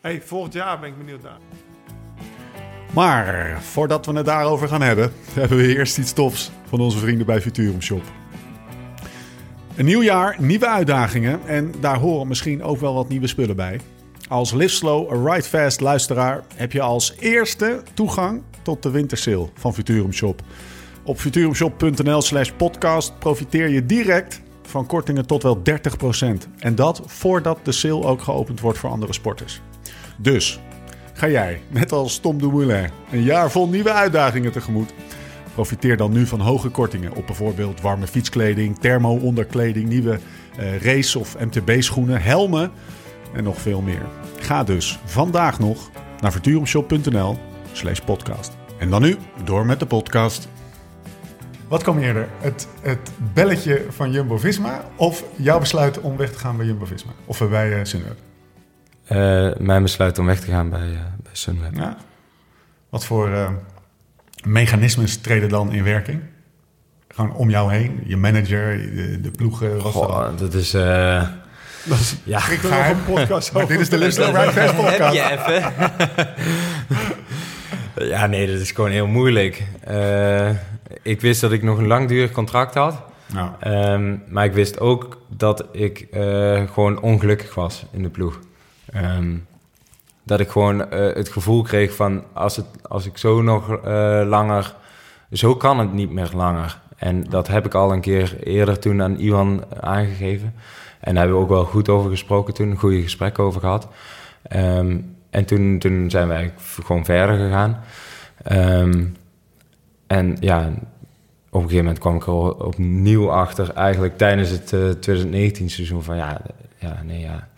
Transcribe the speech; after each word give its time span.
Hey, 0.00 0.22
volgend 0.22 0.52
jaar 0.52 0.80
ben 0.80 0.88
ik 0.88 0.98
benieuwd 0.98 1.22
naar. 1.22 1.38
Maar 2.92 3.58
voordat 3.62 4.06
we 4.06 4.12
het 4.12 4.26
daarover 4.26 4.68
gaan 4.68 4.82
hebben, 4.82 5.12
hebben 5.40 5.58
we 5.58 5.76
eerst 5.76 5.98
iets 5.98 6.12
tofs 6.12 6.50
van 6.64 6.80
onze 6.80 6.98
vrienden 6.98 7.26
bij 7.26 7.40
Futurum 7.40 7.82
Shop. 7.82 8.02
Een 9.76 9.84
nieuw 9.84 10.02
jaar, 10.02 10.36
nieuwe 10.38 10.68
uitdagingen 10.68 11.40
en 11.46 11.74
daar 11.80 11.98
horen 11.98 12.28
misschien 12.28 12.62
ook 12.62 12.78
wel 12.78 12.94
wat 12.94 13.08
nieuwe 13.08 13.26
spullen 13.26 13.56
bij. 13.56 13.80
Als 14.28 14.52
Live 14.52 14.74
Slow, 14.74 15.40
Fast 15.40 15.80
luisteraar 15.80 16.42
heb 16.54 16.72
je 16.72 16.80
als 16.80 17.14
eerste 17.18 17.82
toegang 17.94 18.42
tot 18.62 18.82
de 18.82 18.90
wintersale 18.90 19.48
van 19.54 19.74
Futurum 19.74 20.12
Shop. 20.12 20.42
Op 21.04 21.18
futurumshop.nl 21.18 22.22
slash 22.22 22.50
podcast 22.56 23.18
profiteer 23.18 23.68
je 23.68 23.86
direct 23.86 24.41
van 24.62 24.86
kortingen 24.86 25.26
tot 25.26 25.42
wel 25.42 25.62
30%. 25.62 26.48
En 26.58 26.74
dat 26.74 27.02
voordat 27.06 27.58
de 27.62 27.72
sale 27.72 28.04
ook 28.04 28.22
geopend 28.22 28.60
wordt 28.60 28.78
voor 28.78 28.90
andere 28.90 29.12
sporters. 29.12 29.60
Dus 30.18 30.60
ga 31.12 31.28
jij, 31.28 31.60
net 31.68 31.92
als 31.92 32.18
Tom 32.18 32.38
Dumoulin, 32.38 32.90
een 33.10 33.22
jaar 33.22 33.50
vol 33.50 33.68
nieuwe 33.68 33.92
uitdagingen 33.92 34.52
tegemoet. 34.52 34.94
Profiteer 35.54 35.96
dan 35.96 36.12
nu 36.12 36.26
van 36.26 36.40
hoge 36.40 36.68
kortingen 36.68 37.14
op 37.14 37.26
bijvoorbeeld 37.26 37.80
warme 37.80 38.06
fietskleding, 38.06 38.78
thermo-onderkleding, 38.78 39.88
nieuwe 39.88 40.18
uh, 40.58 40.82
race- 40.82 41.18
of 41.18 41.36
MTB-schoenen, 41.38 42.22
helmen 42.22 42.70
en 43.34 43.44
nog 43.44 43.60
veel 43.60 43.80
meer. 43.80 44.06
Ga 44.38 44.64
dus 44.64 44.98
vandaag 45.04 45.58
nog 45.58 45.90
naar 46.20 46.32
verturumshop.nl 46.32 47.38
slash 47.72 48.00
podcast. 48.00 48.56
En 48.78 48.90
dan 48.90 49.02
nu, 49.02 49.16
door 49.44 49.66
met 49.66 49.80
de 49.80 49.86
podcast. 49.86 50.48
Wat 51.72 51.82
kwam 51.82 51.98
eerder? 51.98 52.28
Het, 52.38 52.68
het 52.82 53.10
belletje 53.34 53.86
van 53.88 54.12
Jumbo-Visma 54.12 54.84
of 54.96 55.24
jouw 55.36 55.58
besluit 55.58 56.00
om 56.00 56.16
weg 56.16 56.32
te 56.32 56.38
gaan 56.38 56.56
bij 56.56 56.66
Jumbo-Visma? 56.66 57.12
Of 57.24 57.48
bij 57.48 57.78
uh, 57.78 57.78
Sunweb? 57.82 58.16
Uh, 59.08 59.50
mijn 59.58 59.82
besluit 59.82 60.18
om 60.18 60.26
weg 60.26 60.40
te 60.40 60.46
gaan 60.46 60.70
bij, 60.70 60.88
uh, 60.88 60.98
bij 61.22 61.32
Sunweb. 61.32 61.74
Ja. 61.74 61.96
Wat 62.88 63.04
voor 63.04 63.28
uh, 63.28 63.48
mechanismes 64.44 65.16
treden 65.16 65.48
dan 65.48 65.72
in 65.72 65.84
werking? 65.84 66.20
Gewoon 67.08 67.34
om 67.34 67.50
jou 67.50 67.72
heen, 67.72 68.00
je 68.04 68.16
manager, 68.16 68.78
de, 68.94 69.20
de 69.20 69.30
ploegen. 69.30 69.80
Goh, 69.80 70.38
dat 70.38 70.54
is... 70.54 70.70
Dat 70.70 71.98
is 71.98 72.16
ja, 72.24 72.48
ik 72.48 72.60
wil 72.60 72.70
nog 72.70 72.88
een 72.88 73.04
podcast 73.04 73.68
dit 73.68 73.80
is 73.80 73.88
de 73.88 73.98
Listener 73.98 74.32
Right 74.32 74.52
Fast 74.52 74.76
podcast. 74.76 75.28
Heb 75.28 75.46
je 75.46 75.52
even? 77.94 78.08
ja, 78.14 78.26
nee, 78.26 78.46
dat 78.46 78.60
is 78.60 78.70
gewoon 78.70 78.90
heel 78.90 79.06
moeilijk. 79.06 79.62
Uh, 79.88 80.50
ik 81.02 81.20
wist 81.20 81.40
dat 81.40 81.52
ik 81.52 81.62
nog 81.62 81.78
een 81.78 81.86
langdurig 81.86 82.30
contract 82.30 82.74
had. 82.74 83.02
Ja. 83.26 83.56
Um, 83.94 84.22
maar 84.28 84.44
ik 84.44 84.52
wist 84.52 84.80
ook 84.80 85.18
dat 85.28 85.64
ik 85.72 86.06
uh, 86.14 86.62
gewoon 86.72 87.00
ongelukkig 87.00 87.54
was 87.54 87.84
in 87.90 88.02
de 88.02 88.08
ploeg. 88.08 88.38
Um, 88.96 89.46
dat 90.22 90.40
ik 90.40 90.50
gewoon 90.50 90.80
uh, 90.80 90.86
het 91.14 91.28
gevoel 91.28 91.62
kreeg 91.62 91.94
van 91.94 92.22
als, 92.32 92.56
het, 92.56 92.66
als 92.88 93.06
ik 93.06 93.18
zo 93.18 93.42
nog 93.42 93.68
langer... 94.24 94.74
Zo 95.32 95.54
kan 95.56 95.78
het 95.78 95.92
niet 95.92 96.10
meer 96.10 96.30
langer. 96.34 96.80
En 96.96 97.24
dat 97.24 97.48
heb 97.48 97.66
ik 97.66 97.74
al 97.74 97.92
een 97.92 98.00
keer 98.00 98.36
eerder 98.42 98.78
toen 98.78 99.02
aan 99.02 99.18
Iwan 99.18 99.64
aangegeven. 99.80 100.54
En 101.00 101.14
daar 101.14 101.22
hebben 101.22 101.36
we 101.36 101.42
ook 101.42 101.48
wel 101.48 101.64
goed 101.64 101.88
over 101.88 102.10
gesproken 102.10 102.54
toen, 102.54 102.70
een 102.70 102.76
goede 102.76 103.02
gesprek 103.02 103.38
over 103.38 103.60
gehad. 103.60 103.88
Um, 104.56 105.16
en 105.30 105.44
toen, 105.44 105.78
toen 105.78 106.10
zijn 106.10 106.28
we 106.28 106.34
eigenlijk 106.34 106.66
gewoon 106.84 107.04
verder 107.04 107.36
gegaan. 107.36 107.80
Um, 108.52 109.16
en 110.12 110.36
ja, 110.40 110.66
op 111.50 111.62
een 111.62 111.68
gegeven 111.68 111.76
moment 111.76 111.98
kwam 111.98 112.16
ik 112.16 112.26
er 112.26 112.64
opnieuw 112.64 113.30
achter, 113.30 113.72
eigenlijk 113.74 114.18
tijdens 114.18 114.50
het 114.50 114.72
uh, 114.72 114.90
2019 114.90 115.70
seizoen, 115.70 116.02
van 116.02 116.16
ja, 116.16 116.40
ja, 116.78 117.02
nee, 117.04 117.20
ja. 117.20 117.48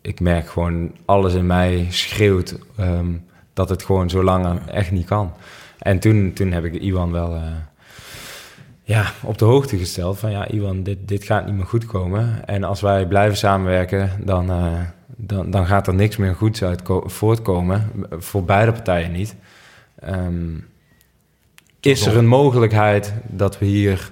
Ik 0.00 0.20
merk 0.20 0.48
gewoon, 0.48 0.92
alles 1.04 1.34
in 1.34 1.46
mij 1.46 1.86
schreeuwt 1.90 2.58
um, 2.80 3.24
dat 3.52 3.68
het 3.68 3.82
gewoon 3.82 4.10
zo 4.10 4.22
lang 4.22 4.66
echt 4.66 4.90
niet 4.90 5.06
kan. 5.06 5.32
En 5.78 5.98
toen, 5.98 6.32
toen 6.32 6.52
heb 6.52 6.64
ik 6.64 6.74
Iwan 6.74 7.12
wel... 7.12 7.34
Uh, 7.34 7.42
ja, 8.82 9.12
op 9.22 9.38
de 9.38 9.44
hoogte 9.44 9.78
gesteld 9.78 10.18
van 10.18 10.30
ja, 10.30 10.48
Iwan, 10.48 10.82
dit, 10.82 10.98
dit 11.08 11.24
gaat 11.24 11.46
niet 11.46 11.54
meer 11.54 11.66
goed 11.66 11.86
komen. 11.86 12.46
En 12.46 12.64
als 12.64 12.80
wij 12.80 13.06
blijven 13.06 13.36
samenwerken, 13.36 14.10
dan, 14.24 14.46
dan, 15.16 15.50
dan 15.50 15.66
gaat 15.66 15.86
er 15.86 15.94
niks 15.94 16.16
meer 16.16 16.34
goeds 16.34 16.62
uit 16.62 16.82
voortkomen. 17.04 17.90
Voor 18.10 18.44
beide 18.44 18.72
partijen 18.72 19.12
niet. 19.12 19.36
Um, 20.08 20.68
is 21.80 22.06
er 22.06 22.16
een 22.16 22.26
mogelijkheid 22.26 23.12
dat 23.26 23.58
we 23.58 23.66
hier 23.66 24.10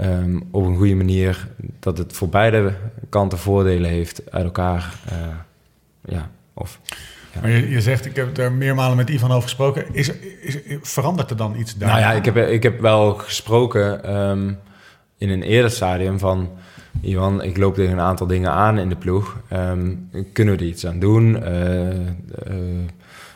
um, 0.00 0.48
op 0.50 0.66
een 0.66 0.76
goede 0.76 0.94
manier, 0.94 1.48
dat 1.80 1.98
het 1.98 2.12
voor 2.12 2.28
beide 2.28 2.74
kanten 3.08 3.38
voordelen 3.38 3.90
heeft 3.90 4.22
uit 4.30 4.44
elkaar? 4.44 4.94
Uh, 5.12 5.18
ja, 6.04 6.30
of... 6.54 6.80
Ja. 7.34 7.40
Maar 7.40 7.50
je, 7.50 7.68
je, 7.70 7.80
zegt, 7.80 8.06
ik 8.06 8.16
heb 8.16 8.38
er 8.38 8.52
meermalen 8.52 8.96
met 8.96 9.10
Ivan 9.10 9.30
over 9.30 9.42
gesproken. 9.42 9.84
Is, 9.92 10.12
is, 10.40 10.58
verandert 10.82 11.30
er 11.30 11.36
dan 11.36 11.56
iets 11.56 11.76
daar? 11.76 11.88
Nou 11.88 12.00
ja, 12.00 12.12
ik 12.12 12.24
heb, 12.24 12.36
ik 12.36 12.62
heb 12.62 12.80
wel 12.80 13.14
gesproken 13.14 14.16
um, 14.16 14.58
in 15.18 15.28
een 15.28 15.42
eerder 15.42 15.70
stadium 15.70 16.18
van... 16.18 16.50
Ivan, 17.00 17.42
ik 17.42 17.56
loop 17.56 17.74
tegen 17.74 17.92
een 17.92 18.00
aantal 18.00 18.26
dingen 18.26 18.50
aan 18.50 18.78
in 18.78 18.88
de 18.88 18.96
ploeg. 18.96 19.36
Um, 19.52 20.10
kunnen 20.32 20.56
we 20.56 20.60
er 20.60 20.68
iets 20.68 20.86
aan 20.86 20.98
doen? 20.98 21.36
Uh, 21.36 21.90
uh, 21.90 21.98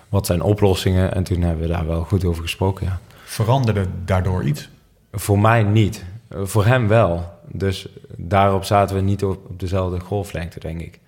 wat 0.08 0.26
zijn 0.26 0.42
oplossingen? 0.42 1.14
En 1.14 1.24
toen 1.24 1.42
hebben 1.42 1.66
we 1.66 1.72
daar 1.72 1.86
wel 1.86 2.04
goed 2.04 2.24
over 2.24 2.42
gesproken, 2.42 2.86
ja. 2.86 3.00
Veranderde 3.34 3.86
daardoor 4.04 4.44
iets? 4.44 4.68
Voor 5.12 5.38
mij 5.38 5.62
niet. 5.62 6.04
Voor 6.30 6.64
hem 6.64 6.88
wel. 6.88 7.38
Dus 7.46 7.88
daarop 8.16 8.64
zaten 8.64 8.96
we 8.96 9.02
niet 9.02 9.24
op, 9.24 9.46
op 9.48 9.60
dezelfde 9.60 10.00
golflengte, 10.00 10.60
denk 10.60 10.80
ik. 10.80 11.00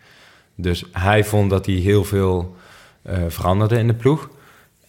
Dus 0.54 0.84
hij 0.92 1.24
vond 1.24 1.50
dat 1.50 1.66
hij 1.66 1.74
heel 1.74 2.04
veel 2.04 2.56
uh, 3.02 3.18
veranderde 3.28 3.78
in 3.78 3.86
de 3.86 3.94
ploeg. 3.94 4.30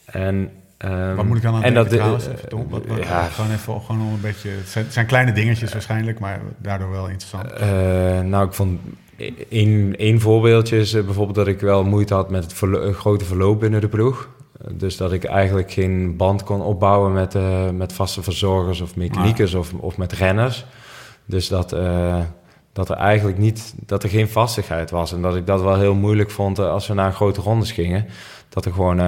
En, 0.06 0.52
um, 0.78 1.16
wat 1.16 1.25
moet 1.25 1.38
ik 1.38 1.44
dan 1.44 1.56
aan 1.56 1.64
en 1.64 1.74
denken 1.74 1.90
dat, 1.92 2.00
trouwens? 2.00 2.28
Even, 2.28 2.50
Tom, 2.50 2.70
wat, 2.70 2.86
wat, 2.86 2.98
ja, 2.98 3.24
gewoon 3.24 3.52
even 3.52 3.81
gewoon 3.81 4.02
een 4.02 4.22
beetje... 4.22 4.50
Het 4.50 4.68
zijn, 4.68 4.86
het 4.86 4.94
zijn 4.94 5.06
kleine 5.06 5.31
dingetjes 5.31 5.74
waarschijnlijk, 5.74 6.19
maar 6.19 6.42
daardoor 6.58 6.90
wel 6.90 7.08
interessant. 7.08 7.52
Uh, 7.52 8.19
nou, 8.19 8.48
ik 8.48 8.54
vond... 8.54 8.80
Een, 9.50 9.96
één 9.98 10.19
voorbeeldje 10.19 10.78
is 10.78 10.92
bijvoorbeeld 10.92 11.36
dat 11.36 11.48
ik 11.48 11.59
wel 11.59 11.84
moeite 11.84 12.14
had 12.14 12.30
met 12.30 12.44
het 12.44 12.54
verlo 12.54 12.94
grote 12.94 13.25
verloop 13.25 13.59
binnen 13.59 13.81
de 13.81 13.88
ploeg. 13.88 14.30
Dus 14.72 14.98
dat 14.98 15.12
ik 15.12 15.24
eigenlijk 15.24 15.72
geen 15.72 16.18
band 16.18 16.44
kon 16.44 16.62
opbouwen 16.62 17.14
met, 17.14 17.36
uh, 17.36 17.70
met 17.70 17.94
vaste 17.94 18.24
verzorgers 18.24 18.82
of 18.82 18.96
mechaniekers 18.96 19.54
ah. 19.54 19.60
of, 19.60 19.74
of 19.74 19.98
met 19.98 20.12
renners. 20.12 20.66
Dus 21.26 21.48
dat, 21.48 21.74
uh, 21.74 22.20
dat 22.74 22.90
er 22.90 22.96
eigenlijk 22.96 23.38
niet, 23.38 23.76
dat 23.86 24.04
er 24.04 24.10
geen 24.10 24.30
vastigheid 24.30 24.92
was. 24.92 25.14
En 25.14 25.22
dat 25.22 25.36
ik 25.36 25.46
dat 25.46 25.62
wel 25.62 25.80
heel 25.80 25.96
moeilijk 25.96 26.32
vond 26.32 26.60
uh, 26.60 26.70
als 26.70 26.88
we 26.88 26.94
naar 26.94 27.14
grote 27.14 27.42
rondes 27.42 27.72
gingen. 27.72 28.06
Dat 28.50 28.66
er 28.66 28.72
gewoon 28.74 29.02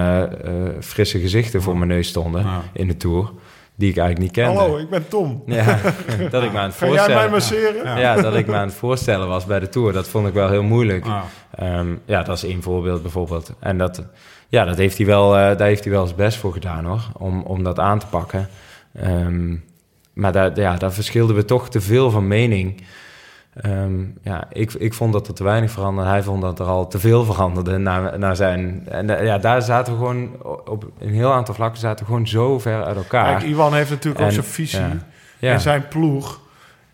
frisse 0.80 1.20
gezichten 1.20 1.62
voor 1.62 1.78
mijn 1.78 1.90
neus 1.90 2.08
stonden 2.08 2.46
ah. 2.46 2.58
in 2.74 2.88
de 2.88 2.98
Tour. 2.98 3.32
Die 3.76 3.90
ik 3.90 3.98
eigenlijk 3.98 4.36
niet 4.36 4.46
kende. 4.46 4.60
Hallo, 4.60 4.78
ik 4.78 4.90
ben 4.90 5.08
Tom. 5.08 5.44
Ja, 5.46 5.80
dat 6.30 6.44
ik 6.44 6.52
me 6.52 6.58
aan 6.58 6.66
het 6.66 6.76
voorstellen... 6.76 6.98
Ga 6.98 7.08
jij 7.08 7.16
mij 7.16 7.30
masseren? 7.30 7.84
Ja. 7.84 7.98
ja, 7.98 8.22
dat 8.22 8.36
ik 8.36 8.48
me 8.48 8.56
aan 8.56 8.68
het 8.68 8.78
voorstellen 8.78 9.28
was 9.28 9.46
bij 9.46 9.60
de 9.60 9.70
Tour. 9.70 9.94
Dat 9.94 10.08
vond 10.08 10.28
ik 10.28 10.34
wel 10.34 10.50
heel 10.50 10.64
moeilijk. 10.64 11.06
Ah. 11.06 11.80
Um, 11.80 12.02
ja, 12.06 12.24
dat 12.24 12.36
is 12.36 12.44
één 12.44 12.62
voorbeeld 12.62 13.02
bijvoorbeeld. 13.02 13.54
En 13.60 13.78
dat... 13.78 14.04
Ja, 14.52 14.66
dat 14.66 14.78
heeft 14.78 14.98
hij 14.98 15.06
wel, 15.06 15.38
uh, 15.38 15.58
daar 15.58 15.68
heeft 15.68 15.84
hij 15.84 15.94
wel 15.94 16.06
zijn 16.06 16.18
best 16.18 16.38
voor 16.38 16.54
gedaan 16.54 16.86
hoor, 16.86 17.02
om, 17.18 17.42
om 17.42 17.64
dat 17.64 17.80
aan 17.80 18.00
te 18.00 18.08
pakken. 18.08 18.50
Um, 19.04 19.64
maar 20.14 20.32
daar, 20.32 20.60
ja, 20.60 20.76
daar 20.76 20.92
verschilden 20.92 21.36
we 21.36 21.46
toch 21.46 21.70
te 21.70 21.82
veel 21.82 22.12
van 22.12 22.28
mening. 22.28 22.84
Um, 23.66 24.18
ja, 24.24 24.48
ik, 24.52 24.74
ik 24.74 24.94
vond 24.94 25.14
dat 25.14 25.28
er 25.28 25.34
te 25.34 25.44
weinig 25.44 25.72
veranderde. 25.72 26.10
Hij 26.10 26.24
vond 26.24 26.42
dat 26.42 26.60
er 26.60 26.66
al 26.66 26.88
te 26.88 27.00
veel 27.00 27.24
veranderde 27.24 27.78
naar, 27.78 28.20
naar 28.20 28.36
zijn... 28.36 28.88
En 28.88 29.10
uh, 29.10 29.26
ja, 29.26 29.38
daar 29.38 29.62
zaten 29.62 29.94
we 29.94 30.00
gewoon... 30.00 30.44
Op 30.66 30.92
een 31.00 31.14
heel 31.14 31.32
aantal 31.32 31.54
vlakken 31.54 31.80
zaten 31.80 32.06
we 32.06 32.12
gewoon 32.12 32.28
zo 32.28 32.60
ver 32.60 32.84
uit 32.84 32.98
elkaar. 32.98 33.38
Kijk, 33.38 33.50
Iwan 33.50 33.74
heeft 33.74 33.90
natuurlijk 33.90 34.20
en, 34.20 34.26
ook 34.26 34.32
zijn 34.32 34.46
visie 34.46 34.86
ja. 35.40 35.52
en 35.52 35.60
zijn 35.62 35.88
ploeg. 35.88 36.40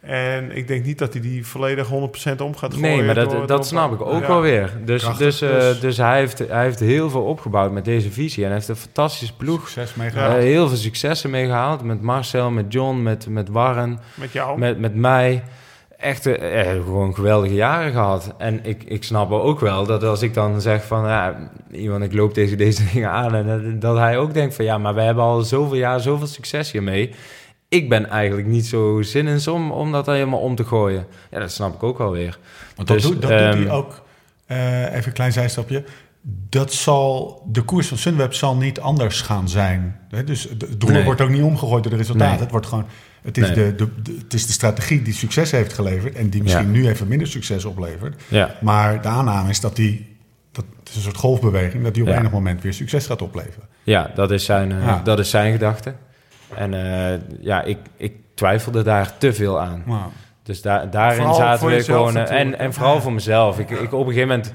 En 0.05 0.55
ik 0.55 0.67
denk 0.67 0.85
niet 0.85 0.97
dat 0.97 1.13
hij 1.13 1.21
die 1.21 1.45
volledig 1.45 1.87
100% 1.87 1.91
om 2.41 2.55
gaat 2.55 2.73
gooien. 2.73 2.81
Nee, 2.81 3.03
maar 3.03 3.15
dat, 3.15 3.47
dat 3.47 3.67
snap 3.67 3.93
ik 3.93 4.01
ook 4.01 4.21
ja. 4.21 4.27
wel 4.27 4.41
weer. 4.41 4.73
Dus, 4.83 5.17
dus, 5.17 5.37
dus, 5.37 5.79
dus 5.79 5.97
hij, 5.97 6.19
heeft, 6.19 6.37
hij 6.37 6.63
heeft 6.63 6.79
heel 6.79 7.09
veel 7.09 7.23
opgebouwd 7.23 7.71
met 7.71 7.85
deze 7.85 8.11
visie. 8.11 8.43
En 8.43 8.49
hij 8.49 8.57
heeft 8.57 8.69
een 8.69 8.75
fantastische 8.75 9.35
ploeg. 9.35 9.69
Succes 9.69 9.95
mee 9.95 10.11
uh, 10.11 10.33
heel 10.33 10.67
veel 10.67 10.77
successen 10.77 11.29
meegehaald. 11.29 11.83
Met 11.83 12.01
Marcel, 12.01 12.51
met 12.51 12.73
John, 12.73 13.01
met, 13.01 13.27
met 13.27 13.49
Warren. 13.49 13.99
Met 14.13 14.31
jou. 14.31 14.59
Met, 14.59 14.79
met 14.79 14.95
mij. 14.95 15.43
Echt 15.97 16.27
uh, 16.27 16.69
gewoon 16.69 17.15
geweldige 17.15 17.53
jaren 17.53 17.91
gehad. 17.91 18.33
En 18.37 18.59
ik, 18.63 18.83
ik 18.83 19.03
snap 19.03 19.31
ook 19.31 19.59
wel 19.59 19.85
dat 19.85 20.03
als 20.03 20.21
ik 20.21 20.33
dan 20.33 20.61
zeg 20.61 20.85
van... 20.85 21.07
Ja, 21.07 21.49
iemand, 21.71 22.03
ik 22.03 22.13
loop 22.13 22.33
tegen 22.33 22.57
deze 22.57 22.83
dingen 22.93 23.11
aan. 23.11 23.35
En 23.35 23.47
dat, 23.47 23.81
dat 23.81 23.97
hij 23.97 24.17
ook 24.17 24.33
denkt 24.33 24.55
van... 24.55 24.65
Ja, 24.65 24.77
maar 24.77 24.93
we 24.95 25.01
hebben 25.01 25.23
al 25.23 25.41
zoveel 25.41 25.77
jaar 25.77 25.99
zoveel 25.99 26.27
succes 26.27 26.71
hiermee 26.71 27.11
ik 27.69 27.89
ben 27.89 28.09
eigenlijk 28.09 28.47
niet 28.47 28.65
zo 28.65 29.01
zinnens 29.01 29.47
om, 29.47 29.71
om 29.71 29.91
dat 29.91 30.05
helemaal 30.05 30.39
om 30.39 30.55
te 30.55 30.63
gooien. 30.63 31.05
Ja, 31.31 31.39
dat 31.39 31.51
snap 31.51 31.75
ik 31.75 31.83
ook 31.83 31.97
wel 31.97 32.11
weer. 32.11 32.39
Want 32.75 32.87
dat, 32.87 32.97
dus, 32.97 33.05
doet, 33.05 33.21
dat 33.21 33.31
um, 33.31 33.51
doet 33.51 33.67
hij 33.67 33.69
ook, 33.69 34.05
uh, 34.47 34.83
even 34.83 35.07
een 35.07 35.13
klein 35.13 35.31
zijstapje... 35.31 35.83
dat 36.49 36.73
zal, 36.73 37.41
de 37.51 37.61
koers 37.61 37.87
van 37.87 37.97
Sunweb 37.97 38.33
zal 38.33 38.55
niet 38.55 38.79
anders 38.79 39.21
gaan 39.21 39.49
zijn. 39.49 39.99
Dus 40.25 40.43
het 40.43 40.79
doel 40.79 40.89
nee. 40.89 41.03
wordt 41.03 41.21
ook 41.21 41.29
niet 41.29 41.43
omgegooid 41.43 41.83
door 41.83 41.91
de 41.91 41.97
resultaten. 41.97 42.31
Nee. 42.31 42.41
Het, 42.41 42.51
wordt 42.51 42.65
gewoon, 42.65 42.85
het, 43.21 43.37
is 43.37 43.47
nee. 43.47 43.55
de, 43.55 43.75
de, 43.75 44.01
de, 44.01 44.17
het 44.21 44.33
is 44.33 44.45
de 44.45 44.53
strategie 44.53 45.01
die 45.01 45.13
succes 45.13 45.51
heeft 45.51 45.73
geleverd... 45.73 46.15
en 46.15 46.29
die 46.29 46.43
misschien 46.43 46.73
ja. 46.73 46.79
nu 46.79 46.87
even 46.87 47.07
minder 47.07 47.27
succes 47.27 47.65
oplevert. 47.65 48.21
Ja. 48.27 48.55
Maar 48.61 49.01
de 49.01 49.07
aanname 49.07 49.49
is 49.49 49.59
dat 49.59 49.75
die 49.75 50.13
dat 50.51 50.65
het 50.79 50.89
is 50.89 50.95
een 50.95 51.01
soort 51.01 51.17
golfbeweging, 51.17 51.83
dat 51.83 51.93
die 51.93 52.03
op 52.03 52.09
Ja. 52.09 52.19
enig 52.19 52.31
moment 52.31 52.61
weer 52.61 52.73
succes 52.73 53.05
gaat 53.05 53.21
opleveren. 53.21 53.67
Ja, 53.83 54.11
dat 54.15 54.31
is 54.31 54.45
zijn, 54.45 54.71
eh, 54.71 54.85
Ja. 54.85 55.01
dat 55.03 55.19
is 55.19 55.29
zijn 55.29 55.51
gedachte. 55.51 55.95
En 56.53 56.73
eh, 56.73 57.19
ja, 57.39 57.61
ik, 57.61 57.77
ik 57.97 58.13
twijfelde 58.33 58.83
daar 58.83 59.17
te 59.17 59.33
veel 59.33 59.59
aan. 59.59 59.83
Dus 60.43 60.61
daar, 60.61 60.89
daarin 60.89 61.17
Vooral 61.17 61.35
zaten 61.35 61.67
we 61.67 61.83
gewoon... 61.83 62.07
eh, 62.07 62.13
natuurlijk. 62.13 62.45
En, 62.53 62.59
en 62.59 62.73
vooral 62.73 63.01
voor 63.01 63.13
mezelf. 63.13 63.59
Ik, 63.59 63.69
ik, 63.69 63.93
op 63.93 64.07
een 64.07 64.13
gegeven 64.13 64.27
moment 64.27 64.53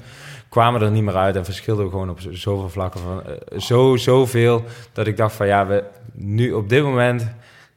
kwamen 0.49 0.79
we 0.79 0.85
er 0.85 0.91
niet 0.91 1.03
meer 1.03 1.15
uit... 1.15 1.35
en 1.35 1.45
verschilden 1.45 1.85
we 1.85 1.91
gewoon 1.91 2.09
op 2.09 2.19
zoveel 2.29 2.69
vlakken 2.69 2.99
van... 3.01 3.21
eh, 3.23 3.59
zo, 3.59 3.95
zoveel 3.95 4.63
dat 4.93 5.07
ik 5.07 5.17
dacht 5.17 5.35
van 5.35 5.47
ja, 5.47 5.65
we, 5.65 5.83
nu 6.13 6.51
op 6.51 6.69
dit 6.69 6.83
moment... 6.83 7.27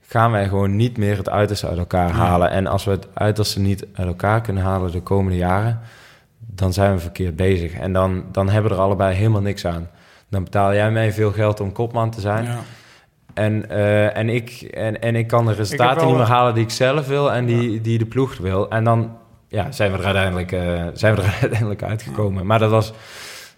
gaan 0.09 0.31
wij 0.31 0.49
gewoon 0.49 0.77
niet 0.77 0.99
meer 0.99 1.17
het 1.17 1.29
uiterste 1.29 1.69
uit 1.69 1.79
elkaar 1.79 2.11
halen. 2.11 2.51
En 2.51 2.67
als 2.67 2.85
we 2.85 2.91
het 2.91 3.07
uiterste 3.15 3.61
niet 3.61 3.87
uit 3.95 4.07
elkaar 4.07 4.41
kunnen 4.41 4.63
halen 4.63 4.93
de 4.93 5.01
komende 5.01 5.39
jaren... 5.39 5.81
dan 6.39 6.73
zijn 6.73 6.95
we 6.95 6.99
verkeerd 7.01 7.37
bezig. 7.37 7.73
En 7.73 7.93
dan, 7.93 8.25
dan 8.33 8.49
hebben 8.49 8.71
we 8.71 8.77
er 8.77 8.83
allebei 8.83 9.15
helemaal 9.15 9.41
niks 9.41 9.67
aan. 9.67 9.89
Dan 10.29 10.45
betaal 10.45 10.75
jij 10.75 10.91
mij 10.91 11.13
veel 11.13 11.33
geld 11.33 11.61
om 11.61 11.73
kopman 11.73 12.11
te 12.11 12.21
zijn... 12.21 12.45
ja. 12.45 12.59
En, 13.35 13.71
eh, 13.71 14.17
en, 14.17 14.29
ik, 14.29 14.51
en, 14.61 15.01
en 15.01 15.17
ik 15.17 15.27
kan 15.27 15.47
de 15.47 15.53
resultaten 15.53 15.97
wel 15.97 16.07
niet 16.09 16.17
meer 16.17 16.27
halen 16.27 16.55
die 16.55 16.65
ik 16.65 16.71
zelf 16.71 17.07
wil 17.07 17.33
en 17.33 17.47
die, 17.47 17.81
die 17.81 17.99
de 17.99 18.07
ploeg 18.07 18.37
wil. 18.37 18.71
En 18.71 18.85
dan 18.85 19.17
ja, 19.49 19.73
zijn, 19.73 19.93
we 19.93 19.99
er 19.99 20.05
uiteindelijk, 20.05 20.53
eh, 20.53 20.87
zijn 20.93 21.15
we 21.15 21.23
er 21.23 21.39
uiteindelijk 21.41 21.83
uitgekomen. 21.83 22.47
Maar 22.47 22.59
dat 22.59 22.71
was, 22.71 22.93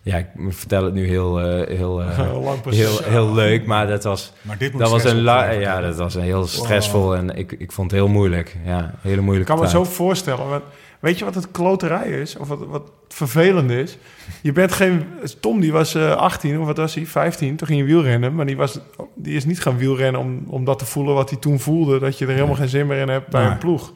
ja, 0.02 0.16
ik 0.16 0.26
vertel 0.48 0.84
het 0.84 0.94
nu 0.94 1.06
heel, 1.06 1.40
eh, 1.40 1.76
heel, 1.76 2.00
Heel 2.08 2.58
heel, 2.64 2.98
heel 3.02 3.34
leuk, 3.34 3.66
maar 3.66 3.86
dat 3.86 4.04
was, 4.04 4.32
Maar 4.42 4.58
dit 4.58 4.72
moet 4.72 4.80
dat 4.80 4.90
was 4.90 5.04
een, 5.04 5.22
ja, 5.22 5.80
dat 5.80 5.96
was 5.96 6.14
een 6.14 6.22
heel 6.22 6.46
stressvol 6.46 7.16
en 7.16 7.36
ik, 7.36 7.52
ik 7.52 7.72
vond 7.72 7.90
het 7.90 8.00
heel 8.00 8.08
moeilijk. 8.08 8.56
Ja, 8.64 8.94
hele 9.00 9.16
Ik 9.16 9.22
moeilijke 9.22 9.52
kan 9.52 9.62
me 9.62 9.68
zo 9.68 9.84
voorstellen. 9.84 10.48
Want 10.48 10.62
weet 11.00 11.18
je 11.18 11.24
wat 11.24 11.34
het 11.34 11.50
kloterij 11.50 12.08
is? 12.08 12.36
Of 12.36 12.48
wat, 12.48 12.58
wat 12.66 12.90
vervelend 13.08 13.70
is? 13.70 13.98
Je 14.42 14.52
bent 14.52 14.72
geen... 14.72 15.04
Tom 15.40 15.60
die 15.60 15.72
was 15.72 15.94
eh 15.94 16.16
18, 16.16 16.60
of 16.60 16.66
wat 16.66 16.76
was 16.76 16.94
hij? 16.94 17.06
15, 17.06 17.56
toen 17.56 17.66
ging 17.66 17.80
je 17.80 17.86
wielrennen. 17.86 18.34
Maar 18.34 18.46
die, 18.46 18.56
was, 18.56 18.78
die 19.14 19.36
is 19.36 19.44
niet 19.44 19.60
gaan 19.60 19.76
wielrennen 19.76 20.20
om, 20.20 20.44
om 20.46 20.64
dat 20.64 20.78
te 20.78 20.86
voelen 20.86 21.14
wat 21.14 21.30
hij 21.30 21.38
toen 21.38 21.60
voelde. 21.60 21.98
Dat 21.98 22.18
je 22.18 22.26
er 22.26 22.32
helemaal 22.32 22.54
geen 22.54 22.68
zin 22.68 22.86
meer 22.86 23.00
in 23.00 23.08
hebt 23.08 23.28
bij 23.28 23.42
Nee. 23.42 23.50
een 23.50 23.58
ploeg. 23.58 23.92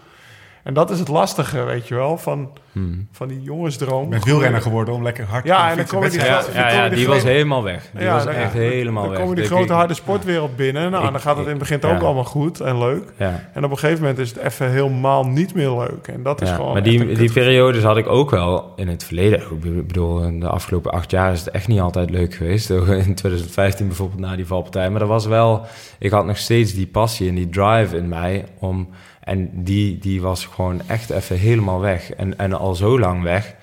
En 0.64 0.74
dat 0.74 0.90
is 0.90 0.98
het 0.98 1.08
lastige, 1.08 1.64
weet 1.64 1.88
je 1.88 1.94
wel, 1.94 2.18
van, 2.18 2.50
Hmm. 2.72 3.08
van 3.12 3.28
die 3.28 3.40
jongensdroom. 3.42 4.10
Bent 4.10 4.24
wielrenner 4.24 4.62
geworden 4.62 4.94
om 4.94 5.02
lekker 5.02 5.24
hard 5.24 5.44
Ja, 5.44 5.56
te 5.56 5.62
en 5.62 5.68
dan 5.68 5.76
fietsen, 5.78 5.96
kom 5.98 6.04
je 6.06 6.10
die 6.10 6.20
Ja, 6.20 6.26
ja, 6.54 6.68
dan 6.68 6.82
ja, 6.82 6.88
die 6.88 6.98
die 6.98 7.06
was 7.08 7.22
helemaal 7.22 7.62
weg. 7.62 7.90
Die 7.94 8.02
Ja, 8.02 8.14
was 8.14 8.24
dan- 8.24 8.32
echt 8.32 8.52
ja, 8.52 8.58
helemaal 8.58 9.02
Dan 9.02 9.10
weg. 9.12 9.20
kom 9.20 9.28
je 9.28 9.34
die 9.34 9.44
grote 9.44 9.62
ik- 9.62 9.68
harde 9.70 9.94
sportwereld 9.94 10.56
binnen. 10.56 10.90
Nou, 10.90 11.04
Ik- 11.06 11.10
dan 11.12 11.20
gaat 11.20 11.34
het 11.36 11.44
in 11.44 11.50
het 11.50 11.58
begin 11.58 11.78
ja. 11.80 11.94
ook 11.94 12.02
allemaal 12.02 12.24
goed 12.24 12.60
en 12.60 12.78
leuk. 12.78 13.02
Ja. 13.16 13.48
En 13.54 13.64
op 13.64 13.70
een 13.70 13.78
gegeven 13.78 14.00
moment 14.00 14.18
is 14.18 14.28
het 14.28 14.38
even 14.38 14.70
helemaal 14.70 15.26
niet 15.26 15.54
meer 15.54 15.70
leuk. 15.70 16.08
En 16.08 16.22
dat 16.22 16.40
is 16.42 16.48
Ja, 16.48 16.54
gewoon 16.54 16.72
maar 16.72 16.82
die, 16.82 17.12
die 17.12 17.32
periodes 17.32 17.82
had 17.82 17.96
ik 17.96 18.06
ook 18.08 18.30
wel 18.30 18.72
in 18.76 18.88
het 18.88 19.04
verleden. 19.04 19.40
Ik 19.40 19.86
bedoel, 19.86 20.22
in 20.22 20.40
de 20.40 20.48
afgelopen 20.48 20.90
acht 20.92 21.10
jaar 21.10 21.32
is 21.32 21.40
het 21.40 21.50
echt 21.50 21.68
niet 21.68 21.80
altijd 21.80 22.10
leuk 22.10 22.34
geweest. 22.34 22.70
In 23.06 23.14
2015 23.14 23.86
bijvoorbeeld 23.86 24.20
na 24.20 24.36
die 24.36 24.46
valpartij. 24.46 24.90
Maar 24.90 25.00
er 25.00 25.06
was 25.06 25.26
wel... 25.26 25.66
Ik 25.98 26.10
had 26.10 26.26
nog 26.26 26.36
steeds 26.36 26.74
die 26.74 26.86
passie 26.86 27.28
en 27.28 27.34
die 27.34 27.48
drive 27.48 27.96
in 27.96 28.08
mij 28.08 28.44
om... 28.58 28.88
En 29.30 29.50
die, 29.64 29.98
die 29.98 30.20
was 30.20 30.46
gewoon 30.46 30.82
echt 30.86 31.10
even 31.10 31.38
helemaal 31.38 31.80
weg. 31.80 32.12
En, 32.12 32.38
en 32.38 32.52
al 32.52 32.74
zo 32.74 32.98
lang 32.98 33.22
weg... 33.22 33.54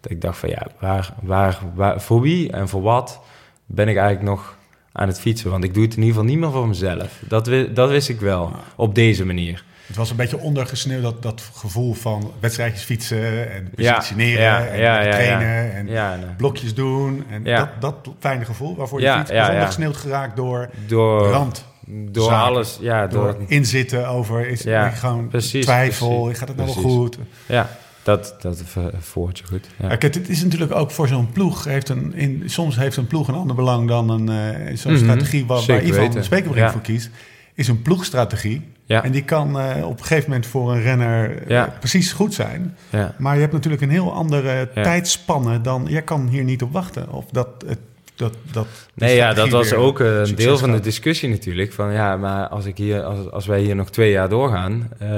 Dat 0.00 0.12
ik 0.12 0.20
dacht 0.20 0.38
van 0.38 0.48
ja, 0.48 0.66
waar, 0.78 1.14
waar, 1.22 1.58
waar, 1.74 2.00
voor 2.00 2.20
wie 2.20 2.52
en 2.52 2.68
voor 2.68 2.82
wat 2.82 3.20
ben 3.66 3.88
ik 3.88 3.96
eigenlijk 3.96 4.28
nog 4.28 4.56
aan 4.92 5.08
het 5.08 5.20
fietsen? 5.20 5.50
Want 5.50 5.64
ik 5.64 5.74
doe 5.74 5.82
het 5.82 5.92
in 5.96 5.98
ieder 6.02 6.14
geval 6.14 6.30
niet 6.30 6.38
meer 6.38 6.50
voor 6.50 6.68
mezelf. 6.68 7.22
Dat, 7.28 7.50
dat 7.74 7.90
wist 7.90 8.08
ik 8.08 8.20
wel, 8.20 8.52
op 8.76 8.94
deze 8.94 9.26
manier. 9.26 9.64
Het 9.86 9.96
was 9.96 10.10
een 10.10 10.16
beetje 10.16 10.38
ondergesneeuwd, 10.38 11.02
dat, 11.02 11.22
dat 11.22 11.50
gevoel 11.54 11.94
van 11.94 12.32
wedstrijdjes 12.40 12.82
fietsen 12.82 13.52
en 13.52 13.72
Ja, 13.76 13.94
positioneren 13.94 14.42
ja, 14.42 14.66
en 14.66 14.78
ja, 14.78 15.10
trainen 15.10 15.74
en 15.74 15.84
nee. 15.84 16.34
blokjes 16.36 16.74
doen. 16.74 17.24
En 17.30 17.44
dat, 17.44 17.68
dat 17.80 18.08
fijne 18.18 18.44
gevoel 18.44 18.76
waarvoor 18.76 19.00
je 19.00 19.12
fiets 19.12 19.30
was 19.30 19.48
ondergesneeuwd 19.48 19.96
geraakt 19.96 20.36
door 20.36 20.70
door, 20.86 21.28
rand. 21.28 21.72
Door 21.86 22.24
zaken. 22.30 22.44
alles, 22.44 22.78
ja, 22.80 23.06
door, 23.06 23.22
Door 23.32 23.44
inzitten 23.46 24.08
over 24.08 24.48
is 24.48 24.62
Ja, 24.62 24.88
gewoon 24.90 25.28
precies, 25.28 25.64
twijfel, 25.64 26.20
precies, 26.22 26.38
gaat 26.38 26.48
het 26.48 26.56
nou 26.56 26.68
wel 26.74 26.82
goed? 26.82 27.18
ja, 27.46 27.70
dat, 28.02 28.34
dat 28.40 28.62
ver- 28.64 28.92
voert 28.98 29.38
je 29.38 29.44
goed. 29.46 29.66
Ja. 29.80 29.88
Kijk, 29.96 30.14
het 30.14 30.28
is 30.28 30.42
natuurlijk 30.42 30.74
ook 30.74 30.90
voor 30.90 31.08
zo'n 31.08 31.32
ploeg, 31.32 31.64
heeft 31.64 31.88
een, 31.88 32.14
in, 32.14 32.42
soms 32.46 32.76
heeft 32.76 32.96
een 32.96 33.06
ploeg 33.06 33.28
een 33.28 33.34
ander 33.34 33.56
belang 33.56 33.88
dan 33.88 34.08
een, 34.10 34.28
eh, 34.28 34.76
zo'n 34.76 34.92
Mhm, 34.92 35.02
strategie 35.02 35.46
waar, 35.46 35.62
waar 35.66 35.82
Ivan 35.82 36.00
weten. 36.00 36.24
Spekerbrink 36.24 36.66
Ja. 36.66 36.72
voor 36.72 36.80
kiest, 36.80 37.10
is 37.54 37.68
een 37.68 37.82
ploegstrategie. 37.82 38.72
Ja. 38.86 39.02
En 39.04 39.12
die 39.12 39.24
kan 39.24 39.58
eh, 39.60 39.84
op 39.86 39.98
een 39.98 40.04
gegeven 40.06 40.28
moment 40.30 40.46
voor 40.48 40.72
een 40.72 40.82
renner 40.82 41.42
eh, 41.42 41.48
Ja. 41.48 41.74
precies 41.78 42.12
goed 42.12 42.34
zijn. 42.34 42.76
Ja. 42.90 43.14
Maar 43.18 43.34
je 43.34 43.40
hebt 43.40 43.52
natuurlijk 43.52 43.82
een 43.82 43.90
heel 43.90 44.12
andere 44.12 44.70
tijdspanne 44.74 45.60
dan... 45.60 45.86
Jij 45.88 46.02
kan 46.02 46.28
hier 46.28 46.44
niet 46.44 46.62
op 46.62 46.72
wachten. 46.72 47.12
Of 47.12 47.24
dat... 47.30 47.48
Het, 47.66 47.78
dat, 48.16 48.34
dat 48.52 48.66
Nee, 48.94 49.16
ja, 49.16 49.32
dat 49.34 49.48
was 49.48 49.72
ook 49.72 50.00
eh, 50.00 50.20
een 50.20 50.34
deel 50.34 50.58
van 50.58 50.72
de 50.72 50.80
discussie 50.80 51.28
natuurlijk. 51.28 51.72
Van 51.72 51.92
ja, 51.92 52.16
maar 52.16 52.48
als, 52.48 52.64
ik 52.64 52.76
hier, 52.76 53.02
als, 53.02 53.30
als 53.30 53.46
wij 53.46 53.60
hier 53.60 53.76
nog 53.76 53.90
twee 53.90 54.10
jaar 54.10 54.28
doorgaan, 54.28 54.88
eh, 54.98 55.08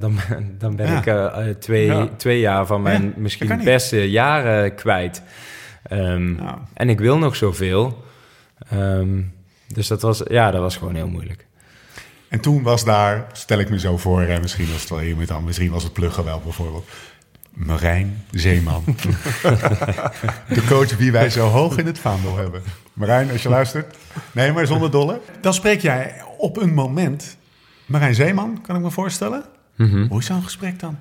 dan, 0.00 0.18
dan 0.58 0.76
ben 0.76 0.86
Ja. 0.86 0.98
ik 0.98 1.06
eh, 1.06 1.48
twee, 1.58 1.86
Ja. 1.86 2.08
twee 2.16 2.40
jaar 2.40 2.66
van 2.66 2.82
mijn 2.82 3.02
Ja, 3.02 3.12
misschien 3.16 3.60
beste 3.64 4.10
jaren 4.10 4.74
kwijt. 4.74 5.22
Ehm, 5.82 6.34
Nou, 6.34 6.58
En 6.74 6.88
ik 6.88 6.98
wil 6.98 7.18
nog 7.18 7.36
zoveel. 7.36 8.04
Ehm, 8.70 9.20
dus 9.72 9.86
dat 9.86 10.02
was, 10.02 10.22
ja, 10.28 10.50
dat 10.50 10.60
was 10.60 10.76
gewoon 10.76 10.94
heel 10.94 11.08
moeilijk. 11.08 11.46
en 12.28 12.40
toen 12.40 12.62
was 12.62 12.84
daar, 12.84 13.26
stel 13.32 13.58
ik 13.58 13.70
me 13.70 13.78
zo 13.78 13.96
voor... 13.96 14.22
En 14.22 14.40
misschien 14.40 14.70
was 14.72 14.80
het 14.80 14.90
wel 14.90 15.00
iemand 15.02 15.28
dan, 15.28 15.44
misschien 15.44 15.70
was 15.70 15.82
het 15.82 15.92
Pluggen 15.92 16.24
wel 16.24 16.40
bijvoorbeeld... 16.44 16.88
Marijn 17.56 18.24
Zeeman. 18.30 18.84
de 20.48 20.64
coach 20.68 20.96
die 20.96 21.12
wij 21.12 21.30
zo 21.30 21.48
hoog 21.48 21.76
in 21.76 21.86
het 21.86 21.98
vaandel 21.98 22.36
hebben. 22.36 22.62
Marijn, 22.92 23.30
als 23.30 23.42
je 23.42 23.48
luistert. 23.48 23.96
Nee, 24.32 24.52
maar 24.52 24.66
zonder 24.66 24.90
dolle. 24.90 25.20
Dan 25.40 25.54
spreek 25.54 25.80
jij 25.80 26.14
op 26.38 26.56
een 26.56 26.74
moment... 26.74 27.36
Marijn 27.86 28.14
Zeeman, 28.14 28.60
kan 28.62 28.76
ik 28.76 28.82
me 28.82 28.90
voorstellen. 28.90 29.44
Mhm. 29.76 30.06
Hoe 30.06 30.18
is 30.18 30.26
zo'n 30.26 30.42
gesprek 30.42 30.80
dan? 30.80 30.98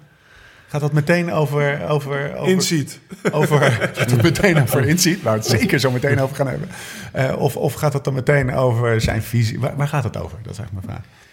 Gaat 0.68 0.82
dat 0.82 0.94
meteen 0.94 1.32
over... 1.32 1.88
over, 1.88 2.36
over 2.36 2.52
Inziet. 2.52 3.00
over 3.32 3.62
gaat 3.94 4.12
het 4.12 4.22
meteen 4.22 4.62
over 4.62 4.88
inziet, 4.88 5.22
waar 5.22 5.34
we 5.34 5.40
het 5.40 5.60
zeker 5.60 5.80
zo 5.80 5.92
meteen 5.92 6.20
over 6.20 6.36
gaan 6.36 6.48
hebben. 6.48 6.70
Eh, 7.12 7.36
of, 7.38 7.58
of 7.58 7.74
gaat 7.74 7.94
het 7.94 8.04
dan 8.04 8.14
meteen 8.14 8.54
over 8.54 9.02
zijn 9.02 9.24
visie? 9.24 9.60
Waar, 9.60 9.76
waar 9.76 9.88
gaat 9.88 10.04
het 10.04 10.18
over? 10.18 10.38
Dat 10.44 10.52
is 10.52 10.58
eigenlijk 10.60 10.88
mijn 10.88 10.98
vraag. 10.98 11.24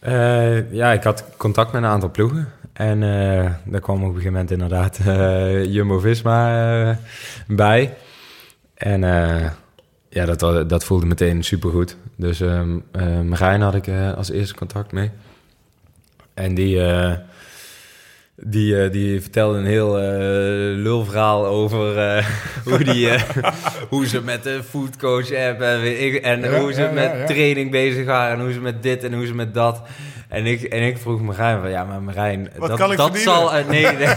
Eh, 0.00 0.72
ja, 0.72 0.92
ik 0.92 1.02
had 1.02 1.24
contact 1.36 1.72
met 1.72 1.82
een 1.82 1.88
aantal 1.88 2.10
ploegen. 2.10 2.48
En 2.74 3.02
eh, 3.02 3.50
daar 3.64 3.80
kwam 3.80 3.96
op 3.96 4.02
een 4.02 4.08
gegeven 4.08 4.32
moment 4.32 4.50
inderdaad 4.50 4.98
eh, 5.06 5.64
Jumbo-Visma 5.64 6.88
eh, 6.90 6.96
bij. 7.46 7.94
En 8.74 9.00
ja, 10.08 10.24
dat, 10.24 10.68
dat 10.68 10.84
voelde 10.84 11.06
meteen 11.06 11.44
supergoed. 11.44 11.96
Dus 12.16 12.40
eh, 12.40 12.62
Marijn 13.22 13.60
had 13.60 13.74
ik 13.74 13.88
als 14.16 14.30
eerste 14.30 14.54
contact 14.54 14.92
mee. 14.92 15.10
En 16.34 16.54
die, 16.54 16.80
die, 18.36 18.90
die 18.90 19.20
vertelde 19.20 19.58
een 19.58 19.66
heel 19.66 19.96
lulverhaal 20.76 21.46
over 21.46 22.24
hoe, 22.68 22.84
die, 22.84 23.08
hoe 23.90 24.06
ze 24.06 24.22
met 24.22 24.42
de 24.42 24.62
foodcoach 24.62 25.32
app 25.32 25.60
en, 25.60 26.22
en 26.22 26.40
Ja, 26.40 26.60
hoe 26.60 26.72
ze 26.72 26.82
ja, 26.82 26.90
met 26.90 27.12
ja. 27.12 27.24
training 27.24 27.70
bezig 27.70 28.06
waren 28.06 28.38
en 28.38 28.44
hoe 28.44 28.52
ze 28.52 28.60
met 28.60 28.82
dit 28.82 29.04
en 29.04 29.14
hoe 29.14 29.26
ze 29.26 29.34
met 29.34 29.54
dat. 29.54 29.82
En 30.28 30.46
ik, 30.46 30.62
en 30.62 30.82
ik 30.82 30.98
vroeg 30.98 31.20
Marijn 31.20 31.60
van, 31.60 31.70
ja, 31.70 31.84
maar 31.84 32.02
Marijn, 32.02 32.50
Wat 32.56 32.68
dat, 32.68 32.78
kan 32.78 32.90
ik 32.92 32.96
dat 32.96 33.10
verdienen? 33.10 33.34
zal... 33.34 33.54
eh, 33.54 33.66
nee, 33.66 33.86
nee. 33.86 34.08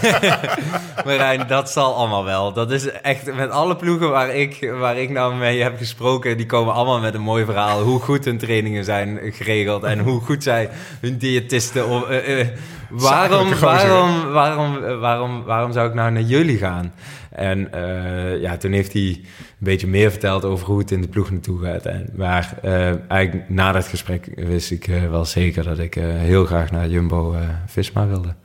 Marijn, 1.06 1.48
dat 1.48 1.70
zal 1.72 1.96
allemaal 1.96 2.24
wel. 2.26 2.54
Dat 2.54 2.72
is 2.72 2.92
echt 2.92 3.36
met 3.36 3.50
alle 3.50 3.76
ploegen 3.76 4.10
waar 4.10 4.36
ik, 4.36 4.72
waar 4.80 4.98
ik 4.98 5.10
nou 5.10 5.36
mee 5.36 5.62
heb 5.62 5.78
gesproken... 5.78 6.38
die 6.38 6.46
komen 6.46 6.74
allemaal 6.74 7.00
met 7.00 7.14
een 7.14 7.22
mooi 7.22 7.46
verhaal... 7.46 7.82
hoe 7.82 8.00
goed 8.00 8.26
hun 8.26 8.38
trainingen 8.38 8.84
zijn 8.84 9.20
geregeld... 9.24 9.84
en 9.84 10.00
hoe 10.00 10.22
goed 10.22 10.44
zij 10.44 10.70
hun 11.02 11.18
diëtisten... 11.18 11.88
Of, 11.88 12.10
eh, 12.10 12.40
eh, 12.40 12.48
waarom, 12.90 13.54
waarom, 13.60 14.32
waarom, 14.32 15.00
waarom, 15.00 15.44
waarom 15.44 15.72
zou 15.72 15.88
ik 15.88 15.94
nou 15.94 16.12
naar 16.12 16.22
jullie 16.22 16.58
gaan? 16.58 16.94
En 17.32 17.70
ja, 18.42 18.58
toen 18.58 18.72
heeft 18.72 18.94
hij 18.94 19.22
een 19.60 19.66
beetje 19.66 19.88
meer 19.88 20.12
verteld 20.12 20.46
over 20.46 20.68
hoe 20.68 20.80
het 20.80 20.92
in 20.92 21.02
de 21.02 21.08
ploeg 21.08 21.32
naartoe 21.32 21.64
gaat. 21.64 21.86
En, 21.86 22.10
maar 22.16 22.58
eh, 22.62 23.10
eigenlijk 23.12 23.50
na 23.50 23.72
dat 23.72 23.88
gesprek 23.88 24.32
wist 24.36 24.72
ik 24.72 24.88
eh, 24.88 25.10
wel 25.10 25.26
zeker 25.26 25.64
dat 25.64 25.80
ik 25.80 25.96
eh, 25.96 26.04
heel 26.06 26.46
graag 26.46 26.72
naar 26.72 26.88
Jumbo-Visma 26.88 28.08
wilde. 28.08 28.36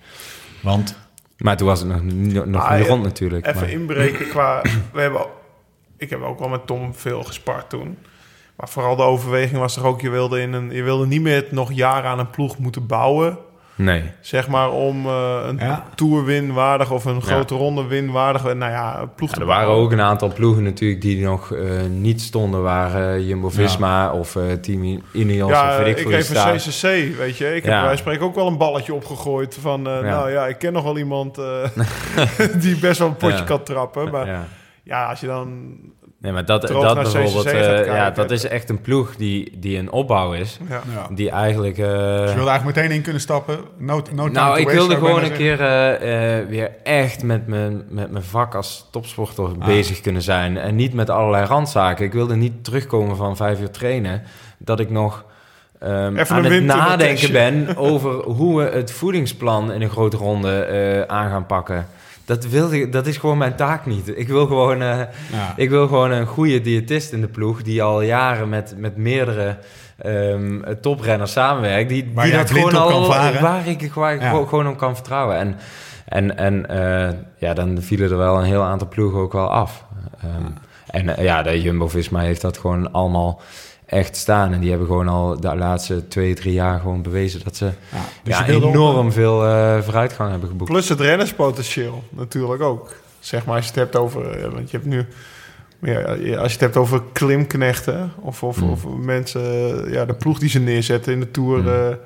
Want 0.62 0.98
Maar 1.38 1.56
toen 1.56 1.66
was 1.66 1.80
het 1.80 1.88
nog, 1.88 2.02
nog 2.46 2.62
Ah, 2.62 2.76
niet 2.76 2.84
ja, 2.84 2.90
rond 2.90 3.02
natuurlijk. 3.02 3.46
Even 3.46 3.60
maar- 3.60 3.70
inbreken 3.70 4.28
qua... 4.28 4.62
We 4.92 5.00
hebben, 5.00 5.26
ik 5.96 6.10
heb 6.10 6.22
ook 6.22 6.38
wel 6.38 6.48
met 6.48 6.66
Tom 6.66 6.94
veel 6.94 7.22
gespart 7.22 7.70
toen. 7.70 7.98
Maar 8.56 8.68
vooral 8.68 8.96
de 8.96 9.02
overweging 9.02 9.58
was 9.58 9.74
toch 9.74 9.84
ook... 9.84 10.00
Je 10.00 10.10
wilde, 10.10 10.40
in 10.40 10.52
een, 10.52 10.70
je 10.70 10.82
wilde 10.82 11.06
niet 11.06 11.22
meer 11.22 11.46
nog 11.50 11.72
jaren 11.72 12.10
aan 12.10 12.18
een 12.18 12.30
ploeg 12.30 12.58
moeten 12.58 12.86
bouwen. 12.86 13.38
Nee. 13.84 14.02
Zeg 14.20 14.48
maar 14.48 14.70
om 14.70 15.06
eh, 15.06 15.38
een 15.46 15.56
Ja. 15.58 15.84
tour 15.94 16.24
winwaardig 16.24 16.90
of 16.90 17.04
een 17.04 17.22
grote 17.22 17.54
ronde 17.54 17.86
winwaardig... 17.86 18.42
Nou 18.42 18.72
ja, 18.72 19.10
ploeg 19.16 19.30
Ja, 19.34 19.40
er 19.40 19.46
waren 19.46 19.64
bouwen. 19.66 19.84
ook 19.86 19.92
een 19.92 20.00
aantal 20.00 20.32
ploegen 20.32 20.62
natuurlijk 20.62 21.00
die 21.00 21.24
nog 21.24 21.52
eh, 21.52 21.70
niet 21.90 22.20
stonden. 22.20 22.62
Waren 22.62 23.26
Jumbo-Visma 23.26 24.12
of 24.12 24.36
eh 24.36 24.52
Team 24.52 25.02
Ineos 25.12 25.50
Ja, 25.50 25.68
of 25.70 25.76
weet 25.84 25.98
ik 25.98 26.06
ik, 26.06 26.12
geef 26.14 26.30
een. 26.30 26.56
CCC, 26.56 27.16
weet 27.18 27.36
je. 27.36 27.46
Ik 27.54 27.62
heb 27.64 27.72
Ja. 27.72 27.84
bij 27.84 27.96
spreken 27.96 28.24
ook 28.26 28.34
wel 28.34 28.46
een 28.46 28.58
balletje 28.58 28.94
opgegooid 28.94 29.58
van... 29.60 29.86
eh, 29.86 29.92
Ja. 29.94 30.00
Nou 30.00 30.30
ja, 30.30 30.46
ik 30.46 30.58
ken 30.58 30.72
nog 30.72 30.84
wel 30.84 30.98
iemand 30.98 31.38
eh, 31.38 31.44
die 32.62 32.76
best 32.78 32.98
wel 32.98 33.08
een 33.08 33.16
potje 33.16 33.36
Ja. 33.36 33.42
kan 33.44 33.62
trappen. 33.62 34.10
Maar 34.10 34.26
Ja. 34.26 34.44
Ja, 34.84 35.06
als 35.06 35.20
je 35.20 35.26
dan... 35.26 35.76
Nee, 36.22 36.32
maar 36.32 36.44
dat, 36.44 36.62
dat 36.68 36.94
bijvoorbeeld, 36.94 37.44
eh, 37.46 37.86
ja, 37.86 38.10
dat 38.10 38.30
is 38.30 38.44
echt 38.44 38.68
een 38.70 38.80
ploeg 38.80 39.16
die, 39.16 39.58
die 39.58 39.78
een 39.78 39.90
opbouw 39.90 40.32
is. 40.32 40.58
Ja. 40.68 40.80
Ja. 40.94 41.14
Die 41.14 41.30
eigenlijk... 41.30 41.78
eh, 41.78 41.86
Dus 41.86 42.28
je 42.30 42.34
wilde 42.34 42.50
eigenlijk 42.50 42.64
meteen 42.76 42.90
in 42.90 43.02
kunnen 43.02 43.20
stappen. 43.20 43.58
No, 43.78 43.96
no 43.96 44.02
time 44.02 44.30
nou, 44.30 44.54
to 44.54 44.60
ik 44.60 44.68
wilde 44.68 44.94
gewoon 44.94 45.22
een 45.24 45.32
keer 45.32 45.60
eh, 45.60 46.38
eh, 46.38 46.48
weer 46.48 46.70
echt 46.82 47.22
met 47.22 47.46
mijn, 47.46 47.82
met 47.88 48.10
mijn 48.10 48.24
vak 48.24 48.54
als 48.54 48.88
topsporter 48.90 49.44
Ah. 49.44 49.66
bezig 49.66 50.00
kunnen 50.00 50.22
zijn. 50.22 50.56
En 50.58 50.74
niet 50.74 50.94
met 50.94 51.10
allerlei 51.10 51.44
randzaken. 51.46 52.04
Ik 52.04 52.12
wilde 52.12 52.34
niet 52.36 52.64
terugkomen 52.64 53.16
van 53.16 53.36
vijf 53.36 53.60
uur 53.60 53.70
trainen. 53.70 54.22
Dat 54.58 54.80
ik 54.80 54.90
nog 54.90 55.24
ehm, 55.78 56.16
Even 56.16 56.36
aan 56.36 56.44
het 56.44 56.64
nadenken 56.64 57.32
ben 57.32 57.76
over 57.76 58.12
hoe 58.12 58.58
we 58.62 58.70
het 58.70 58.92
voedingsplan 58.92 59.72
in 59.72 59.82
een 59.82 59.90
grote 59.90 60.16
ronde 60.16 60.60
eh, 60.64 61.16
aan 61.16 61.30
gaan 61.30 61.46
pakken. 61.46 61.86
Dat, 62.24 62.44
wilde, 62.48 62.88
dat 62.88 63.06
is 63.06 63.16
gewoon 63.16 63.38
mijn 63.38 63.54
taak 63.54 63.86
niet. 63.86 64.12
Ik 64.18 64.28
wil 64.28 64.46
gewoon... 64.46 64.82
eh. 64.82 64.98
Ja. 65.32 65.52
ik 65.56 65.70
wil 65.70 65.86
gewoon 65.86 66.10
een 66.10 66.26
goede 66.26 66.60
diëtist 66.60 67.12
in 67.12 67.20
de 67.20 67.28
ploeg... 67.28 67.62
die 67.62 67.82
al 67.82 68.02
jaren 68.02 68.48
met, 68.48 68.74
met 68.76 68.96
meerdere 68.96 69.56
ehm, 69.98 70.60
toprenners 70.80 71.32
samenwerkt. 71.32 71.88
Die, 71.88 72.10
Waar 72.14 72.24
die 72.24 72.34
dat 72.34 72.50
gewoon 72.50 72.74
al... 72.76 72.88
kan 72.88 73.04
varen. 73.06 73.42
Waar 73.42 73.66
ik, 73.68 73.92
waar 73.94 74.14
ik 74.14 74.20
Ja. 74.20 74.28
gewoon- 74.28 74.48
gewoon 74.48 74.68
op 74.68 74.76
kan 74.78 74.94
vertrouwen. 74.94 75.36
En, 75.36 75.56
en, 76.08 76.36
en 76.36 76.68
eh, 76.68 77.14
ja, 77.38 77.54
dan 77.54 77.78
vielen 77.82 78.10
er 78.10 78.16
wel 78.16 78.38
een 78.38 78.44
heel 78.44 78.62
aantal 78.62 78.88
ploegen 78.88 79.20
ook 79.20 79.32
wel 79.32 79.50
af. 79.50 79.84
Ehm, 80.22 80.50
En 80.86 81.16
eh, 81.16 81.24
ja, 81.24 81.42
de 81.42 81.60
Jumbo-Visma 81.62 82.20
heeft 82.20 82.40
dat 82.40 82.58
gewoon 82.58 82.92
allemaal 82.92 83.40
echt 83.92 84.16
staan. 84.16 84.52
En 84.52 84.60
die 84.60 84.68
hebben 84.70 84.86
gewoon 84.86 85.08
al 85.08 85.40
de 85.40 85.56
laatste 85.56 86.08
twee, 86.08 86.34
drie 86.34 86.52
jaar 86.52 86.80
gewoon 86.80 87.02
bewezen... 87.02 87.40
dat 87.44 87.56
ze 87.56 87.64
Ja, 87.64 87.98
dus 88.22 88.38
ja, 88.38 88.42
op- 88.56 88.62
enorm 88.62 89.12
veel 89.12 89.46
eh, 89.46 89.80
vooruitgang 89.82 90.30
hebben 90.30 90.48
geboekt. 90.48 90.70
Plus 90.70 90.88
het 90.88 91.00
rennerspotentieel 91.00 92.02
natuurlijk 92.10 92.62
ook. 92.62 92.94
Zeg 93.20 93.44
maar 93.44 93.54
als 93.56 93.64
je 93.64 93.70
het 93.70 93.80
hebt 93.80 93.96
over... 93.96 94.30
eh, 94.30 94.52
Want 94.52 94.70
je 94.70 94.76
hebt 94.76 94.88
nu... 94.88 95.06
Ja, 95.80 96.00
als 96.02 96.46
je 96.46 96.52
het 96.52 96.60
hebt 96.60 96.76
over 96.76 97.02
klimknechten 97.12 98.12
of, 98.20 98.42
of, 98.42 98.60
Mm. 98.60 98.70
of 98.70 98.84
mensen, 98.86 99.42
eh, 99.86 99.92
ja, 99.92 100.04
de 100.04 100.14
ploeg 100.14 100.38
die 100.38 100.48
ze 100.48 100.58
neerzetten 100.58 101.12
in 101.12 101.20
de 101.20 101.30
Tour. 101.30 101.58
Mm. 101.58 101.68
eh, 101.68 101.96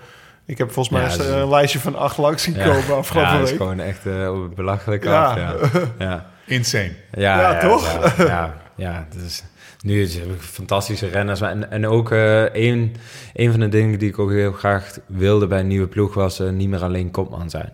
ik 0.47 0.59
heb 0.59 0.73
volgens 0.73 0.99
mij 1.19 1.27
Ja, 1.27 1.41
een, 1.41 1.49
lijstje 1.49 1.79
van 1.79 1.97
acht 1.97 2.17
langs 2.19 2.43
zien 2.43 2.55
komen 2.57 2.97
afgelopen 2.97 3.31
ja, 3.33 3.39
dat 3.39 3.43
is 3.43 3.51
week. 3.51 3.61
gewoon 3.61 3.81
echt 3.81 4.07
eh, 4.07 4.31
belachelijk 4.55 5.05
Ja. 5.05 5.25
af. 5.31 5.37
Ja. 5.37 5.55
Ja. 5.99 6.27
Insane. 6.57 6.93
Ja, 7.13 7.41
Ja, 7.41 7.59
toch? 7.69 7.99
Ja, 8.19 8.25
ja, 8.27 8.55
ja, 8.77 9.07
dus 9.23 9.43
nu 9.87 10.03
is 10.03 10.15
het 10.15 10.27
fantastische 10.41 11.07
renners. 11.07 11.41
En, 11.41 11.71
en 11.71 11.87
ook 11.87 12.11
eh 12.11 12.55
een, 12.55 12.97
een 13.35 13.51
van 13.51 13.61
de 13.61 13.69
dingen 13.69 13.99
die 13.99 14.09
ik 14.09 14.19
ook 14.19 14.31
heel 14.31 14.53
graag 14.53 14.99
wilde 15.07 15.47
bij 15.47 15.61
een 15.61 15.67
nieuwe 15.67 15.87
ploeg 15.87 16.15
was 16.15 16.41
eh, 16.41 16.51
niet 16.51 16.69
meer 16.69 16.83
alleen 16.83 17.11
kopman 17.11 17.51
zijn. 17.51 17.73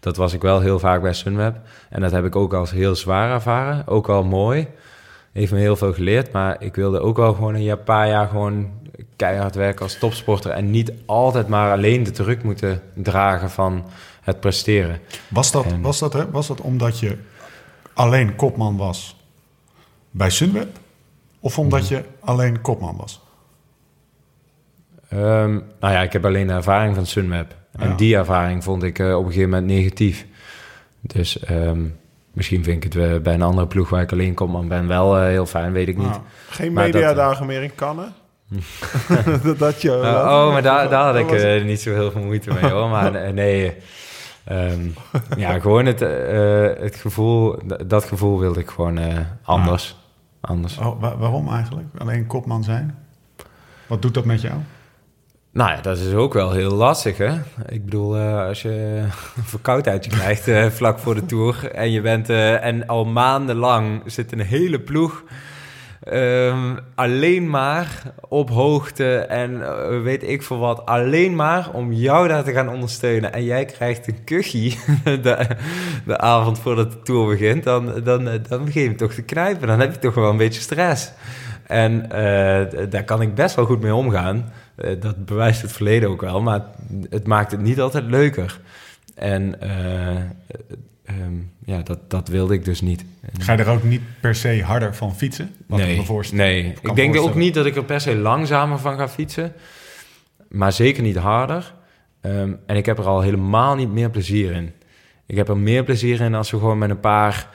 Dat 0.00 0.16
was 0.16 0.32
ik 0.32 0.42
wel 0.42 0.60
heel 0.60 0.78
vaak 0.78 1.02
bij 1.02 1.12
Sunweb. 1.12 1.56
En 1.90 2.00
dat 2.00 2.10
heb 2.12 2.24
ik 2.24 2.36
ook 2.36 2.54
als 2.54 2.70
heel 2.70 2.94
zwaar 2.94 3.30
ervaren. 3.30 3.86
Ook 3.86 4.06
wel 4.06 4.24
mooi. 4.24 4.66
Heeft 5.32 5.52
me 5.52 5.58
heel 5.58 5.76
veel 5.76 5.92
geleerd. 5.92 6.32
Maar 6.32 6.56
ik 6.58 6.74
wilde 6.74 7.00
ook 7.00 7.16
wel 7.16 7.34
gewoon 7.34 7.54
een 7.54 7.62
jaar- 7.62 7.76
paar 7.76 8.08
jaar 8.08 8.28
gewoon 8.28 8.70
keihard 9.16 9.54
werken 9.54 9.82
als 9.82 9.98
topsporter. 9.98 10.50
En 10.50 10.70
niet 10.70 10.92
altijd 11.06 11.48
maar 11.48 11.72
alleen 11.72 12.02
de 12.02 12.10
druk 12.10 12.42
moeten 12.42 12.82
dragen 12.94 13.50
van 13.50 13.84
het 14.20 14.40
presteren. 14.40 14.98
Was 15.28 15.52
dat, 15.52 15.64
En- 15.64 15.80
was, 15.80 15.98
dat, 15.98 16.12
hè? 16.12 16.30
was 16.30 16.46
dat 16.46 16.60
omdat 16.60 16.98
je 16.98 17.16
alleen 17.94 18.36
kopman 18.36 18.76
was 18.76 19.16
bij 20.10 20.30
Sunweb? 20.30 20.82
Of 21.44 21.58
omdat 21.58 21.88
je 21.88 22.04
alleen 22.20 22.60
kopman 22.60 22.96
was? 22.96 23.20
Ehm, 25.08 25.52
nou 25.80 25.92
ja, 25.92 26.02
ik 26.02 26.12
heb 26.12 26.24
alleen 26.24 26.46
de 26.46 26.52
ervaring 26.52 26.94
van 26.94 27.06
Sunweb. 27.06 27.54
En 27.72 27.88
Ja. 27.88 27.94
die 27.96 28.16
ervaring 28.16 28.64
vond 28.64 28.82
ik 28.82 28.98
eh, 28.98 29.16
op 29.16 29.24
een 29.24 29.32
gegeven 29.32 29.50
moment 29.50 29.66
negatief. 29.66 30.26
Dus 31.00 31.38
ehm, 31.38 31.80
misschien 32.32 32.64
vind 32.64 32.84
ik 32.84 32.92
het 32.92 33.02
eh, 33.10 33.18
bij 33.18 33.34
een 33.34 33.42
andere 33.42 33.66
ploeg 33.66 33.88
waar 33.88 34.02
ik 34.02 34.12
alleen 34.12 34.34
kopman 34.34 34.68
ben 34.68 34.88
wel 34.88 35.16
eh, 35.18 35.22
heel 35.26 35.46
fijn, 35.46 35.72
weet 35.72 35.88
ik 35.88 35.96
niet. 35.96 36.06
Nou, 36.08 36.20
Geen 36.48 36.72
Maar 36.72 36.84
dat- 36.84 36.94
mediadagen 36.94 37.46
meer 37.46 37.62
in 37.62 37.74
Kannen. 37.74 38.12
dat, 39.58 39.82
je, 39.82 39.88
Nou, 40.02 40.46
oh, 40.46 40.52
maar 40.52 40.62
daar, 40.62 40.88
daar 40.88 41.04
had 41.04 41.16
ik 41.16 41.26
was- 41.26 41.62
niet 41.64 41.80
zo 41.80 41.92
heel 41.92 42.10
veel 42.10 42.20
moeite 42.22 42.52
mee 42.52 42.70
hoor. 42.70 42.88
Maar 42.88 43.32
nee, 43.34 43.74
ehm, 44.44 44.80
ja, 45.36 45.58
gewoon 45.58 45.86
het, 45.86 46.00
het 46.80 46.96
gevoel, 46.96 47.58
dat 47.86 48.04
gevoel 48.04 48.38
wilde 48.40 48.60
ik 48.60 48.68
gewoon 48.70 48.98
anders. 49.42 49.96
Anders. 50.44 50.78
oh, 50.78 51.00
wa- 51.00 51.16
waarom 51.16 51.48
eigenlijk? 51.48 51.86
Alleen 51.98 52.26
kopman 52.26 52.64
zijn? 52.64 52.98
Wat 53.86 54.02
doet 54.02 54.14
dat 54.14 54.24
met 54.24 54.40
jou? 54.40 54.54
Nou 55.50 55.70
ja, 55.70 55.80
dat 55.80 55.98
is 55.98 56.12
ook 56.12 56.32
wel 56.32 56.52
heel 56.52 56.70
lastig, 56.70 57.16
hè? 57.16 57.34
Ik 57.68 57.84
bedoel, 57.84 58.16
eh, 58.16 58.46
als 58.46 58.62
je 58.62 59.02
een 59.36 59.42
verkoudheidje 59.44 60.10
krijgt 60.10 60.48
eh, 60.48 60.66
vlak 60.66 60.98
voor 60.98 61.14
de 61.14 61.26
Tour... 61.26 61.70
en 61.70 61.90
je 61.90 62.00
bent... 62.00 62.28
eh, 62.30 62.64
en 62.64 62.86
al 62.86 63.04
maandenlang 63.04 64.02
zit 64.06 64.32
een 64.32 64.40
hele 64.40 64.80
ploeg... 64.80 65.22
ehm, 66.04 66.76
alleen 66.94 67.50
maar 67.50 68.02
op 68.28 68.50
hoogte 68.50 69.16
en 69.18 69.62
eh, 69.62 70.02
weet 70.02 70.22
ik 70.22 70.42
veel 70.42 70.58
wat... 70.58 70.86
alleen 70.86 71.34
maar 71.34 71.70
om 71.72 71.92
jou 71.92 72.28
daar 72.28 72.44
te 72.44 72.52
gaan 72.52 72.68
ondersteunen... 72.68 73.32
en 73.32 73.44
jij 73.44 73.64
krijgt 73.64 74.06
een 74.06 74.24
kuchie 74.24 74.78
de, 75.04 75.46
de 76.06 76.18
avond 76.18 76.58
voordat 76.58 76.92
de 76.92 77.02
Tour 77.02 77.28
begint... 77.28 77.64
dan, 77.64 78.02
dan, 78.04 78.28
eh, 78.28 78.38
dan 78.48 78.64
begin 78.64 78.82
je 78.82 78.94
toch 78.94 79.12
te 79.12 79.22
knijpen. 79.22 79.68
Dan 79.68 79.80
heb 79.80 79.92
je 79.92 79.98
toch 79.98 80.14
wel 80.14 80.30
een 80.30 80.36
beetje 80.36 80.60
stress. 80.60 81.12
En 81.66 82.10
eh, 82.10 82.90
daar 82.90 83.04
kan 83.04 83.22
ik 83.22 83.34
best 83.34 83.54
wel 83.54 83.64
goed 83.64 83.80
mee 83.80 83.94
omgaan... 83.94 84.52
Dat 84.98 85.24
bewijst 85.24 85.62
het 85.62 85.72
verleden 85.72 86.08
ook 86.08 86.20
wel, 86.20 86.42
maar 86.42 86.62
het 87.10 87.26
maakt 87.26 87.50
het 87.50 87.60
niet 87.60 87.80
altijd 87.80 88.04
leuker. 88.04 88.60
En 89.14 89.58
eh, 91.04 91.14
eh, 91.14 91.22
ehm, 91.22 91.32
ja, 91.64 91.82
dat, 91.82 92.10
dat 92.10 92.28
wilde 92.28 92.54
ik 92.54 92.64
dus 92.64 92.80
niet. 92.80 93.04
En- 93.20 93.42
Ga 93.42 93.52
je 93.52 93.58
er 93.58 93.68
ook 93.68 93.82
niet 93.82 94.02
per 94.20 94.34
se 94.34 94.62
harder 94.62 94.94
van 94.94 95.16
fietsen? 95.16 95.54
Wat 95.66 95.78
ik 95.78 95.86
nee, 95.86 95.96
me 95.96 96.04
voorstel- 96.04 96.36
nee. 96.36 96.74
ik 96.82 96.94
denk 96.94 97.16
ook 97.16 97.34
niet 97.34 97.54
dat 97.54 97.66
ik 97.66 97.76
er 97.76 97.84
per 97.84 98.00
se 98.00 98.16
langzamer 98.16 98.78
van 98.78 98.96
ga 98.96 99.08
fietsen. 99.08 99.52
Maar 100.48 100.72
zeker 100.72 101.02
niet 101.02 101.16
harder. 101.16 101.74
Ehm, 102.20 102.52
en 102.66 102.76
ik 102.76 102.86
heb 102.86 102.98
er 102.98 103.06
al 103.06 103.20
helemaal 103.20 103.74
niet 103.74 103.92
meer 103.92 104.10
plezier 104.10 104.52
in. 104.52 104.72
Ik 105.26 105.36
heb 105.36 105.48
er 105.48 105.56
meer 105.56 105.84
plezier 105.84 106.20
in 106.20 106.34
als 106.34 106.50
we 106.50 106.58
gewoon 106.58 106.78
met 106.78 106.90
een 106.90 107.00
paar 107.00 107.48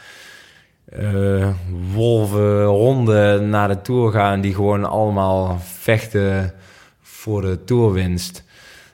eh, 0.86 1.50
wolven 1.94 2.64
ronden 2.64 3.50
naar 3.50 3.68
de 3.68 3.82
Tour 3.82 4.12
gaan... 4.12 4.42
die 4.42 4.54
gewoon 4.54 4.86
allemaal 4.86 5.60
vechten 5.60 6.54
voor 7.02 7.42
de 7.42 7.64
Tourwinst. 7.64 8.44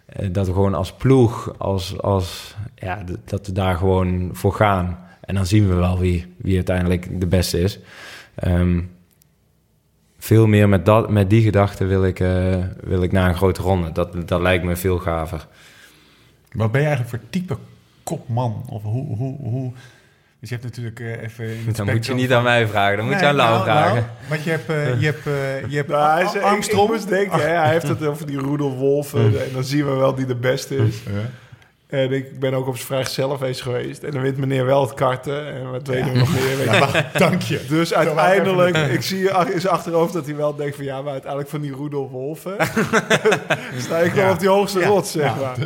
Eh, 0.05 0.27
dat 0.31 0.47
we 0.47 0.53
gewoon 0.53 0.73
als 0.73 0.93
ploeg, 0.93 1.53
als, 1.57 2.01
als, 2.01 2.54
ja, 2.85 3.03
dat 3.25 3.47
we 3.47 3.51
daar 3.53 3.75
gewoon 3.77 4.29
voor 4.33 4.53
gaan. 4.53 4.99
En 5.21 5.35
dan 5.35 5.45
zien 5.45 5.67
we 5.67 5.73
wel 5.73 5.99
wie, 5.99 6.33
wie 6.37 6.55
uiteindelijk 6.55 7.19
de 7.19 7.27
beste 7.27 7.59
is. 7.59 7.79
Ehm, 8.35 8.81
veel 10.17 10.47
meer 10.47 10.69
met, 10.69 10.85
dat, 10.85 11.09
met 11.09 11.29
die 11.29 11.41
gedachte 11.43 11.85
wil 11.85 12.05
ik, 12.05 12.19
eh, 12.19 12.55
wil 12.83 13.03
ik 13.03 13.11
naar 13.11 13.29
een 13.29 13.35
grote 13.35 13.61
ronde. 13.61 13.91
Dat, 13.91 14.27
dat 14.27 14.41
lijkt 14.41 14.63
me 14.63 14.75
veel 14.75 14.97
gaver. 14.97 15.47
Wat 16.51 16.71
ben 16.71 16.81
je 16.81 16.87
eigenlijk 16.87 17.17
voor 17.17 17.29
type 17.29 17.57
kopman? 18.03 18.65
Of 18.69 18.83
hoe... 18.83 19.15
hoe, 19.15 19.37
hoe 19.39 19.71
dus 20.39 20.49
je 20.49 20.59
hebt 20.59 20.67
natuurlijk 20.75 20.99
eh, 20.99 21.21
even... 21.23 21.45
in 21.57 21.63
het 21.67 21.75
Dan 21.75 21.85
moet 21.91 22.05
je 22.05 22.13
niet 22.13 22.27
van- 22.27 22.37
aan 22.37 22.43
mij 22.43 22.67
vragen, 22.67 22.97
dan 22.97 23.05
moet 23.05 23.19
je 23.19 23.25
aan 23.25 23.35
Lau 23.35 23.49
nou, 23.51 23.63
vragen. 23.63 23.93
nou, 23.95 24.05
want 24.29 24.43
je 24.43 24.49
hebt, 24.49 24.69
eh, 24.69 24.99
je 24.99 25.05
hebt, 25.05 25.23
je 25.71 25.75
hebt 25.75 25.89
Nou, 25.89 26.11
hij 26.13 26.21
is, 26.23 26.27
Ar- 26.29 26.35
ik, 26.35 26.41
ik 26.41 26.47
Armstrong. 26.47 27.03
denken, 27.03 27.39
hè, 27.39 27.47
hij 27.47 27.71
heeft 27.71 27.87
het 27.87 28.05
over 28.05 28.25
die 28.27 28.37
Roedel 28.37 28.75
Wolfen. 28.75 29.43
En 29.43 29.53
dan 29.53 29.63
zien 29.63 29.85
we 29.85 29.91
wel 29.93 30.15
die 30.15 30.25
de 30.25 30.35
beste 30.35 30.75
is. 30.75 31.03
En 31.87 32.11
ik 32.11 32.39
ben 32.39 32.53
ook 32.53 32.67
op 32.67 32.75
zijn 32.75 32.87
vrijgezellenfeest 32.87 33.61
geweest. 33.61 34.03
En 34.03 34.11
dan 34.11 34.21
wint 34.21 34.37
meneer 34.37 34.65
wel 34.65 34.81
het 34.81 34.93
karten. 34.93 35.53
En 35.53 35.71
wat 35.71 35.87
weet 35.87 36.05
ik 36.05 36.13
nog 36.13 36.33
meer. 36.33 36.57
Weet. 36.57 36.65
Ja, 36.65 37.09
dank 37.27 37.41
je. 37.41 37.65
Dus 37.67 37.93
uiteindelijk, 37.93 38.77
ik 38.77 39.01
zie 39.01 39.19
in 39.53 39.61
zijn 39.61 39.73
achterhoofd 39.73 40.13
dat 40.13 40.25
hij 40.25 40.35
wel 40.35 40.55
denkt 40.55 40.75
van... 40.75 40.85
ja, 40.85 41.01
maar 41.01 41.11
uiteindelijk 41.11 41.49
van 41.51 41.61
die 41.61 41.71
Roedel 41.71 42.09
Wolfen... 42.09 42.55
sta 43.77 43.97
ik 43.99 44.13
wel 44.13 44.25
Ja. 44.25 44.31
op 44.31 44.39
die 44.39 44.49
hoogste 44.49 44.79
Ja. 44.79 44.87
rots, 44.87 45.11
zeg 45.11 45.35
maar. 45.39 45.57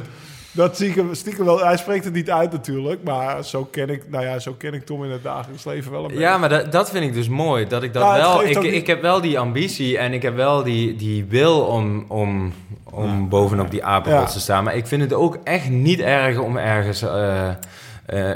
Dat 0.52 0.78
zie 0.78 0.90
ik 0.90 0.96
hem 0.96 1.14
stiekem 1.16 1.46
wel. 1.46 1.60
Hij 1.66 1.78
spreekt 1.78 2.06
het 2.06 2.14
niet 2.14 2.32
uit 2.32 2.52
natuurlijk. 2.52 3.04
Maar 3.04 3.44
zo 3.46 3.66
ken 3.66 3.90
ik, 3.90 4.04
nou 4.10 4.24
ja, 4.26 4.40
zo 4.40 4.54
ken 4.58 4.74
ik 4.74 4.86
Tom 4.86 5.04
in 5.04 5.12
het 5.12 5.24
dagelijks 5.24 5.66
leven 5.66 5.92
wel 5.92 6.02
een 6.02 6.08
beetje. 6.08 6.22
Ja, 6.24 6.38
maar 6.38 6.50
dat, 6.50 6.72
dat 6.72 6.90
vind 6.90 7.04
ik 7.06 7.14
dus 7.14 7.28
mooi. 7.30 7.68
Dat 7.68 7.84
ik 7.84 7.94
dat 7.94 8.04
Ja, 8.04 8.12
het 8.14 8.22
wel. 8.54 8.64
Ik, 8.64 8.72
ik 8.74 8.88
heb 8.88 9.02
wel 9.02 9.22
die 9.22 9.40
ambitie 9.40 9.98
en 9.98 10.14
ik 10.14 10.22
heb 10.22 10.36
wel 10.36 10.64
die, 10.64 10.96
die 10.96 11.26
wil 11.26 11.62
om, 11.62 12.06
om, 12.08 12.54
om 12.84 13.30
bovenop 13.30 13.72
die 13.72 13.84
apenrots 13.84 14.28
Ja. 14.28 14.34
te 14.34 14.40
staan. 14.40 14.64
Maar 14.64 14.76
ik 14.76 14.88
vind 14.88 15.02
het 15.02 15.14
ook 15.14 15.38
echt 15.44 15.70
niet 15.70 16.00
erg 16.00 16.38
om 16.38 16.58
ergens 16.58 17.02
eh, 17.02 17.48
eh, 17.50 17.56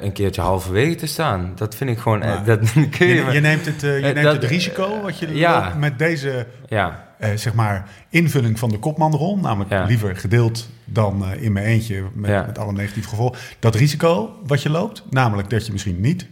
een 0.04 0.12
keertje 0.12 0.42
halverwege 0.42 0.96
te 0.96 1.08
staan. 1.08 1.52
Dat 1.56 1.76
vind 1.76 1.90
ik 1.90 1.98
gewoon. 2.00 2.24
dat 2.46 2.60
kun 2.98 3.08
je, 3.08 3.26
Je, 3.32 3.40
neemt 3.40 3.66
het, 3.66 3.84
eh, 3.84 3.96
je 3.96 4.02
neemt 4.14 4.22
dat- 4.24 4.34
het 4.34 4.44
risico 4.44 5.02
wat 5.02 5.20
je 5.20 5.36
ja. 5.36 5.64
loopt 5.64 5.78
met 5.78 6.00
deze 6.00 6.46
ja, 6.68 7.08
eh, 7.18 7.30
zeg 7.36 7.54
maar 7.54 7.90
invulling 8.10 8.60
van 8.60 8.70
de 8.70 8.80
kopmanrol. 8.80 9.38
Namelijk 9.38 9.72
Ja. 9.72 9.84
liever 9.84 10.16
gedeeld 10.16 10.68
dan 10.86 11.26
eh, 11.26 11.42
in 11.44 11.52
mijn 11.52 11.66
eentje 11.66 12.04
met, 12.14 12.30
Ja. 12.30 12.44
met 12.46 12.58
alle 12.58 12.72
negatieve 12.72 13.10
gevolgen. 13.10 13.40
Dat 13.60 13.76
risico 13.76 14.36
wat 14.46 14.62
je 14.62 14.70
loopt, 14.70 15.04
namelijk 15.10 15.50
dat 15.50 15.66
je 15.66 15.72
misschien 15.72 16.02
niet... 16.02 16.28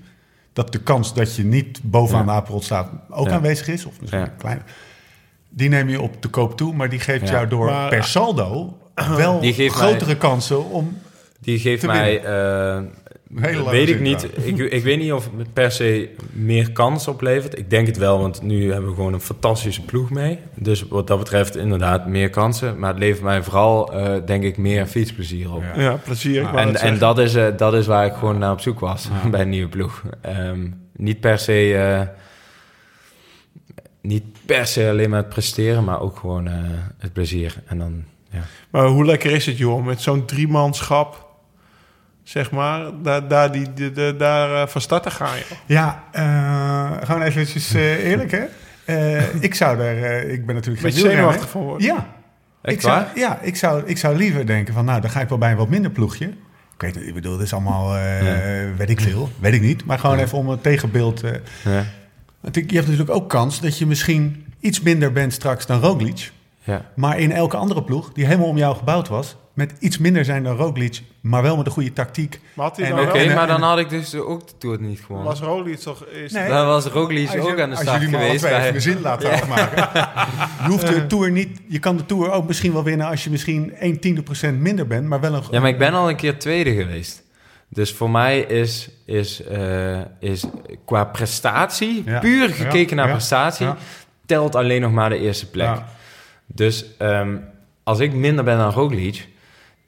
dat 0.53 0.71
de 0.71 0.79
kans 0.79 1.13
dat 1.13 1.35
je 1.35 1.43
niet 1.43 1.79
bovenaan 1.83 2.25
Ja. 2.25 2.31
de 2.31 2.37
apenrot 2.37 2.63
staat 2.63 2.89
ook 3.09 3.27
Ja. 3.27 3.33
aanwezig 3.33 3.67
is. 3.67 3.85
Of 3.85 3.99
misschien 3.99 4.19
Ja. 4.21 4.25
een 4.25 4.37
kleine. 4.37 4.61
Die 5.49 5.69
neem 5.69 5.89
je 5.89 6.01
op 6.01 6.21
de 6.21 6.27
koop 6.27 6.57
toe, 6.57 6.73
maar 6.73 6.89
die 6.89 6.99
geeft 6.99 7.27
Ja. 7.27 7.31
jou 7.33 7.47
door 7.47 7.65
Maar- 7.65 7.89
per 7.89 8.03
saldo 8.03 8.77
wel 9.17 9.39
Die 9.39 9.53
geeft 9.53 9.75
grotere 9.75 10.17
kansen 10.17 10.69
om... 10.69 10.97
die 11.39 11.59
geeft 11.59 11.81
Te 11.81 11.87
mij. 11.87 12.23
eh, 12.23 12.81
Weet 13.69 13.89
ik 13.89 13.99
niet. 13.99 14.27
Ik, 14.45 14.57
ik 14.57 14.83
weet 14.83 14.99
niet 14.99 15.11
of 15.11 15.29
het 15.37 15.53
per 15.53 15.71
se 15.71 16.09
meer 16.31 16.71
kans 16.71 17.07
oplevert. 17.07 17.57
Ik 17.57 17.69
denk 17.69 17.87
het 17.87 17.97
wel, 17.97 18.19
want 18.19 18.41
nu 18.41 18.71
hebben 18.71 18.89
we 18.89 18.95
gewoon 18.95 19.13
een 19.13 19.21
fantastische 19.21 19.81
ploeg 19.85 20.09
mee. 20.09 20.39
Dus 20.55 20.87
wat 20.87 21.07
dat 21.07 21.17
betreft 21.19 21.55
inderdaad 21.55 22.07
meer 22.07 22.29
kansen. 22.29 22.79
Maar 22.79 22.89
het 22.89 22.99
levert 22.99 23.23
mij 23.23 23.43
vooral, 23.43 23.93
eh, 23.93 24.15
denk 24.25 24.43
ik, 24.43 24.57
meer 24.57 24.85
fietsplezier 24.85 25.53
op. 25.53 25.63
Ja. 25.75 25.81
Ja, 25.81 25.95
plezier. 26.03 26.55
En, 26.55 26.75
en 26.75 26.97
dat, 26.97 27.19
is, 27.19 27.35
eh, 27.35 27.45
dat 27.57 27.73
is 27.73 27.85
waar 27.87 28.05
ik 28.05 28.13
gewoon 28.13 28.37
naar 28.37 28.51
op 28.51 28.59
zoek 28.61 28.79
was 28.79 29.07
Ja. 29.23 29.29
bij 29.29 29.41
een 29.41 29.49
nieuwe 29.49 29.69
ploeg. 29.69 30.03
Ehm, 30.21 30.67
niet 30.95 31.19
per 31.19 31.39
se... 31.39 31.75
eh, 31.75 32.01
niet 34.01 34.23
per 34.45 34.67
se 34.67 34.89
alleen 34.89 35.09
maar 35.09 35.19
het 35.19 35.29
presteren, 35.29 35.83
maar 35.83 36.01
ook 36.01 36.17
gewoon 36.17 36.47
eh, 36.47 36.53
het 36.97 37.13
plezier. 37.13 37.55
En 37.65 37.77
dan, 37.77 38.03
ja. 38.29 38.41
Maar 38.69 38.85
hoe 38.87 39.05
lekker 39.05 39.31
is 39.31 39.45
het, 39.45 39.57
joh, 39.57 39.85
met 39.85 40.01
zo'n 40.01 40.25
driemanschap, 40.25 41.29
zeg 42.31 42.51
maar, 42.51 42.89
daar, 43.03 43.27
daar, 43.27 43.51
die, 43.51 43.73
die- 43.73 44.15
daar 44.15 44.61
eh, 44.61 44.67
van 44.67 44.81
start 44.81 45.03
te 45.03 45.11
gaan, 45.11 45.37
joh. 45.37 45.57
Ja, 45.65 46.03
eh, 46.11 46.91
gewoon 47.07 47.21
eventjes 47.21 47.73
eh, 47.73 48.05
eerlijk, 48.09 48.31
hè? 48.31 48.43
Ik 49.39 49.55
zou 49.55 49.77
daar... 49.77 49.95
ik 50.23 50.45
ben 50.45 50.55
natuurlijk 50.55 50.83
geen 50.83 50.93
zenuwachtig 50.93 51.49
van 51.49 51.61
worden. 51.61 51.87
Ja, 51.87 52.07
Echt 52.61 52.75
ik 52.75 52.81
zou, 52.81 53.05
ja 53.15 53.39
ik, 53.41 53.55
zou, 53.55 53.83
ik 53.85 53.97
zou 53.97 54.15
liever 54.15 54.45
denken 54.45 54.73
van... 54.73 54.85
Nou, 54.85 55.01
dan 55.01 55.09
ga 55.09 55.21
ik 55.21 55.29
wel 55.29 55.37
bij 55.37 55.51
een 55.51 55.57
wat 55.57 55.69
minder 55.69 55.91
ploegje. 55.91 56.25
Ik 56.75 56.81
weet 56.87 56.95
het, 56.95 57.07
ik 57.07 57.13
bedoel, 57.13 57.37
dit 57.37 57.45
is 57.45 57.53
allemaal... 57.53 57.93
Weet 58.77 58.89
ik 58.89 59.01
veel, 59.01 59.29
weet 59.39 59.53
ik 59.53 59.61
niet. 59.61 59.85
Maar 59.85 59.99
gewoon 59.99 60.17
even 60.19 60.37
om 60.37 60.49
een 60.49 60.61
tegenbeeld... 60.61 61.21
Ja. 61.63 61.83
natuurlijk, 62.41 62.69
je 62.73 62.77
hebt 62.77 62.89
natuurlijk 62.89 63.17
ook 63.17 63.29
kans 63.29 63.61
dat 63.61 63.77
je 63.77 63.85
misschien 63.85 64.45
iets 64.59 64.81
minder 64.81 65.11
bent 65.11 65.33
straks 65.33 65.65
dan 65.65 65.79
Roglic. 65.79 66.31
Ja. 66.63 66.85
Maar 66.95 67.19
in 67.19 67.31
elke 67.31 67.57
andere 67.57 67.83
ploeg 67.83 68.13
die 68.13 68.25
helemaal 68.25 68.47
om 68.47 68.57
jou 68.57 68.75
gebouwd 68.75 69.07
was... 69.07 69.35
met 69.61 69.73
iets 69.79 69.97
minder 69.97 70.25
zijn 70.25 70.43
dan 70.43 70.55
Roglic, 70.55 71.01
maar 71.21 71.41
wel 71.41 71.57
met 71.57 71.65
een 71.65 71.71
goede 71.71 71.93
tactiek. 71.93 72.39
Maar 72.53 72.65
had 72.65 72.77
hij 72.77 72.85
En- 72.89 72.95
dan 72.95 73.05
Oké, 73.05 73.17
wel... 73.17 73.27
en- 73.27 73.35
maar 73.35 73.47
dan 73.47 73.55
en- 73.61 73.67
had 73.67 73.79
ik 73.79 73.89
dus 73.89 74.15
ook 74.15 74.47
de 74.47 74.53
Tour 74.57 74.81
niet 74.81 74.99
gewonnen. 74.99 75.27
Was 75.27 75.39
Roglic 75.39 75.77
toch... 75.77 76.05
Is 76.05 76.31
Nee. 76.31 76.47
Daar 76.49 76.65
was 76.65 76.85
Roglic 76.85 77.25
Als 77.25 77.33
je- 77.35 77.41
ook 77.51 77.59
aan 77.59 77.69
de 77.69 77.75
als 77.75 77.85
start 77.85 78.01
jullie 78.01 78.15
geweest. 78.15 78.43
even 78.43 78.73
de 78.73 78.79
zin 78.79 79.01
laten 79.01 79.31
afmaken. 79.41 79.87
Je 80.63 80.69
hoeft 80.69 80.87
de 80.87 81.07
Tour 81.07 81.31
niet... 81.31 81.59
Je 81.67 81.79
kan 81.79 81.97
de 81.97 82.05
Tour 82.05 82.31
ook 82.31 82.47
misschien 82.47 82.73
wel 82.73 82.83
winnen... 82.83 83.07
als 83.07 83.23
je 83.23 83.29
misschien 83.29 83.73
1 83.75 83.99
tiende 83.99 84.21
procent 84.23 84.59
minder 84.59 84.87
bent, 84.87 85.07
maar 85.07 85.19
wel 85.19 85.33
een... 85.33 85.43
Ja, 85.51 85.59
maar 85.59 85.69
ik 85.69 85.77
ben 85.77 85.93
al 85.93 86.09
een 86.09 86.15
keer 86.15 86.39
tweede 86.39 86.73
geweest. 86.75 87.23
Dus 87.69 87.93
voor 87.93 88.09
mij 88.09 88.39
is, 88.39 88.89
is, 89.05 89.43
eh, 89.43 89.99
is 90.19 90.43
qua 90.85 91.03
prestatie, 91.03 92.03
Ja. 92.05 92.19
puur 92.19 92.49
gekeken 92.49 92.89
Ja, 92.89 92.95
naar 92.95 93.05
ja, 93.07 93.11
prestatie, 93.11 93.65
ja. 93.65 93.77
telt 94.25 94.55
alleen 94.55 94.81
nog 94.81 94.91
maar 94.91 95.09
de 95.09 95.17
eerste 95.19 95.49
plek. 95.49 95.65
Ja. 95.67 95.87
Dus 96.47 96.85
ehm, 96.97 97.37
als 97.83 97.99
ik 97.99 98.13
minder 98.13 98.43
ben 98.43 98.57
dan 98.57 98.71
Roglic, 98.71 99.27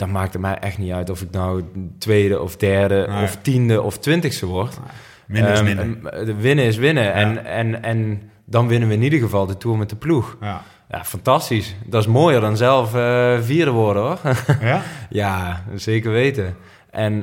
dan 0.06 0.12
maakt 0.12 0.34
het 0.34 0.42
mij 0.42 0.60
echt 0.60 0.78
niet 0.78 0.92
uit 0.92 1.10
of 1.10 1.22
ik 1.22 1.32
nou 1.32 1.64
tweede 2.00 2.42
of 2.42 2.56
derde 2.58 3.06
Nee. 3.10 3.24
of 3.24 3.38
tiende 3.42 3.82
of 3.82 3.98
twintigste 3.98 4.46
word. 4.46 4.80
Minder 5.28 5.52
is 5.52 5.60
Ehm, 5.60 6.06
eh, 6.08 6.36
winnen 6.38 6.66
is 6.66 6.78
winnen. 6.78 7.14
En, 7.14 7.46
en, 7.46 7.84
en 7.84 8.22
dan 8.46 8.68
winnen 8.68 8.90
we 8.90 8.96
in 8.96 9.02
ieder 9.04 9.20
geval 9.20 9.46
de 9.46 9.58
Tour 9.58 9.78
met 9.78 9.90
de 9.90 9.96
ploeg. 9.96 10.38
Ja. 10.42 10.62
Ja, 10.90 11.04
fantastisch. 11.06 11.76
Dat 11.86 12.02
is 12.02 12.08
mooier 12.08 12.42
dan 12.42 12.58
zelf 12.58 12.96
eh, 12.96 13.38
vierde 13.42 13.72
worden, 13.72 14.04
hoor. 14.04 14.20
ja? 14.62 14.82
Ja, 15.10 15.64
zeker 15.76 16.12
weten. 16.12 16.56
En, 16.90 17.20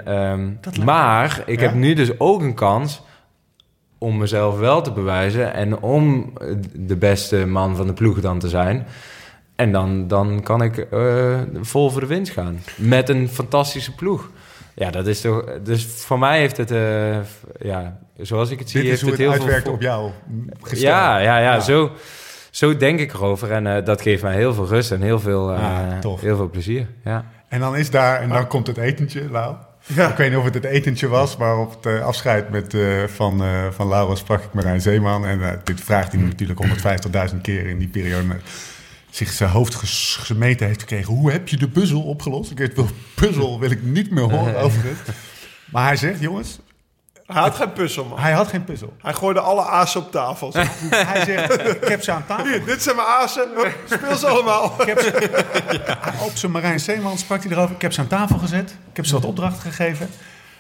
Dat 0.61 0.77
lijkt 0.77 0.85
maar 0.85 1.43
ik 1.47 1.61
Ja? 1.61 1.67
heb 1.67 1.75
nu 1.75 1.95
dus 1.95 2.11
ook 2.21 2.43
een 2.43 2.55
kans 2.55 3.03
om 3.99 4.19
mezelf 4.19 4.59
wel 4.59 4.83
te 4.83 4.93
bewijzen 4.93 5.55
en 5.55 5.81
om 5.81 6.33
de 6.75 6.97
beste 6.97 7.47
man 7.47 7.77
van 7.77 7.87
de 7.87 7.93
ploeg 7.93 8.21
dan 8.21 8.39
te 8.39 8.49
zijn. 8.49 8.87
En 9.61 9.73
dan, 9.73 10.09
dan 10.09 10.43
kan 10.43 10.63
ik 10.63 10.79
eh, 10.79 11.41
vol 11.61 11.91
voor 11.91 12.01
de 12.01 12.07
winst 12.07 12.33
gaan. 12.33 12.61
Met 12.77 13.09
een 13.09 13.29
fantastische 13.29 13.95
ploeg. 13.95 14.31
Ja, 14.75 14.91
dat 14.91 15.07
is 15.07 15.21
toch... 15.21 15.45
Dus 15.63 15.85
voor 15.85 16.19
mij 16.19 16.39
heeft 16.39 16.57
het... 16.57 16.71
eh, 16.71 17.17
ja, 17.61 17.99
zoals 18.19 18.51
ik 18.51 18.59
het 18.59 18.71
zie, 18.71 18.83
Dit 18.83 18.93
is 18.93 19.01
heeft 19.01 19.03
hoe 19.03 19.11
het 19.11 19.21
het 19.21 19.29
heel 19.31 19.39
uitwerkt 19.41 19.65
veel... 19.65 19.73
op 19.75 19.81
jou. 19.83 20.11
gestel. 20.63 20.89
Ja, 20.91 21.19
ja, 21.19 21.39
ja, 21.39 21.53
Ja. 21.55 21.61
Zo, 21.61 21.91
zo 22.51 22.77
denk 22.77 23.01
ik 23.01 23.13
erover. 23.13 23.53
En 23.53 23.67
eh, 23.77 23.85
dat 23.85 24.03
geeft 24.03 24.23
mij 24.23 24.35
heel 24.35 24.55
veel 24.55 24.67
rust 24.67 24.91
en 24.91 25.03
heel 25.03 25.21
veel, 25.21 25.51
eh, 25.53 25.59
Ja, 25.61 25.99
tof. 25.99 26.21
heel 26.21 26.37
veel 26.37 26.51
plezier. 26.51 26.87
Ja. 27.05 27.25
En 27.49 27.61
dan 27.61 27.77
is 27.77 27.91
daar... 27.91 28.21
En 28.21 28.29
dan 28.29 28.47
komt 28.47 28.67
het 28.67 28.77
etentje, 28.77 29.31
Lau. 29.31 29.55
Ik 29.87 29.97
weet 30.17 30.29
niet 30.29 30.39
of 30.39 30.45
het 30.45 30.55
het 30.55 30.65
etentje 30.65 31.09
was, 31.09 31.37
maar 31.37 31.59
op 31.59 31.85
het 31.85 32.03
afscheid 32.03 32.51
met, 32.51 32.75
eh, 32.75 32.83
van, 33.07 33.43
eh 33.43 33.49
van 33.71 33.89
Laura 33.89 34.15
sprak 34.15 34.43
ik 34.43 34.53
met 34.55 34.65
Rijn 34.65 34.81
Zeeman. 34.81 35.27
En 35.27 35.61
dit 35.65 35.81
vraagt 35.81 36.13
hij 36.13 36.21
natuurlijk 36.21 36.59
150.000 37.33 37.41
keer 37.43 37.67
in 37.67 37.79
die 37.79 37.89
periode. 37.89 38.27
Zich 39.11 39.31
zijn 39.33 39.51
hoofd 39.51 39.75
ges- 39.75 40.19
gemeten 40.21 40.67
heeft 40.67 40.81
gekregen. 40.81 41.15
Hoe 41.15 41.31
heb 41.33 41.49
je 41.49 41.57
de 41.57 41.69
puzzel 41.69 42.03
opgelost? 42.03 42.51
Ik 42.51 42.59
weet 42.59 42.75
wel, 42.75 42.89
puzzel 43.15 43.59
wil 43.61 43.71
ik 43.71 43.83
niet 43.83 44.11
meer 44.11 44.31
horen 44.31 44.57
overigens. 44.65 44.99
Maar 45.71 45.87
hij 45.87 45.97
zegt, 45.97 46.21
jongens, 46.21 46.59
Hij 47.27 47.43
had 47.43 47.55
geen 47.55 47.73
puzzel, 47.73 48.05
man. 48.05 48.19
hij 48.19 48.33
had 48.33 48.49
geen 48.49 48.65
puzzel. 48.65 48.97
Hij 49.03 49.13
gooide 49.15 49.41
alle 49.41 49.65
azen 49.67 50.01
op 50.01 50.11
tafel. 50.13 50.53
Hij 51.13 51.25
zegt, 51.25 51.67
ik 51.83 51.89
heb 51.89 52.03
ze 52.03 52.13
aan 52.13 52.27
tafel. 52.27 52.47
Hier, 52.47 52.65
dit 52.65 52.83
zijn 52.83 52.97
mijn 52.97 53.09
azen. 53.09 53.49
Speel 53.85 54.17
ze 54.17 54.27
allemaal. 54.27 54.75
Ik 54.81 54.87
heb 54.87 55.01
ze, 55.01 55.45
op 56.27 56.37
zijn 56.37 56.53
Marijn 56.53 56.81
Zeeman 56.81 57.19
sprak 57.19 57.43
hij 57.43 57.53
erover. 57.53 57.75
Ik 57.75 57.83
heb 57.83 57.93
ze 57.93 58.01
aan 58.01 58.07
tafel 58.07 58.39
gezet. 58.39 58.71
Ik 58.91 58.97
heb 58.97 59.07
ze 59.07 59.13
wat 59.13 59.25
opdrachten 59.25 59.73
gegeven. 59.73 60.09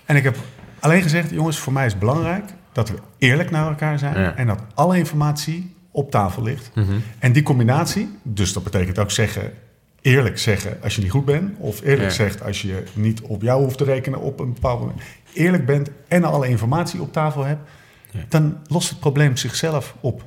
En 0.04 0.16
ik 0.16 0.22
heb 0.24 0.36
alleen 0.80 1.02
gezegd, 1.02 1.30
jongens, 1.30 1.58
voor 1.58 1.72
mij 1.72 1.84
is 1.86 1.90
het 1.92 2.00
belangrijk 2.00 2.44
dat 2.72 2.88
we 2.88 2.96
eerlijk 3.18 3.50
naar 3.50 3.66
elkaar 3.68 3.98
zijn. 3.98 4.20
Ja. 4.20 4.34
En 4.34 4.46
dat 4.46 4.58
alle 4.74 4.98
informatie 4.98 5.74
op 5.90 6.10
tafel 6.10 6.42
ligt. 6.42 6.70
En 7.18 7.32
die 7.32 7.42
combinatie, 7.42 8.18
dus 8.22 8.52
dat 8.52 8.62
betekent 8.64 8.98
ook 8.98 9.10
zeggen, 9.10 9.52
eerlijk 10.00 10.38
zeggen 10.38 10.78
als 10.82 10.94
je 10.96 11.02
niet 11.02 11.10
goed 11.10 11.24
bent. 11.24 11.58
Of 11.58 11.80
eerlijk 11.82 12.08
Ja. 12.08 12.14
zegt 12.14 12.42
als 12.44 12.62
je 12.62 12.82
niet 12.92 13.20
op 13.20 13.42
jou 13.42 13.62
hoeft 13.62 13.78
te 13.78 13.84
rekenen 13.84 14.20
op 14.20 14.40
een 14.40 14.52
bepaald 14.54 14.80
moment. 14.80 15.00
Eerlijk 15.32 15.66
bent 15.66 15.90
en 16.08 16.24
alle 16.24 16.48
informatie 16.48 17.00
op 17.00 17.12
tafel 17.12 17.44
hebt. 17.44 17.68
Ja. 18.10 18.20
Dan 18.28 18.58
lost 18.66 18.88
het 18.90 19.00
probleem 19.00 19.36
zichzelf 19.36 19.94
op. 20.00 20.22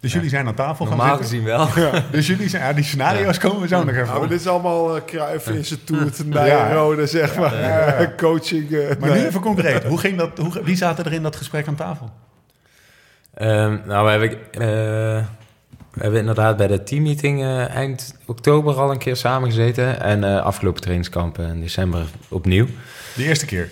Dus 0.00 0.12
jullie 0.12 0.28
zijn 0.28 0.46
aan 0.46 0.54
tafel 0.54 0.86
gaan 0.86 0.96
Normaal 0.96 1.16
zitten. 1.16 1.26
gezien 1.38 1.44
wel. 1.44 1.68
Dus 2.10 2.26
jullie 2.26 2.48
zijn, 2.48 2.62
ja, 2.64 2.72
die 2.72 2.84
scenario's 2.84 3.38
komen 3.38 3.60
we 3.60 3.68
zo 3.68 3.84
nog 3.84 3.94
even 3.94 4.06
Ja, 4.06 4.18
maar 4.18 4.28
dit 4.28 4.40
is 4.40 4.46
allemaal 4.46 4.96
uh, 4.96 5.02
Cruijff 5.06 5.48
in 5.48 5.64
zijn 5.64 5.84
toer, 5.84 6.10
ten 6.10 6.30
Ja. 6.32 6.72
rode, 6.72 7.06
zeg 7.06 7.36
maar. 7.36 7.56
Ja. 7.60 8.12
Coaching. 8.16 8.70
eh, 8.70 8.98
Maar 9.00 9.10
nee. 9.10 9.20
nu 9.20 9.26
even 9.26 9.40
concreet. 9.40 9.84
Hoe 9.84 9.98
ging 9.98 10.16
dat, 10.18 10.38
hoe, 10.38 10.60
wie 10.62 10.76
zaten 10.76 11.04
er 11.04 11.12
in 11.12 11.22
dat 11.22 11.36
gesprek 11.36 11.66
aan 11.68 11.74
tafel? 11.74 12.10
Ehm, 13.38 13.76
nou, 13.86 14.04
we 14.04 14.10
hebben, 14.10 14.30
eh, 14.50 15.24
we 15.92 16.02
hebben 16.02 16.20
inderdaad 16.20 16.56
bij 16.56 16.66
de 16.66 16.82
teammeeting 16.82 17.42
eh, 17.42 17.68
eind 17.68 18.14
oktober 18.26 18.74
al 18.74 18.90
een 18.90 18.98
keer 18.98 19.16
samengezeten. 19.16 20.00
En 20.00 20.24
eh, 20.24 20.42
afgelopen 20.42 20.80
trainingskamp 20.80 21.38
in 21.38 21.60
december 21.60 22.06
opnieuw. 22.28 22.66
De 23.16 23.24
eerste 23.24 23.46
keer. 23.46 23.68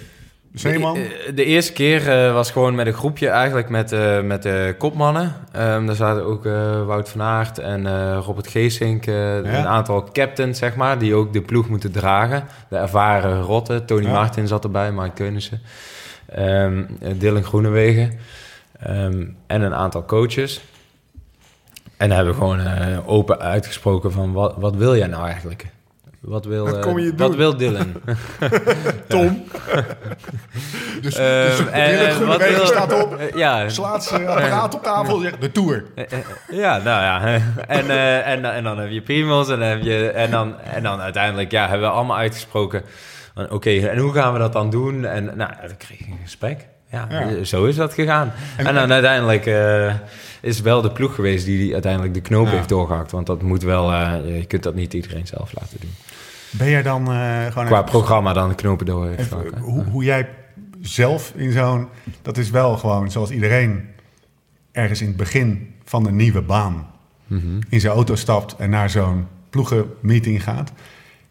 Zeeman? 0.55 0.95
De, 0.95 1.33
de 1.35 1.45
eerste 1.45 1.73
keer 1.73 2.33
was 2.33 2.51
gewoon 2.51 2.75
met 2.75 2.87
een 2.87 2.93
groepje 2.93 3.29
eigenlijk 3.29 3.69
met, 3.69 3.91
met 4.25 4.43
de 4.43 4.75
kopmannen. 4.79 5.35
Ehm, 5.53 5.87
daar 5.87 5.95
zaten 5.95 6.25
ook 6.25 6.45
Wout 6.87 7.09
van 7.09 7.23
Aert 7.23 7.59
en 7.59 8.15
Robert 8.19 8.47
Geesink. 8.47 9.07
Een 9.07 9.67
aantal 9.67 10.09
captains, 10.13 10.59
zeg 10.59 10.77
maar, 10.77 10.99
die 10.99 11.15
ook 11.15 11.33
de 11.33 11.43
ploeg 11.43 11.69
moeten 11.69 11.93
dragen. 11.93 12.45
De 12.69 12.77
ervaren 12.77 13.43
rotten. 13.43 13.87
Tony 13.87 14.05
Ja. 14.05 14.13
Martin 14.13 14.47
zat 14.47 14.65
erbij, 14.65 14.93
Mike 14.93 15.15
Teunissen. 15.15 15.61
Ehm 16.27 16.83
Dylan 17.19 17.45
Groenewegen. 17.45 18.19
Ehm, 18.81 19.25
en 19.47 19.63
een 19.63 19.75
aantal 19.75 20.05
coaches. 20.05 20.61
En 21.97 22.09
daar 22.09 22.17
hebben 22.17 22.35
we 22.35 22.41
gewoon 22.41 22.61
eh, 22.61 23.09
open 23.09 23.39
uitgesproken 23.41 24.13
van... 24.13 24.33
Wat, 24.33 24.55
wat 24.57 24.75
wil 24.77 24.97
jij 24.97 25.07
nou 25.07 25.27
eigenlijk? 25.27 25.67
Wat 26.21 26.45
wil, 26.45 26.65
Wat 26.65 26.75
eh, 26.77 26.81
kom 26.83 26.99
je 26.99 27.15
wat 27.17 27.35
wil 27.35 27.57
Dylan? 27.57 27.93
Tom. 29.09 29.45
dus 31.03 31.15
Ehm, 31.15 31.47
dus 31.47 31.59
en- 31.71 31.91
Dylan 31.91 32.07
en 32.21 32.27
wat 32.27 32.49
wil- 32.49 32.67
staat 32.67 33.03
op, 33.05 33.17
Eh, 33.17 33.35
ja, 33.35 33.69
slaat 33.69 34.05
zijn 34.05 34.27
apparaat 34.27 34.75
op 34.75 34.83
tafel 34.83 35.19
zegt 35.19 35.41
de 35.41 35.53
Tour. 35.53 35.85
Ja, 36.51 36.77
nou 36.79 37.03
ja. 37.03 37.41
En, 37.67 37.91
en, 38.25 38.45
en 38.55 38.65
dan 38.65 38.79
heb 38.79 38.91
je 38.91 39.03
Primos 39.03 39.49
en 39.49 39.59
dan, 39.59 39.69
heb 39.69 39.83
je, 39.83 40.09
en, 40.11 40.31
dan, 40.31 40.61
en 40.61 40.83
dan 40.83 41.01
uiteindelijk 41.01 41.51
ja, 41.51 41.69
hebben 41.69 41.89
we 41.89 41.95
allemaal 41.95 42.17
uitgesproken... 42.17 42.83
Oké, 43.51 43.71
en 43.89 43.99
hoe 43.99 44.13
gaan 44.13 44.33
we 44.33 44.39
dat 44.39 44.53
dan 44.53 44.71
doen? 44.71 45.05
En 45.05 45.25
nou, 45.25 45.51
dan 45.67 45.77
kreeg 45.77 46.01
ik 46.01 46.07
een 46.07 46.19
gesprek. 46.23 46.67
Ja, 46.91 47.07
Ja. 47.11 47.21
eh, 47.29 47.43
zo 47.43 47.65
is 47.65 47.77
dat 47.77 47.95
gegaan. 47.95 48.33
En- 48.57 48.67
En, 48.67 48.75
dan 48.75 48.93
uiteindelijk 48.93 49.47
eh, 49.47 49.95
is 50.41 50.61
wel 50.61 50.83
de 50.83 50.91
ploeg 50.93 51.15
geweest 51.15 51.45
die, 51.45 51.59
die 51.59 51.73
uiteindelijk 51.73 52.15
de 52.15 52.21
knoop 52.21 52.47
Ja. 52.47 52.53
heeft 52.53 52.69
doorgehakt. 52.69 53.11
Want 53.11 53.27
dat 53.27 53.43
moet 53.43 53.63
wel, 53.63 53.93
eh, 53.93 54.39
je 54.39 54.45
kunt 54.47 54.63
dat 54.63 54.75
niet 54.75 54.95
iedereen 54.95 55.27
zelf 55.27 55.53
laten 55.61 55.77
doen. 55.81 55.91
Ben 56.51 56.71
jij 56.71 56.83
dan 56.83 57.07
gewoon... 57.07 57.51
Qua 57.51 57.79
even- 57.79 57.85
programma 57.85 58.33
dan 58.33 58.49
de 58.49 58.55
knopen 58.55 58.87
door 58.87 59.07
heeft 59.07 59.19
even, 59.19 59.37
gehakken. 59.39 59.61
hoe, 59.61 59.85
hoe 59.85 60.05
jij 60.05 60.29
zelf 60.81 61.33
in 61.37 61.53
zo'n... 61.53 61.89
Dat 62.23 62.37
is 62.39 62.51
wel 62.51 62.77
gewoon 62.77 63.11
zoals 63.11 63.31
iedereen 63.31 63.89
ergens 64.73 65.01
in 65.01 65.07
het 65.07 65.17
begin 65.17 65.75
van 65.85 66.07
een 66.07 66.17
nieuwe 66.17 66.43
baan... 66.43 66.87
Mhm. 67.27 67.61
in 67.69 67.81
zijn 67.81 67.93
auto 67.93 68.15
stapt 68.15 68.57
en 68.57 68.71
naar 68.71 68.91
zo'n 68.91 69.27
ploegenmeeting 69.51 70.43
gaat. 70.43 70.73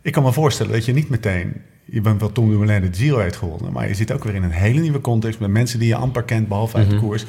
Ik 0.02 0.12
kan 0.12 0.24
me 0.24 0.32
voorstellen 0.32 0.72
dat 0.72 0.86
je 0.86 0.94
niet 0.94 1.10
meteen... 1.10 1.62
Je 1.86 2.02
bent 2.02 2.20
wel 2.20 2.32
Tom 2.32 2.50
Dumoulin 2.50 2.82
de 2.92 2.98
Giro 2.98 3.20
heeft 3.20 3.36
gewonnen... 3.36 3.72
maar 3.74 3.88
je 3.88 3.94
zit 3.94 4.12
ook 4.12 4.24
weer 4.24 4.36
in 4.36 4.44
een 4.44 4.52
hele 4.52 4.80
nieuwe 4.80 5.02
context... 5.02 5.40
met 5.40 5.50
mensen 5.50 5.80
die 5.80 5.88
je 5.88 5.96
amper 5.96 6.24
kent, 6.24 6.48
behalve 6.48 6.78
uit 6.78 6.90
de 6.90 6.96
Mhm. 6.96 7.04
koers. 7.04 7.26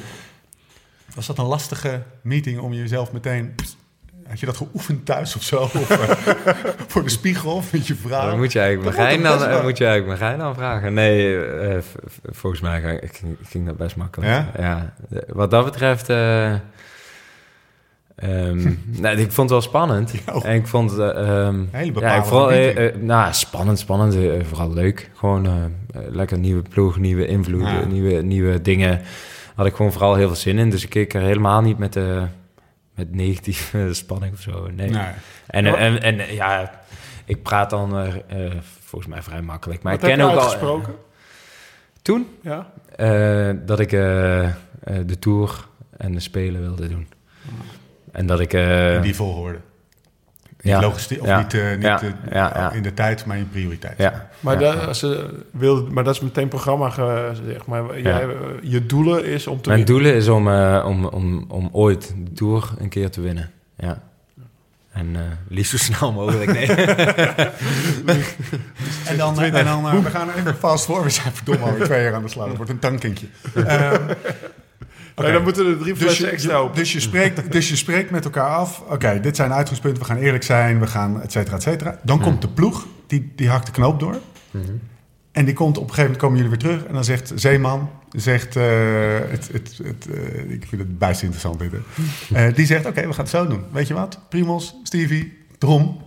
Was 1.15 1.27
dat 1.27 1.37
een 1.37 1.45
lastige 1.45 2.01
meeting 2.21 2.59
om 2.59 2.73
jezelf 2.73 3.11
meteen 3.11 3.55
had 4.27 4.39
je 4.39 4.45
dat 4.45 4.57
geoefend 4.57 5.05
thuis 5.05 5.35
of 5.35 5.43
zo? 5.43 5.57
Of, 5.61 5.89
eh, 5.89 6.55
voor 6.87 7.03
de 7.03 7.09
spiegel 7.09 7.51
of 7.51 7.71
met 7.73 7.87
je 7.87 7.95
vrouw? 7.95 8.27
Dan 8.29 8.37
moet 8.37 8.51
je 8.51 8.59
eigenlijk 8.59 8.97
Marijn 8.97 9.21
dan, 9.23 9.43
eh, 9.43 9.63
moet 9.63 9.77
je 9.77 9.85
eigenlijk 9.85 10.19
Marijn 10.19 10.39
dan 10.39 10.55
vragen. 10.55 10.93
Nee, 10.93 11.45
eh, 11.45 11.77
volgens 12.23 12.61
mij 12.61 13.01
ging, 13.43 13.65
dat 13.65 13.77
best 13.77 13.95
makkelijk. 13.95 14.31
Ja? 14.57 14.93
wat 15.27 15.51
dat 15.51 15.65
betreft... 15.65 16.09
eh, 16.09 16.53
ehm, 18.17 18.73
nee, 19.01 19.15
ik 19.15 19.31
vond 19.31 19.35
het 19.35 19.49
wel 19.49 19.61
spannend. 19.61 20.13
Oh. 20.33 20.45
En 20.45 20.55
ik 20.55 20.67
vond... 20.67 20.97
eh, 20.97 21.09
ehm, 21.09 21.47
Een 21.55 21.67
hele 21.71 21.85
ja, 21.85 21.91
bepaalde 21.91 22.25
vooral, 22.27 22.51
eh, 22.51 22.85
eh, 22.87 22.95
nou, 22.95 23.33
spannend, 23.33 23.79
spannend. 23.79 24.15
vooral 24.47 24.73
leuk. 24.73 25.11
Gewoon 25.15 25.71
lekker 26.09 26.37
nieuwe 26.37 26.61
ploeg, 26.61 26.97
nieuwe 26.99 27.27
invloed, 27.27 27.61
Ja. 27.61 27.79
eh, 27.81 27.85
nieuwe, 27.85 28.21
nieuwe 28.21 28.61
dingen. 28.61 29.01
Had 29.55 29.65
ik 29.65 29.75
gewoon 29.75 29.91
vooral 29.91 30.15
heel 30.15 30.27
veel 30.27 30.35
zin 30.35 30.57
in. 30.57 30.69
Dus 30.69 30.83
ik 30.83 30.89
keek 30.89 31.13
er 31.13 31.21
helemaal 31.21 31.61
niet 31.61 31.77
met, 31.77 31.95
met 32.95 33.15
negatieve 33.15 33.93
spanning 34.03 34.33
of 34.33 34.41
zo. 34.41 34.69
Nee. 34.75 34.89
Nee. 34.89 35.03
En, 35.47 35.65
Ja. 35.65 35.75
en, 35.75 36.01
en, 36.01 36.33
ja, 36.35 36.81
ik 37.25 37.43
praat 37.43 37.69
dan 37.69 38.11
volgens 38.83 39.11
mij 39.11 39.21
vrij 39.21 39.41
makkelijk. 39.41 39.83
Maar 39.83 39.93
Wat 39.93 40.03
ik 40.03 40.09
heb 40.09 40.17
ken 40.17 40.29
ook 40.29 40.39
al. 40.61 40.81
Toen 42.01 42.27
Ja? 42.41 42.71
dat 43.65 43.79
ik 43.79 43.89
de 43.89 45.19
tour 45.19 45.67
en 45.97 46.11
de 46.11 46.19
spelen 46.19 46.61
wilde 46.61 46.87
doen. 46.87 47.07
En 48.17 48.25
dat 48.25 48.39
ik. 48.39 48.53
eh, 48.53 48.95
In 48.95 49.01
die 49.01 49.15
volgorde. 49.15 49.57
Niet 50.61 50.73
ja, 50.75 50.81
logistiek, 50.81 51.21
of 51.21 51.27
Ja. 51.27 51.37
niet, 51.37 51.53
eh, 51.53 51.71
niet 51.71 51.81
Ja. 51.81 52.01
eh, 52.01 52.09
Ja, 52.31 52.51
ja. 52.55 52.71
in 52.71 52.81
de 52.83 52.93
tijd, 52.93 53.25
maar 53.25 53.37
in 53.37 53.49
prioriteit. 53.49 53.97
ja, 53.97 54.29
Maar, 54.39 54.59
ja. 54.61 54.75
dat, 54.85 54.97
ze 54.97 55.29
wil, 55.51 55.87
maar 55.91 56.03
dat 56.03 56.13
is 56.15 56.21
meteen 56.21 56.47
programma 56.47 56.89
gezegd. 56.89 57.65
Maar 57.65 57.99
jij, 58.01 58.27
je 58.61 58.85
doelen 58.85 59.25
is 59.25 59.47
om 59.47 59.61
te 59.61 59.69
Mijn 59.69 59.85
winnen. 59.85 60.03
doelen 60.03 60.19
is 60.21 60.27
om, 60.27 60.47
om, 60.81 61.05
om, 61.05 61.45
om 61.47 61.69
ooit 61.71 62.13
de 62.23 62.31
tour 62.33 62.69
een 62.79 62.89
keer 62.89 63.09
te 63.09 63.21
winnen. 63.21 63.51
Ja. 63.75 64.01
En 64.91 65.15
eh, 65.15 65.21
liefst 65.47 65.71
zo 65.71 65.77
snel 65.93 66.11
mogelijk. 66.11 66.53
Nee. 66.53 66.67
En 69.07 69.17
dan, 69.17 69.41
en 69.41 69.65
dan 69.65 70.03
we 70.03 70.09
gaan 70.09 70.29
even 70.37 70.55
fast 70.55 70.85
voor. 70.85 71.03
We 71.03 71.09
zijn 71.09 71.33
verdomme 71.33 71.65
alweer 71.65 71.83
twee 71.85 72.03
jaar 72.03 72.13
aan 72.13 72.21
de 72.23 72.29
slag. 72.29 72.47
Dat 72.47 72.55
wordt 72.55 72.71
een 72.71 72.79
tankentje. 72.79 73.27
Oké. 75.19 75.31
dan 75.31 75.43
moeten 75.43 75.65
er 75.67 75.77
drie 75.77 75.93
Dus 75.93 76.01
flessen 76.03 76.25
je, 76.25 76.31
extra 76.31 76.61
op. 76.63 76.75
dus, 76.75 76.93
je 76.93 76.99
spreekt, 76.99 77.51
dus 77.51 77.69
je 77.69 77.75
spreekt 77.75 78.09
met 78.11 78.25
elkaar 78.25 78.49
af. 78.49 78.83
Oké, 78.89 79.19
dit 79.19 79.35
zijn 79.35 79.53
uitgangspunten. 79.53 80.01
We 80.01 80.07
gaan 80.07 80.17
eerlijk 80.17 80.43
zijn. 80.43 80.79
We 80.79 80.87
gaan 80.87 81.21
et 81.21 81.31
cetera, 81.31 81.55
et 81.55 81.61
cetera. 81.61 81.99
Dan 82.03 82.21
komt 82.21 82.41
de 82.41 82.47
ploeg. 82.47 82.85
Die, 83.07 83.31
die 83.35 83.49
hakt 83.49 83.65
de 83.65 83.71
knoop 83.71 83.99
door. 83.99 84.19
Mhm. 84.51 84.63
En 85.31 85.45
die 85.45 85.53
komt 85.53 85.77
op 85.77 85.83
een 85.83 85.89
gegeven 85.89 86.03
moment 86.03 86.21
komen 86.21 86.37
jullie 86.37 86.51
weer 86.51 86.59
terug. 86.69 86.83
En 86.87 86.93
dan 86.93 87.03
zegt 87.03 87.31
Zeeman, 87.35 87.89
zegt, 88.11 88.55
eh, 88.55 88.63
het, 89.29 89.49
het, 89.51 89.79
het, 89.83 90.07
eh, 90.13 90.51
ik 90.51 90.65
vind 90.67 90.81
het 90.81 90.97
bijst 90.99 91.21
interessant 91.21 91.59
dit. 91.59 91.71
hè. 91.71 92.47
Eh, 92.47 92.55
die 92.55 92.65
zegt, 92.65 92.85
oké, 92.85 93.01
we 93.07 93.13
gaan 93.13 93.23
het 93.23 93.29
zo 93.29 93.47
doen. 93.47 93.63
Weet 93.71 93.87
je 93.87 93.93
wat? 93.93 94.19
Primos, 94.29 94.75
Stevie, 94.83 95.37
Drom. 95.57 96.01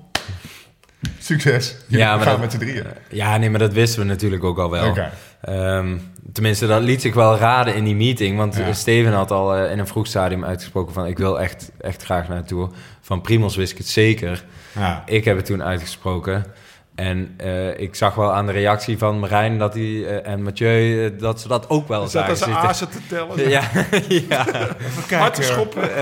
Succes. 1.18 1.76
Jullie 1.86 2.04
Ja, 2.04 2.10
maar 2.16 2.24
gaan 2.24 2.32
dat- 2.32 2.40
met 2.40 2.52
z'n 2.52 2.58
drieën. 2.58 2.84
ja, 3.10 3.36
nee, 3.36 3.50
maar 3.50 3.58
dat 3.58 3.72
wisten 3.72 4.00
we 4.00 4.06
natuurlijk 4.06 4.44
ook 4.44 4.58
al 4.58 4.70
wel. 4.70 4.88
Oké. 4.90 5.10
Ehm, 5.40 5.96
tenminste, 6.32 6.66
dat 6.66 6.82
liet 6.82 7.00
zich 7.00 7.14
wel 7.14 7.36
raden 7.36 7.74
in 7.74 7.84
die 7.84 7.94
meeting. 7.96 8.36
Want 8.36 8.56
Ja. 8.56 8.72
Steven 8.72 9.12
had 9.12 9.30
al 9.30 9.56
eh, 9.56 9.72
in 9.72 9.78
een 9.78 9.86
vroeg 9.86 10.06
stadium 10.06 10.44
uitgesproken 10.44 10.94
van... 10.94 11.06
ik 11.06 11.18
wil 11.18 11.40
echt, 11.40 11.70
echt 11.80 12.02
graag 12.04 12.28
naar 12.28 12.38
de 12.38 12.44
Tour. 12.44 12.68
Van 13.00 13.20
Primos 13.20 13.56
wist 13.56 13.72
ik 13.72 13.78
het 13.78 13.88
zeker. 13.88 14.44
Ja. 14.78 15.02
Ik 15.06 15.24
heb 15.24 15.36
het 15.36 15.46
toen 15.46 15.62
uitgesproken. 15.62 16.44
En 16.94 17.34
eh, 17.36 17.80
ik 17.80 17.94
zag 17.94 18.14
wel 18.14 18.32
aan 18.32 18.46
de 18.46 18.52
reactie 18.52 18.98
van 18.98 19.18
Marijn 19.18 19.58
dat 19.58 19.74
hij, 19.74 20.04
eh, 20.06 20.32
en 20.32 20.42
Mathieu... 20.42 21.16
dat 21.16 21.40
ze 21.40 21.48
dat 21.48 21.68
ook 21.70 21.88
wel 21.88 22.00
dat 22.00 22.10
zagen 22.10 22.30
als 22.30 22.38
zitten. 22.38 22.56
azen 22.56 22.88
te 22.88 22.98
tellen? 23.08 23.48
Ja, 23.48 23.62
ja. 24.28 24.44
Hard 24.44 25.06
kijken. 25.06 25.44
schoppen. 25.44 25.82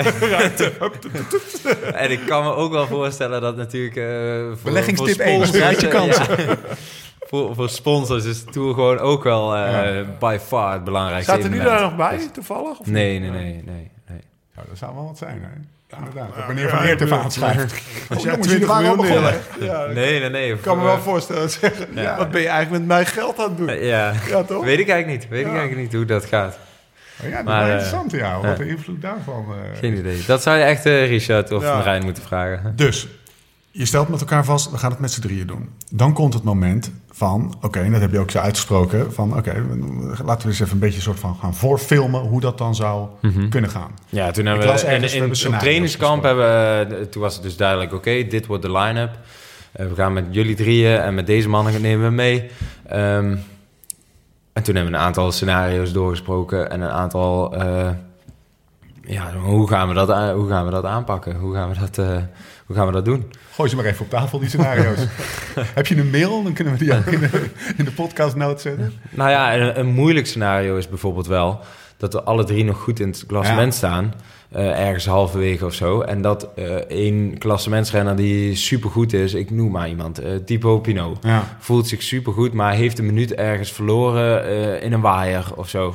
En 1.95 2.11
ik 2.11 2.21
kan 2.27 2.45
me 2.45 2.55
ook 2.55 2.73
wel 2.73 2.87
voorstellen 2.87 3.41
dat 3.41 3.57
natuurlijk... 3.57 3.97
eh 3.97 4.05
voor, 4.05 4.59
Beleggingstip 4.63 5.15
voor 5.15 5.25
één, 5.25 5.35
sponsors, 5.35 5.57
spreid 5.57 5.81
je 5.81 5.87
eh, 5.89 5.93
kansen. 5.93 6.47
ja. 6.47 6.57
Voor, 7.29 7.55
voor 7.55 7.69
sponsors 7.69 8.25
is 8.25 8.45
de 8.45 8.51
Tour 8.51 8.75
gewoon 8.75 8.99
ook 8.99 9.25
wel 9.25 9.55
eh, 9.57 9.95
Ja. 9.97 10.05
by 10.19 10.39
far 10.47 10.73
het 10.73 10.85
belangrijkste 10.85 11.31
Zaten 11.33 11.51
die 11.51 11.61
evenement. 11.61 11.81
daar 11.91 11.99
nog 11.99 12.09
bij, 12.11 12.29
toevallig? 12.33 12.79
Of 12.79 12.87
Nee, 12.87 13.19
nee, 13.19 13.31
nee, 13.31 13.41
nee. 13.43 13.63
nee. 14.09 14.21
Ja, 14.57 14.63
dat 14.69 14.79
zou 14.79 14.95
wel 14.95 15.05
wat 15.05 15.19
zijn, 15.19 15.43
hè? 15.43 15.49
Inderdaad. 15.97 16.37
Dat 16.37 16.49
meneer 16.49 16.69
Van 16.69 16.79
Eert 16.83 16.91
ik 16.93 16.99
bedoel- 16.99 17.19
aanschrijft. 17.19 17.61
Als 18.11 18.23
jij 18.23 18.31
jongens, 18.33 18.47
20 18.47 18.51
jullie 18.51 18.67
waren 18.67 18.89
al 18.89 18.97
miljoen 18.97 19.15
begonnen. 19.23 19.41
Ja, 19.61 19.85
ik 19.85 19.95
Nee, 19.95 20.21
nee, 20.21 20.31
nee. 20.31 20.57
kan 20.57 20.79
me 20.79 20.85
wel 20.85 20.99
voorstellen. 20.99 21.51
Zeggen, 21.51 21.87
Ja. 21.95 22.17
Wat 22.17 22.31
ben 22.31 22.41
je 22.41 22.49
eigenlijk 22.49 22.79
met 22.79 22.89
mijn 22.97 23.07
geld 23.07 23.39
aan 23.39 23.49
het 23.49 23.57
doen? 23.57 23.75
Ja, 23.85 24.13
Ja, 24.29 24.43
toch? 24.43 24.65
weet 24.65 24.79
ik 24.79 24.89
eigenlijk 24.89 25.21
niet. 25.21 25.31
Weet 25.31 25.41
ik 25.47 25.53
eigenlijk 25.53 25.81
niet 25.81 25.93
hoe 25.93 26.05
dat 26.05 26.25
gaat. 26.25 26.59
Oh 27.23 27.29
ja, 27.29 27.31
dat 27.31 27.39
is 27.39 27.45
Maar, 27.45 27.57
wel 27.59 27.67
eh, 27.67 27.73
interessant, 27.73 28.11
ja. 28.11 28.41
Wat 28.41 28.57
de 28.57 28.69
invloed 28.69 29.03
daarvan... 29.03 29.47
eh, 29.73 29.79
Geen 29.79 29.97
idee. 29.97 30.23
Dat 30.27 30.43
zou 30.43 30.57
je 30.57 30.63
echt 30.65 30.87
eh, 30.87 31.07
Richard 31.09 31.53
of 31.53 31.63
Ja. 31.63 31.75
Marijn 31.77 32.05
moeten 32.05 32.23
vragen. 32.23 32.73
Dus, 32.77 33.07
je 33.79 33.85
stelt 33.85 34.09
met 34.09 34.21
elkaar 34.21 34.45
vast, 34.45 34.71
we 34.71 34.79
gaan 34.79 34.91
het 34.91 35.01
met 35.01 35.13
z'n 35.13 35.21
drieën 35.21 35.47
doen. 35.47 35.69
Dan 35.91 36.13
komt 36.13 36.35
het 36.35 36.43
moment 36.43 36.91
van, 37.11 37.55
oké, 37.61 37.91
dat 37.91 38.01
heb 38.01 38.13
je 38.13 38.19
ook 38.19 38.31
zo 38.31 38.39
uitgesproken, 38.39 39.13
van 39.13 39.37
oké, 39.37 39.67
laten 40.25 40.43
we 40.43 40.49
eens 40.49 40.61
even 40.61 40.73
een 40.73 40.79
beetje 40.79 40.97
een 40.97 41.03
soort 41.03 41.19
van 41.19 41.37
gaan 41.41 41.55
voorfilmen 41.55 42.21
hoe 42.21 42.41
dat 42.41 42.59
dan 42.59 42.75
zou 42.75 43.09
kunnen 43.49 43.71
gaan. 43.71 43.91
Ja, 44.09 44.31
toen 44.31 44.47
hebben 44.47 44.67
we 44.67 44.87
in, 44.87 45.33
in, 45.33 45.59
trainingskamp 45.59 46.23
hebben 46.23 46.45
we, 46.45 47.09
toen 47.09 47.23
was 47.23 47.35
het 47.35 47.43
dus 47.43 47.57
duidelijk, 47.57 47.93
oké, 47.93 48.27
dit 48.27 48.47
wordt 48.47 48.63
de 48.63 48.73
line-up. 48.73 49.19
Eh, 49.73 49.87
we 49.87 49.95
gaan 49.95 50.13
met 50.13 50.25
jullie 50.31 50.55
drieën 50.55 51.01
en 51.01 51.15
met 51.15 51.27
deze 51.27 51.49
mannen 51.49 51.81
nemen 51.81 52.09
we 52.09 52.15
mee. 52.15 52.51
Ehm, 52.87 53.37
en 54.53 54.63
toen 54.63 54.75
hebben 54.75 54.93
we 54.93 54.99
een 54.99 55.05
aantal 55.05 55.33
scenario's 55.33 55.93
doorgesproken 55.93 56.71
en 56.71 56.81
een 56.81 56.91
aantal, 56.91 57.55
eh, 57.55 57.91
ja, 59.03 59.35
hoe 59.35 59.69
gaan 59.69 59.89
we 59.89 59.95
dat, 59.95 60.33
hoe 60.33 60.49
gaan 60.49 60.65
we 60.65 60.71
dat 60.71 60.85
aanpakken? 60.85 61.37
Hoe 61.37 61.55
gaan 61.55 61.69
we 61.69 61.79
dat, 61.79 61.99
eh, 61.99 62.17
hoe 62.69 62.77
gaan 62.77 62.87
we 62.87 62.93
dat 62.93 63.05
doen? 63.05 63.33
Gooi 63.55 63.69
ze 63.69 63.77
maar 63.77 63.85
even 63.85 64.05
op 64.05 64.11
tafel, 64.11 64.39
die 64.39 64.49
scenario's. 64.49 64.99
heb 65.75 65.87
je 65.87 65.97
een 65.97 66.11
mail? 66.11 66.43
Dan 66.43 66.53
kunnen 66.53 66.73
we 66.73 66.79
die 66.79 66.95
ook 66.97 67.07
in 67.07 67.21
de, 67.21 67.51
in 67.77 67.85
de 67.85 67.93
podcast 67.93 68.37
note 68.37 68.61
zetten. 68.63 68.93
Nou 69.11 69.31
ja, 69.31 69.57
een, 69.57 69.79
een 69.79 69.87
moeilijk 69.87 70.27
scenario 70.27 70.77
is 70.77 70.89
bijvoorbeeld 70.89 71.27
wel 71.27 71.61
dat 71.97 72.13
we 72.13 72.23
alle 72.23 72.45
drie 72.45 72.65
nog 72.65 72.79
goed 72.81 73.01
in 73.01 73.09
het 73.09 73.25
klassement 73.27 73.73
Ja. 73.73 73.79
staan. 73.79 74.15
eh, 74.53 74.87
ergens 74.87 75.07
halverwege 75.07 75.65
of 75.67 75.75
zo. 75.75 76.01
En 76.01 76.23
dat 76.23 76.49
eh 76.55 76.65
één 76.75 77.39
klassementsrenner 77.39 78.17
die 78.17 78.55
supergoed 78.57 79.13
is, 79.13 79.35
ik 79.35 79.51
noem 79.51 79.71
maar 79.71 79.89
iemand, 79.89 80.19
eh 80.19 80.31
Thibaut 80.45 80.83
Pinot. 80.83 81.19
Ja. 81.23 81.57
Voelt 81.59 81.89
zich 81.89 82.03
supergoed, 82.03 82.53
maar 82.53 82.73
heeft 82.73 82.99
een 82.99 83.07
minuut 83.07 83.35
ergens 83.35 83.73
verloren 83.73 84.45
eh, 84.45 84.83
in 84.85 84.93
een 84.93 85.01
waaier 85.01 85.45
of 85.55 85.69
zo. 85.69 85.95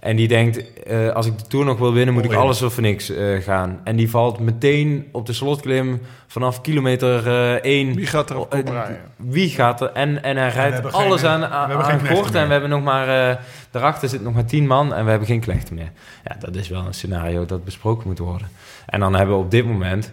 En 0.00 0.16
die 0.16 0.28
denkt, 0.28 0.82
eh, 0.82 1.08
als 1.08 1.26
ik 1.26 1.38
de 1.38 1.46
Tour 1.46 1.64
nog 1.66 1.78
wil 1.78 1.92
winnen, 1.92 2.14
moet 2.14 2.24
ik 2.24 2.30
in. 2.30 2.36
alles 2.36 2.62
of 2.62 2.80
niks 2.80 3.10
eh, 3.10 3.42
gaan. 3.42 3.80
En 3.84 3.96
die 3.96 4.10
valt 4.10 4.38
meteen 4.38 5.08
op 5.12 5.26
de 5.26 5.32
slotklim 5.32 6.00
vanaf 6.26 6.60
kilometer 6.60 7.26
eh 7.26 7.78
1 7.80 7.94
Wie 7.94 8.06
gaat 8.06 8.30
er 8.30 8.36
op 8.36 8.54
eh, 8.54 8.60
rijden? 8.64 8.98
wie 9.16 9.48
gaat 9.48 9.80
er? 9.80 9.90
En, 9.92 10.22
en 10.22 10.36
hij 10.36 10.48
rijdt 10.48 10.92
alles 10.92 11.24
aan, 11.24 11.44
aan, 11.44 11.68
meer. 12.02 12.34
En 12.34 12.46
we 12.46 12.52
hebben 12.52 12.70
nog 12.70 12.82
maar... 12.82 13.30
eh, 13.30 13.36
daarachter 13.70 14.08
zit 14.08 14.22
nog 14.22 14.34
maar 14.34 14.44
tien 14.44 14.66
man 14.66 14.94
en 14.94 15.04
we 15.04 15.10
hebben 15.10 15.28
geen 15.28 15.40
klechten 15.40 15.74
meer. 15.74 15.92
Ja, 16.24 16.36
dat 16.38 16.54
is 16.54 16.68
wel 16.68 16.86
een 16.86 16.94
scenario 16.94 17.46
dat 17.46 17.64
besproken 17.64 18.08
moet 18.08 18.18
worden. 18.18 18.48
En 18.86 19.00
dan 19.00 19.14
hebben 19.14 19.34
we 19.36 19.42
op 19.42 19.50
dit 19.50 19.66
moment... 19.66 20.12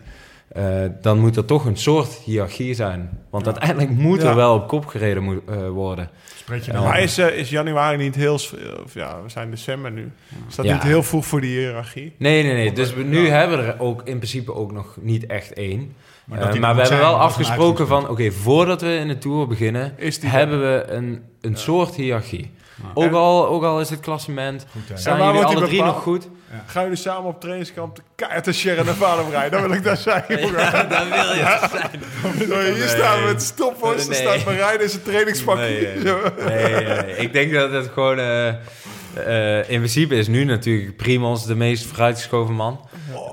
eh, 0.58 0.90
dan 1.02 1.20
moet 1.20 1.36
er 1.36 1.46
toch 1.46 1.66
een 1.66 1.78
soort 1.78 2.14
hiërarchie 2.14 2.74
zijn. 2.74 3.10
Want 3.30 3.46
uiteindelijk 3.46 3.90
moet 3.90 4.22
Ja. 4.22 4.30
er 4.30 4.36
wel 4.36 4.54
op 4.56 4.68
kop 4.68 4.86
gereden 4.86 5.24
moet, 5.24 5.40
eh, 5.48 5.70
worden. 5.70 6.10
Spreek 6.36 6.62
je 6.62 6.72
Ja. 6.72 6.78
dan? 6.78 6.88
Maar 6.88 7.02
is, 7.02 7.18
eh, 7.18 7.38
is 7.38 7.50
januari 7.50 7.98
niet 7.98 8.16
heel... 8.16 8.34
Of 8.34 8.94
ja, 8.94 9.22
we 9.24 9.30
zijn 9.30 9.50
december 9.50 9.92
nu. 9.92 10.12
Is 10.50 10.56
dat 10.56 10.66
Ja. 10.66 10.74
niet 10.74 10.84
heel 10.84 11.04
vroeg 11.04 11.26
voor 11.26 11.42
die 11.42 11.60
hiërarchie? 11.60 12.14
Nee, 12.18 12.44
nee, 12.44 12.54
nee. 12.54 12.74
Dus 12.74 12.94
we, 12.94 13.04
nu 13.04 13.26
Ja. 13.26 13.32
hebben 13.34 13.58
we 13.58 13.64
er 13.64 13.80
ook 13.80 14.02
in 14.04 14.18
principe 14.18 14.54
ook 14.54 14.72
nog 14.72 14.98
niet 15.02 15.26
echt 15.26 15.54
één. 15.54 15.94
Maar 16.26 16.40
Eh, 16.40 16.52
we 16.52 16.66
hebben 16.66 16.86
zijn, 16.86 17.00
wel 17.00 17.20
afgesproken 17.20 17.88
van... 17.88 18.10
Oké, 18.10 18.32
voordat 18.32 18.82
we 18.82 18.96
in 18.96 19.08
de 19.08 19.18
Tour 19.18 19.48
beginnen... 19.48 19.94
Is 19.98 20.20
die 20.20 20.30
hebben 20.30 20.60
we 20.60 20.86
een, 20.88 21.24
een 21.42 21.56
soort 21.58 21.96
hiërarchie. 21.96 22.52
Ja. 22.84 22.84
Ook 22.94 23.12
al, 23.14 23.48
ook 23.48 23.64
al 23.64 23.80
is 23.82 23.90
het 23.90 24.00
klassement... 24.00 24.66
Goed? 24.72 25.00
Staan 25.00 25.18
jullie 25.18 25.34
wordt 25.34 25.48
alle 25.50 25.66
drie 25.66 25.78
bepaald? 25.78 25.94
nog 25.96 26.04
goed? 26.04 26.28
Gaan 26.66 26.84
jullie 26.84 26.98
samen 26.98 27.30
op 27.30 27.40
trainingskamp 27.42 27.96
de 27.96 28.02
de 28.44 28.52
Sierra 28.52 28.84
Nevada 28.84 29.22
rijden? 29.32 29.52
Dan 29.52 29.62
wil 29.62 29.78
ik 29.78 29.84
daar 29.84 29.98
zijn, 29.98 30.24
jongen. 30.28 30.72
dan 30.90 31.10
wil 31.10 31.34
je 31.34 31.68
zijn. 31.72 32.48
Zo, 32.50 32.60
Hier 32.60 32.78
Nee. 32.78 32.88
staan 32.88 33.20
we 33.20 33.26
met 33.26 33.42
stopwatch. 33.42 34.08
Nee. 34.08 34.18
staat 34.20 34.46
Marijn 34.46 34.82
in 34.82 34.90
zijn 34.90 35.04
trainingspakje. 35.04 35.64
Nee. 35.64 36.14
Nee, 36.48 36.86
nee. 36.86 37.16
Ik 37.18 37.34
denk 37.34 37.54
dat 37.54 37.72
het 37.72 37.88
gewoon... 37.94 38.20
eh, 38.20 39.58
in 39.58 39.78
principe 39.80 40.16
is 40.16 40.28
nu 40.28 40.44
natuurlijk 40.44 40.96
Primos 40.98 41.46
de 41.46 41.56
meest 41.56 41.86
vooruitgeschoven 41.86 42.54
man. 42.54 42.80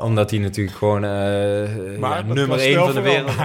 Omdat 0.01 0.31
hij 0.31 0.39
natuurlijk 0.39 0.77
gewoon 0.77 1.03
ja, 2.01 2.17
dat 2.17 2.35
nummer 2.35 2.49
kan 2.57 2.59
1 2.67 2.73
snel 2.73 2.85
van 2.85 2.95
de 2.95 3.01
wereld... 3.01 3.37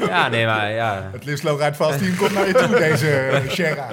eh, 0.00 0.08
ja, 0.08 0.28
nee, 0.28 0.46
maar 0.46 0.70
ja... 0.72 1.08
Het 1.12 1.24
liefst 1.24 1.42
rijdt 1.58 1.76
vast 1.76 1.98
team 1.98 2.16
komt 2.16 2.34
naar 2.34 2.46
je 2.46 2.52
toe, 2.54 2.78
deze 2.78 3.42
Sierra. 3.48 3.88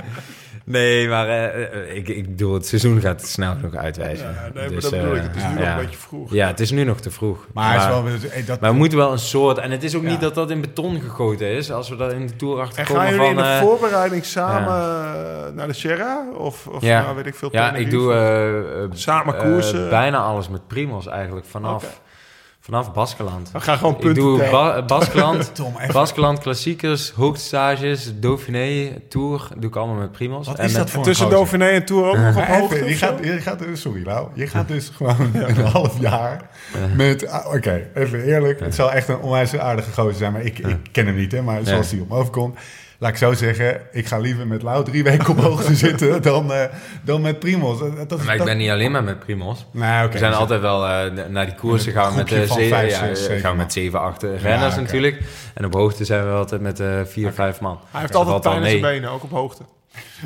Nee, 0.67 1.07
maar 1.09 1.27
eh, 1.27 1.63
eh, 1.63 1.95
ik, 1.95 2.07
ik 2.07 2.25
bedoel, 2.29 2.53
het 2.53 2.67
seizoen 2.67 3.01
gaat 3.01 3.21
het 3.21 3.29
snel 3.29 3.55
nog 3.61 3.75
uitwijzen. 3.75 4.25
Ja, 4.33 4.41
nee, 4.41 4.51
maar 4.53 4.69
Dus, 4.69 4.83
dat 4.83 4.91
bedoel 4.91 5.15
eh, 5.15 5.23
ik. 5.23 5.27
Het 5.27 5.35
is 5.35 5.41
ja. 5.41 5.49
nu 5.49 5.55
nog 5.59 5.67
een 5.67 5.77
beetje 5.81 5.97
vroeg. 5.97 6.33
Ja, 6.33 6.47
het 6.47 6.59
is 6.59 6.71
nu 6.71 6.83
nog 6.83 6.99
te 6.99 7.11
vroeg. 7.11 7.47
Maar 7.53 7.67
hij 7.69 7.77
is 7.77 7.87
wel... 7.87 8.05
eh, 8.31 8.45
Dat, 8.47 8.59
Maar 8.59 8.71
we 8.71 8.77
moeten 8.77 8.97
wel 8.97 9.11
een 9.11 9.19
soort... 9.19 9.57
En 9.57 9.71
het 9.71 9.83
is 9.83 9.95
ook 9.95 10.03
Ja. 10.03 10.09
niet 10.09 10.21
dat 10.21 10.35
dat 10.35 10.51
in 10.51 10.61
beton 10.61 10.99
gegoten 11.01 11.47
is. 11.47 11.71
Als 11.71 11.89
we 11.89 11.95
daar 11.95 12.11
in 12.11 12.27
de 12.27 12.35
Tour 12.35 12.59
achter 12.61 12.79
En 12.79 12.85
komen 12.85 13.01
gaan 13.01 13.11
jullie 13.11 13.27
van... 13.27 13.37
in 13.37 13.43
de 13.43 13.49
eh, 13.49 13.59
voorbereiding 13.61 14.25
samen 14.25 14.67
eh, 15.47 15.53
naar 15.53 15.67
de 15.67 15.73
Sierra? 15.73 16.23
Of, 16.37 16.67
of 16.67 16.81
Ja. 16.81 17.01
nou, 17.01 17.15
weet 17.15 17.25
ik 17.25 17.35
veel. 17.35 17.49
ja, 17.51 17.73
ik 17.73 17.89
doe 17.89 18.13
eh, 18.13 18.83
eh, 18.83 18.89
Samen 18.93 19.35
eh, 19.35 19.41
koersen? 19.41 19.89
bijna 19.89 20.17
alles 20.17 20.49
met 20.49 20.67
Primos 20.67 21.07
eigenlijk. 21.07 21.45
Vanaf. 21.45 22.01
Vanaf 22.65 22.93
Baskeland. 22.93 23.51
We 23.51 23.59
gaan 23.59 23.77
gewoon 23.77 23.93
Ik 23.93 23.99
punten 23.99 24.23
doe 24.23 24.37
tellen. 24.37 24.51
ba 24.51 24.81
Baskeland, 24.85 25.51
Tom, 25.55 25.73
Baskeland 25.91 26.39
klassiekers, 26.39 27.11
hoogtestages, 27.11 28.11
Dauphiné, 28.19 28.91
Tour. 29.09 29.47
Doe 29.57 29.69
ik 29.69 29.75
allemaal 29.75 29.95
met 29.95 30.11
Primos. 30.11 30.47
Wat 30.47 30.57
En 30.59 30.65
is 30.65 30.71
met- 30.71 30.81
dat 30.81 30.89
voor 30.89 31.03
Tussen? 31.03 31.29
Dauphiné 31.29 31.65
en 31.67 31.85
Tour 31.85 32.05
ook 32.07 32.17
nog 32.33 32.37
op 32.37 32.43
hoogte 32.43 32.85
je 32.85 32.95
gaat, 32.95 33.23
je 33.23 33.41
gaat, 33.41 33.61
sorry 33.73 34.05
Lau, 34.05 34.27
je 34.33 34.47
gaat 34.47 34.67
dus 34.67 34.91
gewoon 34.95 35.29
een 35.33 35.55
half 35.65 35.99
jaar 35.99 36.49
met, 36.95 37.27
ah, 37.27 37.53
oké, 37.53 37.87
even 37.93 38.23
eerlijk, 38.23 38.59
het 38.59 38.75
zal 38.75 38.91
echt 38.91 39.07
een 39.07 39.19
onwijs 39.19 39.57
aardige 39.57 39.91
gozer 39.91 40.13
zijn, 40.15 40.31
maar 40.31 40.41
ik, 40.41 40.59
ik 40.59 40.77
ken 40.91 41.05
hem 41.05 41.15
niet, 41.15 41.31
hè, 41.31 41.41
maar 41.41 41.59
zoals 41.63 41.91
hij 41.91 41.99
op 41.99 42.09
me 42.09 42.15
overkomt, 42.15 42.57
laat 42.99 43.09
ik 43.11 43.17
zo 43.17 43.33
zeggen, 43.33 43.81
ik 43.91 44.05
ga 44.05 44.17
liever 44.17 44.47
met 44.47 44.61
Lau 44.61 44.83
drie 44.85 45.03
weken 45.03 45.27
op 45.29 45.39
hoogte 45.39 45.75
zitten 45.85 46.21
dan, 46.21 46.53
eh, 46.53 46.63
dan 47.01 47.21
met 47.21 47.39
Primos. 47.39 47.79
Dat, 47.79 48.09
dat, 48.09 48.23
Maar 48.23 48.31
ik 48.31 48.37
dat- 48.37 48.47
ben 48.47 48.57
niet 48.57 48.69
alleen 48.69 48.91
maar 48.91 49.03
met 49.03 49.19
Primos. 49.19 49.65
Nee, 49.71 50.03
oké, 50.03 50.11
we 50.11 50.17
zijn 50.17 50.31
dus- 50.31 50.39
altijd 50.39 50.61
wel 50.61 50.87
eh, 50.87 51.11
naar 51.29 51.45
die 51.45 51.55
koersen 51.55 51.91
gaan 51.93 52.09
we 52.11 52.15
met, 52.17 52.31
eh, 52.31 52.39
zeven, 52.39 52.67
vijf, 52.67 52.91
ja, 52.91 52.97
zes, 52.99 53.19
zeven 53.23 53.39
gaan 53.39 53.55
man. 53.55 53.57
met 53.65 53.73
7, 53.73 53.99
8 53.99 54.23
renners 54.23 54.75
natuurlijk. 54.75 55.19
En 55.53 55.65
op 55.65 55.73
hoogte 55.73 56.05
zijn 56.05 56.25
we 56.25 56.31
altijd 56.31 56.61
met 56.61 56.79
eh 56.79 56.87
4, 57.05 57.31
5 57.33 57.59
man. 57.59 57.79
Hij 57.91 57.99
heeft 58.01 58.13
Dat 58.13 58.25
altijd 58.27 58.53
pijn 58.53 58.63
in 58.65 58.69
zijn 58.79 58.81
benen, 58.93 59.09
ook 59.09 59.23
op 59.23 59.31
hoogte. 59.31 59.63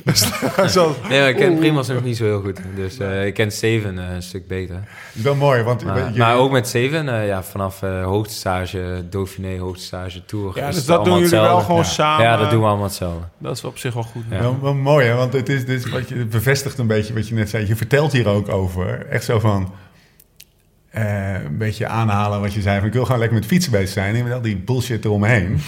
Zo, 0.67 0.95
Nee, 1.09 1.19
maar 1.19 1.29
ik 1.29 1.35
ken 1.35 1.49
Oeh. 1.49 1.59
Primos 1.59 1.87
nog 1.87 2.03
niet 2.03 2.17
zo 2.17 2.23
heel 2.23 2.41
goed. 2.41 2.59
Dus 2.75 2.97
eh, 2.97 3.25
ik 3.25 3.33
ken 3.33 3.51
Steven 3.51 3.99
eh, 3.99 4.13
een 4.15 4.21
stuk 4.23 4.47
beter. 4.47 4.83
wel 5.11 5.35
mooi, 5.35 5.63
want 5.63 5.83
Maar, 5.85 6.13
je- 6.13 6.19
maar 6.19 6.35
ook 6.37 6.51
met 6.51 6.67
Steven, 6.67 7.09
eh, 7.09 7.27
ja, 7.27 7.43
vanaf 7.43 7.81
eh 7.83 8.03
hoogtestage, 8.03 9.03
Dauphiné, 9.09 9.57
hoogtestage, 9.57 10.25
Tour. 10.25 10.57
ja, 10.57 10.71
dus 10.71 10.85
dat 10.85 11.05
doen 11.05 11.13
jullie 11.19 11.29
wel 11.39 11.59
gewoon 11.59 11.77
Ja. 11.77 11.83
samen. 11.83 12.25
Ja, 12.25 12.37
dat 12.37 12.49
doen 12.49 12.59
we 12.61 12.65
allemaal 12.67 12.85
hetzelfde. 12.85 13.23
Dat 13.37 13.55
is 13.57 13.63
op 13.63 13.77
zich 13.77 13.93
wel 13.93 14.03
goed. 14.03 14.23
Ja. 14.29 14.39
Wel, 14.39 14.57
wel 14.61 14.73
mooi, 14.73 15.07
hè? 15.07 15.13
want 15.15 15.33
het 15.33 15.49
is 15.49 15.65
dus 15.65 15.89
wat 15.89 16.09
je 16.09 16.15
het 16.15 16.29
bevestigt 16.29 16.77
een 16.77 16.87
beetje 16.87 17.13
wat 17.13 17.27
je 17.27 17.33
net 17.35 17.49
zei. 17.49 17.67
Je 17.67 17.75
vertelt 17.75 18.11
hier 18.11 18.27
ook 18.27 18.49
over. 18.49 19.05
Echt 19.09 19.23
zo 19.23 19.39
van. 19.39 19.73
eh, 20.89 21.33
een 21.43 21.57
beetje 21.57 21.87
aanhalen 21.87 22.41
wat 22.41 22.53
je 22.53 22.61
zei. 22.61 22.77
Van, 22.77 22.87
ik 22.87 22.93
wil 22.93 23.03
gewoon 23.05 23.19
lekker 23.19 23.37
met 23.37 23.47
fietsen 23.47 23.71
bezig 23.71 23.89
zijn. 23.89 24.15
En 24.15 24.23
met 24.23 24.33
al 24.33 24.41
die 24.41 24.57
bullshit 24.57 25.05
eromheen. 25.05 25.59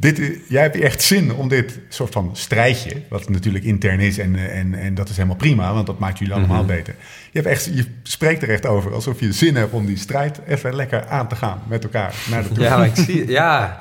Dit, 0.00 0.18
is- 0.18 0.36
jij 0.48 0.62
hebt 0.62 0.76
echt 0.80 1.02
zin 1.02 1.32
om 1.34 1.48
dit 1.48 1.78
soort 1.88 2.12
van 2.12 2.30
strijdje. 2.36 3.02
Wat 3.08 3.28
natuurlijk 3.28 3.64
intern 3.64 4.00
is. 4.00 4.18
En, 4.18 4.36
eh, 4.36 4.58
en, 4.58 4.74
en 4.74 4.94
dat 4.94 5.08
is 5.08 5.16
helemaal 5.16 5.36
prima. 5.36 5.72
Want 5.72 5.86
dat 5.86 5.98
maakt 5.98 6.18
jullie 6.18 6.34
allemaal 6.34 6.62
Mhm. 6.64 6.66
beter. 6.66 6.94
Je, 7.32 7.38
hebt 7.40 7.46
echt, 7.46 7.64
je 7.64 7.84
spreekt 8.02 8.42
er 8.42 8.50
echt 8.50 8.66
over. 8.66 8.92
Alsof 8.94 9.20
je 9.20 9.32
zin 9.32 9.56
hebt 9.56 9.72
om 9.72 9.86
die 9.86 9.96
strijd 9.96 10.40
even 10.46 10.74
lekker 10.74 11.06
aan 11.08 11.28
te 11.28 11.36
gaan. 11.36 11.62
Met 11.68 11.84
elkaar. 11.84 12.14
Naar 12.30 12.42
de 12.42 12.48
toer. 12.54 12.64
Ja, 12.64 12.84
ik 12.84 12.94
zie, 12.96 13.28
ja, 13.30 13.80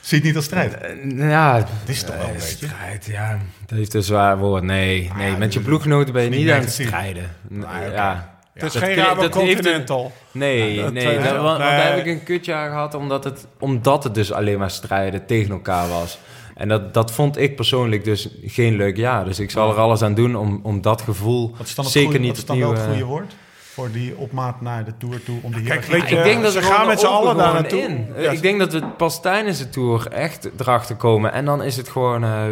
Zie 0.00 0.16
je 0.18 0.24
het 0.24 0.24
niet 0.24 0.36
als 0.36 0.44
strijd? 0.44 0.74
eh, 0.74 1.28
ja, 1.28 1.56
het 1.56 1.88
is 1.88 2.02
toch 2.02 2.16
wel 2.16 2.26
een 2.26 2.32
beetje? 2.32 2.66
Strijd, 2.66 3.06
ja, 3.06 3.38
dat 3.66 3.78
heeft 3.78 3.94
een 3.94 4.02
zwaar 4.02 4.38
woord. 4.38 4.62
Nee, 4.62 5.10
nee, 5.16 5.36
met 5.36 5.52
je 5.52 5.60
ploeggenoten 5.60 6.12
ben 6.12 6.22
je 6.22 6.28
niet 6.30 6.38
niet 6.38 6.50
aan 6.50 6.60
het 6.60 6.70
strijden. 6.72 7.24
Ah. 7.64 7.92
Ja, 7.92 8.35
Het 8.56 8.74
is 8.74 8.80
Dat 8.80 8.82
geen 8.82 8.94
Rabo 8.94 9.28
Continental. 9.28 10.12
Nee, 10.32 10.74
Ja, 10.74 10.82
dat 10.82 10.92
nee, 10.92 11.18
dat- 11.18 11.36
want, 11.42 11.58
daar 11.58 11.86
heb 11.86 11.98
ik 11.98 12.06
een 12.06 12.22
kutjaar 12.22 12.68
gehad 12.70 12.94
omdat 12.94 13.24
het, 13.24 13.46
omdat 13.58 14.04
het 14.04 14.14
dus 14.14 14.32
alleen 14.32 14.58
maar 14.58 14.70
strijden 14.70 15.26
tegen 15.26 15.50
elkaar 15.50 15.88
was. 15.88 16.18
En 16.54 16.68
dat, 16.68 16.94
dat 16.94 17.12
vond 17.12 17.38
ik 17.38 17.56
persoonlijk 17.56 18.04
dus 18.04 18.28
geen 18.44 18.76
leuk 18.76 18.96
jaar. 18.96 19.24
Dus 19.24 19.38
ik 19.40 19.50
zal 19.50 19.70
er 19.70 19.76
alles 19.78 20.02
aan 20.02 20.14
doen 20.14 20.36
om, 20.36 20.60
om 20.62 20.80
dat 20.80 21.02
gevoel 21.02 21.54
Wat 21.58 21.66
is 21.66 21.74
dan 21.74 21.84
het 21.84 21.94
zeker 21.94 22.10
goede, 22.10 22.24
niet 22.24 22.30
wat 22.30 22.38
is 22.38 22.44
dan 22.44 22.58
wel 22.58 22.70
het 22.70 22.78
opnieuw, 22.80 22.92
goede 22.94 23.10
woord? 23.10 23.34
Voor 23.72 23.90
die 23.90 24.16
opmaat 24.16 24.60
naar 24.60 24.84
de 24.84 24.92
Tour 24.98 25.22
toe. 25.22 25.38
Om 25.42 25.52
die 25.52 25.62
Kijk, 25.62 25.84
hiërarchie- 25.84 25.92
weet 26.00 26.08
je, 26.10 26.16
ik 26.16 26.22
denk 26.24 26.42
dat 26.42 26.52
ze 26.52 26.62
gaan 26.62 26.86
met 26.86 27.00
z'n 27.00 27.06
allen 27.06 27.36
daar 27.36 27.52
naartoe. 27.52 27.80
in. 27.80 28.08
Ik 28.32 28.42
denk 28.42 28.58
dat 28.58 28.72
we 28.72 28.82
pas 28.96 29.20
tijdens 29.20 29.58
de 29.58 29.68
tour 29.68 30.06
echt 30.08 30.48
erachter 30.58 30.96
komen. 30.96 31.32
En 31.32 31.44
dan 31.44 31.62
is 31.62 31.76
het 31.76 31.88
gewoon 31.88 32.24
eh, 32.24 32.42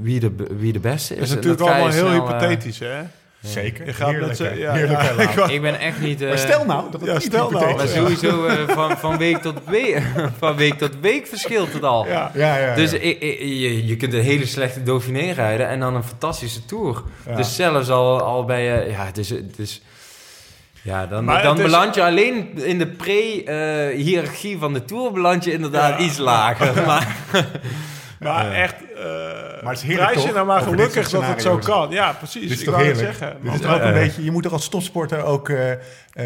wie, 0.00 0.20
de, 0.20 0.32
wie 0.58 0.72
de 0.72 0.80
beste 0.80 1.12
is. 1.14 1.18
Dat 1.20 1.28
is 1.28 1.34
natuurlijk 1.34 1.60
allemaal 1.62 1.88
heel 1.88 1.92
snel, 1.92 2.06
eh, 2.06 2.12
hypothetisch, 2.26 2.78
hè? 2.78 3.00
Zeker. 3.42 3.86
Je 3.86 3.92
gaat 3.92 4.12
met 4.20 4.36
z'n... 4.36 4.42
Heerlijke- 4.44 5.14
Ja, 5.14 5.14
Lau. 5.36 5.52
ik 5.52 5.60
ben 5.62 5.78
echt 5.80 6.00
niet... 6.00 6.22
eh, 6.22 6.28
Maar 6.28 6.38
stel 6.38 6.64
nou 6.64 6.90
dat 6.90 7.00
het 7.00 7.08
Ja, 7.10 7.14
niet 7.16 7.22
stel 7.22 7.50
nou. 7.50 7.74
Maar 7.74 7.84
is. 7.84 7.92
sowieso 7.92 8.46
eh, 8.46 8.68
van, 8.78 8.98
van, 8.98 9.16
week 9.18 9.36
tot 9.36 9.54
week, 9.66 10.02
van 10.38 10.56
week 10.56 10.74
tot 10.78 10.90
week 11.00 11.26
verschilt 11.26 11.72
het 11.72 11.82
al. 11.82 12.06
ja. 12.06 12.30
Ja, 12.34 12.56
ja, 12.56 12.66
ja. 12.66 12.74
Dus 12.74 12.90
je, 12.90 13.86
je 13.86 13.96
kunt 13.96 14.12
een 14.14 14.20
hele 14.22 14.46
slechte 14.46 14.82
Dauphiné 14.82 15.30
rijden 15.32 15.68
en 15.68 15.80
dan 15.80 15.94
een 15.94 16.04
fantastische 16.04 16.64
Tour. 16.64 17.02
Ja. 17.26 17.34
Dus 17.36 17.54
zelfs 17.56 17.88
al, 17.90 18.20
al 18.20 18.44
bij 18.44 18.62
je... 18.64 18.90
Ja, 18.90 19.04
het 19.04 19.18
is... 19.18 19.30
Het 19.30 19.58
is 19.58 19.82
ja, 20.82 21.06
dan, 21.06 21.24
Maar 21.24 21.42
dan 21.42 21.56
is- 21.56 21.62
beland 21.62 21.94
je 21.94 22.02
alleen 22.04 22.58
in 22.64 22.78
de 22.78 22.86
pre-hierarchie 22.86 24.58
van 24.58 24.72
de 24.72 24.84
Tour... 24.84 25.12
beland 25.12 25.44
je 25.44 25.52
inderdaad 25.52 25.98
Ja. 25.98 26.04
iets 26.04 26.18
lager. 26.18 26.82
Maar, 26.86 27.16
Maar 28.18 28.52
echt... 28.52 28.74
eh 28.94 29.62
Maar 29.62 29.72
het 29.72 29.82
is 29.82 29.94
prijs 29.94 30.22
je 30.22 30.32
nou 30.32 30.46
maar 30.46 30.60
gelukkig 30.62 31.10
dat 31.10 31.26
het 31.26 31.42
zo 31.42 31.56
kan. 31.56 31.90
Ja, 31.90 32.12
precies. 32.12 32.42
Dit 32.42 32.50
is 32.50 32.58
ik 32.58 32.64
toch 32.64 32.74
wou 32.74 32.86
het 32.86 32.96
heerlijk? 32.96 33.18
zeggen. 33.18 33.38
Dit 33.42 33.54
is 33.60 33.66
ook 33.66 33.80
een 33.80 33.92
beetje, 33.92 34.24
je 34.24 34.30
moet 34.30 34.42
toch 34.42 34.52
als 34.52 34.68
topsporter 34.68 35.24
ook 35.24 35.48
eh, 35.48 35.72
eh, 35.72 35.78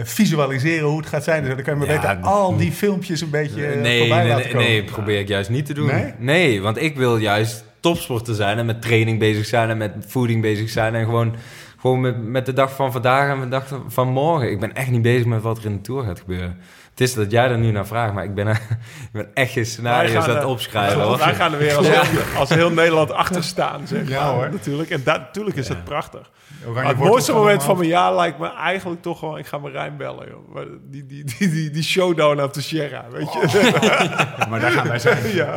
visualiseren 0.03 0.89
hoe 0.89 0.99
het 0.99 1.07
gaat 1.07 1.25
zijn. 1.25 1.45
Dus 1.45 1.55
dan 1.55 1.65
kan 1.65 1.75
je 1.75 1.79
maar 1.79 1.89
Ja, 1.95 2.01
beter 2.01 2.31
al 2.31 2.57
die 2.57 2.73
filmpjes 2.73 3.21
een 3.21 3.31
beetje 3.31 3.61
nee, 3.61 3.99
voorbij 3.99 4.19
nee, 4.19 4.29
laten 4.29 4.45
nee, 4.45 4.53
komen. 4.53 4.69
nee, 4.69 4.85
probeer 4.85 5.19
ik 5.19 5.29
juist 5.29 5.51
niet 5.51 5.67
te 5.67 5.75
doen. 5.75 5.87
Nee? 5.87 6.13
Nee? 6.19 6.63
want 6.63 6.77
ik 6.83 6.97
wil 6.97 7.17
juist 7.17 7.65
topsporter 7.81 8.35
zijn 8.35 8.59
en 8.59 8.67
met 8.67 8.83
training 8.83 9.19
bezig 9.19 9.47
zijn 9.47 9.71
en 9.71 9.77
met 9.77 9.93
voeding 10.07 10.43
bezig 10.43 10.71
zijn 10.71 10.95
en 10.95 11.05
gewoon, 11.05 11.35
gewoon 11.81 12.01
met, 12.01 12.23
met 12.23 12.47
de 12.47 12.53
dag 12.53 12.75
van 12.75 12.93
vandaag 12.93 13.31
en 13.35 13.41
de 13.41 13.49
dag 13.49 13.81
van 13.89 14.09
morgen. 14.09 14.51
Ik 14.51 14.61
ben 14.61 14.75
echt 14.75 14.91
niet 14.91 15.03
bezig 15.03 15.27
met 15.27 15.43
wat 15.43 15.59
er 15.59 15.65
in 15.65 15.73
de 15.73 15.81
Tour 15.81 16.05
gaat 16.05 16.21
gebeuren. 16.21 16.59
Het 16.93 17.01
is 17.01 17.15
dat 17.15 17.31
jij 17.31 17.49
er 17.49 17.59
nu 17.59 17.71
naar 17.71 17.87
vraagt, 17.87 18.13
maar 18.15 18.25
ik 18.25 18.35
ben, 18.35 18.49
ik 19.09 19.13
ben 19.13 19.31
echt 19.35 19.53
geen 19.53 19.63
Wij 19.63 19.73
scenario's 19.73 20.25
aan 20.29 20.37
het 20.37 20.45
opschrijven. 20.45 20.97
Wij 20.99 21.07
hoor. 21.07 21.19
gaan 21.19 21.53
er 21.53 21.59
weer 21.59 21.77
als, 21.77 21.89
heel, 21.89 22.23
als 22.39 22.49
heel 22.49 22.71
Nederland 22.71 23.13
achter 23.13 23.45
staan, 23.45 23.87
zeg 23.87 24.09
Ja, 24.09 24.25
maar, 24.25 24.35
hoor. 24.35 24.51
Natuurlijk. 24.51 24.91
En 24.91 25.01
dat, 25.05 25.19
natuurlijk 25.19 25.57
is 25.57 25.69
het 25.69 25.85
prachtig. 25.85 26.31
Maar 26.75 26.87
het 26.87 26.97
mooiste 26.97 27.33
moment 27.33 27.63
van 27.63 27.77
mijn 27.77 27.89
jaar 27.89 28.15
lijkt 28.15 28.39
me 28.39 28.53
eigenlijk 28.53 29.03
toch 29.03 29.19
gewoon... 29.19 29.39
Ik 29.39 29.47
ga 29.47 29.59
Marijn 29.59 29.97
bellen, 29.97 30.29
joh. 30.29 30.55
Maar 30.55 30.65
Die, 30.91 31.07
die, 31.07 31.25
die, 31.25 31.51
die, 31.51 31.71
die 31.71 31.83
showdown 31.83 32.41
op 32.43 32.55
de 32.55 32.61
Sierra, 32.61 33.05
weet 33.11 33.33
je. 33.33 33.39
af. 33.41 34.49
Maar 34.49 34.61
daar 34.61 34.71
gaan 34.71 34.89
wij 34.89 34.99
zijn. 34.99 35.35
ja, 35.35 35.53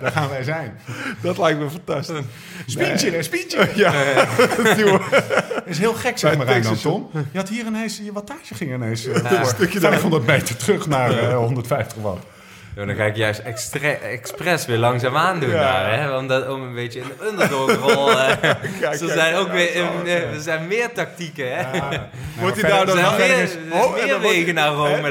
Daar 0.00 0.12
gaan 0.12 0.28
wij 0.28 0.42
zijn. 0.42 0.78
dat 1.22 1.38
lijkt 1.38 1.58
me 1.58 1.70
fantastisch. 1.70 2.16
Spientje, 2.66 3.10
hè, 3.10 3.22
spientje. 3.22 3.68
Ja, 3.74 3.92
Dat 4.56 5.64
is 5.64 5.78
heel 5.78 5.94
gek, 5.94 6.18
zeg 6.18 6.36
maar, 6.36 6.62
dan, 6.62 6.76
Tom. 6.76 7.10
Je 7.32 7.38
had 7.38 7.48
hier 7.48 7.66
ineens, 7.66 8.00
je 8.04 8.12
wattage 8.12 8.54
ging 8.54 8.74
ineens 8.74 9.06
uh, 9.06 9.14
Ja. 9.14 9.28
door. 9.28 9.44
stukje 9.46 9.80
500 9.80 10.26
meter 10.26 10.55
terug 10.56 10.86
naar 10.86 11.10
eh, 11.18 11.36
150 11.46 12.02
watt. 12.02 12.24
Ja, 12.76 12.84
dan 12.84 12.94
ga 12.94 13.04
ik 13.04 13.16
juist 13.16 13.38
extra, 13.40 13.88
expres 13.88 14.66
weer 14.66 14.76
langzaam 14.78 15.16
aandoen 15.16 15.50
Ja. 15.50 15.56
daar, 15.60 16.00
hè? 16.00 16.16
Om, 16.16 16.26
dat, 16.28 16.48
om 16.48 16.62
een 16.62 16.74
beetje 16.74 17.00
in 17.00 17.06
de 17.18 17.26
underdog-rol... 17.26 18.10
eh, 18.10 18.28
er 18.44 18.58
kijk, 18.80 19.02
zijn 19.06 19.34
ook 19.34 19.46
ja, 19.46 19.52
weer 19.52 19.74
in- 19.74 20.06
eh, 20.06 20.34
er 20.34 20.40
zijn 20.40 20.66
meer 20.66 20.92
tactieken, 20.92 21.56
hè? 21.56 21.64
Moet 22.40 22.54
hij 22.60 22.70
daar 22.70 22.86
dan... 22.86 22.96
zijn 22.96 23.16
meer, 23.16 23.42
is- 23.42 23.54
er 23.54 23.58
en 23.60 23.92
meer 23.92 24.08
dan 24.08 24.20
wegen 24.20 24.54
naar 24.54 24.68
Rome, 24.72 25.10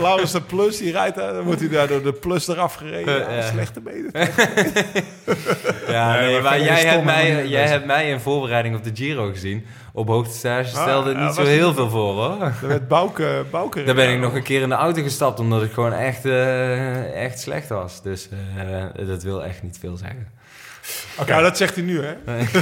Lau. 0.00 0.26
De 0.32 0.40
Plus, 0.40 0.78
die 0.78 0.92
rijdt 0.92 1.16
daar. 1.16 1.32
Dan 1.32 1.42
wordt 1.42 1.60
hij 1.60 1.68
daar 1.68 1.88
door 1.88 2.02
de 2.02 2.12
Plus 2.12 2.48
eraf 2.48 2.74
gereden. 2.74 3.26
Eh, 3.26 3.30
Ja, 3.30 3.36
ja. 3.42 3.42
Slechte 3.50 3.80
benen. 3.80 4.10
Ja, 5.88 6.20
Nee, 6.20 6.40
maar 6.40 6.60
jij, 6.60 6.84
hebt 6.84 7.04
mij, 7.04 7.46
jij 7.46 7.66
hebt 7.66 7.86
mij 7.86 8.10
in 8.10 8.20
voorbereiding 8.20 8.76
op 8.76 8.84
de 8.84 8.90
Giro 8.94 9.30
gezien. 9.30 9.66
Op 9.96 10.08
hoogtestage 10.08 10.76
Ah, 10.76 10.82
stelde 10.82 11.08
het 11.08 11.18
ja, 11.18 11.24
niet 11.24 11.34
zo 11.34 11.42
heel 11.44 11.66
het- 11.66 11.76
veel 11.76 11.90
voor, 11.90 12.12
hoor. 12.14 12.38
Daar 12.38 12.54
werd 12.60 12.88
Bouke, 12.88 13.44
Bouke 13.50 13.82
Daar 13.84 13.94
ben 13.94 14.12
ik 14.12 14.18
nog 14.20 14.34
een 14.34 14.42
keer 14.42 14.62
in 14.62 14.68
de 14.68 14.74
auto 14.74 15.02
gestapt, 15.02 15.40
omdat 15.40 15.62
ik 15.62 15.72
gewoon 15.72 15.92
echt, 15.92 16.24
eh, 16.24 17.24
echt 17.24 17.40
slecht 17.40 17.68
was. 17.68 18.02
Dus 18.02 18.28
eh, 18.56 19.06
dat 19.06 19.22
wil 19.22 19.44
echt 19.44 19.62
niet 19.62 19.78
veel 19.80 19.96
zeggen. 19.96 20.28
Ja, 21.26 21.40
dat 21.40 21.56
zegt 21.56 21.74
hij 21.74 21.84
nu, 21.84 22.00
hè? 22.04 22.12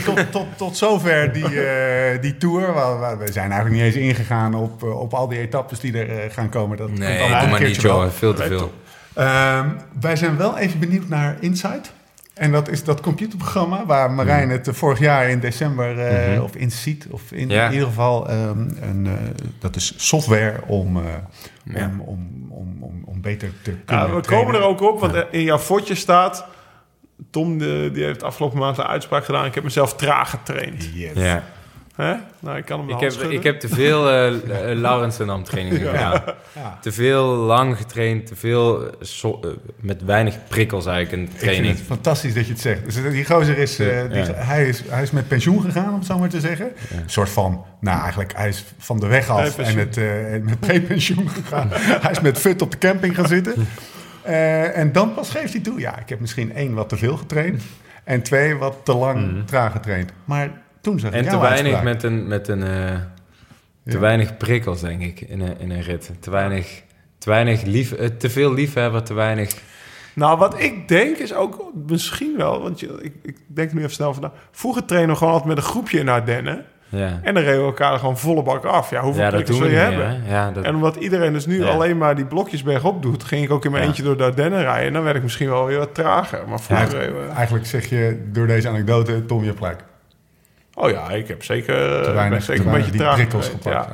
tot, 0.04 0.32
tot, 0.32 0.46
tot 0.56 0.76
zover 0.76 1.32
die, 1.32 1.60
eh, 1.70 2.20
die 2.20 2.36
tour. 2.36 2.72
Waar, 2.72 2.98
waar- 2.98 3.18
we 3.18 3.32
zijn 3.32 3.50
eigenlijk 3.52 3.82
niet 3.82 3.94
eens 3.94 4.04
ingegaan 4.08 4.54
op, 4.54 4.82
op 4.82 5.14
al 5.14 5.28
die 5.28 5.38
etappes 5.38 5.80
die 5.80 5.98
er 5.98 6.30
gaan 6.30 6.48
komen. 6.48 6.76
Dat 6.76 6.86
komt 6.86 6.98
Nee, 6.98 7.18
allemaal 7.20 7.38
doe 7.38 7.44
een 7.44 7.50
maar 7.50 7.62
niet, 7.68 7.80
joh. 7.80 8.10
Veel 8.10 8.34
te 8.34 8.42
veel. 8.42 8.72
Ehm, 9.14 9.68
wij 10.00 10.16
zijn 10.16 10.36
wel 10.36 10.58
even 10.58 10.78
benieuwd 10.80 11.08
naar 11.08 11.36
Insight. 11.40 11.92
En 12.34 12.52
dat 12.52 12.68
is 12.68 12.84
dat 12.84 13.00
computerprogramma 13.00 13.86
waar 13.86 14.10
Marijn 14.10 14.50
het 14.50 14.68
eh, 14.68 14.74
vorig 14.74 14.98
jaar 14.98 15.28
in 15.28 15.40
december, 15.40 15.98
eh, 15.98 16.32
Mhm. 16.32 16.42
of 16.42 16.54
Insight, 16.56 17.06
of 17.10 17.32
in, 17.32 17.48
Ja. 17.48 17.66
in 17.66 17.72
ieder 17.72 17.86
geval, 17.88 18.28
ehm, 18.28 18.58
een, 18.80 19.06
eh, 19.06 19.12
dat 19.58 19.76
is 19.76 19.94
software 19.96 20.60
om, 20.66 20.96
eh, 20.96 21.02
Ja. 21.64 21.84
om, 21.84 22.00
om, 22.00 22.46
om, 22.50 22.76
om, 22.80 23.02
om 23.04 23.20
beter 23.20 23.48
te 23.62 23.70
kunnen 23.84 24.06
Ja, 24.06 24.14
we 24.14 24.20
trainen. 24.20 24.46
komen 24.50 24.60
er 24.60 24.66
ook 24.68 24.80
op, 24.80 25.00
want 25.00 25.24
in 25.30 25.42
jouw 25.42 25.58
fotje 25.58 25.94
staat... 25.94 26.46
Tom 27.30 27.58
de, 27.58 27.90
die 27.92 28.04
heeft 28.04 28.22
afgelopen 28.22 28.58
maand 28.58 28.78
een 28.78 28.84
uitspraak 28.84 29.24
gedaan. 29.24 29.44
Ik 29.44 29.54
heb 29.54 29.64
mezelf 29.64 29.94
traag 29.94 30.30
getraind. 30.30 30.88
Yes. 30.94 31.10
Ja. 31.14 31.42
Hè? 31.94 32.14
Nou, 32.38 32.56
ik 32.56 32.64
kan 32.64 32.80
hem 32.80 32.88
Ik, 32.90 33.00
heb, 33.00 33.10
schudden. 33.10 33.32
ik 33.38 33.42
heb 33.42 33.60
te 33.60 33.68
veel 33.68 34.10
eh 34.10 34.32
uh, 34.32 34.78
Laurens 34.80 35.18
en 35.18 35.26
Dam 35.26 35.44
trainingen 35.44 35.80
gedaan. 35.80 36.22
Ja. 36.54 36.78
Te 36.80 36.92
veel 36.92 37.24
lang 37.26 37.76
getraind, 37.76 38.26
te 38.26 38.36
veel 38.36 38.86
eh, 38.86 38.92
so- 39.00 39.40
eh, 39.42 39.50
met 39.80 40.02
weinig 40.04 40.34
prikkels 40.48 40.86
eigenlijk 40.86 41.16
in 41.18 41.24
de 41.28 41.32
Ik 41.32 41.38
training. 41.38 41.66
vind 41.66 41.78
het 41.78 41.86
fantastisch 41.86 42.34
dat 42.34 42.46
je 42.46 42.52
het 42.52 42.60
zegt. 42.60 42.84
Dus 42.84 42.94
die 43.12 43.24
gozer 43.24 43.58
is, 43.58 43.78
eh, 43.78 43.86
die, 44.10 44.18
Ja. 44.24 44.32
hij 44.34 44.68
is, 44.68 44.82
hij 44.88 45.02
is 45.02 45.10
met 45.10 45.28
pensioen 45.28 45.60
gegaan, 45.62 45.88
om 45.88 45.94
het 45.98 46.06
zo 46.06 46.18
maar 46.18 46.28
te 46.28 46.40
zeggen. 46.40 46.66
Een 46.90 47.02
soort 47.10 47.28
van, 47.30 47.64
nou 47.80 48.00
eigenlijk, 48.00 48.32
hij 48.36 48.48
is 48.48 48.64
van 48.78 49.00
de 49.00 49.06
weg 49.06 49.28
af 49.28 49.58
en 49.58 49.74
met, 49.74 49.96
eh, 49.96 50.04
met 50.42 50.60
pre-pensioen 50.60 51.28
gegaan. 51.28 51.68
hij 52.04 52.10
is 52.10 52.20
met 52.20 52.38
fut 52.38 52.62
op 52.62 52.70
de 52.70 52.78
camping 52.78 53.14
gaan 53.14 53.28
zitten. 53.28 53.54
Eh, 54.22 54.76
en 54.78 54.92
dan 54.92 55.14
pas 55.14 55.30
geeft 55.30 55.52
hij 55.52 55.62
toe, 55.62 55.80
ja, 55.80 55.98
ik 55.98 56.08
heb 56.08 56.20
misschien 56.20 56.54
één 56.54 56.74
wat 56.74 56.88
te 56.88 56.96
veel 56.96 57.16
getraind. 57.16 57.62
En 58.04 58.22
twee 58.22 58.54
wat 58.56 58.76
te 58.82 58.94
lang 58.94 59.32
Mhm. 59.32 59.44
traag 59.44 59.72
getraind. 59.72 60.12
Maar 60.24 60.50
toen 60.84 60.98
zag 60.98 61.10
ik 61.10 61.16
En 61.16 61.28
te 61.28 61.38
weinig 61.38 61.72
uitspraak. 61.74 61.82
met 61.82 62.02
een, 62.02 62.26
met 62.28 62.48
een 62.48 62.62
eh, 62.62 62.68
te 63.84 63.92
Ja. 63.92 63.98
weinig 63.98 64.36
prikkels, 64.36 64.80
denk 64.80 65.02
ik, 65.02 65.20
in 65.20 65.40
een, 65.40 65.58
in 65.58 65.70
een 65.70 65.82
rit. 65.82 66.10
Te 66.20 66.30
weinig, 66.30 66.82
te 67.18 67.30
weinig 67.30 67.62
lief, 67.62 67.92
eh, 67.92 68.06
te 68.08 68.30
veel 68.30 68.52
liefhebber, 68.54 69.02
te 69.02 69.14
weinig. 69.14 69.50
Nou, 70.14 70.38
wat 70.38 70.60
ik 70.60 70.88
denk 70.88 71.16
is 71.16 71.34
ook 71.34 71.70
misschien 71.86 72.36
wel... 72.36 72.62
Want 72.62 72.80
je, 72.80 72.98
ik, 73.02 73.12
ik 73.22 73.36
denk 73.46 73.72
nu 73.72 73.78
even 73.78 73.90
snel 73.92 74.12
vandaag. 74.12 74.30
Vroeger 74.50 74.84
trainen 74.84 75.10
we 75.10 75.16
gewoon 75.16 75.32
altijd 75.32 75.54
met 75.54 75.64
een 75.64 75.70
groepje 75.70 75.98
in 75.98 76.08
Ardennen. 76.08 76.64
Ja, 76.88 77.20
En 77.22 77.34
dan 77.34 77.42
reden 77.42 77.60
we 77.60 77.66
elkaar 77.66 77.92
er 77.92 77.98
gewoon 77.98 78.18
volle 78.18 78.42
bak 78.42 78.64
af. 78.64 78.90
Ja, 78.90 79.00
hoeveel 79.00 79.22
ja 79.22 79.30
dat 79.30 79.34
prikkels 79.44 79.58
doen 79.58 79.66
we 79.68 79.74
wil 79.74 79.84
je 79.84 79.90
hebben? 79.90 80.22
Ja, 80.28 80.50
dat, 80.50 80.64
En 80.64 80.74
omdat 80.74 80.96
iedereen 80.96 81.32
dus 81.32 81.46
nu 81.46 81.58
Ja. 81.64 81.70
alleen 81.70 81.98
maar 81.98 82.16
die 82.16 82.26
blokjes 82.26 82.62
bergop 82.62 83.02
doet... 83.02 83.24
ging 83.24 83.44
ik 83.44 83.50
ook 83.50 83.64
in 83.64 83.70
mijn 83.70 83.82
Ja. 83.82 83.88
eentje 83.88 84.02
door 84.02 84.16
de 84.16 84.24
Ardennen 84.24 84.60
rijden. 84.62 84.86
En 84.86 84.92
dan 84.92 85.02
werd 85.02 85.16
ik 85.16 85.22
misschien 85.22 85.48
wel 85.48 85.66
weer 85.66 85.78
wat 85.78 85.94
trager. 85.94 86.48
Maar 86.48 86.60
vroeger... 86.60 86.88
We- 87.14 87.28
Eigenlijk 87.34 87.66
zeg 87.66 87.86
je 87.88 88.28
door 88.32 88.46
deze 88.46 88.68
anekdote, 88.68 89.26
Tom, 89.26 89.44
je 89.44 89.52
gelijk. 89.56 89.84
Oh 90.76 90.90
ja, 90.90 91.10
ik 91.10 91.28
heb 91.28 91.42
zeker, 91.44 91.74
Te 91.74 92.00
ben 92.04 92.14
weinig, 92.14 92.42
zeker 92.42 92.62
te 92.62 92.68
een 92.68 92.74
beetje 92.74 92.90
die 92.90 93.12
prikkels 93.12 93.48
gepakt. 93.48 93.66
Ja. 93.86 93.88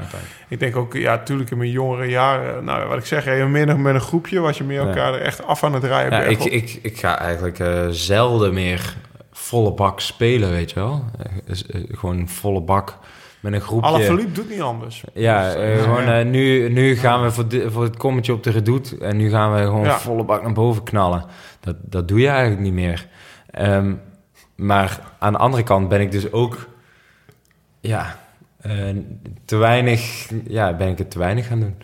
Ik 0.49 0.59
denk 0.61 0.77
ook, 0.77 0.95
ja, 0.95 1.15
natuurlijk 1.15 1.51
in 1.51 1.59
mijn 1.59 1.71
jongere 1.71 2.07
jaren... 2.07 2.65
Nou, 2.65 2.89
wat 2.89 2.99
ik 2.99 3.05
zeg, 3.07 3.25
je 3.25 3.45
meer 3.45 3.79
met 3.79 3.95
een 3.95 4.01
groepje... 4.01 4.41
was 4.41 4.59
je 4.59 4.65
meer 4.65 4.81
Ja. 4.81 4.87
elkaar 4.89 5.15
er 5.15 5.21
echt 5.21 5.47
af 5.47 5.65
aan 5.65 5.75
het 5.75 5.85
rijden. 5.85 6.19
ja, 6.19 6.25
ik, 6.25 6.45
ik, 6.45 6.79
ik 6.83 6.99
ga 6.99 7.19
eigenlijk 7.19 7.59
eh, 7.59 7.87
zelden 7.89 8.55
meer 8.55 8.95
volle 9.33 9.73
bak 9.73 10.01
spelen, 10.01 10.51
weet 10.51 10.71
je 10.71 10.81
wel. 10.81 11.05
Eh, 11.19 11.61
eh, 11.81 11.83
gewoon 11.91 12.29
volle 12.29 12.61
bak 12.61 12.99
met 13.41 13.53
een 13.53 13.61
groepje. 13.61 13.89
Alaphilippe 13.89 14.33
doet 14.33 14.51
niet 14.51 14.61
anders. 14.61 15.05
Ja, 15.15 15.45
Dus, 15.45 15.55
eh, 15.55 15.75
eh, 15.77 15.83
gewoon 15.83 16.05
eh, 16.09 16.25
nu, 16.25 16.69
nu 16.69 16.97
gaan 16.97 17.23
we 17.23 17.31
voor, 17.31 17.49
di- 17.49 17.71
voor 17.71 17.83
het 17.83 17.97
kommetje 17.97 18.33
op 18.33 18.43
de 18.43 18.51
redoute 18.51 18.99
en 18.99 19.17
nu 19.17 19.31
gaan 19.31 19.55
we 19.55 19.61
gewoon 19.61 19.85
Ja. 19.85 19.99
volle 19.99 20.25
bak 20.25 20.43
naar 20.43 20.53
boven 20.53 20.83
knallen. 20.83 21.25
Dat, 21.61 21.77
dat 21.83 22.09
doe 22.09 22.21
je 22.21 22.29
eigenlijk 22.29 22.61
niet 22.61 22.73
meer. 22.73 23.07
Ehm, 23.51 23.93
maar 24.57 25.01
aan 25.19 25.33
de 25.33 25.39
andere 25.39 25.63
kant 25.63 25.89
ben 25.89 26.01
ik 26.01 26.11
dus 26.13 26.33
ook, 26.33 26.69
ja, 27.81 28.19
eh, 28.61 28.73
te 29.45 29.57
weinig, 29.57 30.29
ja, 30.47 30.77
ben 30.77 30.89
ik 30.89 30.99
het 30.99 31.11
te 31.11 31.19
weinig 31.19 31.47
gaan 31.47 31.61
doen. 31.61 31.75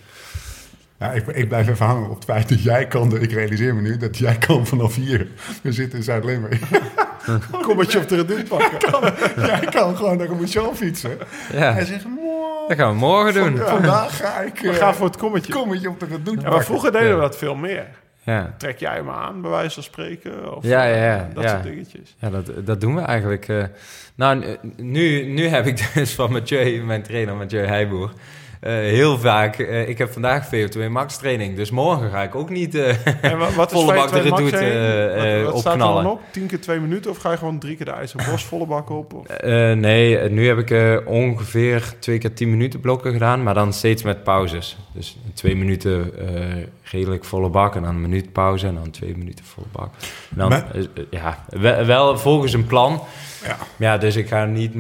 Ja, 0.99 1.13
ik, 1.13 1.27
ik 1.27 1.49
blijf 1.49 1.69
even 1.69 1.87
hangen 1.87 2.09
op 2.09 2.15
het 2.15 2.25
feit 2.25 2.49
dat 2.49 2.63
jij 2.63 2.87
kan, 2.87 3.09
de- 3.09 3.21
ik 3.21 3.33
realiseer 3.33 3.75
me 3.75 3.81
nu, 3.81 3.97
dat 3.97 4.19
jij 4.19 4.37
kan 4.39 4.67
vanaf 4.67 4.95
hier. 4.95 5.29
We 5.63 5.73
zitten 5.73 5.99
in 5.99 6.05
Zuid-Limburg. 6.05 6.61
Kommetje 7.63 7.99
op 7.99 8.09
de 8.09 8.17
redoute 8.17 8.43
pakken. 8.45 9.13
jij 9.47 9.61
kan 9.71 9.97
gewoon 9.97 10.17
naar 10.17 10.29
een 10.31 10.49
show 10.49 10.75
fietsen. 10.75 11.19
Ja, 11.53 11.77
En 11.77 11.87
zeggen, 11.87 12.11
"Mwah, 12.11 12.69
dat 12.69 12.77
gaan 12.77 12.91
we 12.91 12.97
morgen 12.99 13.35
doen. 13.35 13.57
vandaag 13.67 14.17
ga 14.17 14.41
ik 14.41 14.59
We 14.61 14.69
eh, 14.71 14.75
gaan 14.77 14.95
voor 14.95 15.07
het 15.07 15.17
kommetje. 15.17 15.53
kommetje 15.53 15.89
op 15.89 16.01
de 16.01 16.07
redoute 16.07 16.31
Ja, 16.31 16.37
maar 16.41 16.45
pakken." 16.49 16.65
vroeger 16.67 16.93
deden 16.93 17.15
we 17.15 17.21
dat 17.21 17.37
veel 17.39 17.55
meer. 17.55 17.87
Ja, 18.27 18.55
Trek 18.59 18.79
jij 18.79 19.03
me 19.03 19.11
aan, 19.11 19.41
bij 19.43 19.51
wijze 19.51 19.75
van 19.75 19.83
spreken? 19.83 20.57
Of, 20.57 20.65
Ja, 20.65 20.85
ja, 20.85 20.97
ja, 21.05 21.19
eh, 21.29 21.35
Dat 21.35 21.43
ja. 21.45 21.51
soort 21.51 21.63
dingetjes. 21.63 22.15
ja 22.19 22.31
dat, 22.31 22.51
dat 22.65 22.81
doen 22.81 22.95
we 22.95 23.01
eigenlijk. 23.01 23.49
eh. 23.49 23.65
nou, 24.15 24.45
nu, 24.77 25.25
nu 25.25 25.47
heb 25.47 25.67
ik 25.67 25.91
dus 25.95 26.15
van 26.15 26.33
Mathieu, 26.33 26.83
mijn 26.85 27.03
trainer 27.03 27.35
Mathieu 27.37 27.67
Heijboer, 27.67 28.13
eh, 28.61 28.73
heel 28.73 29.19
vaak... 29.19 29.59
eh, 29.59 29.89
ik 29.89 29.99
heb 29.99 30.13
vandaag 30.13 30.47
VO2 30.47 30.89
max 30.91 31.17
training, 31.17 31.57
dus 31.57 31.71
morgen 31.71 32.11
ga 32.11 32.23
ik 32.23 32.35
ook 32.35 32.51
niet... 32.51 32.75
eh, 32.75 33.07
En 33.25 33.39
wat, 33.57 33.71
Volle 33.73 33.95
bak 33.95 34.13
de 34.13 34.19
2 34.19 34.31
max 34.31 34.43
redoute, 34.43 34.65
heen? 34.65 35.15
eh, 35.37 35.43
wat, 35.45 35.53
wat 35.53 35.61
staat 35.61 35.73
er 35.73 35.79
dan 35.79 36.07
op? 36.11 36.21
10 36.31 36.47
keer 36.47 36.61
2 36.61 36.81
minuten? 36.81 37.11
Of 37.11 37.17
ga 37.19 37.31
je 37.31 37.37
gewoon 37.37 37.59
drie 37.59 37.77
keer 37.77 37.87
de 37.87 37.93
IJzerbos 37.93 38.45
volle 38.45 38.67
bak 38.67 38.91
op? 38.91 39.13
Of? 39.15 39.27
Nee, 39.75 40.31
nu 40.31 40.47
heb 40.49 40.59
ik 40.71 41.03
ongeveer 41.07 41.95
twee 41.99 42.19
keer 42.19 42.35
10 42.35 42.51
minuten 42.51 42.81
blokken 42.81 43.13
gedaan, 43.13 43.43
maar 43.43 43.55
dan 43.55 43.73
steeds 43.73 44.03
met 44.03 44.23
pauzes. 44.25 44.77
Dus 44.93 45.17
twee 45.35 45.57
minuten 45.57 46.13
redelijk 46.83 47.25
volle 47.25 47.49
bak 47.49 47.75
en 47.77 47.83
dan 47.83 47.95
een 47.95 48.01
minuut 48.01 48.33
pauze 48.33 48.67
en 48.67 48.75
dan 48.75 48.91
twee 48.91 49.17
minuten 49.17 49.45
volle 49.45 49.67
bak. 49.73 49.91
En 50.31 50.37
dan, 50.39 50.63
ja, 51.11 51.45
we- 51.49 51.85
wel 51.85 52.19
volgens 52.19 52.53
een 52.53 52.67
plan. 52.67 53.03
Ja. 53.45 53.57
Ja, 53.77 53.99
dus 53.99 54.17
ik 54.17 54.29
ga 54.29 54.45
niet 54.45 54.73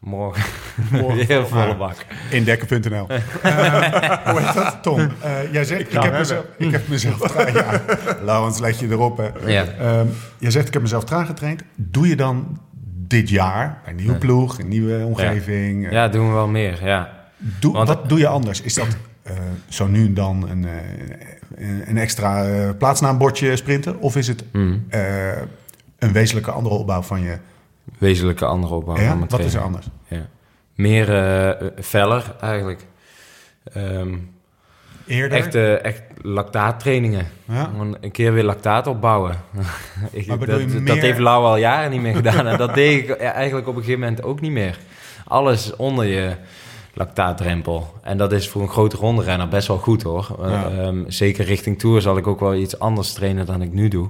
morgen, 0.00 0.42
Morgen 0.90 1.16
weer 1.26 1.46
volle 1.46 1.62
volle 1.62 1.76
bak. 1.76 1.96
Indekken.nl. 2.30 3.06
Eh, 3.42 4.26
hoe 4.26 4.40
heet 4.40 4.54
dat? 4.54 4.78
Tom, 4.82 4.98
eh, 5.20 5.52
jij 5.52 5.64
zegt, 5.64 5.80
ik, 5.94 6.02
heb 6.02 6.12
mezelf, 6.12 6.44
ik 6.56 6.70
heb 6.70 6.88
mezelf 6.88 7.18
traag... 7.18 7.52
Ja, 7.58 7.80
Laurens, 8.22 8.58
let 8.58 8.78
je 8.78 8.88
erop. 8.88 9.16
Hè. 9.16 9.50
Ja. 9.50 9.64
Ehm, 9.66 10.06
jij 10.38 10.50
zegt, 10.50 10.66
ik 10.66 10.72
heb 10.72 10.82
mezelf 10.82 11.04
traag 11.04 11.26
getraind. 11.26 11.62
Doe 11.74 12.08
je 12.08 12.16
dan 12.16 12.60
dit 13.06 13.28
jaar, 13.28 13.82
een 13.86 13.96
nieuwe 13.96 14.12
Ja. 14.12 14.18
ploeg, 14.18 14.58
een 14.58 14.68
nieuwe 14.68 15.04
omgeving... 15.04 15.90
ja, 15.90 16.08
doen 16.08 16.26
we 16.28 16.32
wel 16.32 16.48
meer, 16.48 16.84
ja. 16.84 17.10
Doe, 17.36 17.72
Want- 17.72 17.88
wat 17.88 18.08
doe 18.08 18.18
je 18.18 18.26
anders? 18.28 18.60
Is 18.60 18.74
dat 18.74 18.96
eh, 19.22 19.34
zo 19.68 19.86
nu 19.86 20.06
en 20.06 20.14
dan 20.14 20.48
een, 20.48 20.64
eh, 20.64 21.88
een 21.88 21.98
extra 21.98 22.44
plaatsnaambordje 22.78 23.56
sprinten? 23.56 24.00
Of 24.00 24.16
is 24.16 24.28
het 24.28 24.44
Mm. 24.52 24.84
eh, 24.88 25.28
een 25.98 26.12
wezenlijke 26.12 26.50
andere 26.50 26.74
opbouw 26.74 27.02
van 27.02 27.20
je... 27.22 27.36
Wezenlijke 27.98 28.44
andere 28.44 28.74
opbouw. 28.74 28.96
ja? 28.98 29.18
Wat 29.28 29.38
is 29.38 29.54
er 29.54 29.60
anders? 29.60 29.86
Ja. 30.08 30.26
Meer 30.74 31.14
eh, 31.16 31.66
feller 31.80 32.34
eigenlijk. 32.40 32.86
Ehm, 33.72 34.14
Eerder? 35.06 35.38
echt, 35.38 35.54
eh, 35.54 35.84
echt 35.84 36.02
lactaattrainingen. 36.22 37.26
ja? 37.44 37.64
Gewoon 37.64 37.96
een 38.00 38.10
keer 38.10 38.32
weer 38.32 38.44
lactaat 38.44 38.86
opbouwen. 38.86 39.34
ik, 40.10 40.26
Maar 40.26 40.38
dat, 40.38 40.60
je 40.60 40.66
dat 40.66 40.82
meer- 40.82 41.02
heeft 41.02 41.18
Lau 41.18 41.44
al 41.44 41.56
jaren 41.56 41.90
niet 41.90 42.00
meer 42.00 42.14
gedaan. 42.14 42.46
en 42.46 42.58
dat 42.58 42.74
deed 42.74 42.98
ik 43.02 43.16
eigenlijk 43.16 43.66
op 43.68 43.74
een 43.76 43.80
gegeven 43.82 44.00
moment 44.00 44.22
ook 44.22 44.40
niet 44.40 44.52
meer. 44.52 44.78
Alles 45.24 45.76
onder 45.76 46.04
je 46.04 46.32
lactaatdrempel. 46.94 47.94
En 48.02 48.18
dat 48.18 48.32
is 48.32 48.48
voor 48.48 48.62
een 48.62 48.68
grote 48.68 48.96
ronderenner 48.96 49.48
best 49.48 49.68
wel 49.68 49.78
goed 49.78 50.02
hoor. 50.02 50.36
Ja. 50.40 50.70
Ehm, 50.70 50.98
zeker 51.06 51.44
richting 51.44 51.78
Tour 51.78 52.00
zal 52.00 52.16
ik 52.16 52.26
ook 52.26 52.40
wel 52.40 52.54
iets 52.54 52.78
anders 52.78 53.12
trainen 53.12 53.46
dan 53.46 53.62
ik 53.62 53.72
nu 53.72 53.88
doe. 53.88 54.08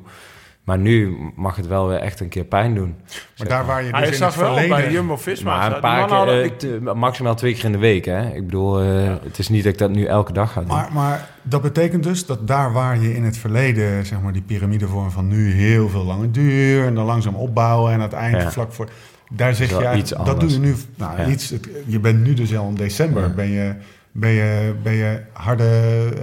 Maar 0.68 0.78
nu 0.78 1.16
mag 1.34 1.56
het 1.56 1.66
wel 1.66 1.88
weer 1.88 1.98
echt 1.98 2.20
een 2.20 2.28
keer 2.28 2.44
pijn 2.44 2.74
doen. 2.74 2.94
Maar 3.38 3.48
daar 3.48 3.66
waar 3.66 3.82
je 3.84 3.90
Hij 3.90 4.00
dus 4.00 4.10
in 4.10 4.16
zag 4.16 4.28
het 4.34 4.36
wel 4.42 4.52
verleden... 4.54 4.76
bij 4.76 4.90
Jumbo-Visma. 4.92 5.56
Maar 5.56 5.74
een 5.74 5.80
paar 5.80 6.06
keer, 6.06 6.16
hadden- 6.16 6.38
eh, 6.40 6.44
ik- 6.44 6.58
t- 6.58 6.94
maximaal 6.94 7.34
twee 7.34 7.54
keer 7.54 7.64
in 7.64 7.72
de 7.72 7.78
week. 7.78 8.04
Hè? 8.04 8.34
Ik 8.34 8.44
bedoel, 8.44 8.80
eh, 8.80 9.14
het 9.22 9.38
is 9.38 9.48
niet 9.48 9.64
dat 9.64 9.72
ik 9.72 9.78
dat 9.78 9.90
nu 9.90 10.04
elke 10.04 10.32
dag 10.32 10.52
ga 10.52 10.60
doen. 10.60 10.68
Maar, 10.68 10.88
maar 10.92 11.28
dat 11.42 11.62
betekent 11.62 12.02
dus 12.02 12.26
dat 12.26 12.46
daar 12.46 12.72
waar 12.72 12.98
je 13.00 13.14
in 13.14 13.24
het 13.24 13.36
verleden, 13.38 14.06
zeg 14.06 14.20
maar, 14.20 14.32
die 14.32 14.42
piramidevorm 14.42 15.10
van 15.10 15.28
nu 15.28 15.52
heel 15.52 15.88
veel 15.88 16.04
langer 16.04 16.32
duur 16.32 16.86
en 16.86 16.94
dan 16.94 17.04
langzaam 17.04 17.34
opbouwen 17.34 17.92
en 17.92 18.00
uiteindelijk 18.00 18.44
Ja. 18.44 18.50
vlak 18.50 18.72
voor. 18.72 18.88
Daar 19.32 19.54
zeg 19.54 19.70
wel 19.70 19.80
je 19.92 19.96
iets 19.96 20.10
dat 20.24 20.40
doe 20.40 20.50
je 20.50 20.58
nu. 20.58 20.74
Nou, 20.96 21.20
Ja. 21.20 21.26
iets, 21.26 21.48
het- 21.50 21.68
je 21.86 22.00
bent 22.00 22.24
nu 22.24 22.34
dus 22.34 22.56
al 22.56 22.68
in 22.68 22.74
december, 22.74 23.22
Ja. 23.22 23.28
ben, 23.28 23.48
je, 23.50 23.74
ben, 24.12 24.30
je, 24.30 24.74
ben 24.82 24.92
je 24.92 25.20
harde 25.32 25.64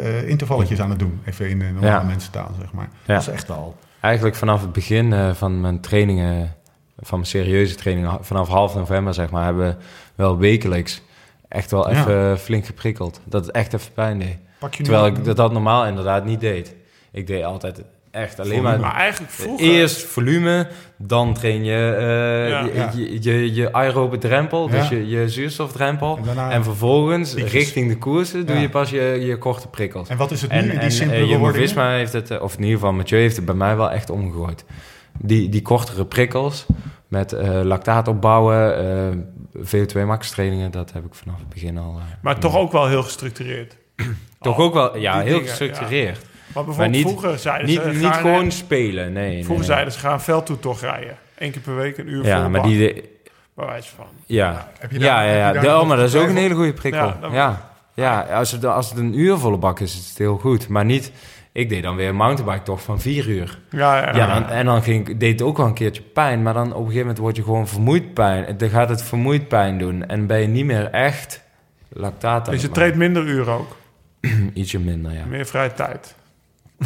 eh, 0.04 0.30
intervalletjes 0.30 0.80
aan 0.82 0.90
het 0.90 1.00
doen. 1.00 1.20
Even 1.26 1.50
in 1.50 1.60
de 1.60 1.66
normale 1.66 1.88
Ja. 1.92 2.04
mensentaal, 2.04 2.52
zeg 2.60 2.74
maar. 2.74 2.88
Ja. 3.06 3.14
Dat 3.14 3.22
is 3.22 3.28
echt 3.34 3.50
al. 3.52 3.76
Eigenlijk 4.06 4.36
vanaf 4.36 4.62
het 4.62 4.72
begin 4.72 5.14
eh, 5.14 5.34
van 5.34 5.62
mijn 5.62 5.80
trainingen, 5.80 6.56
van 7.00 7.18
mijn 7.20 7.30
serieuze 7.30 7.76
trainingen, 7.76 8.18
vanaf 8.22 8.48
half 8.48 8.76
november 8.76 9.14
zeg 9.14 9.30
maar, 9.30 9.44
hebben 9.46 9.68
we 9.68 9.76
wel 10.16 10.38
wekelijks 10.38 11.02
echt 11.48 11.72
wel 11.72 11.92
Ja. 11.92 12.00
even 12.00 12.40
flink 12.40 12.66
geprikkeld. 12.66 13.20
Dat 13.24 13.46
het 13.46 13.56
echt 13.56 13.74
even 13.74 13.94
pijn 13.94 14.20
deed. 14.20 14.38
Terwijl 14.70 15.06
ik 15.06 15.24
dat, 15.26 15.36
dat 15.38 15.52
normaal 15.52 15.86
inderdaad 15.86 16.26
niet 16.26 16.40
deed. 16.40 16.76
Ik 17.12 17.28
deed 17.28 17.44
altijd 17.44 17.84
echt 18.16 18.40
alleen 18.40 18.52
Volume. 18.58 18.70
maar... 18.70 18.80
Maar 18.80 18.96
eigenlijk 18.96 19.32
vroeger... 19.34 19.66
Eerst 19.68 20.04
volume, 20.06 20.68
dan 20.98 21.34
train 21.34 21.64
je 21.64 21.96
eh, 21.98 22.50
Ja. 22.50 22.90
je, 22.96 23.02
je, 23.02 23.22
je, 23.22 23.54
je 23.54 23.74
aerobe 23.74 24.18
drempel, 24.18 24.70
dus 24.70 24.90
Ja. 24.90 24.96
je, 24.96 25.08
je 25.08 25.30
zuurstofdrempel. 25.30 26.18
En 26.18 26.24
daarna- 26.24 26.52
En 26.52 26.64
vervolgens, 26.64 27.34
richting 27.34 27.90
de 27.90 27.98
koersen, 27.98 28.46
doe 28.46 28.56
Ja. 28.56 28.62
je 28.62 28.70
pas 28.70 28.90
je, 28.90 29.02
je 29.26 29.38
korte 29.38 29.68
prikkels. 29.68 30.10
En 30.10 30.18
wat 30.18 30.32
is 30.32 30.42
het 30.42 30.52
nu 30.52 30.58
En, 30.58 30.64
in 30.64 30.70
die 30.70 30.80
en 30.80 30.92
simpele 30.92 31.16
eh, 31.16 31.22
wordingen? 31.26 31.46
Jumbo-Visma 31.52 31.92
heeft 31.92 32.14
het, 32.14 32.32
eh, 32.32 32.42
of 32.42 32.54
in 32.54 32.60
ieder 32.64 32.76
geval 32.80 32.94
Mathieu 32.94 33.20
heeft 33.22 33.36
het 33.36 33.46
bij 33.46 33.56
mij 33.56 33.76
wel 33.76 33.92
echt 33.92 34.10
omgegooid. 34.10 34.66
Die, 35.20 35.50
die 35.50 35.62
kortere 35.62 36.06
prikkels 36.06 36.66
met 37.08 37.34
eh 37.34 37.60
lactaat 37.64 38.08
opbouwen, 38.08 38.78
eh, 38.78 39.18
VO2 39.66 40.06
max 40.06 40.30
trainingen, 40.30 40.72
dat 40.72 40.92
heb 40.94 41.06
ik 41.06 41.14
vanaf 41.16 41.40
het 41.40 41.50
begin 41.50 41.78
al. 41.78 42.00
Maar 42.22 42.40
toch 42.40 42.58
ook 42.58 42.72
wel 42.72 42.88
heel 42.88 43.04
gestructureerd. 43.04 43.78
Toch 44.42 44.58
Oh, 44.60 44.64
ook 44.66 44.74
wel, 44.74 44.98
ja, 44.98 45.20
heel 45.20 45.34
dingen, 45.34 45.48
gestructureerd. 45.48 46.20
Maar 46.56 46.64
bijvoorbeeld 46.64 46.96
niet- 47.06 47.08
vroeger 47.20 47.40
zeiden 47.40 47.68
Niet, 47.68 47.82
ze... 47.82 47.90
niet 47.90 48.14
gewoon 48.14 48.52
spelen, 48.52 49.14
nee. 49.14 49.32
Vroeger 49.44 49.56
nee. 49.56 49.64
zeiden 49.66 49.94
ze, 49.94 50.00
ga 50.00 50.14
een 50.14 50.20
veldtoetocht 50.20 50.82
rijden. 50.82 51.18
Eén 51.38 51.52
keer 51.52 51.62
per 51.62 51.76
week, 51.76 51.98
een 51.98 52.08
uur 52.08 52.26
Ja, 52.26 52.36
volle 52.38 52.50
maar 52.50 52.62
bak, 52.62 52.70
die... 52.70 53.04
Wijze 53.54 53.90
van. 53.96 54.06
Ja, 54.26 54.72
Heb 54.80 54.92
je 54.92 55.00
ja, 55.00 55.16
daar- 55.16 55.26
ja, 55.28 55.34
ja. 55.34 55.52
De- 55.62 55.68
nog 55.68 55.82
oh, 55.82 55.88
maar 55.88 55.98
dat 55.98 56.08
is 56.08 56.16
ook 56.16 56.28
een 56.28 56.36
hele 56.36 56.56
goede 56.56 56.74
prikkel. 56.74 57.14
Ja, 57.22 57.30
Ja, 57.32 57.70
ja. 57.94 58.22
als, 58.22 58.52
het, 58.52 58.66
als 58.66 58.90
het 58.90 58.98
een 58.98 59.20
uur 59.20 59.38
volle 59.38 59.58
bak 59.58 59.80
is, 59.80 60.00
is 60.00 60.10
het 60.10 60.18
heel 60.18 60.38
goed. 60.38 60.68
Maar 60.68 60.86
niet... 60.86 61.12
Ik 61.52 61.70
deed 61.70 61.84
dan 61.84 61.96
weer 61.96 62.10
een 62.10 62.16
mountainbike 62.16 62.64
tocht 62.64 62.84
van 62.84 63.00
vier 63.02 63.28
uur. 63.28 63.60
Ja, 63.70 63.98
ja, 63.98 64.16
Ja, 64.16 64.34
dan, 64.34 64.50
en 64.50 64.66
dan 64.66 64.84
ging, 64.84 65.08
ik- 65.10 65.20
deed 65.20 65.32
het 65.32 65.42
ook 65.42 65.58
wel 65.58 65.66
een 65.66 65.74
keertje 65.74 66.02
pijn. 66.02 66.44
Maar 66.44 66.54
dan 66.54 66.68
op 66.68 66.72
een 66.72 66.78
gegeven 66.78 67.00
moment 67.00 67.18
word 67.18 67.36
je 67.36 67.44
gewoon 67.44 67.68
vermoeid 67.68 68.14
pijn. 68.14 68.58
Dan 68.58 68.70
gaat 68.70 68.90
het 68.90 69.04
vermoeid 69.04 69.48
pijn 69.48 69.78
doen. 69.78 70.08
En 70.08 70.28
ben 70.28 70.40
je 70.42 70.48
niet 70.48 70.66
meer 70.66 70.86
echt 70.90 71.42
lactaat 71.90 72.46
Dus 72.46 72.62
je 72.62 72.70
treedt 72.70 72.96
minder 72.96 73.24
uren 73.24 73.54
ook. 73.54 73.76
Ietsje 74.54 74.80
minder, 74.80 75.12
ja. 75.14 75.26
Meer 75.26 75.46
vrije 75.46 75.74
tijd. 75.74 76.16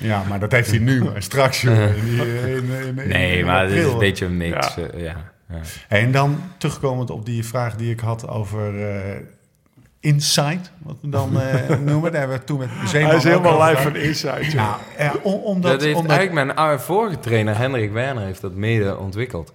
Ja, 0.00 0.22
maar 0.28 0.40
dat 0.40 0.52
heeft 0.52 0.70
hij 0.70 0.78
nu. 0.78 1.04
Maar 1.04 1.22
straks, 1.22 1.60
joh, 1.60 1.76
in, 1.96 2.04
die- 2.04 2.40
in, 2.40 2.70
in- 2.70 2.98
in- 2.98 3.08
Nee, 3.08 3.38
in 3.38 3.44
maar 3.46 3.62
het 3.62 3.70
is 3.72 3.84
een 3.84 3.98
beetje 3.98 4.24
een 4.24 4.36
mix. 4.36 4.74
Ja. 4.74 4.82
eh, 4.82 5.00
Ja. 5.02 5.16
ja. 5.50 5.60
En 5.88 6.12
dan 6.12 6.40
terugkomend 6.58 7.10
op 7.10 7.24
die 7.26 7.44
vraag 7.46 7.74
die 7.76 7.90
ik 7.90 8.00
had 8.00 8.28
over 8.28 8.88
eh, 8.90 9.16
insight, 10.00 10.70
wat 10.78 10.96
we 11.00 11.08
dan 11.08 11.40
eh, 11.40 11.68
noemen. 11.86 12.10
Daar 12.12 12.20
hebben 12.20 12.38
we 12.38 12.44
toen 12.44 12.58
met 12.58 12.68
Zeeman 12.86 13.08
Hij 13.08 13.18
is 13.18 13.24
helemaal 13.24 13.62
live 13.68 13.82
van 13.82 13.96
Insight. 13.96 14.52
Ja, 14.52 14.78
ja, 14.98 15.12
om- 15.22 15.32
omdat, 15.42 15.70
Dat 15.70 15.80
heeft 15.82 15.96
omdat 15.96 16.16
eigenlijk 16.16 16.46
mijn 16.46 16.58
oude 16.58 16.82
vorige 16.82 17.18
trainer, 17.18 17.56
Hendrik 17.56 17.92
Werner, 17.92 18.24
heeft 18.24 18.40
dat 18.40 18.54
mede 18.54 18.96
ontwikkeld. 18.98 19.52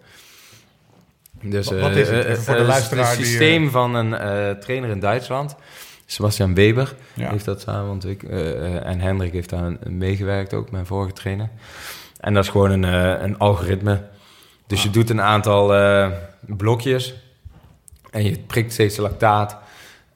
Dus, 1.41 1.65
Wat- 1.65 1.75
eh, 1.75 1.81
wat 1.81 1.95
is 1.95 2.09
het? 2.09 2.25
Even 2.25 2.43
voor 2.43 2.55
de 2.55 2.61
luisteraar 2.63 3.07
Het 3.07 3.17
die, 3.17 3.25
systeem 3.25 3.69
van 3.69 3.95
een 3.95 4.13
eh, 4.13 4.49
trainer 4.51 4.89
in 4.89 4.99
Duitsland. 4.99 5.55
Sebastian 6.13 6.53
Weber 6.53 6.95
Ja. 7.13 7.29
heeft 7.29 7.45
dat 7.45 7.61
samen 7.61 7.91
ontwikkeld. 7.91 8.31
eh, 8.31 8.85
en 8.85 8.99
Hendrik 8.99 9.33
heeft 9.33 9.49
daar 9.49 9.71
meegewerkt 9.89 10.53
ook, 10.53 10.71
mijn 10.71 10.85
vorige 10.85 11.13
trainer. 11.13 11.49
En 12.19 12.33
dat 12.33 12.43
is 12.43 12.49
gewoon 12.49 12.71
een, 12.71 12.83
eh, 12.85 13.23
een 13.23 13.37
algoritme. 13.39 14.01
Dus 14.67 14.83
je 14.83 14.89
doet 14.89 15.09
een 15.09 15.21
aantal 15.21 15.73
eh, 15.75 16.07
blokjes 16.41 17.13
en 18.11 18.23
je 18.23 18.39
prikt 18.47 18.73
steeds 18.73 18.97
lactaat. 18.97 19.57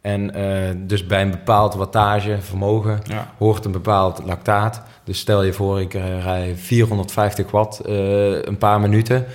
En 0.02 0.34
eh, 0.34 0.76
dus 0.78 1.06
bij 1.06 1.22
een 1.22 1.32
bepaald 1.32 1.74
wattage, 1.76 2.38
vermogen, 2.42 3.00
Ja. 3.04 3.34
hoort 3.38 3.66
een 3.66 3.72
bepaald 3.72 4.22
lactaat. 4.26 4.82
Dus 5.04 5.20
stel 5.20 5.44
je 5.44 5.54
voor, 5.54 5.82
ik 5.82 5.94
eh, 5.94 6.24
rij 6.24 6.54
450 6.56 7.52
watt 7.52 7.80
eh, 7.80 8.42
een 8.44 8.58
paar 8.58 8.80
minuten. 8.80 9.26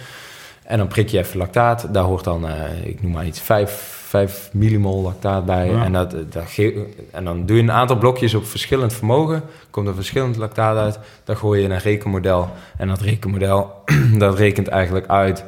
En 0.65 0.79
dan 0.79 0.87
prik 0.89 1.09
je 1.09 1.19
even 1.19 1.39
lactaat. 1.39 1.87
Daar 1.95 2.05
hoort 2.05 2.25
dan, 2.25 2.49
eh, 2.49 2.85
ik 2.87 3.03
noem 3.03 3.13
maar 3.13 3.27
iets, 3.27 3.41
5, 3.41 4.01
5 4.13 4.51
millimol 4.53 5.03
lactaat 5.03 5.45
bij. 5.47 5.71
Ja. 5.71 5.85
En, 5.85 5.93
dat, 5.93 6.11
dat 6.33 6.45
ge- 6.47 6.87
en 7.11 7.25
dan 7.25 7.47
doe 7.47 7.57
je 7.57 7.63
een 7.63 7.71
aantal 7.73 7.99
blokjes 7.99 8.35
op 8.35 8.47
verschillend 8.47 8.93
vermogen. 8.93 9.43
Komt 9.71 9.89
er 9.89 9.95
verschillend 9.95 10.37
lactaat 10.37 10.77
uit. 10.77 10.99
Dan 11.25 11.37
gooi 11.37 11.59
je 11.61 11.65
in 11.67 11.71
een 11.73 11.79
rekenmodel. 11.79 12.51
En 12.77 12.89
dat 12.89 13.01
rekenmodel, 13.01 13.83
dat 14.19 14.39
rekent 14.39 14.69
eigenlijk 14.69 15.07
uit 15.07 15.45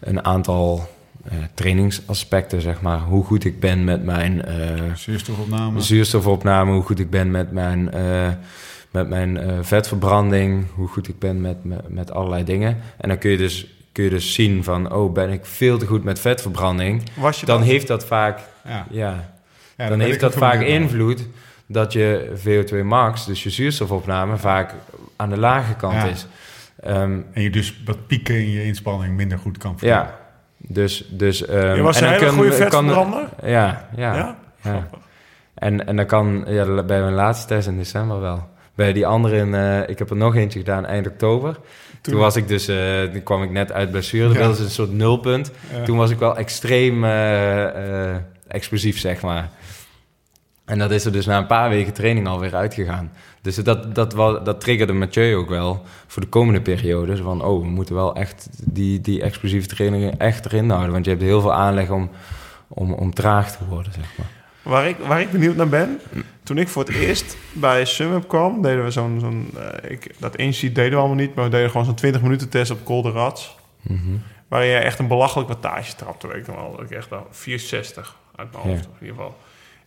een 0.00 0.24
aantal 0.24 0.88
eh, 1.24 1.32
trainingsaspecten, 1.54 2.60
zeg 2.60 2.80
maar. 2.80 2.98
Hoe 3.00 3.24
goed 3.24 3.44
ik 3.44 3.60
ben 3.60 3.84
met 3.84 4.04
mijn... 4.04 4.44
eh, 4.44 4.56
Zuurstofopname. 4.94 5.80
zuurstofopname, 5.80 6.72
hoe 6.72 6.82
goed 6.82 6.98
ik 6.98 7.10
ben 7.10 7.30
met 7.30 7.52
mijn, 7.52 7.92
eh, 7.92 8.28
met 8.90 9.08
mijn 9.08 9.36
eh, 9.38 9.52
vetverbranding, 9.60 10.66
hoe 10.74 10.88
goed 10.88 11.08
ik 11.08 11.18
ben 11.18 11.40
met, 11.40 11.64
met, 11.64 11.88
met 11.88 12.10
allerlei 12.12 12.44
dingen. 12.44 12.76
En 12.96 13.08
dan 13.08 13.18
kun 13.18 13.30
je, 13.30 13.36
dus, 13.36 13.75
kun 13.96 14.04
je 14.04 14.10
dus 14.10 14.34
zien 14.34 14.64
van, 14.64 14.92
oh, 14.92 15.12
ben 15.12 15.30
ik 15.30 15.44
veel 15.46 15.78
te 15.78 15.86
goed 15.86 16.04
met 16.04 16.20
vetverbranding? 16.20 17.02
Was 17.14 17.40
je 17.40 17.46
Dan 17.46 17.58
dat? 17.58 17.66
heeft 17.66 17.86
dat 17.88 18.04
vaak, 18.06 18.40
Ja. 18.64 18.86
ja, 18.90 19.24
dan 19.88 20.00
heeft 20.00 20.20
dat 20.20 20.34
vaak 20.34 20.60
invloed 20.60 21.28
dat 21.66 21.92
je 21.92 22.30
VO2 22.44 22.84
max, 22.84 23.26
dus 23.26 23.42
je 23.42 23.50
zuurstofopname, 23.50 24.36
vaak 24.36 24.74
aan 25.16 25.30
de 25.30 25.36
lage 25.38 25.74
kant 25.74 26.04
is. 26.10 26.26
Ehm, 26.80 27.18
En 27.32 27.42
je 27.42 27.50
dus 27.50 27.82
wat 27.84 28.06
pieken 28.06 28.34
in 28.34 28.50
je 28.50 28.64
inspanning 28.64 29.16
minder 29.16 29.38
goed 29.38 29.58
kan 29.58 29.76
ja, 29.80 30.18
dus... 30.56 31.04
dus 31.10 31.46
ehm, 31.46 31.74
Je 31.76 31.82
was 31.82 32.00
en 32.00 32.06
een 32.06 32.12
hele 32.12 32.30
goede 32.30 32.48
kan- 32.48 32.56
vetverbrander? 32.58 33.28
Ja, 33.44 33.88
ja, 33.96 34.14
Ja? 34.16 34.36
ja. 34.62 34.88
En, 35.54 35.86
en 35.86 35.96
dan 35.96 36.06
kan, 36.06 36.44
ja, 36.48 36.82
bij 36.82 37.00
mijn 37.00 37.14
laatste 37.14 37.46
test 37.46 37.68
in 37.68 37.76
december 37.76 38.20
wel. 38.20 38.48
Bij 38.74 38.92
die 38.92 39.06
andere, 39.06 39.36
in, 39.36 39.54
eh, 39.54 39.88
ik 39.88 39.98
heb 39.98 40.10
er 40.10 40.16
nog 40.16 40.34
eentje 40.36 40.58
gedaan 40.58 40.86
eind 40.86 41.06
oktober. 41.06 41.56
Toen, 42.10 42.20
was 42.20 42.36
ik 42.36 42.48
dus, 42.48 42.68
eh, 42.68 43.02
toen 43.02 43.22
kwam 43.22 43.42
ik 43.42 43.50
net 43.50 43.72
uit 43.72 43.90
blessure. 43.90 44.32
Ja. 44.32 44.38
Dat 44.38 44.58
is 44.58 44.64
een 44.64 44.70
soort 44.70 44.92
nulpunt. 44.92 45.50
Ja. 45.72 45.82
Toen 45.82 45.96
was 45.96 46.10
ik 46.10 46.18
wel 46.18 46.36
extreem 46.36 47.04
eh, 47.04 48.14
explosief, 48.48 48.98
zeg 48.98 49.22
maar. 49.22 49.50
En 50.64 50.78
dat 50.78 50.90
is 50.90 51.04
er 51.04 51.12
dus 51.12 51.26
na 51.26 51.38
een 51.38 51.46
paar 51.46 51.70
weken 51.70 51.92
training 51.92 52.26
alweer 52.26 52.54
uitgegaan. 52.54 53.12
Dus 53.42 53.56
dat, 53.56 53.94
dat, 53.94 54.12
wel, 54.12 54.42
dat 54.42 54.60
triggerde 54.60 54.92
Mathieu 54.92 55.36
ook 55.36 55.48
wel 55.48 55.82
voor 56.06 56.22
de 56.22 56.28
komende 56.28 56.60
periode. 56.60 57.16
Van, 57.16 57.44
oh, 57.44 57.62
we 57.62 57.68
moeten 57.68 57.94
wel 57.94 58.14
echt 58.14 58.48
die, 58.62 59.00
die 59.00 59.22
explosieve 59.22 59.66
trainingen 59.66 60.18
echt 60.18 60.44
erin 60.44 60.70
houden. 60.70 60.92
Want 60.92 61.04
je 61.04 61.10
hebt 61.10 61.22
heel 61.22 61.40
veel 61.40 61.52
aanleg 61.52 61.90
om, 61.90 62.10
om, 62.68 62.92
om 62.92 63.14
traag 63.14 63.56
te 63.56 63.64
worden, 63.68 63.92
zeg 63.92 64.04
maar. 64.18 64.26
Waar 64.66 64.88
ik, 64.88 64.96
waar 64.98 65.20
ik 65.20 65.30
benieuwd 65.30 65.56
naar 65.56 65.68
ben, 65.68 66.00
toen 66.42 66.58
ik 66.58 66.68
voor 66.68 66.84
het 66.84 66.94
eerst 66.94 67.36
bij 67.52 67.84
SumUp 67.84 68.28
kwam, 68.28 68.62
deden 68.62 68.84
we 68.84 68.90
zo'n... 68.90 69.16
zo'n 69.20 69.50
eh, 69.58 69.90
ik, 69.90 70.14
dat 70.18 70.36
inziet 70.36 70.74
deden 70.74 70.90
we 70.92 70.96
allemaal 70.98 71.16
niet, 71.16 71.34
maar 71.34 71.44
we 71.44 71.50
deden 71.50 71.70
gewoon 71.70 71.86
zo'n 71.86 71.94
20 71.94 72.22
minuten 72.22 72.48
test 72.48 72.70
op 72.70 72.84
Colder 72.84 73.12
Rats. 73.12 73.56
Mhm. 73.82 74.00
Waarin 74.48 74.68
je 74.70 74.76
echt 74.76 74.98
een 74.98 75.06
belachelijk 75.08 75.48
wattage 75.48 75.96
trapte, 75.96 76.26
weet 76.26 76.36
ik 76.36 76.46
wel. 76.54 76.82
Ik 76.82 76.90
echt 76.90 77.08
wel 77.08 77.26
460 77.30 78.16
uit 78.36 78.52
mijn 78.52 78.64
hoofd, 78.64 78.84
Ja. 78.84 78.90
in 79.00 79.06
ieder 79.06 79.16
geval. 79.16 79.36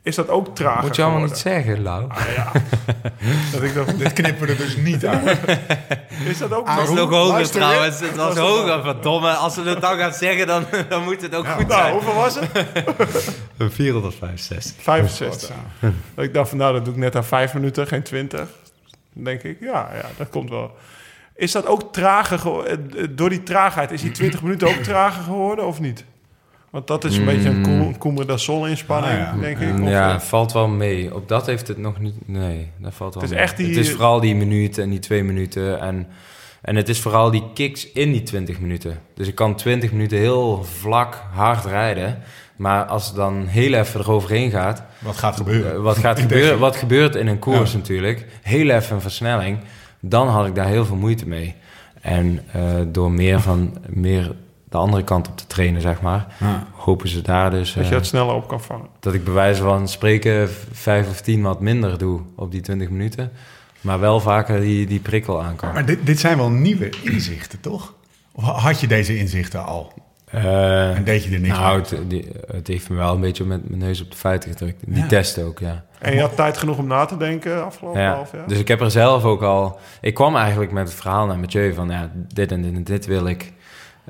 Is 0.04 0.16
dat 0.16 0.30
ook 0.30 0.56
trager 0.56 0.84
Moet 0.84 0.96
je 0.96 1.04
allemaal 1.04 1.22
niet 1.22 1.38
zeggen, 1.38 1.82
Lau. 1.82 2.06
Ah, 2.10 2.18
ja. 2.36 2.52
dat 3.52 3.64
ik 3.64 3.74
dacht, 3.74 3.98
Dit 4.00 4.14
knippen 4.14 4.46
we 4.48 4.52
er 4.52 4.58
dus 4.58 4.76
niet 4.78 5.06
uit. 5.06 5.40
is 6.26 6.38
dat 6.38 6.54
ook 6.54 6.68
Ah, 6.68 6.78
Het 6.78 6.88
was 6.88 6.98
nog 6.98 7.10
hoger 7.10 7.32
Luister 7.34 7.62
trouwens. 7.62 8.00
Het 8.00 8.16
was 8.16 8.26
Was 8.26 8.36
dat 8.36 8.48
hoger, 8.48 8.82
verdomme. 8.84 9.32
Als 9.32 9.54
ze 9.54 9.62
het 9.62 9.82
dan 9.82 9.98
gaan 9.98 10.14
zeggen, 10.14 10.48
dan, 10.48 10.66
dan 10.90 11.04
moet 11.04 11.22
het 11.22 11.36
ook 11.36 11.46
Ja. 11.46 11.54
goed 11.54 11.68
Nou, 11.68 11.82
zijn. 11.82 11.94
hoeveel 11.94 12.14
was 12.14 12.40
het? 12.40 12.50
Een 13.58 13.72
465. 13.72 14.84
65. 14.84 15.50
Dat 16.16 16.26
ik 16.26 16.34
dacht 16.34 16.50
van, 16.50 16.58
nou, 16.58 16.74
dat 16.74 16.86
doe 16.86 16.94
ik 16.94 17.00
net 17.00 17.16
aan 17.16 17.24
5 17.26 17.54
minuten, 17.54 17.88
geen 17.88 18.04
20. 18.04 18.40
Dan 19.14 19.24
denk 19.24 19.42
ik, 19.44 19.58
ja, 19.60 19.90
ja, 19.94 20.06
dat 20.18 20.30
komt 20.30 20.50
wel. 20.50 20.72
Is 21.36 21.52
dat 21.52 21.66
ook 21.66 21.94
trager 21.94 22.40
geworden? 22.40 23.16
Door 23.16 23.30
die 23.30 23.44
traagheid, 23.44 23.92
is 23.92 24.02
die 24.02 24.12
20 24.12 24.42
minuten 24.42 24.68
ook 24.68 24.84
trager 24.84 25.24
geworden 25.24 25.66
of 25.66 25.80
niet? 25.80 26.06
Want 26.72 26.88
dat 26.88 27.04
is 27.04 27.18
een 27.18 27.26
beetje 27.26 27.50
een 27.50 27.60
Mm. 27.62 27.98
Coumadasol 27.98 28.68
inspanning, 28.68 29.14
Ah, 29.14 29.20
ja. 29.20 29.36
denk 29.42 29.60
ik. 29.60 29.74
Mm, 29.74 29.84
Of, 29.84 29.90
Ja, 29.90 30.14
eh, 30.14 30.20
valt 30.20 30.52
wel 30.52 30.68
mee. 30.68 31.16
Op 31.16 31.28
dat 31.28 31.46
heeft 31.46 31.68
het 31.68 31.78
nog 31.78 32.00
niet... 32.00 32.14
Nee, 32.26 32.72
dat 32.78 32.94
valt 32.94 33.14
wel 33.14 33.24
Het 33.24 33.32
is 33.32 33.38
mee. 33.38 33.46
echt 33.46 33.58
die- 33.58 33.68
Het 33.68 33.78
is 33.78 33.92
vooral 33.92 34.20
die 34.20 34.36
minuut 34.36 34.78
en 34.78 34.90
die 34.90 35.00
twee 35.00 35.24
minuten. 35.24 35.80
En, 35.82 36.08
en 36.62 36.76
het 36.76 36.90
is 36.90 37.00
vooral 37.00 37.32
die 37.32 37.44
kicks 37.54 37.92
in 37.92 38.12
die 38.12 38.24
20 38.24 38.60
minuten. 38.60 39.00
Dus 39.14 39.28
ik 39.28 39.36
kan 39.36 39.56
20 39.56 39.92
minuten 39.92 40.18
heel 40.18 40.64
vlak, 40.64 41.24
hard 41.32 41.66
rijden. 41.66 42.18
Maar 42.56 42.86
als 42.86 43.08
het 43.08 43.16
dan 43.16 43.46
heel 43.48 43.74
even 43.74 44.00
eroverheen 44.00 44.52
gaat... 44.52 44.84
Wat 45.00 45.18
gaat 45.18 45.36
gebeuren? 45.36 45.74
Eh, 45.74 45.80
wat, 45.82 45.98
gaat 45.98 46.20
gebeuren, 46.26 46.60
wat 46.60 46.76
gebeurt 46.76 47.16
in 47.16 47.28
een 47.28 47.40
koers 47.40 47.72
Ja. 47.72 47.78
natuurlijk, 47.78 48.26
heel 48.42 48.70
even 48.70 48.96
een 48.96 49.02
versnelling, 49.02 49.60
dan 50.00 50.28
had 50.28 50.46
ik 50.48 50.56
daar 50.56 50.68
heel 50.68 50.86
veel 50.86 50.96
moeite 50.96 51.28
mee. 51.28 51.56
En 52.02 52.40
eh, 52.52 52.62
door 52.88 53.12
meer 53.12 53.40
van 53.40 53.78
meer 53.88 54.36
de 54.70 54.78
andere 54.78 55.04
kant 55.04 55.28
op 55.28 55.38
te 55.38 55.48
trainen, 55.48 55.82
zeg 55.82 56.02
maar, 56.02 56.26
Ja. 56.40 56.68
hopen 56.74 57.08
ze 57.10 57.22
daar 57.22 57.52
dus 57.52 57.74
dat 57.74 57.84
je 57.84 57.90
eh, 57.90 57.96
het 57.98 58.06
sneller 58.08 58.34
op 58.36 58.48
kan 58.48 58.62
vangen. 58.62 58.88
dat 59.00 59.14
ik 59.14 59.24
bij 59.24 59.34
wijze 59.34 59.62
van 59.62 59.88
spreken 59.88 60.50
vijf 60.72 61.10
of 61.10 61.22
tien 61.22 61.42
wat 61.42 61.60
minder 61.62 61.98
doe 61.98 62.22
op 62.36 62.52
die 62.52 62.62
20 62.62 62.90
minuten, 62.90 63.32
maar 63.82 64.00
wel 64.00 64.20
vaker 64.20 64.60
die, 64.62 64.86
die 64.88 65.00
prikkel 65.00 65.44
aan 65.44 65.56
kan. 65.56 65.74
Maar 65.74 65.86
dit, 65.86 66.06
dit 66.06 66.20
zijn 66.20 66.38
wel 66.38 66.50
nieuwe 66.50 66.90
inzichten, 67.04 67.60
toch? 67.60 67.94
Of 68.32 68.44
had 68.44 68.80
je 68.80 68.88
deze 68.88 69.18
inzichten 69.18 69.66
al? 69.66 69.94
Eh, 70.26 70.96
En 70.98 71.04
deed 71.04 71.24
je 71.24 71.34
er 71.34 71.40
niks 71.40 71.58
nou, 71.58 71.82
mee? 71.82 72.00
het, 72.00 72.10
die- 72.10 72.28
het 72.52 72.68
heeft 72.68 72.90
me 72.90 72.96
wel 72.96 73.14
een 73.14 73.22
beetje 73.22 73.46
met 73.46 73.70
mijn 73.70 73.80
neus 73.82 74.02
op 74.02 74.12
de 74.12 74.18
feiten 74.18 74.50
gedrukt. 74.50 74.84
Die 74.86 74.96
Ja. 75.02 75.08
testen 75.08 75.46
ook, 75.46 75.60
ja. 75.60 75.84
En 76.00 76.14
je 76.14 76.22
had 76.22 76.36
tijd 76.36 76.58
genoeg 76.58 76.78
om 76.78 76.88
na 76.88 77.06
te 77.06 77.18
denken 77.18 77.66
afgelopen 77.66 78.02
Ja, 78.02 78.14
half 78.14 78.32
jaar? 78.32 78.48
dus 78.48 78.60
ik 78.60 78.68
heb 78.68 78.82
er 78.82 78.92
zelf 78.92 79.24
ook 79.24 79.42
al... 79.42 79.80
Ik 80.02 80.14
kwam 80.14 80.36
eigenlijk 80.36 80.72
met 80.72 80.88
het 80.88 80.98
verhaal 80.98 81.26
naar 81.26 81.40
Mathieu 81.40 81.74
van... 81.74 81.90
Ja, 81.90 82.12
dit 82.34 82.52
en 82.52 82.62
dit 82.62 82.74
en 82.74 82.84
dit 82.84 83.06
wil 83.06 83.28
ik... 83.28 83.54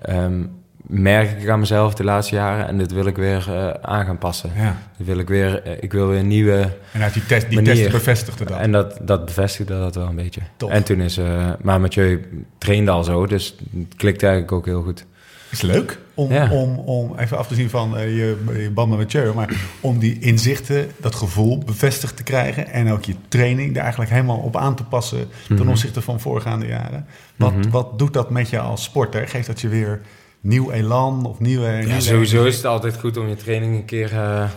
ehm, 0.02 0.44
merk 0.82 1.42
ik 1.42 1.50
aan 1.50 1.60
mezelf 1.60 1.94
de 1.94 2.04
laatste 2.04 2.36
jaren... 2.36 2.68
en 2.68 2.78
dit 2.78 2.92
wil 2.92 3.06
ik 3.06 3.16
weer 3.16 3.46
eh, 3.48 3.70
aan 3.82 4.06
gaan 4.06 4.18
passen. 4.18 4.52
Ja. 4.56 4.78
Dit 4.98 5.08
wil 5.08 5.18
ik 5.18 5.28
weer... 5.28 5.64
eh, 5.64 5.72
ik 5.80 5.92
wil 5.92 6.08
weer 6.08 6.24
nieuwe... 6.24 6.70
En 6.92 7.02
uit 7.02 7.14
die, 7.14 7.26
test, 7.26 7.50
die 7.50 7.90
bevestigde 7.90 8.46
dat. 8.46 8.60
En 8.60 8.72
dat, 8.72 9.00
dat 9.02 9.26
bevestigde 9.26 9.80
dat 9.80 9.96
wel 9.96 10.08
een 10.08 10.16
beetje. 10.16 10.42
Tof. 10.58 10.72
En 10.72 10.84
toen 10.84 11.02
is... 11.02 11.18
eh, 11.18 11.50
maar 11.62 11.82
Mathieu 11.82 12.46
trainde 12.58 12.92
al 12.92 13.04
zo, 13.04 13.26
dus 13.26 13.56
het 13.78 13.96
klikt 13.96 14.24
eigenlijk 14.24 14.52
ook 14.52 14.66
heel 14.66 14.82
goed. 14.82 15.06
is 15.50 15.62
leuk 15.62 15.98
om, 16.20 16.32
Ja. 16.34 16.49
om, 16.51 16.78
om 16.80 17.17
even 17.17 17.38
af 17.38 17.47
te 17.47 17.55
zien 17.55 17.70
van 17.70 17.97
eh, 17.97 18.03
je, 18.17 18.38
je 18.57 18.72
band 18.72 18.89
met 18.89 18.97
Mathieu, 18.97 19.34
maar 19.34 19.49
om 19.80 19.99
die 19.99 20.20
inzichten, 20.20 20.91
dat 20.97 21.15
gevoel 21.15 21.57
bevestigd 21.57 22.17
te 22.17 22.24
krijgen 22.24 22.67
en 22.67 22.91
ook 22.91 23.03
je 23.05 23.15
training 23.28 23.74
daar 23.74 23.82
eigenlijk 23.82 24.11
helemaal 24.11 24.38
op 24.38 24.55
aan 24.57 24.76
te 24.76 24.84
passen 24.84 25.28
ten 25.47 25.55
Mhm. 25.55 25.70
opzichte 25.70 26.01
van 26.01 26.20
voorgaande 26.20 26.67
jaren. 26.67 27.05
Wat, 27.36 27.53
Mhm. 27.55 27.70
wat 27.70 27.99
doet 27.99 28.13
dat 28.13 28.30
met 28.30 28.49
je 28.49 28.59
als 28.59 28.84
sporter? 28.84 29.28
Geeft 29.28 29.47
dat 29.47 29.61
je 29.61 29.67
weer 29.67 30.01
nieuw 30.41 30.72
elan 30.72 31.26
of 31.26 31.39
nieuwe... 31.39 31.65
Ja, 31.67 31.78
nieuwe 31.78 32.01
sowieso 32.01 32.13
energie? 32.36 32.47
is 32.47 32.55
het 32.55 32.65
altijd 32.65 32.97
goed 32.99 33.17
om 33.17 33.28
je 33.28 33.36
training 33.36 33.76
een 33.76 33.86
keer 33.86 34.11
eh, 34.13 34.49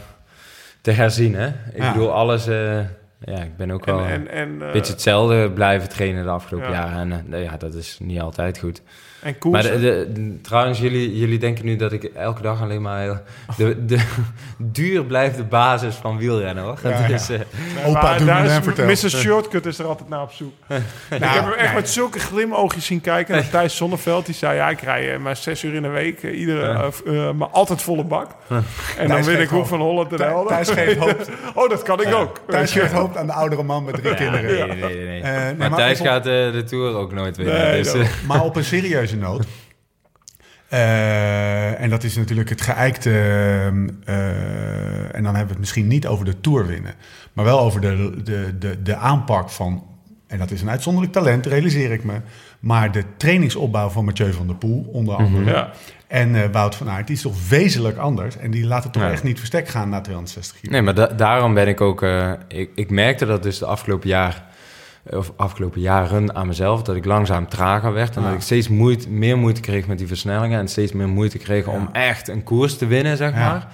te 0.80 0.90
herzien, 0.90 1.34
hè? 1.34 1.46
Ik 1.46 1.54
Ja. 1.76 1.92
bedoel, 1.92 2.12
alles... 2.12 2.46
eh, 2.46 2.78
ja, 3.24 3.42
ik 3.42 3.56
ben 3.56 3.70
ook 3.70 3.84
wel... 3.84 3.98
En, 4.04 4.10
en, 4.10 4.28
en, 4.28 4.62
eh, 4.66 4.72
beetje 4.72 4.92
hetzelfde 4.92 5.50
blijven 5.50 5.88
trainen 5.88 6.24
de 6.24 6.30
afgelopen 6.30 6.70
Ja. 6.70 6.74
jaren. 6.74 7.12
En 7.32 7.40
ja, 7.42 7.56
dat 7.56 7.74
is 7.74 7.98
niet 8.02 8.20
altijd 8.20 8.58
goed. 8.58 8.82
En 9.22 9.38
koers. 9.38 9.62
Maar 9.62 9.72
de, 9.72 9.80
de- 9.80 10.08
de- 10.12 10.40
trouwens, 10.42 10.78
jullie, 10.78 11.18
jullie 11.18 11.38
denken 11.38 11.64
nu 11.64 11.76
dat 11.76 11.92
ik 11.92 12.04
elke 12.04 12.42
dag 12.42 12.62
alleen 12.62 12.82
maar... 12.82 13.00
heel- 13.00 13.18
De, 13.56 13.84
de, 13.86 13.98
duur 14.58 15.04
blijft 15.04 15.36
de 15.36 15.44
basis 15.44 15.94
van 15.94 16.16
wielrennen, 16.18 16.64
hoor. 16.64 16.78
Ja, 16.82 16.88
Dat 17.00 17.08
ja. 17.08 17.14
is, 17.14 17.28
eh, 17.30 17.38
Opa, 17.86 18.16
doe 18.16 18.26
daar 18.26 18.42
me 18.42 18.48
is 18.48 18.54
vertel. 18.62 18.86
Mr. 18.86 19.10
Shortcut 19.10 19.66
is 19.66 19.78
er 19.78 19.86
altijd 19.86 20.08
naar 20.08 20.22
op 20.22 20.32
zoek. 20.32 20.52
ik 20.68 20.82
heb 21.10 21.20
hem 21.44 21.52
echt 21.52 21.66
nee. 21.66 21.74
met 21.74 21.88
zulke 21.90 22.18
glimoogjes 22.18 22.84
zien 22.86 23.00
kijken 23.00 23.34
naar 23.34 23.48
Thijs 23.50 23.76
Zonneveld. 23.76 24.26
Die 24.26 24.34
zei, 24.34 24.56
ja, 24.56 24.68
ik 24.70 24.80
rij 24.80 25.12
eh, 25.12 25.18
maar 25.18 25.36
zes 25.36 25.62
uur 25.64 25.74
in 25.74 25.82
de 25.82 25.88
week. 25.88 26.22
eh, 26.22 26.38
iedere, 26.38 26.60
Ja. 26.66 26.90
eh, 27.06 27.28
eh, 27.28 27.34
maar 27.34 27.48
altijd 27.48 27.82
volle 27.82 28.04
bak. 28.04 28.30
En 28.98 29.08
dan 29.08 29.22
win 29.22 29.40
ik 29.40 29.48
hoop. 29.48 29.66
van 29.66 29.80
Holland 29.80 30.10
en 30.10 30.16
Thij- 30.16 30.26
Helden. 30.26 30.46
Thijs 30.64 30.70
geeft 30.70 30.98
hoop. 30.98 31.28
Oh, 31.54 31.68
dat 31.70 31.82
kan 31.82 32.02
ik 32.02 32.14
ook. 32.14 32.40
Thijs 32.48 32.72
geeft 32.72 32.92
hoop 32.92 33.16
aan 33.16 33.26
de 33.26 33.32
oudere 33.32 33.62
man 33.62 33.84
met 33.84 33.94
drie 33.94 34.08
ja, 34.08 34.14
kinderen. 34.14 34.68
nee, 34.68 34.78
nee, 34.78 35.04
nee. 35.06 35.20
Eh, 35.20 35.32
maar 35.32 35.54
maar 35.70 35.74
Thijs 35.78 36.00
op- 36.00 36.06
gaat 36.06 36.26
eh, 36.26 36.32
de 36.52 36.64
Tour 36.66 36.94
ook 36.96 37.12
nooit 37.12 37.36
winnen. 37.36 37.72
Dus, 37.72 37.92
eh, 37.92 38.06
Maar 38.26 38.42
op 38.42 38.56
een 38.56 38.64
serieuze 38.64 39.11
noot. 39.16 39.46
Eh, 40.68 41.80
en 41.80 41.90
dat 41.90 42.04
is 42.04 42.16
natuurlijk 42.16 42.48
het 42.48 42.60
geëikte. 42.60 43.10
ehm, 43.10 43.88
eh, 44.04 45.14
en 45.16 45.22
dan 45.22 45.24
hebben 45.24 45.42
we 45.46 45.50
het 45.50 45.58
misschien 45.58 45.86
niet 45.86 46.06
over 46.06 46.24
de 46.24 46.40
Tour 46.40 46.66
winnen. 46.66 46.94
Maar 47.32 47.44
wel 47.44 47.60
over 47.60 47.80
de, 47.80 48.20
de, 48.24 48.58
de, 48.58 48.82
de 48.82 48.96
aanpak 48.96 49.50
van. 49.50 49.86
En 50.26 50.38
dat 50.38 50.50
is 50.50 50.62
een 50.62 50.70
uitzonderlijk 50.70 51.12
talent, 51.12 51.46
realiseer 51.46 51.90
ik 51.92 52.04
me. 52.04 52.20
Maar 52.60 52.92
de 52.92 53.04
trainingsopbouw 53.16 53.88
van 53.88 54.04
Mathieu 54.04 54.32
van 54.32 54.46
der 54.46 54.56
Poel, 54.56 54.88
onder 54.92 55.14
andere. 55.14 55.50
Ja. 55.50 55.70
En 56.06 56.34
eh, 56.42 56.48
Wout 56.52 56.74
van 56.74 56.88
Aert, 56.90 57.06
die 57.06 57.16
is 57.16 57.22
toch 57.22 57.48
wezenlijk 57.48 57.96
anders. 57.96 58.36
En 58.36 58.50
die 58.50 58.66
laat 58.66 58.82
het 58.84 58.92
toch 58.92 59.02
Ja. 59.02 59.10
echt 59.10 59.22
niet 59.22 59.38
verstek 59.38 59.68
gaan 59.68 59.88
na 59.88 60.00
260 60.00 60.60
kilo. 60.60 60.72
Nee, 60.72 60.82
maar 60.82 60.94
da- 60.94 61.06
daarom 61.06 61.54
ben 61.54 61.68
ik 61.68 61.80
ook... 61.80 62.02
eh, 62.02 62.32
ik, 62.48 62.70
ik 62.74 62.90
merkte 62.90 63.26
dat 63.26 63.42
dus 63.42 63.58
de 63.58 63.66
afgelopen 63.66 64.08
jaar... 64.08 64.44
Of 65.10 65.32
afgelopen 65.36 65.80
jaren 65.80 66.34
aan 66.34 66.46
mezelf... 66.46 66.82
dat 66.82 66.96
ik 66.96 67.04
langzaam 67.04 67.48
trager 67.48 67.92
werd. 67.92 68.16
En 68.16 68.22
Ja. 68.22 68.28
dat 68.28 68.36
ik 68.36 68.42
steeds 68.42 68.68
moeite, 68.68 69.10
meer 69.10 69.38
moeite 69.38 69.60
kreeg 69.60 69.86
met 69.86 69.98
die 69.98 70.06
versnellingen... 70.06 70.58
en 70.58 70.68
steeds 70.68 70.92
meer 70.92 71.08
moeite 71.08 71.38
kreeg 71.38 71.66
om 71.66 71.88
echt 71.92 72.28
een 72.28 72.42
koers 72.42 72.76
te 72.78 72.86
winnen, 72.86 73.16
zeg 73.16 73.34
maar. 73.34 73.68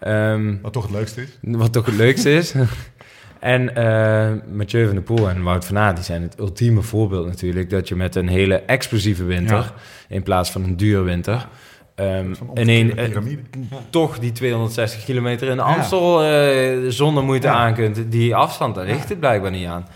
Ehm, 0.00 0.54
Wat 0.62 0.72
toch 0.72 0.82
het 0.82 0.92
leukste 0.92 1.22
is. 1.22 1.28
Wat 1.40 1.72
toch 1.72 1.86
het 1.86 1.94
leukste 1.96 2.34
is. 2.34 2.54
en 3.40 3.74
eh 3.76 4.32
Mathieu 4.52 4.84
van 4.86 4.94
der 4.94 5.04
Poel 5.04 5.28
en 5.28 5.42
Wout 5.42 5.64
van 5.64 5.78
Aert... 5.78 5.96
die 5.96 6.04
zijn 6.04 6.22
het 6.22 6.38
ultieme 6.38 6.82
voorbeeld 6.82 7.26
natuurlijk... 7.26 7.70
dat 7.70 7.88
je 7.88 7.94
met 7.96 8.14
een 8.14 8.28
hele 8.28 8.54
explosieve 8.54 9.24
winter... 9.24 9.56
Ja. 9.56 9.72
in 10.08 10.22
plaats 10.22 10.50
van 10.50 10.62
een 10.64 10.76
dure 10.76 11.02
winter... 11.02 11.48
ehm, 11.94 12.08
in 12.54 12.68
een, 12.68 12.82
omgekeerde 12.90 12.94
piramide. 13.08 13.42
toch 13.90 14.18
die 14.18 14.32
260 14.32 15.04
kilometer 15.04 15.48
in 15.48 15.56
de 15.56 15.62
Amstel 15.62 16.22
eh, 16.24 16.76
zonder 16.88 17.24
moeite 17.24 17.46
Ja. 17.46 17.52
aan 17.54 17.74
kunt. 17.74 17.98
Die 18.12 18.34
afstand, 18.34 18.74
daar 18.74 18.86
ligt 18.86 19.08
het 19.08 19.20
blijkbaar 19.20 19.50
niet 19.50 19.66
aan. 19.66 19.86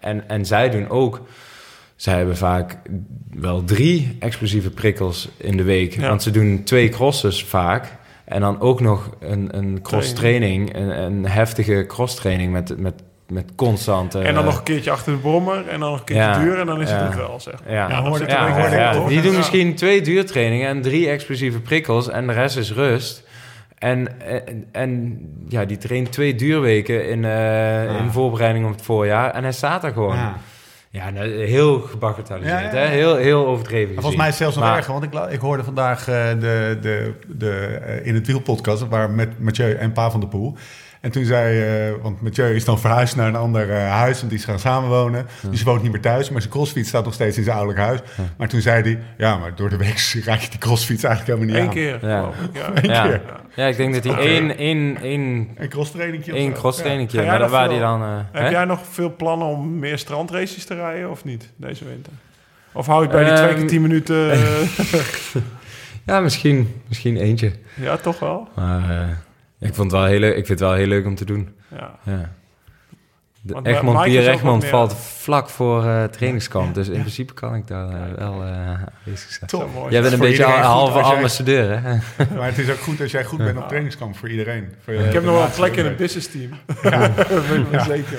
En, 0.00 0.28
en 0.28 0.46
zij 0.46 0.70
doen 0.70 0.88
ook... 0.90 1.20
Zij 1.96 2.16
hebben 2.16 2.36
vaak 2.36 2.76
wel 3.34 3.64
drie 3.64 4.16
explosieve 4.20 4.70
prikkels 4.70 5.28
in 5.36 5.56
de 5.56 5.62
week. 5.62 5.94
Ja. 5.94 6.08
Want 6.08 6.22
ze 6.22 6.30
doen 6.30 6.62
twee 6.64 6.88
crosses 6.88 7.44
vaak. 7.44 7.96
En 8.24 8.40
dan 8.40 8.60
ook 8.60 8.80
nog 8.80 9.10
een, 9.20 9.48
een 9.56 9.82
cross-training. 9.82 10.74
Een, 10.76 11.02
een 11.02 11.26
heftige 11.26 11.84
cross-training 11.88 12.52
met, 12.52 12.78
met, 12.78 12.94
met 13.28 13.44
constante... 13.56 14.18
En 14.18 14.34
dan 14.34 14.44
nog 14.44 14.56
een 14.56 14.62
keertje 14.62 14.90
achter 14.90 15.12
de 15.12 15.18
brommer 15.18 15.68
en 15.68 15.80
dan 15.80 15.90
nog 15.90 15.98
een 15.98 16.04
keertje 16.04 16.24
Ja. 16.24 16.38
duur 16.38 16.58
en 16.58 16.66
dan 16.66 16.80
is 16.80 16.90
Ja. 16.90 16.96
het 16.96 17.06
het 17.06 17.14
wel, 17.16 17.40
zeg. 17.40 17.54
Ja, 17.66 17.72
Ja, 17.72 17.86
ja, 18.26 18.74
ja, 18.74 19.06
die 19.08 19.20
doen 19.22 19.30
Ja. 19.32 19.36
misschien 19.36 19.74
twee 19.74 20.00
duurtrainingen 20.00 20.68
en 20.68 20.82
drie 20.82 21.08
explosieve 21.08 21.60
prikkels 21.60 22.08
en 22.08 22.26
de 22.26 22.32
rest 22.32 22.56
is 22.56 22.72
rust. 22.72 23.22
En, 23.78 24.20
en, 24.20 24.66
en 24.72 25.20
ja, 25.48 25.64
die 25.64 25.76
traint 25.76 26.12
twee 26.12 26.34
duurweken 26.34 27.08
in, 27.08 27.24
eh, 27.24 28.00
in 28.00 28.10
voorbereiding 28.10 28.64
op 28.66 28.70
het 28.72 28.82
voorjaar 28.82 29.30
en 29.30 29.42
hij 29.42 29.52
staat 29.52 29.84
er 29.84 29.92
gewoon. 29.92 30.16
Ja. 30.16 30.36
Ja, 30.90 31.10
nou, 31.10 31.44
heel 31.44 31.80
gebagatelliseerd, 31.80 32.72
Ja, 32.72 32.78
hè? 32.78 32.86
Heel, 32.86 33.16
heel 33.16 33.46
overdreven 33.46 33.94
volgens 33.94 34.16
mij 34.16 34.24
is 34.28 34.32
het 34.32 34.42
zelfs 34.42 34.56
nog 34.56 34.64
Maar- 34.64 34.76
erger, 34.76 34.92
want 34.92 35.04
ik, 35.04 35.14
ik 35.32 35.40
hoorde 35.40 35.64
vandaag 35.64 36.08
eh, 36.08 36.28
de, 36.28 36.78
de, 36.80 37.14
de, 37.28 37.50
eh, 37.86 38.06
in 38.06 38.14
het 38.14 38.26
wielpodcast, 38.26 38.88
waar 38.88 39.10
met 39.10 39.40
Mathieu 39.40 39.72
en 39.74 39.92
Pa 39.92 40.10
van 40.10 40.20
der 40.20 40.28
Poel. 40.28 40.56
En 41.00 41.10
toen 41.10 41.24
zei, 41.24 41.60
eh, 41.88 41.94
want 42.02 42.20
Mathieu 42.22 42.54
is 42.54 42.64
dan 42.64 42.78
verhuisd 42.80 43.16
naar 43.16 43.28
een 43.28 43.36
ander 43.36 43.70
eh, 43.70 43.90
huis, 43.90 44.18
want 44.18 44.30
die 44.30 44.38
is 44.38 44.44
gaan 44.44 44.58
samenwonen. 44.58 45.26
Dus 45.50 45.60
hij 45.62 45.68
woont 45.72 45.82
niet 45.82 45.92
meer 45.92 46.00
thuis, 46.00 46.30
maar 46.30 46.40
zijn 46.40 46.52
crossfiets 46.52 46.88
staat 46.88 47.04
nog 47.04 47.14
steeds 47.14 47.36
in 47.36 47.44
zijn 47.44 47.56
ouderlijk 47.56 47.86
huis. 47.86 48.00
Maar 48.36 48.48
toen 48.48 48.60
zei 48.60 48.82
hij, 48.82 48.98
ja, 49.18 49.36
maar 49.36 49.54
door 49.54 49.68
de 49.68 49.76
week 49.76 50.12
raak 50.24 50.40
je 50.40 50.50
die 50.50 50.58
crossfiets 50.58 51.04
eigenlijk 51.04 51.38
helemaal 51.40 51.62
niet 51.64 51.76
Eén 51.76 51.92
aan. 51.92 51.98
keer, 52.00 52.08
Ja. 52.10 52.30
Ja. 52.52 52.70
Eén 52.74 52.90
Ja. 52.90 53.02
keer. 53.06 53.20
Ja, 53.54 53.66
ik 53.66 53.76
denk 53.76 53.94
dat 53.94 54.04
hij 54.04 54.14
één, 54.16 54.56
één, 54.56 54.96
één, 55.02 55.48
Een 55.56 55.68
crosstrainingje 55.68 56.40
zo. 56.42 56.50
crosstrainingje, 56.52 57.22
maar 57.24 57.38
nog 57.38 57.50
waar 57.50 57.68
hij 57.70 57.78
dan... 57.78 58.02
eh, 58.02 58.16
Heb 58.32 58.42
hè? 58.42 58.48
jij 58.48 58.64
nog 58.64 58.80
veel 58.90 59.16
plannen 59.16 59.46
om 59.46 59.78
meer 59.78 59.98
strandraces 59.98 60.64
te 60.64 60.74
rijden 60.74 61.10
of 61.10 61.24
niet 61.24 61.52
deze 61.56 61.84
winter? 61.84 62.12
Of 62.72 62.86
hou 62.86 63.02
je 63.02 63.08
het 63.08 63.16
bij 63.16 63.24
die 63.24 63.34
twee 63.34 63.48
Ehm, 63.48 63.58
keer 63.58 63.68
tien 63.68 63.82
minuten? 63.82 64.30
eh, 64.32 64.38
Ja, 66.06 66.20
misschien, 66.20 66.80
misschien 66.88 67.16
eentje. 67.16 67.52
ja, 67.74 67.96
toch 67.96 68.18
wel? 68.18 68.48
Maar 68.54 69.18
ik, 69.60 69.74
vond 69.74 69.90
het 69.90 70.00
wel 70.00 70.10
heel, 70.10 70.18
leuk- 70.20 70.36
ik 70.36 70.46
vind 70.46 70.58
het 70.60 70.68
wel 70.68 70.72
heel 70.78 70.86
leuk 70.86 71.06
om 71.06 71.14
te 71.14 71.24
doen. 71.24 71.54
Ja. 71.76 71.90
Ja. 72.02 72.30
De 73.40 73.52
Want 73.52 73.66
Egmond, 73.66 74.02
Pier 74.02 74.28
Egmond 74.28 74.60
meer- 74.62 74.70
valt 74.70 74.94
vlak 74.96 75.48
voor 75.48 75.84
eh 75.86 76.04
trainingskamp. 76.04 76.74
Dus 76.74 76.88
in 76.88 77.00
principe 77.00 77.34
kan 77.34 77.54
ik 77.54 77.66
daar 77.66 77.88
eh, 77.88 77.96
wel 78.16 78.42
eh 78.42 78.48
aanwezig 78.48 79.30
zijn. 79.30 79.50
Top. 79.50 79.74
Mooi. 79.74 79.92
Jij 79.92 80.00
bent 80.00 80.12
een 80.12 80.18
beetje 80.20 80.44
een 80.44 80.50
halve 80.50 80.98
ambassadeur, 81.00 81.82
hè? 81.82 81.96
Maar 82.36 82.46
het 82.46 82.58
is 82.58 82.70
ook 82.70 82.78
goed 82.78 83.00
als 83.00 83.10
jij 83.10 83.24
goed 83.24 83.38
bent 83.38 83.58
op 83.58 83.66
trainingskamp 83.68 84.16
voor 84.16 84.28
iedereen. 84.30 84.68
Voor 84.84 84.94
je- 84.94 85.04
Ik 85.04 85.12
heb 85.12 85.22
nog 85.24 85.34
wel 85.34 85.44
een 85.44 85.50
plek 85.50 85.76
in 85.76 85.84
het 85.84 85.96
business 85.96 86.30
team. 86.30 86.50
Ja. 86.82 87.12
weet 87.48 87.58
ik 87.60 87.66
wel 87.70 87.84
zeker. 87.84 88.18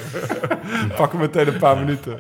Pak 0.95 1.11
hem 1.11 1.21
meteen 1.21 1.47
een 1.47 1.57
paar 1.59 1.77
minuten. 1.77 2.19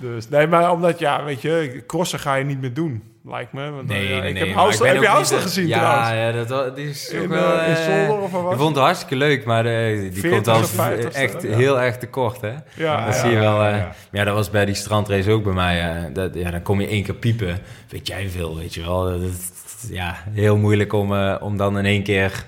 Dus 0.00 0.28
nee, 0.28 0.46
maar 0.46 0.72
omdat, 0.72 0.98
ja, 0.98 1.24
weet 1.24 1.42
je, 1.42 1.82
crossen 1.86 2.18
ga 2.18 2.34
je 2.34 2.44
niet 2.44 2.60
meer 2.60 2.74
doen, 2.74 3.02
lijkt 3.24 3.52
me. 3.52 3.70
Want, 3.70 3.90
eh, 3.90 4.10
ja, 4.10 4.22
ik 4.22 4.36
heb 4.38 4.54
ben 4.54 4.86
heb 4.86 5.02
je 5.02 5.34
de- 5.34 5.40
gezien 5.40 5.66
ja, 5.66 5.78
trouwens? 5.78 6.10
Ja, 6.10 6.44
dat, 6.56 6.76
die 6.76 6.88
is 6.88 7.14
ook 7.22 7.26
wel... 7.28 7.58
eh, 7.58 7.68
in 7.68 7.74
eh, 7.74 8.06
Zolder 8.06 8.22
of 8.40 8.52
Ik 8.52 8.58
vond 8.58 8.74
het 8.74 8.84
hartstikke 8.84 9.16
leuk, 9.16 9.44
maar 9.44 9.66
eh, 9.66 10.00
die 10.00 10.20
40 10.20 10.30
komt 10.30 10.76
dan 10.76 10.92
50ste, 10.96 11.12
echt 11.12 11.42
ja. 11.42 11.56
heel 11.56 11.80
erg 11.80 11.96
tekort, 11.98 12.40
hè? 12.40 12.52
Ja, 12.74 13.04
dat 13.06 13.14
ja, 13.14 13.20
zie 13.20 13.30
je 13.30 13.38
wel. 13.38 13.62
ja, 13.62 13.70
eh. 13.70 13.76
ja. 13.78 13.92
ja, 14.12 14.24
dat 14.24 14.34
was 14.34 14.50
bij 14.50 14.64
die 14.64 14.74
strandrace 14.74 15.30
ook 15.30 15.44
bij 15.44 15.52
mij. 15.52 15.80
eh, 15.80 16.04
dat, 16.12 16.34
ja, 16.34 16.50
dan 16.50 16.62
kom 16.62 16.80
je 16.80 16.86
één 16.88 17.02
keer 17.04 17.14
piepen. 17.14 17.58
Weet 17.88 18.06
jij 18.06 18.28
veel, 18.28 18.56
weet 18.56 18.74
je 18.74 18.82
wel. 18.82 19.04
Dat, 19.20 19.20
ja, 19.90 20.16
heel 20.30 20.56
moeilijk 20.56 20.92
om, 20.92 21.14
eh, 21.14 21.34
om 21.40 21.56
dan 21.56 21.78
in 21.78 21.84
één 21.84 22.02
keer 22.02 22.44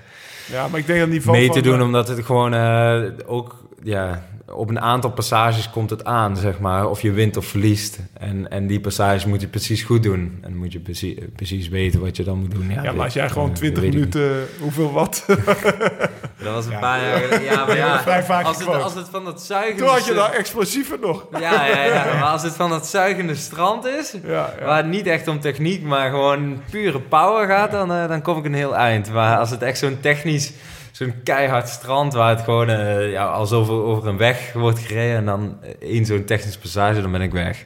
ja, 0.51 0.67
maar 0.67 0.79
ik 0.79 0.87
denk 0.87 0.99
dat 0.99 1.09
niveau 1.09 1.37
mee 1.37 1.49
te 1.49 1.61
doen, 1.61 1.79
eh, 1.79 1.85
omdat 1.85 2.07
het 2.07 2.25
gewoon 2.25 2.53
eh, 2.53 3.01
ook 3.25 3.60
ja, 3.83 4.23
op 4.53 4.69
een 4.69 4.79
aantal 4.79 5.11
passages 5.11 5.69
komt 5.69 5.89
het 5.89 6.03
aan, 6.05 6.37
zeg 6.37 6.59
maar, 6.59 6.89
of 6.89 7.01
je 7.01 7.11
wint 7.11 7.37
of 7.37 7.45
verliest. 7.45 7.99
En, 8.13 8.49
en 8.51 8.67
die 8.67 8.79
passages 8.79 9.25
moet 9.25 9.41
je 9.41 9.47
precies 9.47 9.83
goed 9.83 10.03
doen. 10.03 10.19
En 10.41 10.49
dan 10.49 10.55
moet 10.57 10.71
je 10.71 10.79
precies, 10.79 11.15
precies 11.35 11.67
weten 11.69 11.99
wat 11.99 12.17
je 12.17 12.23
dan 12.23 12.37
moet 12.39 12.51
doen. 12.51 12.69
Ja, 12.69 12.91
maar 12.91 13.03
als 13.03 13.13
jij 13.13 13.29
gewoon 13.29 13.49
eh, 13.49 13.55
20 13.55 13.83
weet 13.83 13.93
ik 13.93 13.99
niet. 13.99 14.13
minuten, 14.13 14.47
hoeveel 14.59 14.91
wat? 14.91 15.23
Dat 16.43 16.53
was 16.53 16.65
een 16.65 16.71
Ja. 16.71 16.79
paar 16.79 17.03
jaar 17.03 17.17
geleden. 17.17 17.43
Ja, 17.43 17.65
maar 17.65 17.75
ja, 17.77 18.01
Vrij 18.01 18.23
vaak 18.23 18.45
als 18.45 18.57
het, 18.59 18.67
als 18.67 18.93
het 18.93 19.07
van 19.11 19.25
dat 19.25 19.41
zuigende... 19.41 19.77
Toen 19.83 19.87
had 19.93 20.05
je 20.05 20.13
daar 20.13 20.31
explosiever 20.33 20.97
nog. 21.01 21.27
Ja, 21.39 21.65
ja, 21.65 21.83
ja, 21.83 22.03
maar 22.19 22.23
als 22.29 22.43
het 22.43 22.53
van 22.53 22.69
dat 22.69 22.87
zuigende 22.87 23.35
strand 23.35 23.85
is... 23.85 24.15
Ja, 24.23 24.53
ja. 24.59 24.65
Waar 24.65 24.77
het 24.77 24.85
niet 24.87 25.07
echt 25.07 25.27
om 25.27 25.39
techniek, 25.39 25.83
maar 25.83 26.09
gewoon 26.09 26.61
pure 26.69 26.99
power 26.99 27.47
gaat, 27.47 27.71
dan, 27.71 27.91
eh, 27.93 28.07
dan 28.07 28.21
kom 28.21 28.37
ik 28.37 28.45
een 28.45 28.53
heel 28.53 28.75
eind. 28.75 29.11
Maar 29.11 29.37
als 29.37 29.49
het 29.49 29.61
echt 29.61 29.77
zo'n 29.77 29.97
technisch, 30.01 30.51
zo'n 30.91 31.13
keihard 31.23 31.69
strand 31.69 32.13
waar 32.13 32.29
het 32.29 32.41
gewoon 32.41 32.69
eh, 32.69 33.11
ja, 33.11 33.25
alsof 33.25 33.67
er 33.67 33.73
over 33.73 34.07
een 34.07 34.17
weg 34.17 34.53
wordt 34.53 34.79
gereden 34.79 35.15
en 35.17 35.25
dan 35.25 35.57
één 35.79 36.05
zo'n 36.05 36.23
technisch 36.23 36.57
passage, 36.57 37.01
dan 37.01 37.11
ben 37.11 37.21
ik 37.21 37.31
weg. 37.31 37.65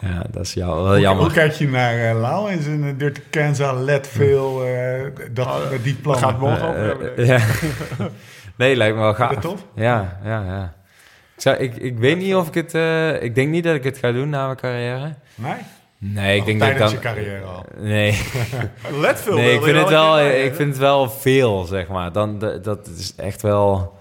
Ja. 0.00 0.08
Ja, 0.08 0.24
dat 0.30 0.42
is 0.44 0.52
jou, 0.54 0.82
wel 0.82 0.98
jammer. 0.98 1.24
hoe 1.24 1.32
kijk 1.32 1.52
je 1.52 1.68
naar 1.68 2.08
eh, 2.10 2.20
Lau 2.20 2.50
en 2.50 2.62
zijn 2.62 2.82
uh, 2.84 2.92
Dirty 2.98 3.20
Kansas, 3.30 3.80
let 3.80 4.06
veel, 4.08 4.64
eh, 4.64 5.02
dat, 5.30 5.46
Oh, 5.46 5.70
met 5.70 5.84
die 5.84 5.92
Daar 5.92 6.02
plannen? 6.02 6.22
gaat 6.28 6.38
morgen 6.38 6.68
over 6.68 6.80
Eh, 6.80 6.86
hebben. 6.86 7.16
eh, 7.16 7.26
ja. 7.26 7.38
nee, 8.56 8.76
lijkt 8.76 8.96
me 8.96 9.02
wel 9.02 9.14
gaaf. 9.14 9.30
dat 9.32 9.40
tof? 9.42 9.66
Ja, 9.74 10.18
ja, 10.24 10.42
ja. 10.44 10.74
Ik, 11.36 11.42
zou, 11.42 11.56
ik, 11.56 11.76
ik 11.76 11.98
weet 11.98 12.18
niet 12.18 12.34
of 12.34 12.48
ik 12.48 12.54
het... 12.54 12.74
eh, 12.74 13.22
ik 13.22 13.34
denk 13.34 13.48
niet 13.50 13.64
dat 13.64 13.74
ik 13.74 13.84
het 13.84 13.98
ga 13.98 14.12
doen 14.12 14.28
na 14.28 14.44
mijn 14.44 14.56
carrière. 14.56 15.14
Nee? 15.34 15.54
Nee, 16.04 16.36
ik 16.38 16.44
denk 16.44 16.60
dat 16.60 16.68
ik 16.68 16.76
tijdens 16.76 17.02
dan... 17.02 17.12
je 17.14 17.22
carrière 17.22 17.44
al? 17.44 17.64
Nee, 17.78 18.18
Let 19.00 19.20
veel. 19.20 19.34
nee 19.34 19.54
ik, 19.54 19.62
vind 19.62 19.76
het 19.76 19.88
wel, 19.88 20.20
ik 20.20 20.54
vind 20.54 20.68
het 20.68 20.78
wel 20.78 21.10
veel, 21.10 21.64
zeg 21.64 21.88
maar. 21.88 22.12
Dan, 22.12 22.38
dat, 22.38 22.64
dat 22.64 22.86
is 22.98 23.14
echt 23.16 23.42
wel... 23.42 23.94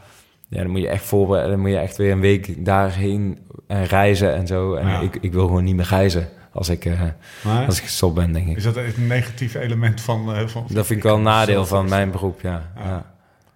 Ja, 0.49 0.61
dan 0.61 0.71
moet 0.71 0.81
je 0.81 0.87
echt 0.87 1.03
voorbereiden. 1.05 1.51
Dan 1.51 1.61
moet 1.61 1.69
je 1.71 1.77
echt 1.77 1.97
weer 1.97 2.11
een 2.11 2.19
week 2.19 2.65
daarheen 2.65 3.39
en 3.67 3.85
reizen 3.85 4.33
en 4.35 4.47
zo. 4.47 4.73
En 4.73 4.87
Ja. 4.87 4.99
ik, 4.99 5.15
ik 5.21 5.33
wil 5.33 5.45
gewoon 5.47 5.63
niet 5.63 5.75
meer 5.75 5.87
reizen 5.89 6.29
als 6.53 6.69
ik, 6.69 6.85
eh, 6.85 7.01
Maar 7.43 7.65
als 7.65 7.77
ik 7.77 7.83
gestopt 7.83 8.15
ben, 8.15 8.31
denk 8.33 8.47
ik. 8.47 8.57
is 8.57 8.63
dat 8.63 8.75
een 8.75 9.07
negatief 9.07 9.53
element 9.55 10.01
van... 10.01 10.33
eh, 10.35 10.47
van 10.47 10.65
Dat 10.69 10.85
vind 10.85 10.99
ik 10.99 11.05
wel 11.05 11.15
een 11.15 11.21
nadeel 11.21 11.65
van 11.65 11.89
mijn 11.89 12.11
beroep, 12.11 12.41
ja. 12.41 12.71
Ja. 12.75 12.83
ja. 12.85 13.05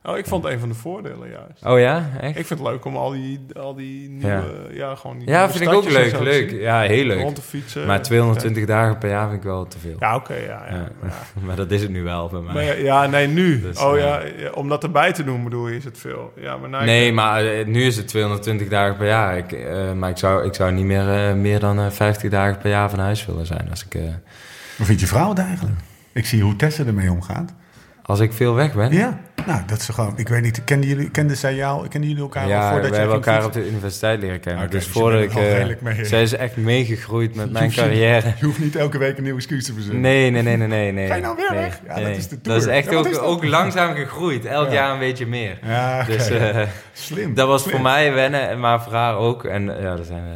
Oh, 0.05 0.17
ik 0.17 0.25
vond 0.25 0.43
het 0.43 0.53
een 0.53 0.59
van 0.59 0.69
de 0.69 0.75
voordelen 0.75 1.29
juist. 1.29 1.65
Oh 1.65 1.79
ja, 1.79 2.09
echt? 2.19 2.37
Ik 2.37 2.45
vind 2.45 2.59
het 2.59 2.67
leuk 2.69 2.85
om 2.85 2.95
al 2.95 3.11
die, 3.11 3.45
al 3.53 3.75
die 3.75 4.09
nieuwe, 4.09 4.67
ja, 4.71 4.95
gewoon 4.95 5.17
die 5.19 5.27
Ja, 5.27 5.37
nieuwe 5.37 5.51
vind 5.57 5.69
ik 5.69 5.75
ook 5.75 5.89
leuk, 5.89 6.19
leuk. 6.19 6.51
Ja, 6.51 6.81
heel 6.81 7.05
leuk. 7.05 7.21
Rond 7.21 7.35
te 7.35 7.41
fietsen. 7.41 7.85
Maar 7.85 8.01
220 8.01 8.65
dagen 8.65 8.97
per 8.97 9.09
jaar 9.09 9.29
vind 9.29 9.37
ik 9.37 9.47
wel 9.47 9.67
te 9.67 9.79
veel. 9.79 9.95
Ja, 9.99 10.15
oké, 10.15 10.33
ja, 10.33 10.65
ja. 10.69 10.75
Ja. 10.75 10.87
Maar, 11.01 11.13
Maar 11.45 11.55
dat 11.55 11.71
is 11.71 11.81
het 11.81 11.91
nu 11.91 12.03
wel 12.03 12.29
bij 12.29 12.41
mij. 12.41 12.53
maar 12.53 12.63
ja, 12.63 12.73
ja, 12.73 13.07
nee, 13.07 13.27
nu. 13.27 13.61
Dus, 13.65 13.79
oh 13.79 13.97
ja, 13.97 14.21
om 14.53 14.69
dat 14.69 14.83
erbij 14.83 15.13
te 15.13 15.23
doen 15.23 15.43
bedoel 15.43 15.67
je, 15.67 15.75
is 15.75 15.83
het 15.83 15.97
veel. 15.97 16.33
Ja, 16.35 16.57
maar 16.57 16.69
nou, 16.69 16.85
nee, 16.85 17.13
maar 17.13 17.45
eh, 17.45 17.65
nu 17.65 17.83
is 17.83 17.97
het 17.97 18.07
220 18.07 18.67
dagen 18.67 18.97
per 18.97 19.07
jaar. 19.07 19.37
Ik, 19.37 19.51
eh, 19.51 19.91
maar 19.91 20.09
ik 20.09 20.17
zou, 20.17 20.45
ik 20.45 20.53
zou 20.53 20.71
niet 20.71 20.85
meer, 20.85 21.27
eh, 21.27 21.33
meer 21.33 21.59
dan 21.59 21.79
eh, 21.79 21.89
50 21.89 22.29
dagen 22.29 22.57
per 22.57 22.69
jaar 22.69 22.89
van 22.89 22.99
huis 22.99 23.25
willen 23.25 23.45
zijn. 23.45 23.67
Als 23.69 23.85
ik, 23.85 23.95
eh, 23.95 24.01
Hoe 24.77 24.85
vind 24.85 24.99
je 24.99 25.07
vrouw 25.07 25.29
het 25.29 25.39
eigenlijk? 25.39 25.79
Ik 26.13 26.25
zie 26.25 26.41
hoe 26.43 26.55
Tessa 26.55 26.85
ermee 26.85 27.11
omgaat. 27.11 27.53
Als 28.05 28.19
ik 28.19 28.33
veel 28.33 28.53
weg 28.53 28.73
ben. 28.73 28.91
Ja, 28.93 29.19
nou, 29.45 29.61
dat 29.65 29.79
is 29.79 29.87
gewoon... 29.89 30.13
Ik 30.15 30.27
weet 30.27 30.41
niet, 30.41 30.63
kenden, 30.63 30.89
jullie, 30.89 31.09
kenden 31.09 31.37
zij 31.37 31.55
jou? 31.55 31.87
Kenden 31.87 32.09
jullie 32.09 32.23
elkaar 32.23 32.43
al 32.43 32.49
Ja, 32.49 32.71
voordat 32.71 32.89
we 32.89 32.95
hebben 32.95 33.15
elkaar 33.15 33.45
op 33.45 33.53
de 33.53 33.67
universiteit 33.69 34.19
leren 34.21 34.39
kennen. 34.39 34.63
Oké, 34.63 34.71
dus 34.71 34.83
dus 34.83 34.93
voordat 34.93 35.21
ik... 35.21 35.33
al 35.33 35.41
eh, 35.41 35.65
mee- 35.79 36.05
zij 36.05 36.21
is 36.21 36.33
echt 36.33 36.55
meegegroeid 36.57 37.35
met 37.35 37.51
mijn 37.59 37.71
carrière. 37.71 38.33
Je 38.39 38.45
hoeft 38.45 38.59
niet 38.59 38.75
elke 38.75 38.97
week 38.97 39.17
een 39.17 39.23
nieuw 39.23 39.35
excuus 39.35 39.65
te 39.65 39.73
verzinnen. 39.73 40.01
Nee, 40.01 40.29
nee, 40.31 40.41
nee, 40.41 40.57
nee, 40.57 40.67
nee. 40.67 40.91
nee 40.91 41.07
Ga 41.07 41.15
je 41.15 41.21
nou 41.21 41.35
weer 41.35 41.51
nee, 41.51 41.59
weg? 41.59 41.79
Ja, 41.87 41.95
dat 41.99 42.17
is 42.17 42.27
de 42.27 42.37
Dat 42.41 42.55
is 42.57 42.63
tour. 42.63 42.77
echt 42.77 42.89
Ja, 42.91 42.97
ook, 42.97 43.07
is 43.07 43.17
ook 43.19 43.43
langzaam 43.45 43.95
gegroeid. 43.95 44.45
Elk 44.45 44.67
Ja. 44.67 44.73
jaar 44.73 44.93
een 44.93 44.99
beetje 44.99 45.25
meer. 45.27 45.59
Ja. 45.63 46.03
Dus 46.03 46.29
eh, 46.29 46.61
Slim. 46.93 47.33
dat 47.33 47.47
was 47.47 47.61
slim. 47.61 47.73
voor 47.73 47.81
mij 47.83 48.13
wennen, 48.13 48.59
maar 48.59 48.81
voor 48.83 48.93
haar 48.93 49.15
ook. 49.15 49.43
En 49.43 49.77
eh, 49.77 49.83
ja, 49.83 49.95
dat 49.95 50.05
zijn 50.05 50.23
we... 50.23 50.35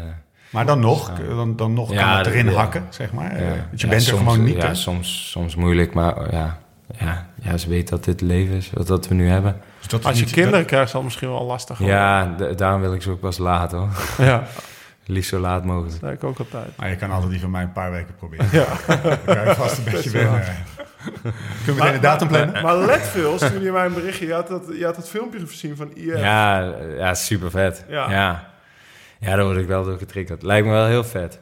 Maar 0.49 0.65
dan 0.65 0.79
nog, 0.79 1.11
dan, 1.27 1.55
dan 1.55 1.73
nog 1.73 1.95
kan 1.95 2.09
het 2.09 2.27
erin 2.27 2.47
hakken, 2.47 2.85
zeg 2.89 3.11
maar. 3.13 3.31
Eh, 3.31 3.41
je 3.75 3.87
bent 3.87 4.01
er 4.01 4.07
soms- 4.07 4.19
gewoon 4.19 4.43
niet. 4.43 4.55
Ja, 4.61 4.73
soms, 4.73 5.29
soms 5.31 5.55
moeilijk, 5.55 5.93
maar 5.93 6.17
oh, 6.19 6.27
ja, 6.31 6.57
ja, 6.97 7.27
ja, 7.41 7.57
ze 7.57 7.69
weet 7.69 7.89
dat 7.89 8.03
dit 8.03 8.21
leven 8.21 8.55
is, 8.55 8.69
wat 8.73 8.87
dat 8.87 9.07
we 9.07 9.13
nu 9.13 9.27
hebben. 9.29 9.61
Dus 9.79 9.87
dat 9.87 10.05
als 10.05 10.19
je 10.19 10.25
niet- 10.25 10.33
kinderen 10.33 10.65
krijgt, 10.65 10.89
zal 10.89 10.99
het 10.99 11.05
misschien 11.09 11.29
wel 11.29 11.45
lastig 11.45 11.77
worden. 11.77 11.95
Ja, 11.97 12.25
daarom 12.55 12.81
wil 12.81 12.93
ik 12.93 13.01
ze 13.01 13.09
ook 13.11 13.19
pas 13.19 13.37
laat 13.37 13.71
hoor. 13.71 13.89
ja, 14.17 14.43
Liefst 15.05 15.29
zo 15.29 15.39
laat 15.39 15.65
mogelijk. 15.65 15.91
dat 15.99 16.09
heb 16.09 16.23
ik 16.23 16.23
ook 16.23 16.39
altijd. 16.39 16.77
Maar 16.77 16.89
je 16.89 16.95
kan 16.95 17.11
altijd 17.11 17.31
die 17.31 17.39
van 17.39 17.51
mij 17.51 17.61
een 17.63 17.71
paar 17.71 17.91
weken 17.91 18.15
proberen. 18.15 18.47
Ja. 18.51 18.65
Dan 19.03 19.17
kan 19.35 19.45
je 19.47 19.53
vast 19.55 19.77
een 19.77 19.83
beetje 19.83 20.09
wennen. 20.09 20.43
Kunnen 21.65 21.83
we 21.83 21.89
geen 21.89 22.01
datum 22.01 22.27
plannen? 22.27 22.61
Maar 22.63 22.77
let 22.77 23.01
veel, 23.07 23.37
stuurde 23.37 23.61
je 23.65 23.71
mij 23.71 23.85
een 23.85 23.93
berichtje. 23.93 24.25
Je 24.27 24.33
had 24.33 24.47
dat, 24.47 24.63
je 24.77 24.85
had 24.85 24.95
dat 24.95 25.09
filmpje 25.09 25.47
gezien 25.47 25.75
van 25.75 25.91
IF. 25.95 26.17
Ja, 26.19 26.73
ja 26.97 27.13
super 27.13 27.51
vet. 27.51 27.85
Ja. 27.89 28.09
Ja. 28.11 28.49
ja. 29.19 29.35
daar 29.35 29.45
word 29.45 29.57
ik 29.57 29.67
wel 29.67 29.83
door 29.83 29.97
getriggerd. 29.97 30.43
Lijkt 30.43 30.65
me 30.67 30.71
wel 30.73 30.85
heel 30.85 31.03
vet. 31.03 31.39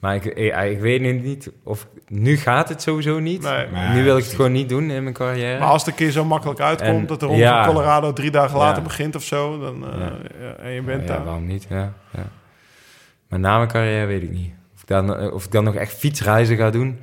Maar 0.00 0.14
ik, 0.14 0.24
ik, 0.24 0.54
ik 0.56 0.80
weet 0.80 1.00
nu 1.00 1.12
niet 1.12 1.50
of... 1.62 1.86
Nu 2.08 2.36
gaat 2.36 2.68
het 2.68 2.82
sowieso 2.82 3.18
niet. 3.18 3.42
Nee. 3.42 3.66
Nee, 3.72 3.88
nu 3.88 4.02
wil 4.04 4.16
ik 4.16 4.24
het 4.24 4.32
gewoon 4.34 4.52
niet 4.52 4.68
doen 4.68 4.90
in 4.90 5.02
mijn 5.02 5.14
carrière. 5.14 5.58
Maar 5.58 5.68
als 5.68 5.84
het 5.84 5.90
een 5.90 5.96
keer 5.96 6.10
zo 6.10 6.24
makkelijk 6.24 6.60
uitkomt... 6.60 7.00
En- 7.00 7.06
dat 7.06 7.20
de 7.20 7.26
ronde 7.26 7.40
ja. 7.42 7.64
van 7.64 7.74
Colorado 7.74 8.12
drie 8.12 8.30
dagen 8.30 8.58
later 8.58 8.76
Ja. 8.82 8.88
begint 8.88 9.14
of 9.16 9.22
zo... 9.22 9.58
Dan, 9.60 9.92
eh, 9.92 9.98
Ja. 9.98 10.12
ja, 10.40 10.52
en 10.54 10.70
je 10.70 10.82
bent 10.82 11.02
ja, 11.02 11.06
daar. 11.08 11.24
waarom 11.24 11.46
niet? 11.46 11.66
Ja, 11.68 11.92
ja. 12.10 12.22
Maar 13.28 13.38
na 13.38 13.56
mijn 13.56 13.68
carrière 13.68 14.06
weet 14.06 14.22
ik 14.22 14.30
niet. 14.30 14.52
Of 14.74 14.80
ik, 14.82 14.88
dan, 14.88 15.32
of 15.32 15.44
ik 15.44 15.50
dan 15.52 15.64
nog 15.64 15.74
echt 15.74 15.92
fietsreizen 15.94 16.56
ga 16.56 16.70
doen. 16.70 16.98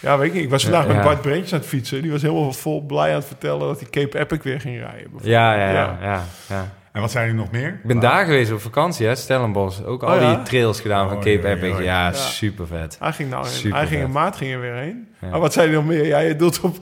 Ja, 0.00 0.18
weet 0.18 0.28
ik 0.28 0.34
niet. 0.34 0.42
Ik 0.42 0.50
was 0.50 0.62
vandaag 0.62 0.86
Ja. 0.86 0.92
met 0.92 1.02
Bart 1.02 1.20
Breentjes 1.20 1.52
aan 1.52 1.58
het 1.58 1.68
fietsen. 1.68 2.02
Die 2.02 2.10
was 2.10 2.22
helemaal 2.22 2.52
vol 2.52 2.80
blij 2.80 3.08
aan 3.08 3.14
het 3.18 3.24
vertellen... 3.24 3.66
dat 3.66 3.80
hij 3.80 3.90
Cape 3.90 4.18
Epic 4.18 4.38
weer 4.42 4.60
ging 4.60 4.78
rijden. 4.78 5.10
Ja, 5.22 5.54
ja, 5.54 5.70
ja. 6.02 6.24
Ja. 6.48 6.72
En 6.92 7.00
wat 7.00 7.10
zijn 7.10 7.28
er 7.28 7.34
nog 7.34 7.50
meer? 7.50 7.68
Ik 7.68 7.84
ben 7.84 8.00
daar 8.00 8.24
geweest 8.24 8.52
op 8.52 8.60
vakantie, 8.60 9.06
hè, 9.06 9.14
Stellenbosch. 9.14 9.82
Ook 9.84 10.02
al 10.02 10.14
Oh, 10.14 10.20
ja? 10.20 10.34
die 10.34 10.42
trails 10.44 10.80
gedaan 10.80 11.08
van 11.08 11.16
Oh, 11.16 11.22
Cape 11.22 11.48
Epic. 11.48 11.78
ja. 11.84 12.12
Super 12.12 12.66
vet. 12.66 12.96
Hij 13.00 13.12
ging, 13.12 13.30
nou 13.30 13.46
hij 13.68 13.86
ging 13.86 14.02
in 14.02 14.10
maart 14.10 14.36
ging 14.36 14.52
er 14.52 14.60
weer 14.60 14.74
heen. 14.74 15.08
Ja. 15.20 15.28
Maar 15.28 15.40
wat 15.40 15.52
zei 15.52 15.66
hij 15.66 15.74
nog 15.76 15.84
meer? 15.86 16.06
Ja, 16.06 16.18
je 16.18 16.36
doet 16.36 16.60
op... 16.60 16.76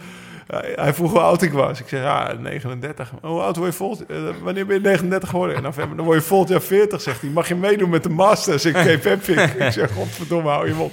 Hij 0.75 0.95
vroeg 0.95 1.11
hoe 1.11 1.21
oud 1.21 1.43
ik 1.43 1.53
was. 1.53 1.81
Ik 1.81 1.89
zeg, 1.89 2.03
ja, 2.03 2.33
39. 2.41 3.13
Hoe 3.23 3.41
oud 3.41 3.57
word 3.57 3.71
je 3.71 3.77
volgend... 3.77 4.11
eh, 4.11 4.17
wanneer 4.43 4.67
ben 4.67 4.75
je 4.77 4.83
39 4.83 5.29
geworden? 5.29 5.57
In 5.57 5.63
november. 5.63 5.97
Dan 5.97 6.05
word 6.07 6.19
je 6.19 6.25
volgend 6.25 6.51
jaar 6.51 6.61
40, 6.61 7.01
zegt 7.01 7.21
hij. 7.21 7.31
Mag 7.31 7.49
je 7.49 7.55
meedoen 7.55 7.91
met 7.91 8.03
de 8.03 8.09
Masters 8.09 8.65
in 8.65 8.73
Cape 8.73 9.11
Epic? 9.11 9.37
ik 9.59 9.73
zeg, 9.73 9.93
godverdomme, 9.93 10.49
hou 10.49 10.69
je 10.69 10.75
op. 10.77 10.93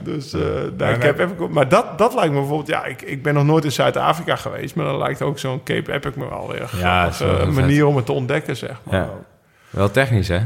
Dus, 0.00 0.32
eh 0.32 0.40
nou, 0.40 0.74
nee. 0.76 0.98
Cape 0.98 1.22
Epic... 1.22 1.48
Maar 1.50 1.68
dat, 1.68 1.98
dat 1.98 2.14
lijkt 2.14 2.32
me 2.32 2.38
bijvoorbeeld... 2.38 2.68
Ja, 2.68 2.84
ik, 2.84 3.02
ik 3.02 3.22
ben 3.22 3.34
nog 3.34 3.44
nooit 3.44 3.64
in 3.64 3.72
Zuid-Afrika 3.72 4.36
geweest. 4.36 4.74
Maar 4.74 4.84
dan 4.86 4.98
lijkt 4.98 5.22
ook 5.22 5.38
zo'n 5.38 5.62
Cape 5.62 5.92
Epic 5.92 6.12
me 6.14 6.28
wel 6.28 6.48
weer 6.50 6.60
een 6.72 6.78
Ja, 6.78 7.12
vet. 7.12 7.50
manier 7.50 7.86
om 7.86 7.96
het 7.96 8.06
te 8.06 8.12
ontdekken, 8.12 8.56
zeg 8.56 8.76
maar. 8.82 9.08
Wel 9.70 9.90
technisch, 9.90 10.28
hè? 10.28 10.40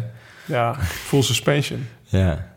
Ja, 0.45 0.75
full 0.81 1.23
suspension. 1.23 1.89
Ja. 2.05 2.51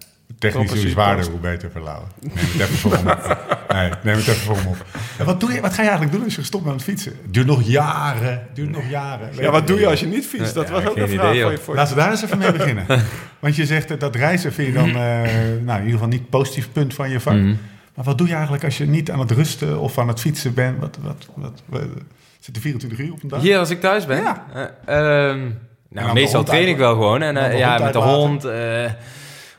Technisch 0.51 0.81
hoe 0.81 0.89
zwaarder, 0.89 1.25
hoe 1.29 1.39
beter 1.39 1.71
verlauwen. 1.71 2.07
Neem 2.21 2.31
het 2.35 2.61
even 2.61 2.75
voor 2.77 2.93
hem 2.93 3.07
op. 3.07 3.37
Nee, 3.75 3.89
neem 4.03 4.15
het 4.15 4.27
even 4.27 4.35
voor 4.41 4.55
hem 4.55 4.67
op. 4.67 4.85
En 5.17 5.25
wat, 5.25 5.39
doe 5.39 5.53
je, 5.53 5.61
wat 5.61 5.73
ga 5.73 5.81
je 5.81 5.87
eigenlijk 5.87 6.17
doen 6.17 6.23
als 6.25 6.35
je 6.35 6.43
stopt 6.43 6.63
met 6.65 6.73
het 6.73 6.83
fietsen? 6.83 7.11
Het 7.23 7.33
duurt 7.33 7.45
nog 7.47 7.61
jaren. 7.63 8.47
duurt 8.53 8.69
nog 8.71 8.89
jaren. 8.89 9.29
Ja, 9.39 9.51
wat 9.51 9.67
doe 9.67 9.79
je 9.79 9.87
als 9.87 9.99
je 9.99 10.05
niet 10.05 10.25
fietst? 10.27 10.53
Dat 10.53 10.67
Ja, 10.67 10.73
was 10.73 10.85
ook 10.85 10.93
geen 10.93 11.03
een 11.03 11.09
vraag 11.09 11.29
idee, 11.29 11.41
voor 11.41 11.51
je 11.51 11.55
joh. 11.55 11.63
voor 11.65 11.73
je- 11.73 11.79
Laten 11.79 11.95
we 11.95 12.01
daar 12.01 12.11
eens 12.11 12.23
even 12.23 12.37
mee 12.37 12.51
beginnen. 12.61 12.85
Want 13.39 13.55
je 13.55 13.65
zegt 13.65 13.99
dat 13.99 14.15
reizen 14.15 14.53
vind 14.53 14.67
je 14.67 14.73
dan 14.73 14.87
eh, 14.87 14.93
nou, 14.95 15.77
in 15.79 15.85
ieder 15.85 15.91
geval 15.91 16.07
niet 16.07 16.19
het 16.19 16.29
positief 16.29 16.71
punt 16.71 16.93
van 16.93 17.09
je 17.09 17.19
vak. 17.19 17.33
Mhm. 17.33 17.53
Maar 17.95 18.05
wat 18.05 18.17
doe 18.17 18.27
je 18.27 18.33
eigenlijk 18.33 18.63
als 18.63 18.77
je 18.77 18.85
niet 18.85 19.11
aan 19.11 19.19
het 19.19 19.31
rusten 19.31 19.79
of 19.79 19.97
aan 19.97 20.07
het 20.07 20.19
fietsen 20.19 20.53
bent? 20.53 20.79
Wat, 20.79 20.97
wat, 21.01 21.27
wat, 21.35 21.61
wat- 21.65 21.81
zit 22.39 22.55
er 22.55 22.61
24 22.61 22.99
uur 22.99 23.11
op 23.11 23.23
een 23.23 23.29
dag? 23.29 23.41
Hier, 23.41 23.57
als 23.57 23.69
ik 23.69 23.79
thuis 23.79 24.05
ben? 24.05 24.17
Ja. 24.21 24.45
Eh, 24.85 25.29
ehm, 25.29 25.39
nou, 25.89 26.13
meestal 26.13 26.43
train 26.43 26.67
ik 26.67 26.77
wel 26.77 26.93
gewoon. 26.93 27.21
En, 27.21 27.37
eh, 27.37 27.57
ja, 27.57 27.77
met 27.77 27.93
de 27.93 27.99
hond. 27.99 28.45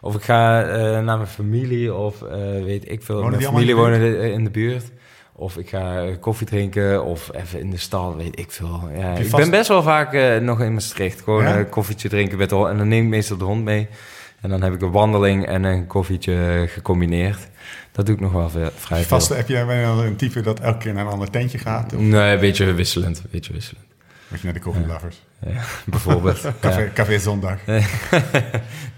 Eh, 0.01 0.09
of 0.09 0.15
ik 0.15 0.23
ga 0.23 0.63
eh, 0.63 0.79
naar 1.05 1.17
mijn 1.17 1.27
familie. 1.27 1.95
Of 1.95 2.23
eh, 2.23 2.37
weet 2.65 2.91
ik 2.91 3.03
veel. 3.03 3.15
Wonen 3.17 3.31
mijn 3.31 3.43
familie 3.43 3.77
wonen 3.77 4.33
in 4.33 4.45
de 4.45 4.51
buurt. 4.51 4.85
Of 5.33 5.57
ik 5.57 5.69
ga 5.69 6.03
eh, 6.05 6.15
koffie 6.21 6.47
drinken. 6.47 7.05
Of 7.05 7.31
even 7.35 7.61
in 7.61 7.71
de 7.71 7.77
stal, 7.77 8.17
weet 8.17 8.39
ik 8.39 8.51
veel. 8.51 8.81
Ja, 8.97 9.13
ik 9.13 9.27
vast- 9.27 9.43
ben 9.43 9.51
best 9.51 9.69
wel 9.69 9.83
vaak 9.83 10.13
eh, 10.15 10.37
nog 10.39 10.61
in 10.61 10.73
Maastricht. 10.73 11.21
Gewoon 11.23 11.43
Ja? 11.43 11.59
een 11.59 11.69
koffietje 11.69 12.09
drinken 12.09 12.39
met 12.39 12.49
de 12.49 12.55
hond. 12.55 12.69
En 12.69 12.77
dan 12.79 12.89
neem 12.89 13.05
ik 13.05 13.09
meestal 13.11 13.37
de 13.37 13.45
hond 13.45 13.65
mee. 13.65 13.89
En 14.41 14.51
dan 14.51 14.63
heb 14.63 14.73
ik 14.75 14.81
een 14.83 14.91
wandeling 14.91 15.47
en 15.47 15.65
een 15.65 15.87
koffietje 15.87 16.65
gecombineerd. 16.69 17.49
Dat 17.93 18.07
doe 18.07 18.15
ik 18.15 18.21
nog 18.21 18.33
wel 18.33 18.49
veel, 18.51 18.69
vrij 18.75 18.99
veel. 18.99 19.07
Vast 19.19 19.29
heb 19.29 19.49
jij 19.49 19.67
wel 19.67 20.05
een 20.05 20.17
type 20.17 20.41
dat 20.41 20.61
elke 20.61 20.79
keer 20.79 20.93
naar 20.95 21.07
een 21.07 21.13
ander 21.13 21.31
tentje 21.31 21.59
gaat? 21.59 21.95
Of 21.95 22.01
Nee, 22.01 22.33
een 22.35 22.41
beetje 22.41 22.73
wisselend. 22.75 23.19
Een 23.19 23.25
beetje 23.31 23.53
wisselend. 23.53 23.85
Moet 24.29 24.39
je 24.41 24.45
naar 24.45 24.55
de 24.55 24.61
koffielovers? 24.61 25.23
Bijvoorbeeld. 25.85 26.41
Café, 26.61 26.81
Ja. 26.81 26.89
Café 26.95 27.19
Zondag. 27.19 27.59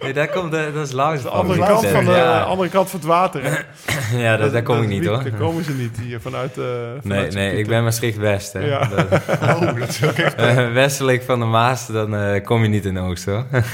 Nee, 0.01 0.13
daar 0.13 0.29
komt, 0.29 0.55
eh, 0.55 0.61
dat 0.75 0.87
is 0.87 0.93
langs. 0.93 1.23
De 1.23 1.29
andere, 1.29 1.67
kant 1.67 1.87
van 1.87 2.05
de, 2.05 2.11
ja. 2.11 2.41
andere 2.41 2.69
kant 2.69 2.91
van 2.91 2.99
het 2.99 3.09
water. 3.09 3.43
hè? 3.45 3.51
ja, 4.25 4.37
daar, 4.37 4.51
daar 4.51 4.63
kom 4.63 4.75
Dat 4.75 4.85
ik 4.85 4.91
niet 4.91 5.07
hoor. 5.07 5.23
Daar 5.23 5.33
komen 5.33 5.65
ze 5.65 5.73
niet 5.73 5.99
hier 6.01 6.21
vanuit. 6.21 6.59
eh 6.59 6.65
Nee, 6.65 7.01
vanuit 7.03 7.35
nee, 7.35 7.59
ik 7.59 7.67
ben 7.67 7.83
Maastricht-West. 7.85 8.53
hè. 8.53 8.61
Ja. 8.61 8.85
Dat- 8.85 9.07
Oh, 9.43 9.79
dat 9.79 9.89
is 9.89 10.05
ook 10.05 10.13
echt... 10.13 10.35
westelijk 10.73 11.23
van 11.23 11.39
de 11.39 11.45
Maas, 11.45 11.87
dan 11.87 12.15
eh, 12.17 12.45
kom 12.45 12.63
je 12.63 12.69
niet 12.69 12.85
in 12.85 12.95
de 12.95 13.01
Oost 13.01 13.25
hoor. 13.25 13.45
Oké. 13.53 13.65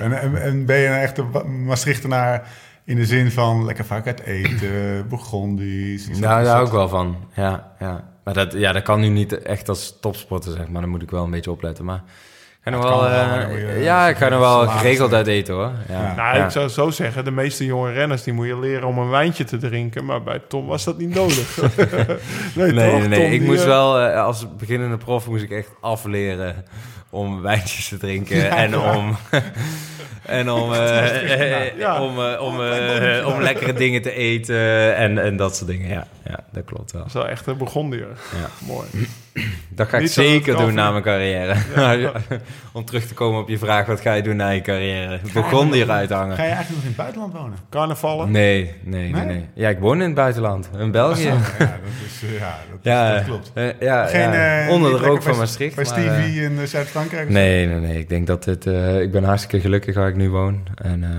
En, 0.00 0.20
en, 0.20 0.42
en 0.42 0.66
ben 0.66 0.78
je 0.78 0.86
een 0.86 0.94
echte 1.00 1.22
Maastrichtenaar 1.46 2.48
in 2.84 2.96
de 2.96 3.06
zin 3.06 3.30
van 3.30 3.64
lekker 3.64 3.84
vaak 3.84 4.06
uit 4.06 4.20
eten, 4.20 5.08
Burgondisch? 5.08 6.08
Nou, 6.08 6.44
daar 6.44 6.62
ik 6.62 6.72
wel 6.72 6.88
van. 6.88 7.16
Ja, 7.34 7.72
ja. 7.78 8.12
Maar 8.24 8.34
dat, 8.34 8.52
ja, 8.52 8.72
dat 8.72 8.82
kan 8.82 9.00
nu 9.00 9.08
niet 9.08 9.42
echt 9.42 9.68
als 9.68 9.96
topsporter, 10.00 10.52
zeg 10.52 10.68
maar. 10.68 10.80
Dan 10.80 10.90
moet 10.90 11.02
ik 11.02 11.10
wel 11.10 11.24
een 11.24 11.30
beetje 11.30 11.50
opletten. 11.50 11.84
Maar 11.84 12.02
ik 12.06 12.60
ga 12.62 12.70
nog 12.70 12.82
wel, 12.82 12.98
kan 12.98 13.10
wel, 13.10 13.28
eh, 13.38 13.74
je- 13.76 13.82
ja, 13.82 14.08
ik 14.08 14.16
ga 14.16 14.28
nog 14.28 14.38
wel 14.40 14.66
geregeld 14.68 15.12
uit 15.12 15.26
eten 15.26 15.54
hoor. 15.54 15.72
Ja. 15.88 16.14
Nou, 16.16 16.36
ja. 16.36 16.44
ik 16.44 16.50
zou 16.50 16.68
zo 16.68 16.90
zeggen, 16.90 17.24
de 17.24 17.30
meeste 17.30 17.64
jonge 17.64 17.92
renners 17.92 18.22
die 18.22 18.32
moet 18.32 18.46
je 18.46 18.58
leren 18.58 18.88
om 18.88 18.98
een 18.98 19.08
wijntje 19.08 19.44
te 19.44 19.56
drinken. 19.56 20.04
Maar 20.04 20.22
bij 20.22 20.40
Tom 20.48 20.66
was 20.66 20.84
dat 20.84 20.98
niet 20.98 21.14
nodig. 21.14 21.56
nee, 22.54 22.72
Nee, 22.72 22.90
toch? 22.90 22.98
nee, 22.98 23.08
nee. 23.08 23.22
Tom, 23.24 23.32
Ik 23.32 23.42
moest 23.42 23.60
eh, 23.60 23.66
wel, 23.66 24.00
eh, 24.00 24.24
als 24.24 24.46
beginnende 24.56 24.96
prof, 24.96 25.26
moest 25.28 25.42
ik 25.42 25.50
echt 25.50 25.68
afleren 25.80 26.64
om 27.10 27.40
wijntjes 27.42 27.88
te 27.88 27.96
drinken 27.96 28.50
en 28.64 28.78
om... 28.78 29.16
En 30.22 30.50
om, 30.50 30.72
eh, 30.72 31.66
eh, 31.66 31.78
Ja. 31.78 32.02
om, 32.02 32.18
eh, 32.18 32.40
om, 32.40 32.58
Oh, 32.58 33.34
om 33.34 33.42
lekkere 33.42 33.72
dingen 33.72 34.02
te 34.02 34.12
eten 34.12 34.96
en, 34.96 35.18
en 35.18 35.36
dat 35.36 35.56
soort 35.56 35.70
dingen. 35.70 35.88
Ja, 35.88 36.06
ja 36.24 36.38
dat 36.52 36.64
klopt 36.64 36.92
wel. 36.92 37.00
Dat 37.00 37.08
is 37.10 37.16
wel 37.16 37.28
echt 37.28 37.46
een 37.46 37.56
begondier. 37.56 38.08
Ja. 38.32 38.66
Mooi. 38.66 38.86
Dat 39.68 39.88
ga 39.88 39.96
ik 39.96 40.02
Niet 40.02 40.12
zeker 40.12 40.56
doen 40.56 40.74
na 40.74 40.90
mijn 40.90 41.02
carrière. 41.02 41.54
om 42.72 42.84
terug 42.84 43.06
te 43.06 43.14
komen 43.14 43.40
op 43.40 43.48
je 43.48 43.58
vraag, 43.58 43.86
wat 43.86 44.00
ga 44.00 44.12
je 44.12 44.22
doen 44.22 44.36
na 44.36 44.48
je 44.48 44.60
carrière? 44.60 45.20
Begon 45.32 45.72
hier 45.72 45.90
uithangen. 45.90 46.36
Ga 46.36 46.42
je 46.42 46.48
eigenlijk 46.48 46.74
nog 46.74 46.80
in 46.82 46.86
het 46.86 46.96
buitenland 46.96 47.32
wonen? 47.32 47.58
Carnavallen. 47.70 48.30
Nee, 48.30 48.74
nee, 48.82 49.12
nee. 49.12 49.44
Ja, 49.54 49.68
ik 49.68 49.78
woon 49.78 49.96
in 50.00 50.06
het 50.06 50.14
buitenland, 50.14 50.70
in 50.78 50.90
België. 50.90 51.22
Ja, 51.22 51.32
dat, 51.58 51.68
is, 52.06 52.38
ja, 52.38 52.58
dat, 52.70 52.78
Ja, 52.82 53.14
dat 53.14 53.24
klopt. 53.24 53.52
ja, 53.80 54.06
Geen, 54.06 54.70
onder 54.70 54.90
de 54.90 55.06
rook 55.06 55.22
van 55.22 55.36
Maastricht. 55.36 55.74
Bij 55.74 55.84
maar, 55.84 55.94
Stevie 55.94 56.42
in 56.42 56.58
eh, 56.58 56.66
Zuid-Frankrijk? 56.66 57.28
Nee, 57.28 57.66
nee, 57.66 57.80
nee. 57.80 57.98
Ik 57.98 58.08
denk 58.08 58.26
dat 58.26 58.44
het... 58.44 58.66
ik 59.00 59.12
ben 59.12 59.24
hartstikke 59.24 59.60
gelukkig 59.60 59.93
waar 59.94 60.08
ik 60.08 60.16
nu 60.16 60.30
woon. 60.30 60.62
En 60.74 61.04
eh, 61.04 61.10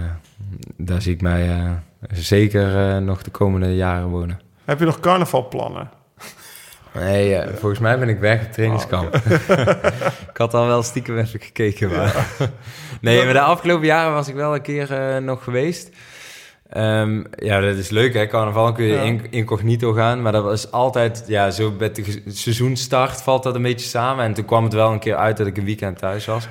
daar 0.78 1.02
zie 1.02 1.14
ik 1.14 1.22
mij 1.22 1.50
eh, 1.50 1.72
zeker 2.12 2.90
eh, 2.90 2.98
nog 2.98 3.24
de 3.24 3.32
komende 3.32 3.76
jaren 3.76 4.08
wonen. 4.08 4.40
Heb 4.66 4.80
je 4.80 4.86
nog 4.86 5.00
carnavalplannen? 5.00 5.90
Nee, 6.94 7.42
volgens 7.48 7.80
mij 7.80 8.00
ben 8.00 8.10
ik 8.10 8.20
weg 8.20 8.46
op 8.46 8.52
trainingskamp. 8.52 9.16
ik 10.32 10.38
had 10.38 10.54
al 10.54 10.68
wel 10.68 10.84
stiekem 10.84 11.18
even 11.18 11.40
gekeken. 11.42 11.90
Maar... 11.90 12.28
nee, 13.02 13.24
maar 13.24 13.34
de 13.34 13.40
afgelopen 13.40 13.86
jaren 13.86 14.14
was 14.14 14.28
ik 14.28 14.36
wel 14.36 14.56
een 14.56 14.62
keer 14.62 15.22
nog 15.22 15.44
geweest. 15.44 15.90
Ehm, 16.70 17.24
ja, 17.36 17.60
dat 17.60 17.76
is 17.76 17.90
leuk 17.90 18.14
hè. 18.14 18.28
Carnaval 18.28 18.72
kun 18.72 18.86
je 18.86 18.94
Ja. 18.94 19.02
in- 19.02 19.28
incognito 19.32 19.94
gaan. 19.94 20.22
Maar 20.22 20.32
dat 20.32 20.44
was 20.44 20.72
altijd... 20.72 21.24
Ja, 21.28 21.52
zo 21.52 21.74
met 21.80 21.96
de 21.96 22.22
seizoenstart 22.28 23.22
valt 23.22 23.44
dat 23.44 23.56
een 23.56 23.62
beetje 23.62 23.88
samen. 23.88 24.26
En 24.26 24.34
toen 24.34 24.46
kwam 24.46 24.64
het 24.64 24.74
wel 24.74 24.92
een 24.92 25.00
keer 25.00 25.16
uit 25.16 25.38
dat 25.38 25.48
ik 25.48 25.58
een 25.58 25.66
weekend 25.66 25.98
thuis 25.98 26.26
was. 26.26 26.48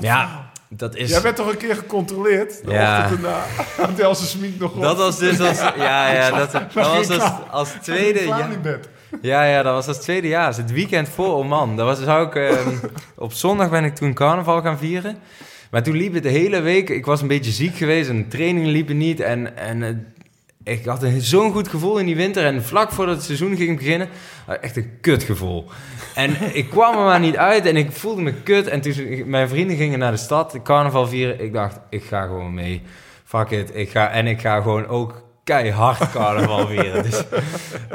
Ja, 0.00 0.50
dat 0.76 0.96
is... 0.96 1.10
Jij 1.10 1.20
bent 1.20 1.36
toch 1.36 1.50
een 1.50 1.56
keer 1.56 1.76
gecontroleerd? 1.76 2.64
De 2.64 2.70
Ja. 2.72 3.10
Had 3.76 3.98
Else 3.98 4.26
Smink 4.26 4.58
nog 4.58 4.74
op. 4.74 4.82
Dat 4.82 4.96
was 4.96 5.18
dus 5.18 5.40
als... 5.40 5.58
Ja, 5.76 6.12
ja, 6.12 6.30
dat, 6.30 6.52
dat 6.52 6.72
was 6.72 7.10
als, 7.10 7.32
als 7.50 7.70
tweede... 7.82 8.26
Ja, 8.26 8.48
ja, 9.22 9.44
ja, 9.44 9.62
dat 9.62 9.74
was 9.74 9.86
als 9.88 9.98
tweede 9.98 10.28
jaar. 10.28 10.56
Het 10.56 10.72
weekend 10.72 11.08
voor 11.08 11.34
Oman. 11.34 11.76
Dat 11.76 11.86
was, 11.86 12.26
ik, 12.26 12.34
ehm, 12.34 12.68
op 13.16 13.32
zondag 13.32 13.70
ben 13.70 13.84
ik 13.84 13.94
toen 13.94 14.14
carnaval 14.14 14.62
gaan 14.62 14.78
vieren. 14.78 15.18
Maar 15.70 15.82
toen 15.82 15.96
liep 15.96 16.14
het 16.14 16.22
de 16.22 16.28
hele 16.28 16.60
week... 16.60 16.88
Ik 16.90 17.04
was 17.04 17.20
een 17.20 17.28
beetje 17.28 17.50
ziek 17.50 17.76
geweest 17.76 18.08
en 18.08 18.16
de 18.16 18.28
trainingen 18.28 18.70
liepen 18.70 18.96
niet. 18.96 19.20
En, 19.20 19.56
en 19.56 19.82
eh, 19.82 20.74
ik 20.74 20.84
had 20.84 21.02
een- 21.02 21.20
zo'n 21.20 21.52
goed 21.52 21.68
gevoel 21.68 21.98
in 21.98 22.06
die 22.06 22.16
winter. 22.16 22.44
En 22.44 22.64
vlak 22.64 22.92
voordat 22.92 23.16
het 23.16 23.24
seizoen 23.24 23.56
ging 23.56 23.76
beginnen... 23.76 24.08
ik 24.48 24.54
echt 24.54 24.76
een 24.76 24.90
kutgevoel. 25.00 25.64
En 26.14 26.36
ik 26.52 26.70
kwam 26.70 26.98
er 26.98 27.04
maar 27.04 27.20
niet 27.20 27.36
uit 27.36 27.66
en 27.66 27.76
ik 27.76 27.92
voelde 27.92 28.22
me 28.22 28.32
kut. 28.32 28.66
En 28.66 28.80
toen 28.80 29.22
mijn 29.26 29.48
vrienden 29.48 29.76
gingen 29.76 29.98
naar 29.98 30.10
de 30.10 30.16
stad, 30.16 30.58
carnaval 30.62 31.06
vieren. 31.06 31.40
Ik 31.40 31.52
dacht, 31.52 31.78
ik 31.90 32.04
ga 32.04 32.22
gewoon 32.22 32.54
mee. 32.54 32.82
Fuck 33.24 33.50
it. 33.50 33.70
Ik 33.74 33.90
ga, 33.90 34.10
en 34.10 34.26
ik 34.26 34.40
ga 34.40 34.60
gewoon 34.60 34.86
ook 34.86 35.22
keihard 35.44 36.10
carnaval 36.10 36.66
vieren. 36.76 37.02
Dus, 37.02 37.22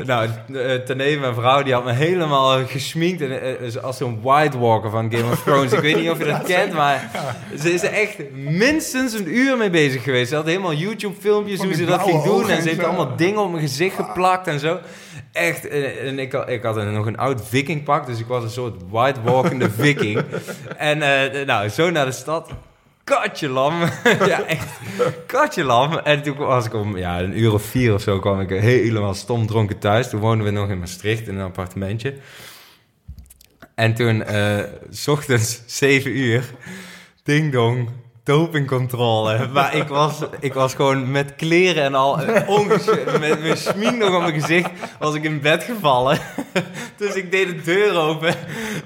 nou, 0.05 0.29
eh, 0.53 0.75
Tene, 0.75 1.17
mijn 1.19 1.33
vrouw, 1.33 1.63
die 1.63 1.73
had 1.73 1.83
me 1.83 1.91
helemaal 1.91 2.65
gesminkt. 2.65 3.21
En, 3.21 3.41
eh, 3.41 3.59
dus 3.59 3.81
als 3.81 3.97
zo'n 3.97 4.19
White 4.21 4.59
Walker 4.59 4.89
van 4.89 5.11
Game 5.11 5.31
of 5.31 5.43
Thrones. 5.43 5.71
Ik 5.71 5.79
weet 5.79 5.95
niet 5.95 6.09
of 6.09 6.17
je 6.17 6.25
dat 6.25 6.43
kent, 6.43 6.73
maar 6.73 7.11
ze 7.59 7.73
is 7.73 7.83
er 7.83 7.93
echt 7.93 8.15
minstens 8.33 9.13
een 9.13 9.37
uur 9.37 9.57
mee 9.57 9.69
bezig 9.69 10.03
geweest. 10.03 10.29
Ze 10.29 10.35
had 10.35 10.45
helemaal 10.45 10.73
YouTube-filmpjes 10.73 11.61
hoe 11.61 11.73
ze 11.73 11.85
dat 11.85 12.01
ging 12.01 12.23
doen. 12.23 12.49
En 12.49 12.61
ze 12.61 12.67
heeft 12.69 12.83
allemaal 12.83 13.15
dingen 13.15 13.41
op 13.41 13.51
mijn 13.51 13.63
gezicht 13.67 13.95
geplakt 13.95 14.47
en 14.47 14.59
zo. 14.59 14.79
Echt, 15.31 15.67
eh, 15.67 16.07
en 16.07 16.19
ik, 16.19 16.31
had- 16.31 16.49
ik 16.49 16.63
had 16.63 16.75
een, 16.77 16.93
nog 16.93 17.05
een 17.05 17.17
oud 17.17 17.47
vikingpak, 17.47 18.05
dus 18.05 18.19
ik 18.19 18.25
was 18.25 18.43
een 18.43 18.49
soort 18.49 18.81
white 18.89 19.21
walkende 19.21 19.69
viking. 19.83 20.21
En 20.77 21.01
eh, 21.01 21.45
nou, 21.45 21.69
zo 21.69 21.89
naar 21.89 22.05
de 22.05 22.11
stad. 22.11 22.49
katje 23.03 23.47
lam. 23.49 23.81
ja, 24.27 24.43
echt 24.43 24.67
katje 25.27 25.63
lam. 25.63 25.97
En 25.97 26.21
toen 26.21 26.37
was 26.37 26.65
ik 26.65 26.73
om 26.73 26.97
ja, 26.97 27.19
een 27.19 27.39
uur 27.39 27.53
of 27.53 27.61
vier 27.63 27.93
of 27.93 28.01
zo 28.01 28.19
kwam 28.19 28.39
ik 28.41 28.49
helemaal 28.49 29.13
stom 29.13 29.47
dronken 29.47 29.79
thuis. 29.79 30.09
Toen 30.09 30.19
woonden 30.19 30.45
we 30.45 30.51
nog 30.51 30.69
in 30.69 30.79
Maastricht 30.79 31.27
in 31.27 31.35
een 31.37 31.45
appartementje. 31.45 32.13
En 33.75 33.93
toen, 33.93 34.23
eh, 34.23 34.63
s 34.89 35.07
ochtends, 35.07 35.61
7 35.79 36.17
uur, 36.17 36.43
ding 37.23 37.51
dong, 37.51 37.89
dopingcontrole. 38.29 39.47
Maar 39.53 39.75
ik 39.75 39.87
was, 39.87 40.19
ik 40.39 40.53
was 40.53 40.73
gewoon 40.73 41.11
met 41.11 41.35
kleren 41.35 41.83
en 41.83 41.95
al, 41.95 42.21
eh, 42.21 43.19
met 43.19 43.41
mijn 43.41 43.57
smink 43.57 43.97
nog 43.97 44.15
op 44.15 44.21
mijn 44.21 44.41
gezicht, 44.41 44.69
was 44.99 45.15
ik 45.15 45.23
in 45.23 45.41
bed 45.41 45.63
gevallen. 45.63 46.17
Dus 46.97 47.13
ik 47.13 47.31
deed 47.31 47.47
de 47.47 47.61
deur 47.61 47.97
open 47.97 48.35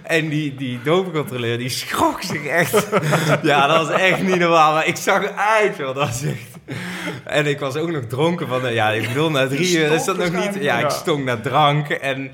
en 0.03 0.29
die, 0.29 0.55
die 0.55 0.79
dopingcontroleur, 0.83 1.57
die 1.57 1.69
schrok 1.69 2.21
zich 2.21 2.45
echt. 2.45 2.87
Ja, 3.41 3.67
dat 3.67 3.87
was 3.87 3.99
echt 3.99 4.21
niet 4.21 4.39
normaal, 4.39 4.73
maar 4.73 4.87
ik 4.87 4.95
zag 4.95 5.23
eruit, 5.23 5.77
joh, 5.77 5.85
dat 5.85 5.95
was 5.95 6.23
echt... 6.23 6.77
En 7.23 7.47
ik 7.47 7.59
was 7.59 7.75
ook 7.75 7.91
nog 7.91 8.03
dronken 8.07 8.47
van, 8.47 8.61
de- 8.61 8.69
ja, 8.69 8.89
ik 8.89 9.07
bedoel, 9.07 9.29
na 9.29 9.47
drie 9.47 9.77
uur 9.77 9.91
is 9.91 10.03
dat 10.05 10.17
nog 10.17 10.31
niet... 10.31 10.63
Ja, 10.63 10.77
ik 10.79 10.89
stonk 10.89 11.23
naar 11.23 11.41
drank 11.41 11.89
en... 11.89 12.31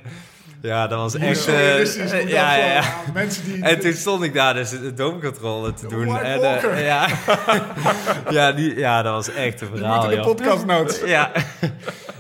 Ja, 0.61 0.87
dat 0.87 0.99
was 0.99 1.15
echt... 1.15 1.45
Dat 1.45 2.11
ja, 2.27 2.55
ja, 2.55 2.65
ja. 2.73 2.81
Mensen 3.13 3.43
die... 3.45 3.63
En 3.63 3.79
toen 3.79 3.93
stond 3.93 4.23
ik 4.23 4.33
daar 4.33 4.53
dus 4.53 4.69
de 4.69 4.93
doomcontrole 4.93 5.73
te 5.73 5.87
doen. 5.87 6.17
En, 6.17 6.39
Walker. 6.41 6.83
ja. 6.83 7.07
ja, 8.29 8.51
die, 8.51 8.75
ja, 8.77 9.01
dat 9.01 9.13
was 9.13 9.33
echt 9.33 9.61
een 9.61 9.67
Die 9.71 9.77
verhaal. 9.77 9.99
moeten 9.99 10.17
de 10.21 10.27
podcast 10.27 10.65
notes. 10.65 10.99
Ja. 11.05 11.31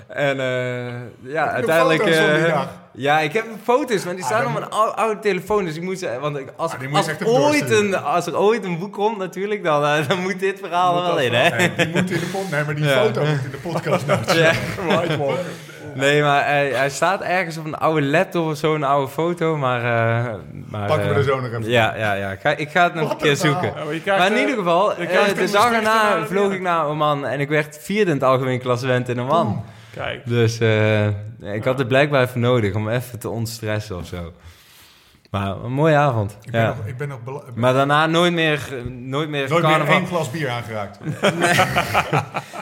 En 0.07 0.39
eh, 0.39 0.85
ja, 1.33 1.45
de 1.45 1.51
uiteindelijk... 1.51 2.03
die 2.03 2.13
ja, 2.93 3.19
ik 3.19 3.33
heb 3.33 3.45
foto's, 3.63 4.03
maar 4.03 4.15
die 4.15 4.23
staan 4.23 4.41
Ah, 4.41 4.47
op 4.47 4.59
mijn 4.59 4.69
ou- 4.71 4.91
oude 4.95 5.19
telefoon. 5.19 5.65
Dus 5.65 5.75
ik 5.75 5.81
moet 5.81 5.99
ze... 5.99 6.17
Want 6.21 6.37
ik, 6.37 6.47
als, 6.55 6.71
Ah, 6.73 6.79
die 6.79 6.89
als, 6.95 7.07
ooit 7.23 7.71
een, 7.71 7.95
als 7.95 8.25
er 8.25 8.37
ooit 8.37 8.63
een 8.63 8.79
boek 8.79 8.93
komt 8.93 9.17
natuurlijk, 9.17 9.63
dan, 9.63 9.85
eh, 9.85 10.07
dan 10.07 10.19
moet 10.19 10.39
dit 10.39 10.59
verhaal 10.59 10.95
er 10.95 11.01
Moet 11.03 11.07
wel 11.13 11.19
in, 11.19 11.33
hè? 11.33 11.49
Nee, 11.57 11.75
die 11.75 11.87
moet 11.87 12.11
in 12.11 12.19
de 12.19 12.25
pod- 12.31 12.51
nee, 12.51 12.63
maar 12.63 12.75
die 12.75 12.85
Ja. 12.85 13.03
foto 13.03 13.19
moet 13.19 13.43
in 13.43 13.51
de 13.51 13.57
podcast. 13.57 14.05
Ja. 14.33 14.51
Walker. 14.87 15.17
Nee, 15.99 16.21
maar 16.21 16.45
hij, 16.45 16.69
hij 16.69 16.89
staat 16.89 17.21
ergens 17.21 17.57
op 17.57 17.65
een 17.65 17.77
oude 17.77 18.01
laptop 18.01 18.47
of 18.47 18.57
zo, 18.57 18.75
een 18.75 18.83
oude 18.83 19.11
foto, 19.11 19.57
maar... 19.57 19.79
eh, 19.79 20.33
maar 20.65 20.87
Pakken 20.87 21.07
we 21.07 21.11
eh, 21.13 21.17
er 21.17 21.23
zo 21.23 21.39
nog 21.39 21.45
even. 21.49 21.69
Ja, 21.69 21.95
ja, 21.95 22.13
ja. 22.13 22.31
Ik 22.31 22.39
ga, 22.39 22.49
ik 22.49 22.69
ga 22.69 22.83
het 22.83 22.93
nog 22.93 23.11
een 23.11 23.17
keer 23.17 23.35
zoeken. 23.35 23.73
Ja, 24.03 24.17
maar 24.17 24.31
in 24.31 24.37
ieder 24.37 24.55
geval, 24.55 24.95
eh, 24.95 25.07
krijgt 25.07 25.35
de 25.35 25.51
dag 25.51 25.71
erna 25.71 26.25
vloog 26.25 26.53
ik 26.53 26.61
naar 26.61 26.85
Oman 26.85 27.25
en 27.25 27.39
ik 27.39 27.49
werd 27.49 27.79
vierde 27.81 28.11
in 28.11 28.17
het 28.17 28.25
algemeen 28.25 28.59
klassement 28.59 29.09
in 29.09 29.19
Oman. 29.21 29.63
Kijk. 29.95 30.21
Dus 30.25 30.59
ik 31.41 31.63
had 31.63 31.77
het 31.77 31.87
blijkbaar 31.87 32.23
even 32.23 32.39
nodig 32.39 32.73
om 32.73 32.89
even 32.89 33.19
te 33.19 33.29
ontstressen 33.29 33.97
of 33.97 34.05
zo. 34.05 34.33
Maar 35.31 35.63
een 35.63 35.71
mooie 35.71 35.95
avond. 35.95 36.37
Ik 36.43 36.51
ben 36.51 36.61
Ja. 36.61 36.67
nog, 36.67 36.85
ik 36.85 36.97
ben 36.97 37.07
nog 37.07 37.23
bela- 37.23 37.43
Maar 37.55 37.73
daarna 37.73 38.05
nooit 38.05 38.33
meer, 38.33 38.67
nooit 38.89 39.29
meer 39.29 39.49
nooit 39.49 39.63
meer 39.67 39.87
één 39.87 40.05
glas 40.07 40.31
bier 40.31 40.49
aangeraakt. 40.49 40.99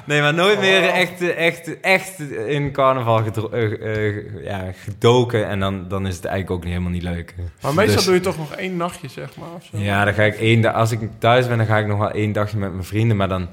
Nee, 0.06 0.22
maar 0.22 0.34
nooit 0.34 0.60
meer 0.60 0.82
Oh. 0.82 0.98
echt, 0.98 1.22
echt, 1.36 1.80
echt 1.80 2.20
in 2.48 2.72
carnaval 2.72 3.24
gedro- 3.24 3.50
eh, 3.50 4.08
eh, 4.08 4.44
ja, 4.44 4.72
gedoken. 4.84 5.48
En 5.48 5.60
dan, 5.60 5.88
dan 5.88 6.08
is 6.08 6.16
het 6.16 6.26
eigenlijk 6.26 6.56
ook 6.56 6.64
niet, 6.64 6.72
helemaal 6.74 6.92
niet 6.94 7.04
leuk. 7.04 7.34
Maar 7.62 7.74
meestal 7.74 7.96
Dus- 7.96 8.06
doe 8.06 8.14
je 8.14 8.20
toch 8.20 8.38
nog 8.38 8.52
één 8.54 8.78
nachtje, 8.78 9.08
zeg 9.08 9.30
maar. 9.38 9.48
Of 9.56 9.64
zo. 9.72 9.78
Ja, 9.78 10.06
dan 10.06 10.14
ga 10.14 10.24
ik 10.24 10.36
één 10.36 10.62
dag. 10.62 10.74
Als 10.74 10.92
ik 10.92 11.00
thuis 11.18 11.48
ben, 11.48 11.58
dan 11.58 11.68
ga 11.68 11.78
ik 11.78 11.88
nog 11.88 12.00
wel 12.00 12.12
één 12.12 12.32
dagje 12.32 12.58
met 12.58 12.72
mijn 12.72 12.84
vrienden. 12.84 13.18
Maar 13.18 13.28
dan, 13.28 13.48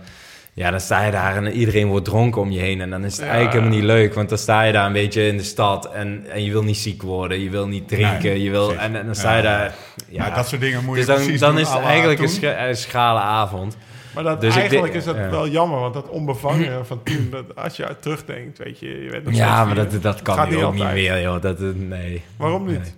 ja, 0.55 0.71
dan 0.71 0.81
sta 0.81 1.05
je 1.05 1.11
daar 1.11 1.37
en 1.37 1.53
iedereen 1.53 1.87
wordt 1.87 2.05
dronken 2.05 2.41
om 2.41 2.51
je 2.51 2.61
heen. 2.61 2.81
En 2.81 2.91
dan 2.91 3.05
is 3.05 3.13
het 3.17 3.21
Ja, 3.25 3.31
eigenlijk 3.33 3.55
helemaal 3.55 3.79
niet 3.79 3.87
leuk. 3.89 4.15
Want 4.15 4.29
dan 4.29 4.39
sta 4.39 4.63
je 4.63 4.73
daar 4.73 4.87
een 4.87 4.93
beetje 4.93 5.27
in 5.27 5.37
de 5.37 5.43
stad. 5.43 5.93
En, 5.93 6.25
en 6.33 6.45
je 6.45 6.51
wil 6.51 6.63
niet 6.63 6.77
ziek 6.77 7.03
worden. 7.03 7.41
Je 7.41 7.51
wil 7.51 7.67
niet 7.69 7.89
drinken. 7.89 8.23
Nee, 8.23 8.43
je 8.43 8.51
wil, 8.51 8.75
en, 8.77 8.97
en 8.97 9.07
dan 9.07 9.15
sta 9.15 9.31
Ja. 9.31 9.37
je 9.37 9.43
daar. 9.43 9.75
Ja, 10.09 10.31
dat 10.31 10.49
soort 10.49 10.61
dingen 10.61 10.85
moet 10.85 10.99
je 10.99 11.05
dus 11.05 11.15
dan, 11.15 11.23
precies 11.25 11.41
dan 11.41 11.59
is 11.59 11.69
het 11.69 11.83
eigenlijk 11.83 12.21
een, 12.21 12.77
schrale 12.77 13.21
avond. 13.21 13.77
Maar 14.15 14.25
dat, 14.25 14.41
Dus 14.41 14.55
eigenlijk 14.57 14.93
denk- 14.93 15.05
is 15.07 15.13
dat 15.13 15.31
wel 15.31 15.49
jammer, 15.49 15.81
want 15.81 15.95
dat 15.95 16.09
onbevangen 16.09 16.87
van 16.87 17.03
toen, 17.03 17.29
dat, 17.31 17.57
als 17.57 17.77
je 17.77 17.97
terugdenkt, 18.01 18.59
weet 18.59 18.79
je, 18.79 18.87
je 19.03 19.11
bent 19.11 19.25
nog 19.25 19.35
Ja, 19.35 19.65
maar 19.65 19.75
dat, 19.75 20.03
dat 20.03 20.23
kan 20.23 20.49
nu 20.49 20.55
niet 20.55 20.65
ook 20.65 20.75
niet 20.75 20.93
meer, 20.93 21.21
joh. 21.23 21.41
Dat, 21.43 21.59
nee. 21.75 22.23
Waarom 22.37 22.67
niet? 22.67 22.79
Nee. 22.79 22.93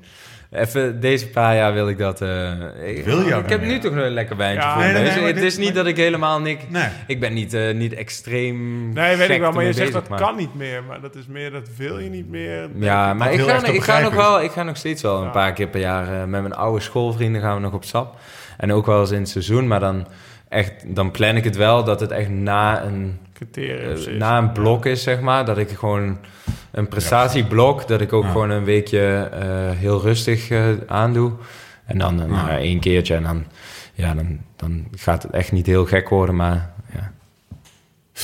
Even 0.57 1.01
deze 1.01 1.29
paar 1.29 1.55
jaar 1.55 1.73
wil 1.73 1.89
ik 1.89 1.99
dat. 1.99 2.21
eh, 2.21 2.51
ik, 2.85 3.05
Wil 3.05 3.21
je 3.21 3.35
ik 3.35 3.49
heb 3.49 3.61
nu 3.63 3.79
toch 3.79 3.95
nog 3.95 4.05
een 4.05 4.11
lekker 4.13 4.37
wijntje 4.37 4.61
Ja, 4.69 4.73
voor 4.73 4.83
nee, 4.83 4.93
me. 4.93 4.99
nee, 4.99 5.07
Dus 5.07 5.15
nee, 5.17 5.27
het 5.27 5.35
dit- 5.35 5.45
is 5.45 5.57
niet 5.57 5.65
maar- 5.67 5.75
dat 5.75 5.87
ik 5.87 5.97
helemaal 5.97 6.41
niks. 6.41 6.65
Nee. 6.69 6.89
Ik 7.07 7.21
ben 7.21 7.33
niet, 7.35 7.55
eh, 7.55 7.75
niet 7.75 7.95
extreem. 7.95 8.93
Nee, 8.93 9.17
weet 9.17 9.31
ik 9.31 9.41
wel, 9.41 9.53
maar 9.53 9.65
je 9.65 9.73
zegt 9.73 9.93
dat 9.93 10.09
maar- 10.09 10.19
kan 10.21 10.37
niet 10.37 10.55
meer, 10.55 10.83
maar 10.85 11.01
dat 11.01 11.15
is 11.15 11.27
meer, 11.27 11.51
dat 11.51 11.69
wil 11.77 11.99
je 11.99 12.11
niet 12.11 12.31
meer. 12.31 12.69
Ja, 12.79 13.15
maar 13.15 13.33
ik 13.33 13.41
ga, 13.41 13.65
ik, 13.67 13.83
ga 13.83 14.01
nog 14.01 14.15
wel, 14.15 14.43
ik 14.43 14.51
ga 14.51 14.63
nog 14.63 14.77
steeds 14.77 15.03
wel 15.03 15.23
een 15.23 15.31
paar 15.31 15.53
keer 15.53 15.69
per 15.69 15.81
jaar 15.81 16.07
eh, 16.13 16.19
met 16.19 16.41
mijn 16.41 16.55
oude 16.55 16.81
schoolvrienden 16.81 17.41
gaan 17.41 17.55
we 17.55 17.61
nog 17.61 17.73
op 17.73 17.85
stap. 17.85 18.17
En 18.57 18.73
ook 18.73 18.87
wel 18.87 19.01
eens 19.01 19.11
in 19.11 19.19
het 19.21 19.29
seizoen, 19.29 19.67
maar 19.67 19.81
dan, 19.81 20.07
echt, 20.49 20.95
dan 20.95 21.11
plan 21.11 21.37
ik 21.37 21.45
het 21.45 21.57
wel 21.57 21.85
dat 21.85 22.01
het 22.01 22.11
echt 22.11 22.29
na 22.29 22.83
een, 22.85 23.19
Criterium. 23.33 23.97
eh, 23.97 24.19
na 24.19 24.39
een 24.39 24.53
blok 24.53 24.87
is, 24.87 25.03
zeg 25.03 25.21
maar. 25.21 25.45
Dat 25.45 25.59
ik 25.59 25.71
gewoon 25.71 26.19
een 26.71 26.89
prestatieblok, 26.89 27.89
dat 27.89 28.01
ik 28.01 28.13
ook 28.13 28.25
Ja. 28.25 28.31
gewoon 28.31 28.51
een 28.51 28.65
weekje 28.65 29.29
eh, 29.33 29.79
heel 29.79 30.01
rustig 30.01 30.51
eh, 30.51 30.69
aandoe. 30.87 31.33
En 31.85 31.99
dan 31.99 32.15
nou, 32.17 32.51
één 32.51 32.81
keertje 32.81 33.15
en 33.15 33.23
dan, 33.23 33.45
ja, 33.95 34.15
dan, 34.15 34.39
dan 34.57 34.87
gaat 34.95 35.23
het 35.23 35.33
echt 35.33 35.53
niet 35.53 35.67
heel 35.67 35.85
gek 35.87 36.09
worden, 36.09 36.37
maar 36.37 36.71
ja. 36.95 37.13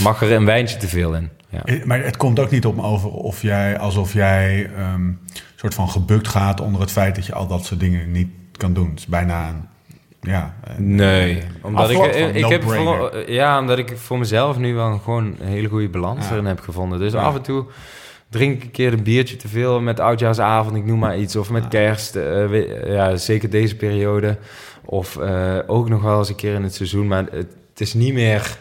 mag 0.03 0.23
er 0.23 0.33
een 0.33 0.45
wijntje 0.45 0.77
te 0.77 0.89
veel 0.89 1.15
in. 1.15 1.31
Ja. 1.49 1.63
Maar 1.85 2.05
het 2.05 2.17
komt 2.17 2.39
ook 2.39 2.51
niet 2.51 2.67
op 2.67 2.77
me 2.77 2.83
over 2.83 3.11
of 3.11 3.43
jij, 3.43 3.79
alsof 3.79 4.13
jij 4.13 4.71
ehm 4.77 5.11
soort 5.57 5.75
van 5.75 5.89
gebukt 5.89 6.29
gaat 6.29 6.61
onder 6.61 6.81
het 6.81 6.91
feit 6.91 7.15
dat 7.15 7.27
je 7.27 7.35
al 7.35 7.47
dat 7.47 7.65
soort 7.65 7.81
dingen 7.81 8.13
niet 8.13 8.29
kan 8.57 8.73
doen. 8.73 8.91
Het 8.91 8.99
is 8.99 9.07
bijna 9.07 9.49
een, 9.49 9.69
ja... 10.23 10.55
Nee, 10.77 11.43
omdat 11.63 11.91
ik, 11.91 11.97
van 11.97 12.29
ik, 12.35 12.45
heb 12.47 12.63
voor, 12.63 13.31
ja, 13.31 13.59
omdat 13.61 13.79
ik 13.79 13.93
voor 13.97 14.19
mezelf 14.19 14.59
nu 14.59 14.75
wel 14.75 14.99
gewoon 14.99 15.35
een 15.41 15.47
hele 15.47 15.69
goede 15.69 15.89
balans 15.89 16.31
erin 16.31 16.45
heb 16.45 16.61
gevonden. 16.61 16.99
Dus 16.99 17.15
af 17.15 17.35
en 17.35 17.43
toe 17.43 17.65
drink 18.29 18.57
ik 18.57 18.63
een 18.63 18.71
keer 18.71 18.93
een 18.93 19.03
biertje 19.03 19.37
te 19.37 19.49
veel 19.49 19.81
met 19.81 20.01
oudjaarsavond, 20.01 20.77
ik 20.77 20.85
noem 20.85 20.99
maar 20.99 21.19
iets, 21.19 21.37
of 21.37 21.51
met 21.51 21.69
kerst, 21.69 22.17
eh, 22.17 22.23
we- 22.25 22.85
ja, 22.87 23.17
zeker 23.17 23.51
deze 23.51 23.77
periode. 23.77 24.39
Of 24.85 25.17
eh, 25.17 25.59
ook 25.67 25.89
nog 25.89 26.03
wel 26.03 26.19
eens 26.19 26.29
een 26.29 26.35
keer 26.35 26.55
in 26.55 26.63
het 26.63 26.75
seizoen, 26.75 27.07
maar 27.07 27.25
het, 27.31 27.47
het 27.71 27.81
is 27.81 27.95
niet 27.95 28.15
meer 28.15 28.57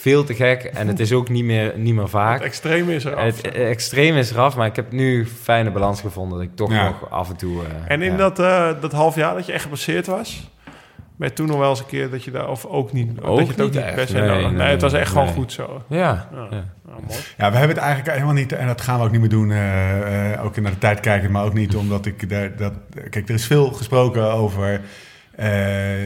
veel 0.00 0.24
te 0.24 0.34
gek 0.34 0.62
en 0.64 0.88
het 0.88 1.00
is 1.00 1.12
ook 1.12 1.28
niet 1.28 1.44
meer, 1.44 1.72
niet 1.76 1.92
meer 1.94 2.02
Het 2.02 2.10
vaak. 2.10 2.40
extreme 2.40 2.94
is 2.94 3.04
eraf. 3.04 3.24
Het 3.42 3.52
extreem 3.54 4.16
is 4.16 4.30
eraf, 4.30 4.56
maar 4.56 4.66
ik 4.66 4.76
heb 4.76 4.92
nu 4.92 5.26
fijne 5.26 5.70
balans 5.70 6.00
gevonden 6.00 6.38
dat 6.38 6.46
ik 6.46 6.56
toch 6.56 6.72
Ja. 6.72 6.84
nog 6.84 7.10
af 7.10 7.30
en 7.30 7.36
toe... 7.36 7.62
eh, 7.64 7.70
en 7.92 8.02
in 8.02 8.10
ja. 8.10 8.16
dat, 8.16 8.38
eh, 8.38 8.70
dat 8.80 8.92
half 8.92 9.14
jaar 9.14 9.34
dat 9.34 9.46
je 9.46 9.52
echt 9.52 9.62
gebaseerd 9.62 10.06
was, 10.06 10.50
je 11.18 11.32
toen 11.32 11.46
nog 11.46 11.58
wel 11.58 11.70
eens 11.70 11.78
een 11.80 11.86
keer 11.86 12.10
dat 12.10 12.24
je 12.24 12.30
daar, 12.30 12.48
of 12.48 12.64
ook 12.66 12.92
niet, 12.92 13.20
Ook 13.22 13.36
dat 13.38 13.46
je 13.46 13.52
het 13.52 13.60
ook 13.60 13.66
niet 13.66 13.74
niet 13.76 13.84
echt. 13.84 13.94
per 13.94 14.06
se 14.06 14.12
Nee, 14.18 14.28
nodig- 14.28 14.42
nee, 14.46 14.52
nee, 14.52 14.68
het 14.68 14.82
was 14.82 14.92
echt 14.92 15.10
gewoon 15.10 15.28
goed 15.28 15.52
zo. 15.52 15.82
Ja, 15.88 16.28
Ja. 16.34 16.46
ja. 16.50 16.64
Nou, 16.86 17.02
mooi. 17.06 17.18
Ja, 17.36 17.50
we 17.50 17.56
hebben 17.56 17.76
het 17.76 17.84
eigenlijk 17.84 18.12
helemaal 18.14 18.34
niet, 18.34 18.52
en 18.52 18.66
dat 18.66 18.80
gaan 18.80 18.98
we 18.98 19.04
ook 19.04 19.10
niet 19.10 19.20
meer 19.20 19.28
doen, 19.28 19.50
eh, 19.50 20.32
eh, 20.32 20.44
ook 20.44 20.60
naar 20.60 20.70
de 20.72 20.78
tijd 20.78 21.00
kijken, 21.00 21.30
maar 21.30 21.44
ook 21.44 21.54
niet 21.54 21.76
omdat 21.76 22.06
ik 22.06 22.28
daar, 22.28 22.56
dat... 22.56 22.72
Kijk, 23.10 23.28
er 23.28 23.34
is 23.34 23.46
veel 23.46 23.66
gesproken 23.72 24.32
over 24.32 24.80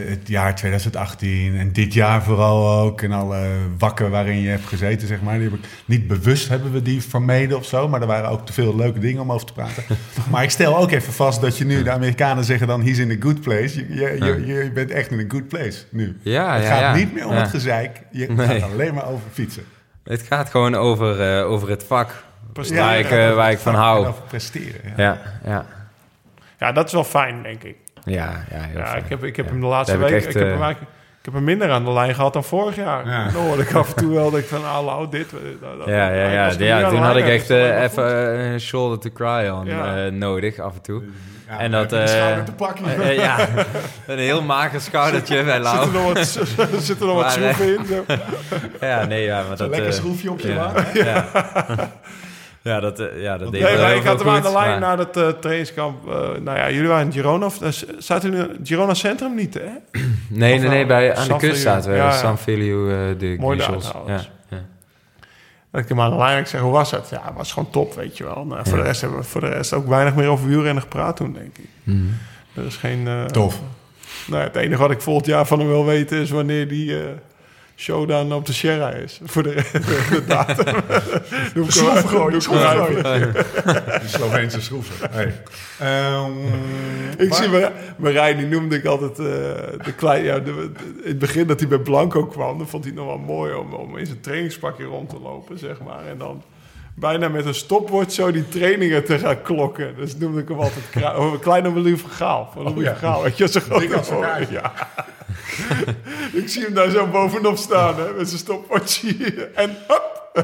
het 0.09 0.28
jaar 0.28 0.55
2018 0.55 1.57
en 1.57 1.72
dit 1.72 1.95
jaar 1.95 2.22
vooral 2.22 2.80
ook 2.80 3.03
en 3.03 3.12
alle 3.12 3.49
wakken 3.78 4.11
waarin 4.11 4.41
je 4.41 4.49
hebt 4.49 4.66
gezeten, 4.66 5.09
zeg 5.09 5.20
maar. 5.22 5.35
Die 5.39 5.43
heb 5.51 5.59
ik, 5.59 5.64
niet 5.85 6.07
bewust 6.07 6.49
hebben 6.49 6.72
we 6.72 6.82
die 6.82 7.03
vermeden 7.03 7.57
of 7.57 7.64
zo, 7.66 7.89
maar 7.89 8.01
er 8.01 8.07
waren 8.07 8.30
ook 8.30 8.47
te 8.47 8.53
veel 8.53 8.76
leuke 8.76 8.99
dingen 8.99 9.22
om 9.22 9.32
over 9.32 9.47
te 9.47 9.53
praten. 9.53 9.82
maar 10.30 10.43
ik 10.43 10.51
stel 10.51 10.76
ook 10.76 10.91
even 10.91 11.12
vast 11.12 11.41
dat 11.41 11.59
je 11.59 11.64
nu, 11.64 11.82
de 11.82 11.91
Amerikanen 11.91 12.45
zeggen 12.45 12.66
dan, 12.66 12.82
he's 12.82 12.99
in 12.99 13.11
a 13.11 13.16
good 13.20 13.41
place. 13.41 13.87
Je, 13.89 13.95
je, 13.95 14.45
je, 14.47 14.62
je 14.64 14.70
bent 14.74 14.91
echt 14.91 15.11
in 15.11 15.18
a 15.20 15.24
good 15.28 15.49
place 15.49 15.82
nu. 15.91 16.16
Ja, 16.22 16.55
het 16.55 16.62
ja, 16.62 16.68
gaat 16.68 16.80
ja. 16.80 16.95
niet 16.95 17.14
meer 17.14 17.26
om 17.26 17.32
Ja. 17.32 17.41
het 17.41 17.51
gezeik, 17.51 18.01
je 18.11 18.26
Nee. 18.26 18.61
gaat 18.61 18.70
alleen 18.72 18.95
maar 18.95 19.07
over 19.07 19.24
fietsen. 19.32 19.64
Het 20.05 20.22
gaat 20.22 20.51
gewoon 20.51 20.74
over, 20.74 21.20
eh, 21.39 21.51
over 21.51 21.68
het 21.68 21.85
vak. 21.85 22.24
Presteren. 22.53 22.85
Waar 22.85 22.99
ik, 22.99 23.11
eh, 23.11 23.35
waar 23.35 23.51
ik 23.51 23.59
van 23.59 23.74
hou. 23.74 24.07
Over 24.07 24.22
presteren. 24.28 24.80
Ja. 24.97 25.03
Ja, 25.03 25.18
ja. 25.45 25.66
Ja, 26.59 26.72
dat 26.72 26.87
is 26.87 26.93
wel 26.93 27.05
fijn, 27.05 27.43
denk 27.43 27.62
ik. 27.62 27.76
Ja, 28.05 28.45
ja, 28.51 28.59
heel 28.61 28.79
Ja, 28.81 28.87
fijn. 28.87 29.03
ik 29.05 29.09
heb, 29.11 29.25
ik 29.25 29.37
heb 29.37 29.45
Ja. 29.47 29.51
hem 29.53 29.61
de 29.61 29.67
laatste 29.67 29.97
week, 29.97 30.11
ik 30.11 30.25
heb 30.25 30.35
hem 30.35 30.43
eh, 30.43 30.49
eigenlijk- 30.49 30.81
ik 31.19 31.25
heb 31.25 31.35
hem 31.35 31.45
minder 31.45 31.71
aan 31.71 31.85
de 31.85 31.93
lijn 31.93 32.15
gehad 32.15 32.33
dan 32.33 32.45
vorig 32.45 32.77
jaar. 32.77 33.07
Ja. 33.09 33.29
Dan 33.29 33.43
hoorde 33.47 33.63
ik 33.63 33.75
af 33.75 33.89
en 33.89 33.95
toe 34.03 34.15
wel 34.15 34.31
dat 34.31 34.41
ik 34.41 34.47
van, 34.47 34.65
ah, 34.65 34.85
Lau, 34.85 35.11
dit. 35.11 35.31
dat- 35.31 35.79
dat- 35.79 35.87
Ja, 35.89 36.09
ja, 36.11 36.31
ja. 36.31 36.51
ja 36.59 36.89
toen 36.89 36.99
had 37.03 37.17
ik 37.17 37.27
echt 37.27 37.51
eh, 37.51 37.83
even 37.83 38.39
een 38.39 38.61
shoulder 38.61 38.99
to 38.99 39.11
cry 39.15 39.49
on 39.49 39.67
Ja. 39.67 40.05
eh, 40.07 40.13
nodig, 40.13 40.59
af 40.59 40.75
en 40.75 40.83
toe. 40.83 41.03
Ja, 41.49 41.59
En 41.59 41.71
dat, 41.71 41.91
schouder 42.05 42.45
te 42.45 42.53
pakken. 42.53 43.15
Ja, 43.15 43.37
een 44.07 44.19
heel 44.19 44.43
mager 44.43 44.81
schoudertje 44.81 45.43
bij 45.45 45.55
er 45.55 45.61
Lau. 45.61 45.93
nog 45.93 46.13
wat, 46.13 46.19
zit 46.83 47.01
er 47.01 47.07
nog 47.07 47.23
wat 47.23 47.33
schroeven 47.37 47.79
in? 47.79 47.87
Zo. 47.87 48.05
Ja, 48.87 49.05
nee, 49.05 49.25
ja, 49.25 49.43
maar 49.43 49.51
Een 49.51 49.57
dat... 49.57 49.69
lekker 49.69 49.87
eh, 49.89 49.93
schroefje 49.95 50.31
op 50.31 50.41
je 50.41 50.53
ja. 50.53 50.73
Ja. 52.65 52.81
Dat, 52.81 53.01
eh, 53.01 53.23
ja, 53.23 53.39
dat 53.39 53.53
deed 53.53 53.62
Nee, 53.62 53.77
maar 53.77 53.95
ik 53.97 54.03
had 54.05 54.19
hem 54.19 54.29
aan 54.29 54.43
de 54.43 54.53
lijn 54.53 54.69
maar- 54.71 54.81
naar 54.81 54.99
het 54.99 55.17
eh, 55.17 55.29
trainingskamp. 55.29 56.09
eh, 56.09 56.15
nou 56.15 56.59
ja, 56.59 56.71
jullie 56.71 56.89
waren 56.89 57.07
in 57.07 57.12
Girona. 57.12 57.47
Of, 57.47 57.62
uh, 57.62 57.69
zaten 57.99 58.59
Girona 58.62 58.95
Centrum 58.95 59.35
niet, 59.35 59.55
hè? 59.55 59.61
Nee, 60.29 60.55
Of 60.55 60.61
nee, 60.61 60.69
nee, 60.69 60.87
bij, 60.87 61.17
aan 61.17 61.29
de 61.29 61.37
kust 61.37 61.41
Feliu. 61.45 61.57
zaten 61.57 61.91
we. 61.91 61.97
Ja. 61.97 62.11
San 62.12 62.39
Feliu, 62.39 62.91
eh, 62.91 62.97
de 63.19 63.37
Mooi. 63.41 63.59
Ja, 63.59 63.77
ja. 64.07 64.21
Dat 65.71 65.83
ik 65.83 65.89
hem 65.89 66.01
aan 66.01 66.11
de 66.11 66.17
lijn 66.17 66.39
ik 66.39 66.47
zeg, 66.47 66.61
hoe 66.61 66.73
was 66.73 66.91
het? 66.91 67.09
Ja, 67.11 67.23
het 67.25 67.35
was 67.37 67.53
gewoon 67.53 67.71
top, 67.71 67.95
weet 67.95 68.17
je 68.17 68.25
wel. 68.25 68.45
Nou, 68.47 68.61
voor, 68.65 68.77
Ja. 68.77 68.83
de 68.83 68.89
rest 68.89 69.01
hebben 69.01 69.19
we 69.19 69.25
voor 69.25 69.41
de 69.41 69.49
rest 69.49 69.73
ook 69.73 69.87
weinig 69.89 70.15
meer 70.15 70.29
over 70.29 70.47
wielrennen 70.49 70.83
gepraat 70.83 71.17
toen, 71.17 71.33
denk 71.33 71.59
ik. 71.59 71.69
Mhm. 71.83 71.99
Er 72.55 72.65
is 72.65 72.77
geen... 72.77 73.07
eh, 73.09 73.25
Tof. 73.25 73.61
Nou, 74.27 74.43
het 74.43 74.57
enige 74.57 74.81
wat 74.81 74.91
ik 74.91 75.01
volgend 75.01 75.27
jaar 75.27 75.47
van 75.47 75.59
hem 75.59 75.69
wil 75.69 75.85
weten 75.85 76.19
is 76.19 76.31
wanneer 76.31 76.69
die 76.69 76.99
eh, 77.01 77.05
showdown 77.77 78.33
op 78.33 78.47
de 78.47 78.53
Sierra 78.53 78.91
is. 78.91 79.20
Voor 79.25 79.43
de, 79.43 79.55
de 80.11 80.25
datum. 80.27 80.75
Doe 81.55 81.64
ik. 81.64 81.72
De 83.33 84.09
Sloveense 84.09 84.61
schroeven. 84.61 85.11
Hey. 85.11 85.43
Ehm, 85.79 86.31
Ik 87.18 87.29
maar- 87.29 87.39
zie 87.39 87.49
Mar- 87.49 87.72
Marijn, 87.97 88.37
die 88.37 88.47
noemde 88.47 88.77
ik 88.77 88.85
altijd 88.85 89.18
eh, 89.18 89.25
de 89.85 89.93
klein, 89.97 90.25
ja, 90.25 90.39
de, 90.39 90.43
de- 90.45 90.70
in 91.03 91.09
het 91.09 91.18
begin 91.18 91.47
dat 91.47 91.61
hij 91.61 91.68
bij 91.68 91.79
Blanco 91.79 92.27
kwam, 92.27 92.59
dan 92.59 92.68
vond 92.68 92.85
hij 92.85 92.93
het 92.93 93.03
nog 93.05 93.11
wel 93.14 93.25
mooi 93.25 93.55
om, 93.55 93.72
om 93.72 93.97
in 93.99 94.07
zijn 94.07 94.20
trainingspakje 94.20 94.85
rond 94.85 95.09
te 95.11 95.18
lopen, 95.22 95.59
zeg 95.59 95.81
maar. 95.81 96.07
En 96.07 96.18
dan 96.18 96.43
bijna 96.97 97.29
met 97.29 97.47
een 97.47 97.55
stopwatch 97.55 98.12
zo 98.12 98.31
die 98.33 98.49
trainingen 98.49 99.05
te 99.05 99.18
gaan 99.18 99.43
klokken. 99.43 99.95
Dus 99.97 100.16
noemde 100.16 100.41
ik 100.41 100.49
hem 100.49 100.59
altijd 100.59 100.85
kleine 101.41 101.68
Louis 101.70 102.01
van 102.01 102.11
Gaal. 102.11 102.51
Van 102.53 102.62
Louis 102.62 102.77
Oh, 102.79 102.83
ja. 102.85 102.91
van 102.91 102.99
Gaal, 103.09 103.22
weet 103.22 103.37
je, 103.39 103.49
zo 103.49 103.61
groot. 103.61 103.83
Ja. 104.51 104.72
ik 106.43 106.49
zie 106.49 106.62
hem 106.62 106.74
daar 106.74 106.91
zo 106.91 107.07
bovenop 107.07 107.57
staan, 107.57 107.97
hè, 107.97 108.12
met 108.16 108.28
zijn 108.28 108.41
stopwatch 108.41 109.01
hier. 109.01 109.49
En 109.55 109.76
hop! 109.89 110.12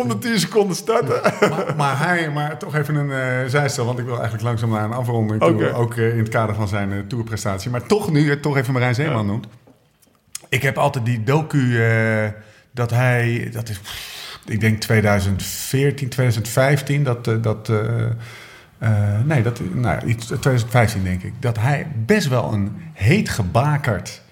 Om 0.00 0.08
de 0.08 0.18
10 0.18 0.38
seconden 0.38 0.76
starten. 0.76 1.20
maar, 1.50 1.74
maar 1.76 1.98
hij, 1.98 2.30
maar 2.30 2.58
toch 2.58 2.74
even 2.74 2.94
een 2.94 3.10
eh 3.10 3.50
zijstel, 3.50 3.84
want 3.84 3.98
ik 3.98 4.04
wil 4.04 4.14
eigenlijk 4.14 4.44
langzaam 4.44 4.70
naar 4.70 4.84
een 4.84 4.92
afronding 4.92 5.40
toe. 5.40 5.72
Ook 5.72 5.94
eh, 5.94 6.12
in 6.12 6.18
het 6.18 6.28
kader 6.28 6.54
van 6.54 6.68
zijn 6.68 6.92
eh, 6.92 6.98
tourprestatie. 7.08 7.70
Maar 7.70 7.86
toch 7.86 8.10
nu, 8.10 8.40
toch 8.40 8.56
even 8.56 8.72
Marijn 8.72 8.94
Zeeman 8.94 9.26
noemt. 9.26 9.46
Ik 10.48 10.62
heb 10.62 10.78
altijd 10.78 11.04
die 11.04 11.22
docu 11.22 11.82
dat 12.70 12.90
hij, 12.90 13.48
dat 13.52 13.68
is, 13.68 13.80
ik 14.46 14.60
denk 14.60 14.80
2014, 14.80 16.08
2015, 16.08 17.04
dat, 17.04 17.24
dat 17.24 17.70
nee, 19.24 19.42
dat, 19.42 19.60
nou, 19.72 19.96
ja, 20.00 20.02
iets, 20.02 20.26
2015 20.26 21.04
denk 21.04 21.22
ik, 21.22 21.32
dat 21.40 21.58
hij 21.58 21.86
best 22.06 22.28
wel 22.28 22.52
een 22.52 22.72
heet 22.92 23.28
gebakerd, 23.28 24.22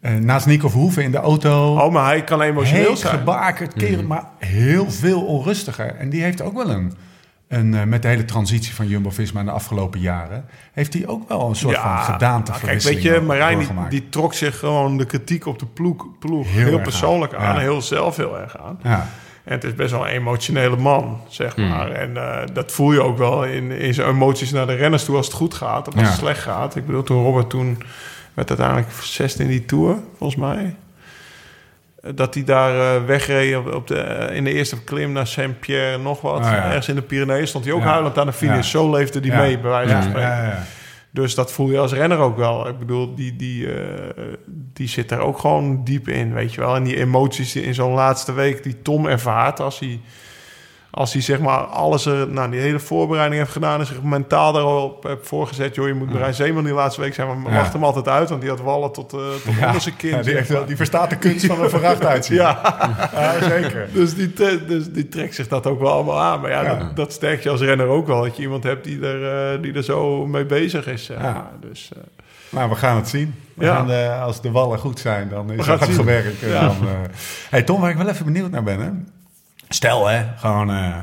eh, 0.00 0.14
naast 0.14 0.46
Nico 0.46 0.68
Verhoeven 0.68 1.02
in 1.02 1.10
de 1.10 1.18
auto. 1.18 1.76
Oh, 1.76 1.92
maar 1.92 2.04
hij 2.04 2.24
kan 2.24 2.40
emotioneel 2.40 2.88
Heet 2.88 2.98
zijn. 2.98 3.18
gebakerd 3.18 3.72
kerel, 3.72 4.02
maar 4.02 4.24
heel 4.38 4.90
veel 4.90 5.22
onrustiger. 5.22 5.94
En 5.94 6.10
die 6.10 6.22
heeft 6.22 6.42
ook 6.42 6.54
wel 6.54 6.70
een, 6.70 6.92
een 7.48 7.74
eh, 7.74 7.84
met 7.84 8.02
de 8.02 8.08
hele 8.08 8.24
transitie 8.24 8.74
van 8.74 8.88
Jumbo-Visma 8.88 9.40
in 9.40 9.46
de 9.46 9.52
afgelopen 9.52 10.00
jaren... 10.00 10.44
heeft 10.72 10.92
hij 10.92 11.06
ook 11.06 11.28
wel 11.28 11.48
een 11.48 11.56
soort 11.56 11.76
van 11.76 11.92
nou, 11.92 12.04
gedaanteverwisseling 12.12 13.00
Kijk, 13.00 13.12
weet 13.12 13.20
je, 13.20 13.26
Marijn 13.26 13.88
die, 13.88 14.08
trok 14.08 14.34
zich 14.34 14.58
gewoon 14.58 14.96
de 14.96 15.04
kritiek 15.04 15.46
op 15.46 15.58
de 15.58 15.66
ploeg, 15.66 16.18
ploeg 16.18 16.46
Heel 16.52 16.80
persoonlijk 16.80 17.34
aan. 17.34 17.46
aan. 17.46 17.54
Ja. 17.54 17.60
Heel 17.60 17.82
zelf 17.82 18.16
heel 18.16 18.38
erg 18.38 18.58
aan. 18.58 18.78
Ja, 18.82 19.06
En 19.50 19.56
het 19.56 19.64
is 19.64 19.74
best 19.74 19.90
wel 19.90 20.00
een 20.06 20.12
emotionele 20.12 20.76
man, 20.76 21.20
zeg 21.28 21.56
maar. 21.56 21.90
En 21.90 22.16
eh, 22.16 22.42
dat 22.52 22.72
voel 22.72 22.92
je 22.92 23.02
ook 23.02 23.18
wel 23.18 23.44
in, 23.44 23.70
in 23.70 23.94
zijn 23.94 24.08
emoties 24.08 24.50
naar 24.50 24.66
de 24.66 24.74
renners 24.74 25.04
toe 25.04 25.16
als 25.16 25.26
het 25.26 25.34
goed 25.34 25.54
gaat. 25.54 25.88
Of 25.88 25.94
als 25.94 26.02
Ja. 26.02 26.08
het 26.08 26.18
slecht 26.18 26.40
gaat. 26.42 26.76
Ik 26.76 26.86
bedoel, 26.86 27.02
toen 27.02 27.22
Robert 27.22 27.50
toen 27.50 27.82
werd 28.34 28.48
uiteindelijk 28.48 28.88
zesde 29.02 29.42
in 29.42 29.48
die 29.48 29.64
Tour, 29.64 29.96
volgens 30.18 30.40
mij. 30.40 30.74
Eh, 32.02 32.10
Dat 32.14 32.34
hij 32.34 32.44
daar 32.44 32.96
eh, 32.96 33.04
wegreed 33.04 33.56
op, 33.56 33.74
op 33.74 33.86
de, 33.86 34.28
in 34.32 34.44
de 34.44 34.52
eerste 34.52 34.84
klim 34.84 35.12
naar 35.12 35.26
Saint-Pierre 35.26 35.98
nog 35.98 36.20
wat. 36.20 36.44
Ja. 36.44 36.64
Ergens 36.64 36.88
in 36.88 36.94
de 36.94 37.02
Pyreneeën 37.02 37.46
stond 37.48 37.64
hij 37.64 37.74
ook 37.74 37.82
Ja. 37.82 37.86
huilend 37.88 38.18
aan 38.18 38.26
de 38.26 38.32
finish. 38.32 38.70
Zo 38.70 38.90
leefde 38.90 39.20
hij 39.28 39.38
mee, 39.40 39.58
bij 39.58 39.70
wijze 39.70 39.92
van 39.92 40.02
ja, 40.02 40.08
spreken. 40.08 40.66
Dus 41.10 41.34
dat 41.34 41.52
voel 41.52 41.70
je 41.70 41.78
als 41.78 41.92
renner 41.92 42.18
ook 42.18 42.36
wel. 42.36 42.68
Ik 42.68 42.78
bedoel, 42.78 43.14
die, 43.14 43.36
die, 43.36 43.74
eh, 43.74 44.24
die 44.72 44.88
zit 44.88 45.08
daar 45.08 45.20
ook 45.20 45.38
gewoon 45.38 45.84
diep 45.84 46.08
in, 46.08 46.34
weet 46.34 46.54
je 46.54 46.60
wel. 46.60 46.76
En 46.76 46.84
die 46.84 46.96
emoties 46.96 47.56
in 47.56 47.74
zo'n 47.74 47.92
laatste 47.92 48.32
week 48.32 48.62
die 48.62 48.82
Tom 48.82 49.06
ervaart... 49.06 49.60
als 49.60 49.78
hij, 49.78 50.00
als 50.90 51.12
hij 51.12 51.22
zeg 51.22 51.40
maar 51.40 51.58
alles 51.58 52.06
er... 52.06 52.28
Nou, 52.28 52.50
die 52.50 52.60
hele 52.60 52.78
voorbereiding 52.78 53.40
heeft 53.40 53.52
gedaan... 53.52 53.80
en 53.80 53.86
zich 53.86 54.02
mentaal 54.02 54.52
daarop 54.52 55.02
heeft 55.02 55.26
voorgezet... 55.26 55.74
joh, 55.74 55.86
je 55.86 55.94
moet 55.94 56.12
Marijn 56.12 56.34
Zeeman 56.34 56.64
die 56.64 56.72
laatste 56.72 57.00
week 57.00 57.14
zijn... 57.14 57.42
maar 57.42 57.52
Ja. 57.52 57.58
wacht 57.58 57.72
hem 57.72 57.84
altijd 57.84 58.08
uit... 58.08 58.28
want 58.28 58.40
die 58.40 58.50
had 58.50 58.60
wallen 58.60 58.92
tot, 58.92 59.12
eh 59.12 59.18
tot 59.44 59.54
Ja. 59.58 59.66
onder 59.66 59.80
zijn 59.80 59.96
kin. 59.96 60.10
Ja, 60.10 60.22
die, 60.22 60.52
maar. 60.52 60.66
die 60.66 60.76
verstaat 60.76 61.10
de 61.10 61.16
kunst 61.16 61.46
van 61.46 61.62
een 61.62 61.70
verracht 61.70 62.04
uitzien. 62.04 62.36
ja, 62.36 63.38
zeker. 63.42 63.88
dus 63.94 64.14
die, 64.14 64.32
dus 64.66 64.90
die 64.92 65.08
trekt 65.08 65.34
zich 65.34 65.48
dat 65.48 65.66
ook 65.66 65.80
wel 65.80 65.90
allemaal 65.92 66.20
aan. 66.20 66.40
Maar 66.40 66.50
ja. 66.50 66.74
Dat, 66.74 66.96
dat 66.96 67.12
sterkt 67.12 67.42
je 67.42 67.50
als 67.50 67.60
renner 67.60 67.86
ook 67.86 68.06
wel... 68.06 68.22
dat 68.22 68.36
je 68.36 68.42
iemand 68.42 68.64
hebt 68.64 68.84
die 68.84 69.06
er, 69.06 69.52
eh, 69.54 69.62
die 69.62 69.72
er 69.74 69.84
zo 69.84 70.26
mee 70.26 70.44
bezig 70.44 70.86
is. 70.86 71.10
maar. 71.22 71.44
Dus... 71.60 71.90
eh, 71.96 72.02
Nou, 72.50 72.68
we 72.70 72.74
gaan 72.76 72.96
het 72.96 73.08
zien. 73.08 73.34
We 73.54 73.64
Ja. 73.64 73.74
gaan, 73.76 73.90
eh, 73.90 74.22
als 74.22 74.40
de 74.40 74.50
wallen 74.50 74.78
goed 74.78 74.98
zijn, 75.00 75.28
dan 75.28 75.50
is 75.52 75.66
het 75.66 75.82
zien. 75.84 75.94
gewerkt. 75.94 76.40
Ja. 76.40 76.62
Eh. 76.62 76.72
Hey 77.50 77.62
Tom, 77.62 77.80
waar 77.80 77.90
ik 77.90 77.96
wel 77.96 78.08
even 78.08 78.24
benieuwd 78.24 78.50
naar 78.50 78.62
ben. 78.62 78.80
Hè? 78.80 78.90
Stel, 79.72 80.06
hè, 80.06 80.24
gewoon... 80.36 80.70
eh, 80.70 80.96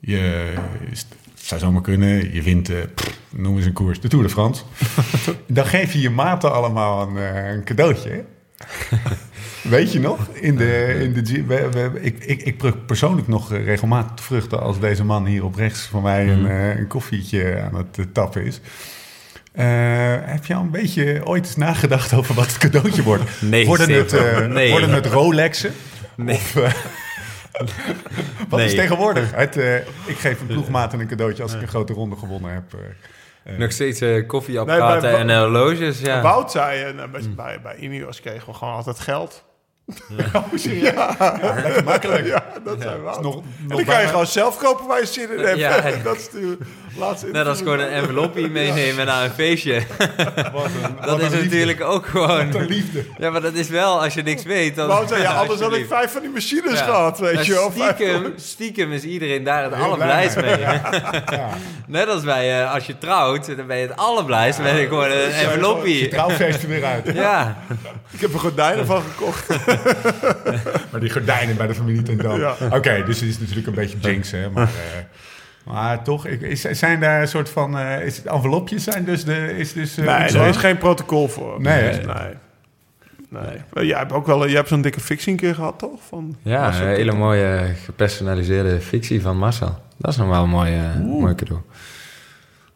je, 0.00 0.52
het 0.90 1.06
zou 1.34 1.60
zomaar 1.60 1.82
kunnen, 1.82 2.34
je 2.34 2.42
wint, 2.42 2.68
eh, 2.70 2.76
pff, 2.94 3.18
noem 3.30 3.56
eens 3.56 3.66
een 3.66 3.72
koers, 3.72 4.00
de 4.00 4.08
Tour 4.08 4.24
de 4.24 4.30
France. 4.30 4.62
dan 5.46 5.66
geef 5.66 5.92
je 5.92 6.00
je 6.00 6.10
maten 6.10 6.52
allemaal 6.52 7.08
een, 7.08 7.16
eh, 7.16 7.50
een 7.52 7.64
cadeautje. 7.64 8.24
Weet 9.62 9.92
je 9.92 10.00
nog? 10.00 10.28
In 10.32 10.56
de, 10.56 10.96
in 11.00 11.12
de, 11.12 11.22
G- 11.24 11.46
we, 11.46 11.68
we- 11.70 12.00
ik, 12.00 12.24
ik, 12.24 12.42
ik 12.42 12.86
persoonlijk 12.86 13.28
nog 13.28 13.52
regelmatig 13.52 14.14
de 14.16 14.22
vruchten 14.22 14.60
als 14.60 14.80
deze 14.80 15.04
man 15.04 15.26
hier 15.26 15.44
op 15.44 15.54
rechts 15.54 15.86
voor 15.86 16.02
mij 16.02 16.28
een, 16.28 16.46
eh, 16.46 16.76
een 16.78 16.86
koffietje 16.86 17.60
aan 17.62 17.74
het 17.74 18.14
tappen 18.14 18.44
is. 18.44 18.60
Heb 20.24 20.44
je 20.46 20.54
al 20.54 20.62
een 20.62 20.70
beetje 20.70 21.20
ooit 21.24 21.44
eens 21.46 21.56
nagedacht 21.56 22.12
over 22.14 22.34
wat 22.34 22.46
het 22.46 22.58
cadeautje 22.58 23.02
wordt? 23.02 23.42
Nee, 23.42 23.66
worden, 23.66 23.90
het, 23.92 24.48
nee. 24.48 24.70
worden 24.70 24.90
het 24.92 25.06
Rolexen? 25.06 25.72
Nee. 26.16 26.34
Of, 26.36 26.54
eh, 27.52 27.66
wat 28.48 28.60
is 28.60 28.74
tegenwoordig? 28.74 29.34
Het, 29.34 29.56
eh, 29.56 29.76
ik 30.06 30.18
geef 30.18 30.40
een 30.40 30.46
ploegmaat 30.46 30.92
een 30.92 31.06
cadeautje 31.06 31.42
als 31.42 31.54
ik 31.54 31.62
een 31.62 31.68
grote 31.68 31.92
ronde 31.92 32.16
gewonnen 32.16 32.52
heb. 32.52 32.74
eh. 32.74 33.58
Nog 33.58 33.72
steeds 33.72 34.00
eh, 34.00 34.26
koffieapparaten 34.26 35.10
Nee, 35.10 35.20
en 35.20 35.30
eh, 35.30 35.38
horloges, 35.38 36.00
ja. 36.00 36.22
Wout 36.22 36.50
zei, 36.50 36.82
eh, 36.82 36.94
nou, 36.94 37.08
bij, 37.08 37.20
bij, 37.36 37.60
bij 37.62 37.76
Ineos 37.76 38.20
kregen 38.20 38.46
we 38.48 38.54
gewoon 38.54 38.74
altijd 38.74 38.98
geld. 39.00 39.44
Oh, 40.32 40.42
serieus? 40.54 40.92
Lekker 41.18 41.84
makkelijk. 41.84 42.26
Ja, 42.26 42.44
dat 42.64 42.82
zijn. 42.82 43.00
Nog, 43.02 43.36
en 43.36 43.42
dan 43.68 43.84
kan 43.84 44.00
je 44.00 44.06
gewoon 44.06 44.26
zelf 44.26 44.58
kopen 44.58 44.86
waar 44.86 45.00
je 45.00 45.06
zin 45.06 45.32
in 45.38 45.44
hebt. 45.44 45.58
Ja. 45.58 45.80
dat 45.80 45.92
is 45.94 46.02
laatste 46.04 46.58
Net 47.32 47.46
als 47.46 47.58
gewoon 47.58 47.78
een 47.80 47.88
envelopje 47.88 48.48
meenemen 48.48 49.06
naar 49.06 49.24
een 49.24 49.30
feestje. 49.30 49.74
Wat 50.52 50.64
een- 50.64 50.96
wat 50.96 51.06
Dat 51.06 51.20
is 51.20 51.30
natuurlijk 51.42 51.80
ook 51.80 52.06
gewoon... 52.06 52.52
Wat 52.52 52.60
een 52.60 52.66
liefde. 52.68 53.04
Ja, 53.18 53.30
maar 53.30 53.40
dat 53.40 53.54
is 53.54 53.68
wel, 53.68 54.02
als 54.02 54.14
je 54.14 54.22
niks 54.22 54.42
weet... 54.42 54.76
Dan, 54.76 54.86
Wout 54.88 55.08
zei, 55.08 55.22
ja, 55.22 55.32
anders 55.40 55.60
had 55.60 55.74
ik 55.74 55.86
vijf 55.88 56.12
van 56.12 56.20
die 56.20 56.30
machines 56.30 56.78
Ja. 56.78 56.84
gehad, 56.84 57.18
weet 57.18 57.34
Maar 57.34 57.44
je 57.44 57.52
wel. 57.52 57.70
Stiekem, 57.70 58.32
stiekem 58.36 58.92
is 58.92 59.02
iedereen 59.02 59.44
daar 59.44 59.62
het 59.64 59.72
allerblijst 59.72 60.36
blij 60.36 60.56
mee. 60.58 60.66
Ja. 61.38 61.48
Net 61.86 62.08
als 62.08 62.22
bij, 62.24 62.60
eh, 62.62 62.74
als 62.74 62.86
je 62.86 62.98
trouwt, 62.98 63.56
dan 63.56 63.66
ben 63.66 63.76
je 63.76 63.86
het 63.86 63.96
allerblijst 63.96 64.58
met 64.58 64.72
gewoon 64.78 65.04
een 65.10 65.16
Je 65.16 65.24
envelopje. 65.24 66.08
trouwfeest 66.08 66.62
er 66.62 66.68
weer 66.68 66.84
uit. 66.84 67.10
Ja, 67.14 67.56
Ik 68.10 68.20
heb 68.20 68.32
er 68.32 68.38
gordijnen 68.38 68.86
van 68.86 69.02
gekocht. 69.02 69.48
Maar 70.90 71.00
die 71.00 71.10
gordijnen 71.10 71.56
bij 71.56 71.66
de 71.66 71.74
familie 71.74 72.02
ten. 72.02 72.38
Ja. 72.38 72.56
Oké, 72.72 73.02
dus 73.06 73.20
het 73.20 73.28
is 73.28 73.38
natuurlijk 73.38 73.66
een 73.66 73.74
beetje 73.74 73.98
jinx, 74.00 74.30
hè. 74.30 74.50
Maar, 74.50 74.62
eh, 74.62 74.70
maar 75.68 76.02
toch, 76.04 76.26
ik, 76.26 76.40
is, 76.40 76.60
zijn 76.60 77.00
daar 77.00 77.20
een 77.20 77.28
soort 77.28 77.48
van... 77.48 77.78
eh, 77.78 78.04
is 78.06 78.16
het 78.16 78.26
envelopjes 78.26 78.84
zijn 78.84 79.04
dus 79.04 79.24
de... 79.24 79.56
Is 79.56 79.72
dus, 79.72 79.96
eh, 79.98 80.04
Nee, 80.04 80.38
er 80.40 80.46
is 80.48 80.56
geen 80.56 80.78
protocol 80.78 81.28
voor. 81.28 81.60
Nee, 81.60 81.82
nee. 81.92 82.06
Nee. 83.30 83.56
Maar 83.72 83.84
Jij 83.84 83.98
hebt 83.98 84.12
ook 84.12 84.26
wel 84.26 84.46
jij 84.46 84.56
hebt 84.56 84.68
zo'n 84.68 84.80
dikke 84.82 85.00
fixie 85.00 85.32
een 85.32 85.38
keer 85.38 85.54
gehad, 85.54 85.78
toch? 85.78 86.00
Van 86.08 86.36
ja 86.42 86.60
Marcel 86.60 86.86
een 86.86 86.88
hele 86.94 87.12
mooie 87.12 87.74
gepersonaliseerde 87.84 88.80
fictie 88.80 89.22
van 89.22 89.38
Marcel. 89.38 89.78
Dat 89.96 90.10
is 90.10 90.16
nog 90.16 90.28
wel 90.28 90.42
een 90.42 90.48
mooi, 90.48 90.74
eh, 90.76 91.00
mooi 91.00 91.34
cadeau. 91.34 91.60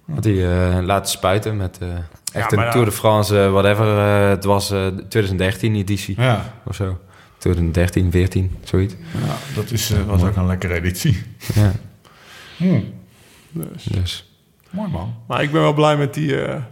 Want 0.05 0.24
hij 0.24 0.34
eh 0.76 0.78
laat 0.82 1.11
spuiten 1.11 1.57
met 1.57 1.78
eh, 1.80 1.88
echt 2.32 2.51
Ja, 2.51 2.64
een 2.64 2.70
Tour 2.70 2.84
de 2.86 2.93
France, 2.93 3.43
eh, 3.43 3.51
whatever. 3.53 3.99
eh, 3.99 4.28
het 4.28 4.45
was 4.45 4.70
eh 4.70 4.86
2013 5.09 5.74
editie 5.74 6.20
Ja, 6.20 6.53
of 6.64 6.74
zo. 6.74 6.99
2013, 7.38 8.11
14, 8.11 8.57
zoiets. 8.64 8.95
ja 9.26 9.34
dat 9.55 9.70
is, 9.70 9.90
eh, 9.90 9.99
was 10.07 10.22
ook 10.22 10.36
een 10.36 10.47
lekkere 10.47 10.74
editie. 10.74 11.22
Ja, 11.55 11.72
Hm, 12.62 12.80
Dus. 13.50 13.84
dus... 13.84 14.36
mooi 14.70 14.90
man. 14.90 15.14
Maar 15.26 15.42
ik 15.42 15.52
ben 15.52 15.60
wel 15.60 15.74
blij 15.74 15.96
met 15.96 16.14
die, 16.14 16.42
eh, 16.42 16.62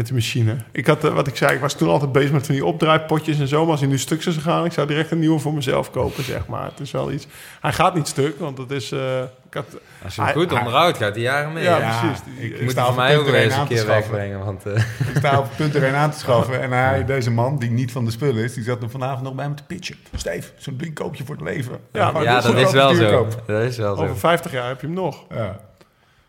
met 0.00 0.08
die 0.08 0.18
machine. 0.18 0.56
Ik 0.72 0.86
had, 0.86 1.04
eh, 1.04 1.12
wat 1.14 1.26
ik 1.26 1.36
zei, 1.36 1.54
ik 1.54 1.60
was 1.60 1.74
toen 1.74 1.88
altijd 1.88 2.12
bezig 2.12 2.32
met 2.32 2.46
van 2.46 2.54
die 2.54 2.64
opdraaipotjes 2.64 3.38
en 3.38 3.48
zo. 3.48 3.62
Maar 3.62 3.70
als 3.70 3.80
hij 3.80 3.88
nu 3.88 3.98
stuk 3.98 4.22
zou 4.22 4.36
gaan, 4.36 4.64
ik 4.64 4.72
zou 4.72 4.86
direct 4.86 5.10
een 5.10 5.18
nieuwe 5.18 5.38
voor 5.38 5.54
mezelf 5.54 5.90
kopen, 5.90 6.24
zeg 6.24 6.46
maar. 6.46 6.64
Het 6.64 6.80
is 6.80 6.90
wel 6.90 7.12
iets... 7.12 7.26
Hij 7.60 7.72
gaat 7.72 7.94
niet 7.94 8.08
stuk, 8.08 8.38
want 8.38 8.58
het 8.58 8.70
is... 8.70 8.92
eh, 8.92 9.20
ik 9.22 9.54
had, 9.54 9.64
Als 10.04 10.14
je 10.14 10.22
Hij- 10.22 10.32
goed 10.32 10.52
onderhoudt, 10.52 10.96
gaat 10.98 11.14
hij 11.14 11.22
jaren 11.22 11.52
mee. 11.52 11.64
Ja, 11.64 11.78
Ja, 11.78 12.00
precies. 12.00 12.20
Die- 12.38 12.54
ik, 12.54 12.62
moet 12.62 12.72
voor 12.80 12.94
mij 12.94 13.18
ook 13.18 13.24
weer 13.24 13.34
er 13.34 13.40
eens 13.40 13.56
een 13.56 13.66
keer 13.66 13.86
wegbrengen. 13.86 14.44
Want, 14.44 14.66
eh, 14.66 14.74
Ik 14.76 15.16
sta 15.16 15.38
op 15.38 15.44
het 15.48 15.56
punt 15.60 15.74
er 15.74 15.84
een 15.84 15.94
aan 15.94 16.10
te 16.10 16.18
schaffen. 16.18 16.60
En 16.62 16.70
hij, 16.72 17.04
deze 17.04 17.30
man, 17.30 17.58
die 17.58 17.70
niet 17.70 17.92
van 17.92 18.04
de 18.04 18.10
spullen 18.10 18.44
is, 18.44 18.54
die 18.54 18.64
zat 18.64 18.82
er 18.82 18.90
vanavond 18.90 19.22
nog 19.22 19.34
bij 19.34 19.44
hem 19.44 19.54
te 19.54 19.62
pitchen. 19.66 19.96
Steve, 20.16 20.50
zo'n 20.56 20.76
ding 20.76 20.94
koop 20.94 21.14
je 21.14 21.24
voor 21.24 21.34
het 21.34 21.44
leven. 21.44 21.78
Ja, 21.92 22.12
ja, 22.22 22.40
dat 22.40 22.54
is 22.56 22.72
wel 22.72 22.94
zo. 22.94 23.26
Dat 23.46 23.62
is 23.62 23.76
wel 23.76 23.96
zo. 23.96 24.02
over 24.02 24.16
50 24.18 24.52
jaar 24.52 24.68
heb 24.68 24.80
je 24.80 24.86
hem 24.86 24.96
nog. 24.96 25.24
Ja. 25.34 25.60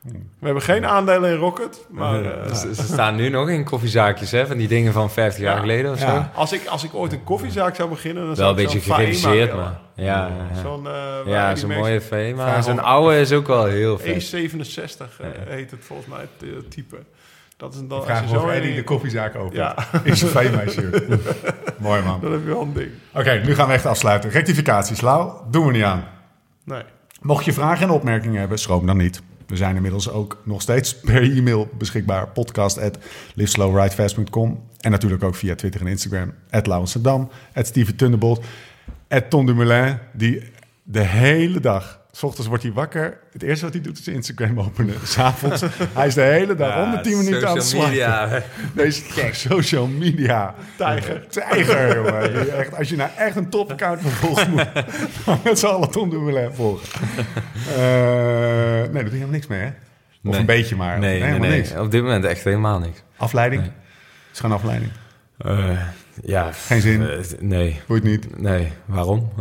We 0.03 0.45
hebben 0.45 0.63
geen 0.63 0.85
aandelen 0.85 1.31
in 1.31 1.37
Rocket, 1.37 1.85
maar... 1.89 2.21
Ja, 2.23 2.31
eh, 2.31 2.53
ze, 2.53 2.75
ze 2.75 2.83
staan 2.83 3.15
nu 3.15 3.29
nog 3.29 3.49
in 3.49 3.63
koffiezaakjes, 3.63 4.31
hè? 4.31 4.47
Van 4.47 4.57
die 4.57 4.67
dingen 4.67 4.93
van 4.93 5.11
50 5.11 5.41
jaar 5.43 5.53
Ja. 5.53 5.59
geleden 5.59 5.91
of 5.91 5.99
zo. 5.99 6.05
Ja. 6.05 6.31
Als 6.35 6.53
ik, 6.53 6.65
als 6.65 6.83
ik 6.83 6.93
ooit 6.93 7.11
een 7.13 7.23
koffiezaak 7.23 7.75
zou 7.75 7.89
beginnen... 7.89 8.25
Dan 8.25 8.35
Wel 8.35 8.49
een 8.49 8.55
zou 8.55 8.59
ik 8.59 8.73
beetje 8.73 8.93
gerealiseerd, 8.93 9.55
maar... 9.55 9.79
Ja. 9.95 10.29
Zo'n... 10.63 10.87
eh, 10.87 11.77
mooie 11.77 12.01
vee. 12.01 12.35
Maar 12.35 12.63
zo'n 12.63 12.79
oude 12.83 13.19
is 13.19 13.31
ook 13.31 13.47
wel 13.47 13.65
heel 13.65 13.97
vet. 13.99 14.33
E67 14.35 14.37
eh, 15.19 15.27
heet 15.47 15.71
het 15.71 15.79
volgens 15.85 16.07
mij, 16.07 16.27
het 16.51 16.71
type. 16.71 16.97
Dat 17.57 17.73
is 17.73 17.79
dan, 17.79 17.91
als 17.97 18.05
Vraag 18.05 18.29
je 18.29 18.35
of 18.35 18.41
zo 18.41 18.49
Eddie 18.49 18.69
in- 18.69 18.75
de 18.75 18.83
koffiezaak 18.83 19.35
opent. 19.35 19.53
Ja, 19.53 19.75
In 20.03 20.17
zijn 20.17 20.31
veemijshirt. 20.31 21.07
Mooi 21.79 22.01
man. 22.01 22.19
dat 22.21 22.31
heb 22.31 22.39
je 22.43 22.47
wel 22.47 22.61
een 22.61 22.73
ding. 22.73 22.89
Oké, 23.13 23.41
nu 23.45 23.55
gaan 23.55 23.67
we 23.67 23.73
echt 23.73 23.85
afsluiten. 23.85 24.29
Rectificaties, 24.29 25.01
Lau, 25.01 25.31
doen 25.51 25.65
we 25.65 25.71
niet 25.71 25.83
aan. 25.83 26.03
Nee. 26.65 26.81
Mocht 27.21 27.45
je 27.45 27.53
vragen 27.53 27.87
en 27.87 27.93
opmerkingen 27.93 28.39
hebben, 28.39 28.57
schroom 28.57 28.85
dan 28.85 28.97
niet. 28.97 29.21
We 29.51 29.57
zijn 29.57 29.75
inmiddels 29.75 30.09
ook 30.09 30.41
nog 30.43 30.61
steeds 30.61 30.99
per 30.99 31.21
e-mail 31.37 31.69
beschikbaar. 31.77 32.27
Podcast 32.27 32.77
at 32.77 32.97
liveslowridefast.com. 33.35 34.63
En 34.79 34.91
natuurlijk 34.91 35.23
ook 35.23 35.35
via 35.35 35.55
Twitter 35.55 35.81
en 35.81 35.87
Instagram. 35.87 36.33
At 36.49 36.67
Lauwensendam, 36.67 37.29
at 37.53 37.67
Steven 37.67 37.95
Thunderbolt, 37.95 38.45
at 39.07 39.29
Ton 39.29 39.45
Dumoulin. 39.45 39.97
Die 40.13 40.43
de 40.83 40.99
hele 40.99 41.59
dag, 41.59 42.00
s 42.11 42.23
ochtends 42.23 42.47
wordt 42.47 42.63
hij 42.63 42.71
wakker. 42.71 43.17
Het 43.31 43.43
eerste 43.43 43.65
wat 43.65 43.73
hij 43.73 43.83
doet 43.83 43.99
is 43.99 44.07
Instagram 44.07 44.59
openen. 44.59 44.95
S'avonds, 45.07 45.63
hij 45.93 46.07
is 46.07 46.13
de 46.13 46.21
hele 46.21 46.55
dag 46.55 46.75
Ja, 46.75 46.83
om 46.83 46.91
de 46.91 47.01
10 47.01 47.17
minuten 47.17 47.47
aan 47.49 47.57
het 47.57 47.73
media. 47.73 48.41
Deze 48.75 49.01
gek 49.03 49.35
social 49.49 49.87
media. 49.87 50.55
Tijger. 50.77 51.27
Tijger, 51.27 51.95
jongen. 51.95 52.57
Echt, 52.57 52.75
als 52.77 52.89
je 52.89 52.95
nou 52.95 53.09
echt 53.17 53.35
een 53.35 53.49
topaccount 53.49 54.01
van 54.01 54.11
volgt, 54.11 54.47
moet 54.47 54.67
dan 55.25 55.39
met 55.43 55.59
z'n 55.59 55.65
allen 55.65 55.91
Tom 55.91 56.09
Dumoulin 56.09 56.53
volgen. 56.53 56.87
Eh, 57.69 57.77
nee, 57.77 58.91
daar 58.91 58.91
doe 58.91 59.03
je 59.03 59.09
helemaal 59.09 59.27
niks 59.29 59.47
mee, 59.47 59.59
hè? 59.59 59.67
Of 59.67 59.73
Nee. 60.31 60.39
een 60.39 60.45
beetje 60.45 60.75
maar. 60.75 60.99
Nee, 60.99 61.19
nee, 61.19 61.27
helemaal 61.27 61.49
nee. 61.49 61.57
niks. 61.57 61.75
Op 61.75 61.91
dit 61.91 62.01
moment 62.03 62.25
echt 62.25 62.43
helemaal 62.43 62.79
niks. 62.79 63.03
Afleiding? 63.17 63.61
Nee. 63.61 63.71
Het 63.71 64.33
is 64.33 64.39
gewoon 64.39 64.55
afleiding. 64.55 64.91
Eh, 65.37 65.81
ja. 66.23 66.51
Geen 66.51 66.81
zin? 66.81 67.09
eh, 67.09 67.17
nee. 67.39 67.79
Je 67.87 67.93
het 67.93 68.03
niet? 68.03 68.41
Nee. 68.41 68.71
Waarom? 68.85 69.31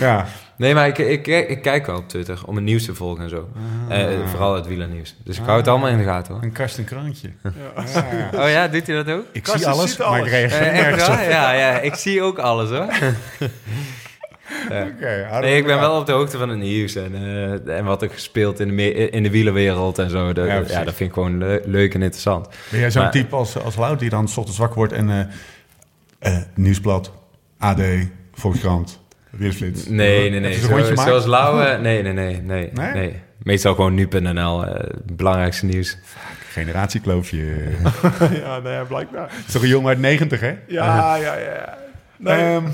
Ja. 0.00 0.26
Nee, 0.60 0.74
maar 0.74 0.86
ik, 0.88 0.98
ik, 0.98 1.26
ik, 1.26 1.62
kijk 1.62 1.86
wel 1.86 1.96
op 1.96 2.08
Twitter 2.08 2.38
om 2.46 2.54
het 2.54 2.64
nieuws 2.64 2.84
te 2.84 2.94
volgen 2.94 3.22
en 3.24 3.30
zo. 3.30 3.48
Eh, 3.88 4.06
vooral 4.26 4.54
het 4.54 4.66
wielernieuws. 4.66 5.16
Dus 5.24 5.38
ik 5.38 5.44
hou 5.44 5.56
het 5.58 5.68
allemaal 5.68 5.88
in 5.88 5.98
de 5.98 6.04
gaten 6.04 6.34
hoor. 6.34 6.42
Een 6.42 6.52
kast 6.52 6.78
en 6.78 6.84
krantje. 6.84 7.30
Ja. 7.42 7.52
Ja. 7.94 8.30
Oh 8.44 8.48
ja, 8.50 8.68
doet 8.68 8.86
hij 8.86 8.96
dat 8.96 9.10
ook? 9.16 9.24
Ik 9.32 9.46
zie 9.46 9.66
alles, 9.66 10.00
alles. 10.00 10.10
maar 10.10 10.18
ik 10.26 10.26
reageer 10.26 10.60
echt 10.60 10.72
nergens 10.72 11.08
op. 11.08 11.14
waar? 11.14 11.28
Ja, 11.28 11.52
ja, 11.52 11.78
ik 11.80 11.94
zie 11.94 12.22
ook 12.22 12.38
alles 12.38 12.70
hoor. 12.70 12.86
Nee, 14.68 14.78
er 14.80 15.44
ik 15.56 15.64
ben 15.66 15.78
wel 15.80 15.98
op 15.98 16.06
de 16.06 16.12
hoogte 16.12 16.38
van 16.38 16.48
het 16.48 16.58
nieuws 16.58 16.94
en, 16.94 17.14
eh, 17.14 17.76
en 17.78 17.84
wat 17.84 18.02
er 18.02 18.10
gespeeld 18.10 18.60
in 18.60 18.76
de, 18.76 19.10
in 19.10 19.22
de 19.22 19.30
wielerwereld 19.30 19.98
en 19.98 20.10
zo. 20.10 20.32
Dat, 20.32 20.46
Ja, 20.46 20.84
dat 20.84 20.94
vind 20.94 21.00
ik 21.08 21.12
gewoon 21.12 21.38
le- 21.38 21.60
leuk 21.64 21.94
en 21.94 22.02
interessant. 22.02 22.48
Ben 22.70 22.80
jij 22.80 22.90
zo'n 22.90 23.10
type 23.10 23.36
als, 23.36 23.56
als 23.58 23.98
die 23.98 24.10
dan 24.10 24.28
's 24.28 24.36
ochtends 24.36 24.58
wakker 24.58 24.76
wordt 24.76 24.92
en 24.92 25.10
eh, 25.10 26.36
eh, 26.36 26.42
Nieuwsblad, 26.54 27.12
AD, 27.58 27.80
Volkskrant, 28.32 29.00
Nee, 29.88 30.30
nee, 30.30 30.40
nee. 30.40 30.58
Zo- 30.58 30.94
zoals 30.94 31.26
Lauwe, 31.26 31.78
nee, 31.78 32.02
nee, 32.02 32.12
nee, 32.12 32.40
nee, 32.42 32.70
Nee? 32.74 32.92
nee. 32.92 33.20
Meestal 33.42 33.74
gewoon 33.74 33.94
nu.nl, 33.94 34.66
eh, 34.66 34.90
belangrijkste 35.12 35.66
nieuws. 35.66 35.98
Generatiekloofje. 36.50 37.46
ja, 38.44 38.58
nee, 38.58 38.72
ja, 38.72 38.84
blijkbaar. 38.84 39.28
Het 39.30 39.46
is 39.46 39.52
toch 39.52 39.62
een 39.62 39.68
jongen 39.68 39.88
uit 39.88 39.98
90, 39.98 40.40
hè? 40.40 40.54
Ja, 40.66 41.14
ja, 41.16 41.34
ja. 41.34 41.52
ja. 41.54 41.78
Nee, 42.16 42.54
Ehm, 42.54 42.64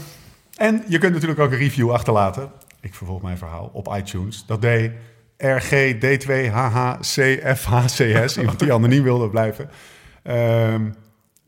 en 0.57 0.83
je 0.89 0.99
kunt 0.99 1.13
natuurlijk 1.13 1.41
ook 1.41 1.53
een 1.53 1.59
review 1.59 1.91
achterlaten. 1.91 2.51
Ik 2.81 2.95
vervolg 2.95 3.23
mijn 3.23 3.39
verhaal 3.39 3.71
op 3.73 3.95
iTunes. 3.97 4.45
Dat 4.47 4.63
deed 4.63 4.91
RGD2HHCFHCS, 5.39 8.37
iemand 8.39 8.59
die 8.59 8.73
anoniem 8.73 9.03
wilde 9.03 9.29
blijven. 9.31 9.71
Ehm, 10.23 10.83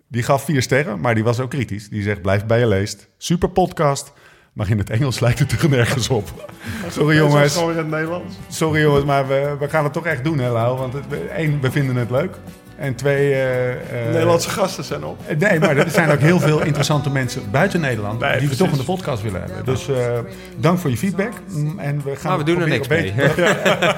die 0.09 0.23
gaf 0.23 0.45
vier 0.45 0.63
sterren, 0.63 1.01
maar 1.01 1.15
die 1.15 1.25
was 1.25 1.41
ook 1.41 1.51
kritisch. 1.51 1.89
Die 1.89 2.03
zegt, 2.03 2.23
blijf 2.23 2.47
bij 2.47 2.59
je 2.59 2.67
leest. 2.67 3.09
Super 3.19 3.49
podcast, 3.49 4.13
maar 4.59 4.71
in 4.71 4.79
het 4.79 4.91
Engels 4.91 5.21
lijkt 5.21 5.39
het 5.39 5.53
er 5.63 5.69
nergens 5.69 6.09
op. 6.09 6.51
Sorry 6.91 7.17
jongens, 7.17 7.53
Gewoon 7.57 7.71
in 7.71 7.77
het 7.77 7.89
Nederlands. 7.89 8.35
sorry 8.49 8.81
jongens, 8.81 9.05
maar 9.05 9.29
we, 9.29 9.57
we 9.59 9.69
gaan 9.69 9.85
het 9.85 9.93
toch 9.93 10.07
echt 10.07 10.25
doen, 10.25 10.39
hè 10.39 10.51
Lau? 10.53 10.79
Want 10.79 10.93
het, 10.93 11.05
één, 11.37 11.61
we 11.61 11.71
vinden 11.71 11.97
het 11.97 12.11
leuk. 12.11 12.37
En 12.79 12.95
twee... 12.95 13.33
eh, 13.33 13.71
eh, 13.73 13.79
Nederlandse 14.13 14.49
gasten 14.51 14.85
zijn 14.85 15.05
op. 15.05 15.19
eh, 15.27 15.37
Nee, 15.37 15.59
maar 15.61 15.77
er 15.77 15.91
zijn 15.91 16.11
ook 16.11 16.19
heel 16.21 16.41
veel 16.41 16.61
interessante 16.63 17.11
mensen 17.11 17.43
buiten 17.51 17.81
Nederland 17.81 18.21
Nee, 18.21 18.39
die 18.39 18.49
we 18.49 18.57
toch 18.57 18.71
in 18.71 18.77
de 18.79 18.85
podcast 18.85 19.23
willen 19.23 19.41
hebben. 19.43 19.65
Dus 19.65 19.89
eh, 19.89 20.19
dank 20.57 20.79
voor 20.79 20.91
je 20.91 20.97
feedback. 20.97 21.33
Mm, 21.49 21.79
En 21.79 22.03
we 22.05 22.17
gaan 22.17 22.37
Maar 22.37 22.45
we 22.45 22.51
het 22.53 22.61
doen 22.61 22.71
er 22.71 22.79
proberen 22.79 22.79
niks 22.79 22.89
mee. 22.89 23.13
beter- 23.13 23.57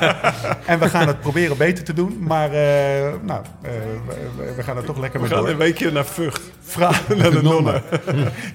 en 0.66 0.78
we 0.78 0.88
gaan 0.88 1.06
het 1.06 1.20
proberen 1.20 1.56
beter 1.56 1.84
te 1.84 1.92
doen. 1.92 2.16
Maar 2.20 2.50
eh, 2.52 3.12
nou, 3.22 3.42
eh, 3.62 3.70
we, 4.36 4.52
we 4.56 4.62
gaan 4.62 4.76
er 4.76 4.84
toch 4.84 4.98
lekker 4.98 5.20
We 5.20 5.26
mee 5.26 5.34
gaan 5.34 5.44
door. 5.44 5.52
een 5.52 5.58
weekje 5.58 5.92
naar 5.92 6.04
Vught. 6.04 6.40
Fra 6.62 6.90
Naar 7.16 7.30
de 7.30 7.42
nonnen. 7.42 7.82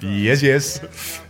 yes, 0.00 0.40
yes. 0.40 0.80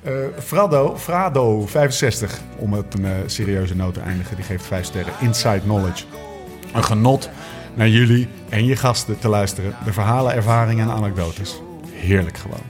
Eh 0.02 0.12
Frado, 0.44 0.96
Frado, 0.98 1.66
65, 1.66 2.38
om 2.56 2.72
het 2.72 2.94
een 2.98 3.04
eh, 3.04 3.10
serieuze 3.26 3.76
noot 3.76 3.94
te 3.94 4.00
eindigen. 4.00 4.36
Die 4.36 4.44
geeft 4.44 4.64
vijf 4.66 4.84
sterren. 4.84 5.12
Inside 5.20 5.60
Knowledge. 5.60 6.04
Een 6.72 6.84
genot 6.84 7.30
naar 7.76 7.88
jullie 7.88 8.28
en 8.48 8.64
je 8.66 8.76
gasten 8.76 9.18
te 9.18 9.28
luisteren. 9.28 9.74
De 9.84 9.92
verhalen, 9.92 10.34
ervaringen 10.34 10.88
en 10.88 10.94
anekdotes. 10.94 11.60
Heerlijk 11.92 12.38
gewoon. 12.38 12.60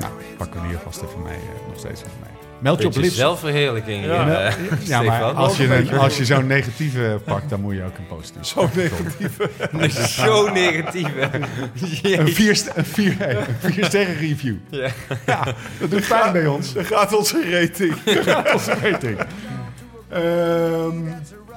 Nou, 0.00 0.12
pakken 0.36 0.60
we 0.62 0.66
die 0.68 0.76
alvast 0.76 1.02
even 1.02 1.22
mee. 1.22 1.32
eh, 1.34 1.68
nog 1.68 1.78
steeds 1.78 2.00
even 2.00 2.12
mee. 2.20 2.26
Meld 2.60 2.80
je 2.80 2.86
op 2.86 2.96
Lips. 2.96 3.14
zelfverheerlijking. 3.16 4.04
Ja. 4.04 4.24
hier, 4.24 4.34
eh, 4.34 4.86
Ja, 4.86 5.02
maar 5.08 5.22
als 5.22 5.56
je, 5.56 5.74
een 5.74 5.98
als 5.98 6.16
je 6.16 6.24
zo'n 6.24 6.46
negatieve 6.46 7.20
pakt, 7.24 7.50
dan 7.50 7.60
moet 7.60 7.74
je 7.74 7.82
ook 7.84 7.98
een 7.98 8.06
positief. 8.06 8.44
Zo 8.46 8.68
negatief. 8.74 9.36
Zo 10.08 10.52
negatief. 10.52 11.08
hè. 11.14 11.38
Een 12.18 12.28
vier, 12.28 12.60
een 12.74 12.84
vier, 12.84 13.14
hey, 13.18 13.36
een 13.36 13.72
vier 13.72 13.84
sterren 13.84 14.16
review. 14.16 14.54
Ja. 14.70 14.90
Ja, 15.26 15.44
dat 15.80 15.90
doet 15.90 16.08
pijn 16.08 16.32
bij 16.32 16.46
ons. 16.46 16.72
Dan 16.72 16.84
gaat 16.84 17.16
onze 17.16 17.50
rating. 17.60 17.94
onze 18.54 18.74
rating. 18.82 19.18
Ehm, 20.08 20.96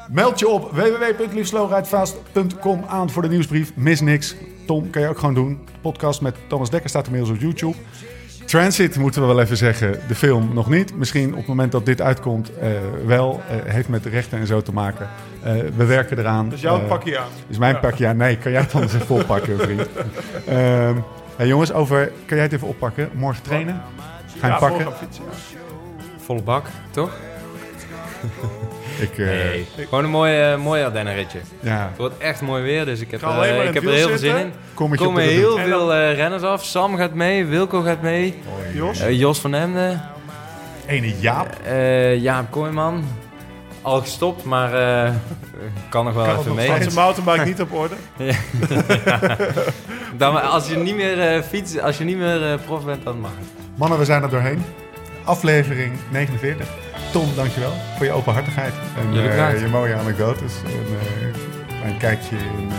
meld 0.10 0.40
je 0.40 0.48
op 0.48 0.72
www.liefslowrijdfast.com 0.72 2.84
aan 2.88 3.10
voor 3.10 3.22
de 3.22 3.28
nieuwsbrief. 3.30 3.72
Mis 3.76 4.02
niks. 4.02 4.36
Tom, 4.68 4.90
kan 4.90 5.02
je 5.02 5.08
ook 5.08 5.20
gewoon 5.20 5.34
doen. 5.34 5.60
De 5.66 5.72
podcast 5.82 6.22
met 6.22 6.36
Thomas 6.48 6.70
Dekker 6.70 6.90
staat 6.90 7.06
inmiddels 7.06 7.34
op 7.36 7.42
YouTube. 7.42 7.76
Transit 8.46 8.98
moeten 8.98 9.22
we 9.22 9.28
wel 9.28 9.42
even 9.42 9.58
zeggen. 9.58 10.00
De 10.08 10.16
film 10.16 10.54
nog 10.54 10.70
niet. 10.70 10.96
Misschien 10.96 11.32
op 11.32 11.38
het 11.38 11.48
moment 11.48 11.72
dat 11.72 11.86
dit 11.86 12.02
uitkomt 12.02 12.58
eh, 12.58 12.70
wel. 13.06 13.42
Eh, 13.50 13.56
heeft 13.74 13.88
met 13.88 14.04
de 14.04 14.10
rechten 14.10 14.40
en 14.40 14.48
zo 14.48 14.62
te 14.62 14.74
maken. 14.74 15.08
Eh, 15.44 15.54
we 15.76 15.86
werken 15.86 16.20
eraan. 16.20 16.50
Dus 16.50 16.62
jouw 16.62 16.80
pakje 16.80 17.18
aan. 17.20 17.28
is 17.48 17.58
mijn 17.58 17.74
Ja. 17.74 17.80
pakje 17.80 18.08
aan. 18.08 18.18
Nee, 18.18 18.38
kan 18.38 18.52
jij 18.52 18.62
het 18.62 18.74
anders 18.74 18.94
even 18.94 19.16
oppakken, 19.22 19.60
vriend? 19.60 19.88
Ehm 20.48 20.96
hey 21.36 21.48
jongens, 21.48 21.74
over, 21.74 22.06
kan 22.26 22.36
jij 22.38 22.46
het 22.46 22.54
even 22.54 22.68
oppakken? 22.68 23.10
Morgen 23.14 23.44
trainen? 23.44 23.82
Ga 24.40 24.48
je 24.48 24.54
Ja, 24.54 24.60
pakken? 24.60 24.88
Volle 26.26 26.42
bak, 26.42 26.66
toch? 26.92 27.12
Ik, 29.02 29.18
eh, 29.18 29.26
Nee. 29.28 29.66
Gewoon 29.78 30.04
een 30.04 30.10
mooi, 30.10 30.56
mooi 30.58 30.84
Ardennen-ritje. 30.84 31.40
ja, 31.60 31.88
Het 31.90 31.98
wordt 31.98 32.18
echt 32.18 32.42
mooi 32.42 32.64
weer, 32.64 32.86
dus 32.86 33.00
ik 33.00 33.12
heb, 33.12 33.22
eh, 33.24 33.68
ik 33.68 33.74
heb 33.74 33.84
er 33.86 33.92
heel 33.94 34.08
veel 34.08 34.18
zin 34.18 34.38
in. 34.38 34.54
kom 34.74 34.92
Er 34.92 34.98
komen 34.98 35.24
heel 35.24 35.58
veel 35.58 35.94
eh, 35.94 36.16
renners 36.16 36.44
af. 36.44 36.64
Sam 36.66 36.98
gaat 36.98 37.14
mee, 37.14 37.46
Wilco 37.46 37.82
gaat 37.82 38.02
mee, 38.02 38.36
Jos? 38.74 39.04
Jos 39.10 39.40
van 39.40 39.54
Emden, 39.54 40.02
Ene 40.86 41.20
Jaap. 41.20 41.48
eh 41.66 42.22
Jaap 42.22 42.52
Kooijman. 42.52 43.04
Al 43.82 44.00
gestopt, 44.02 44.44
maar 44.44 44.74
eh, 45.04 45.12
kan 45.90 46.06
nog 46.06 46.14
wel 46.14 46.26
Kan 46.26 46.40
even 46.40 46.56
mee. 46.56 46.70
Had 46.70 46.82
zijn 46.92 46.94
mountainbike 46.94 47.46
niet 47.46 47.62
op 47.62 47.74
orde? 47.74 47.96
Dan, 50.18 50.50
als 50.52 50.68
je 50.70 50.78
niet 50.78 50.96
meer 50.96 51.20
eh 51.22 51.42
fiets, 51.42 51.80
als 51.80 51.98
je 51.98 52.04
niet 52.04 52.18
meer 52.18 52.52
eh, 52.52 52.60
prof 52.66 52.86
bent, 52.86 53.04
dan 53.04 53.20
mag 53.20 53.32
het. 53.40 53.48
Mannen, 53.78 54.00
we 54.00 54.06
zijn 54.06 54.24
er 54.24 54.30
doorheen. 54.30 54.64
Aflevering 55.24 55.94
49. 56.12 56.68
Tom, 57.12 57.36
dankjewel 57.36 57.72
voor 57.98 58.06
je 58.06 58.12
openhartigheid. 58.12 58.74
En 58.98 59.14
eh, 59.54 59.62
je 59.62 59.68
mooie 59.68 59.96
anekdotes. 59.96 60.54
En 60.66 60.72
eh, 61.82 61.90
een 61.92 61.98
kijkje 61.98 62.36
in... 62.36 62.70
eh, 62.70 62.76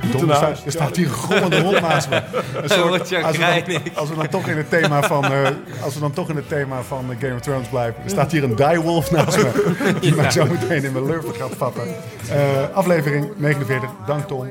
Goed 0.00 0.10
Tom, 0.20 0.30
er, 0.30 0.72
staat, 0.72 0.90
er 0.90 0.96
hier 0.96 1.06
een 1.06 1.12
grommende 1.12 1.60
hond 1.60 1.80
naast 1.80 2.08
me. 2.08 2.16
Een 2.62 2.68
soort- 2.68 2.90
als, 3.24 3.36
we 3.36 3.42
dan, 3.72 3.80
als 3.94 4.08
we 4.08 4.14
dan 4.14 4.28
toch 4.28 4.46
in 4.48 4.56
het 4.56 4.70
thema 4.70 5.02
van, 5.02 5.24
eh, 5.24 5.48
als 5.82 5.94
we 5.94 6.00
dan 6.00 6.12
toch 6.12 6.28
in 6.30 6.36
het 6.36 6.48
thema 6.48 6.82
van 6.82 7.04
eh, 7.10 7.16
Game 7.20 7.34
of 7.34 7.40
Thrones 7.40 7.68
blijven. 7.68 8.02
Er 8.04 8.10
staat 8.10 8.32
hier 8.32 8.44
een 8.44 8.54
direwolf 8.56 9.10
naast 9.10 9.36
me. 9.36 9.74
Die 10.00 10.14
mij 10.14 10.30
zo 10.30 10.44
meteen 10.46 10.84
in 10.84 10.92
mijn 10.92 11.06
lurven 11.06 11.34
gaat 11.34 11.54
vatten. 11.56 11.82
Eh, 12.30 12.38
aflevering 12.74 13.28
49. 13.36 13.90
Dank 14.06 14.26
Tom. 14.26 14.48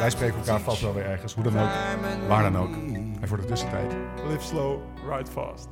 Wij 0.00 0.10
spreken 0.10 0.34
elkaar 0.38 0.60
vast 0.60 0.80
wel 0.80 0.94
weer 0.94 1.06
ergens. 1.06 1.34
Hoe 1.34 1.44
dan 1.44 1.58
ook. 1.60 1.68
Waar 2.28 2.42
dan 2.42 2.58
ook. 2.58 2.70
En 3.20 3.28
voor 3.28 3.36
de 3.36 3.44
tussentijd. 3.44 3.92
Live 4.28 4.44
slow, 4.44 4.78
ride 5.10 5.30
fast. 5.32 5.68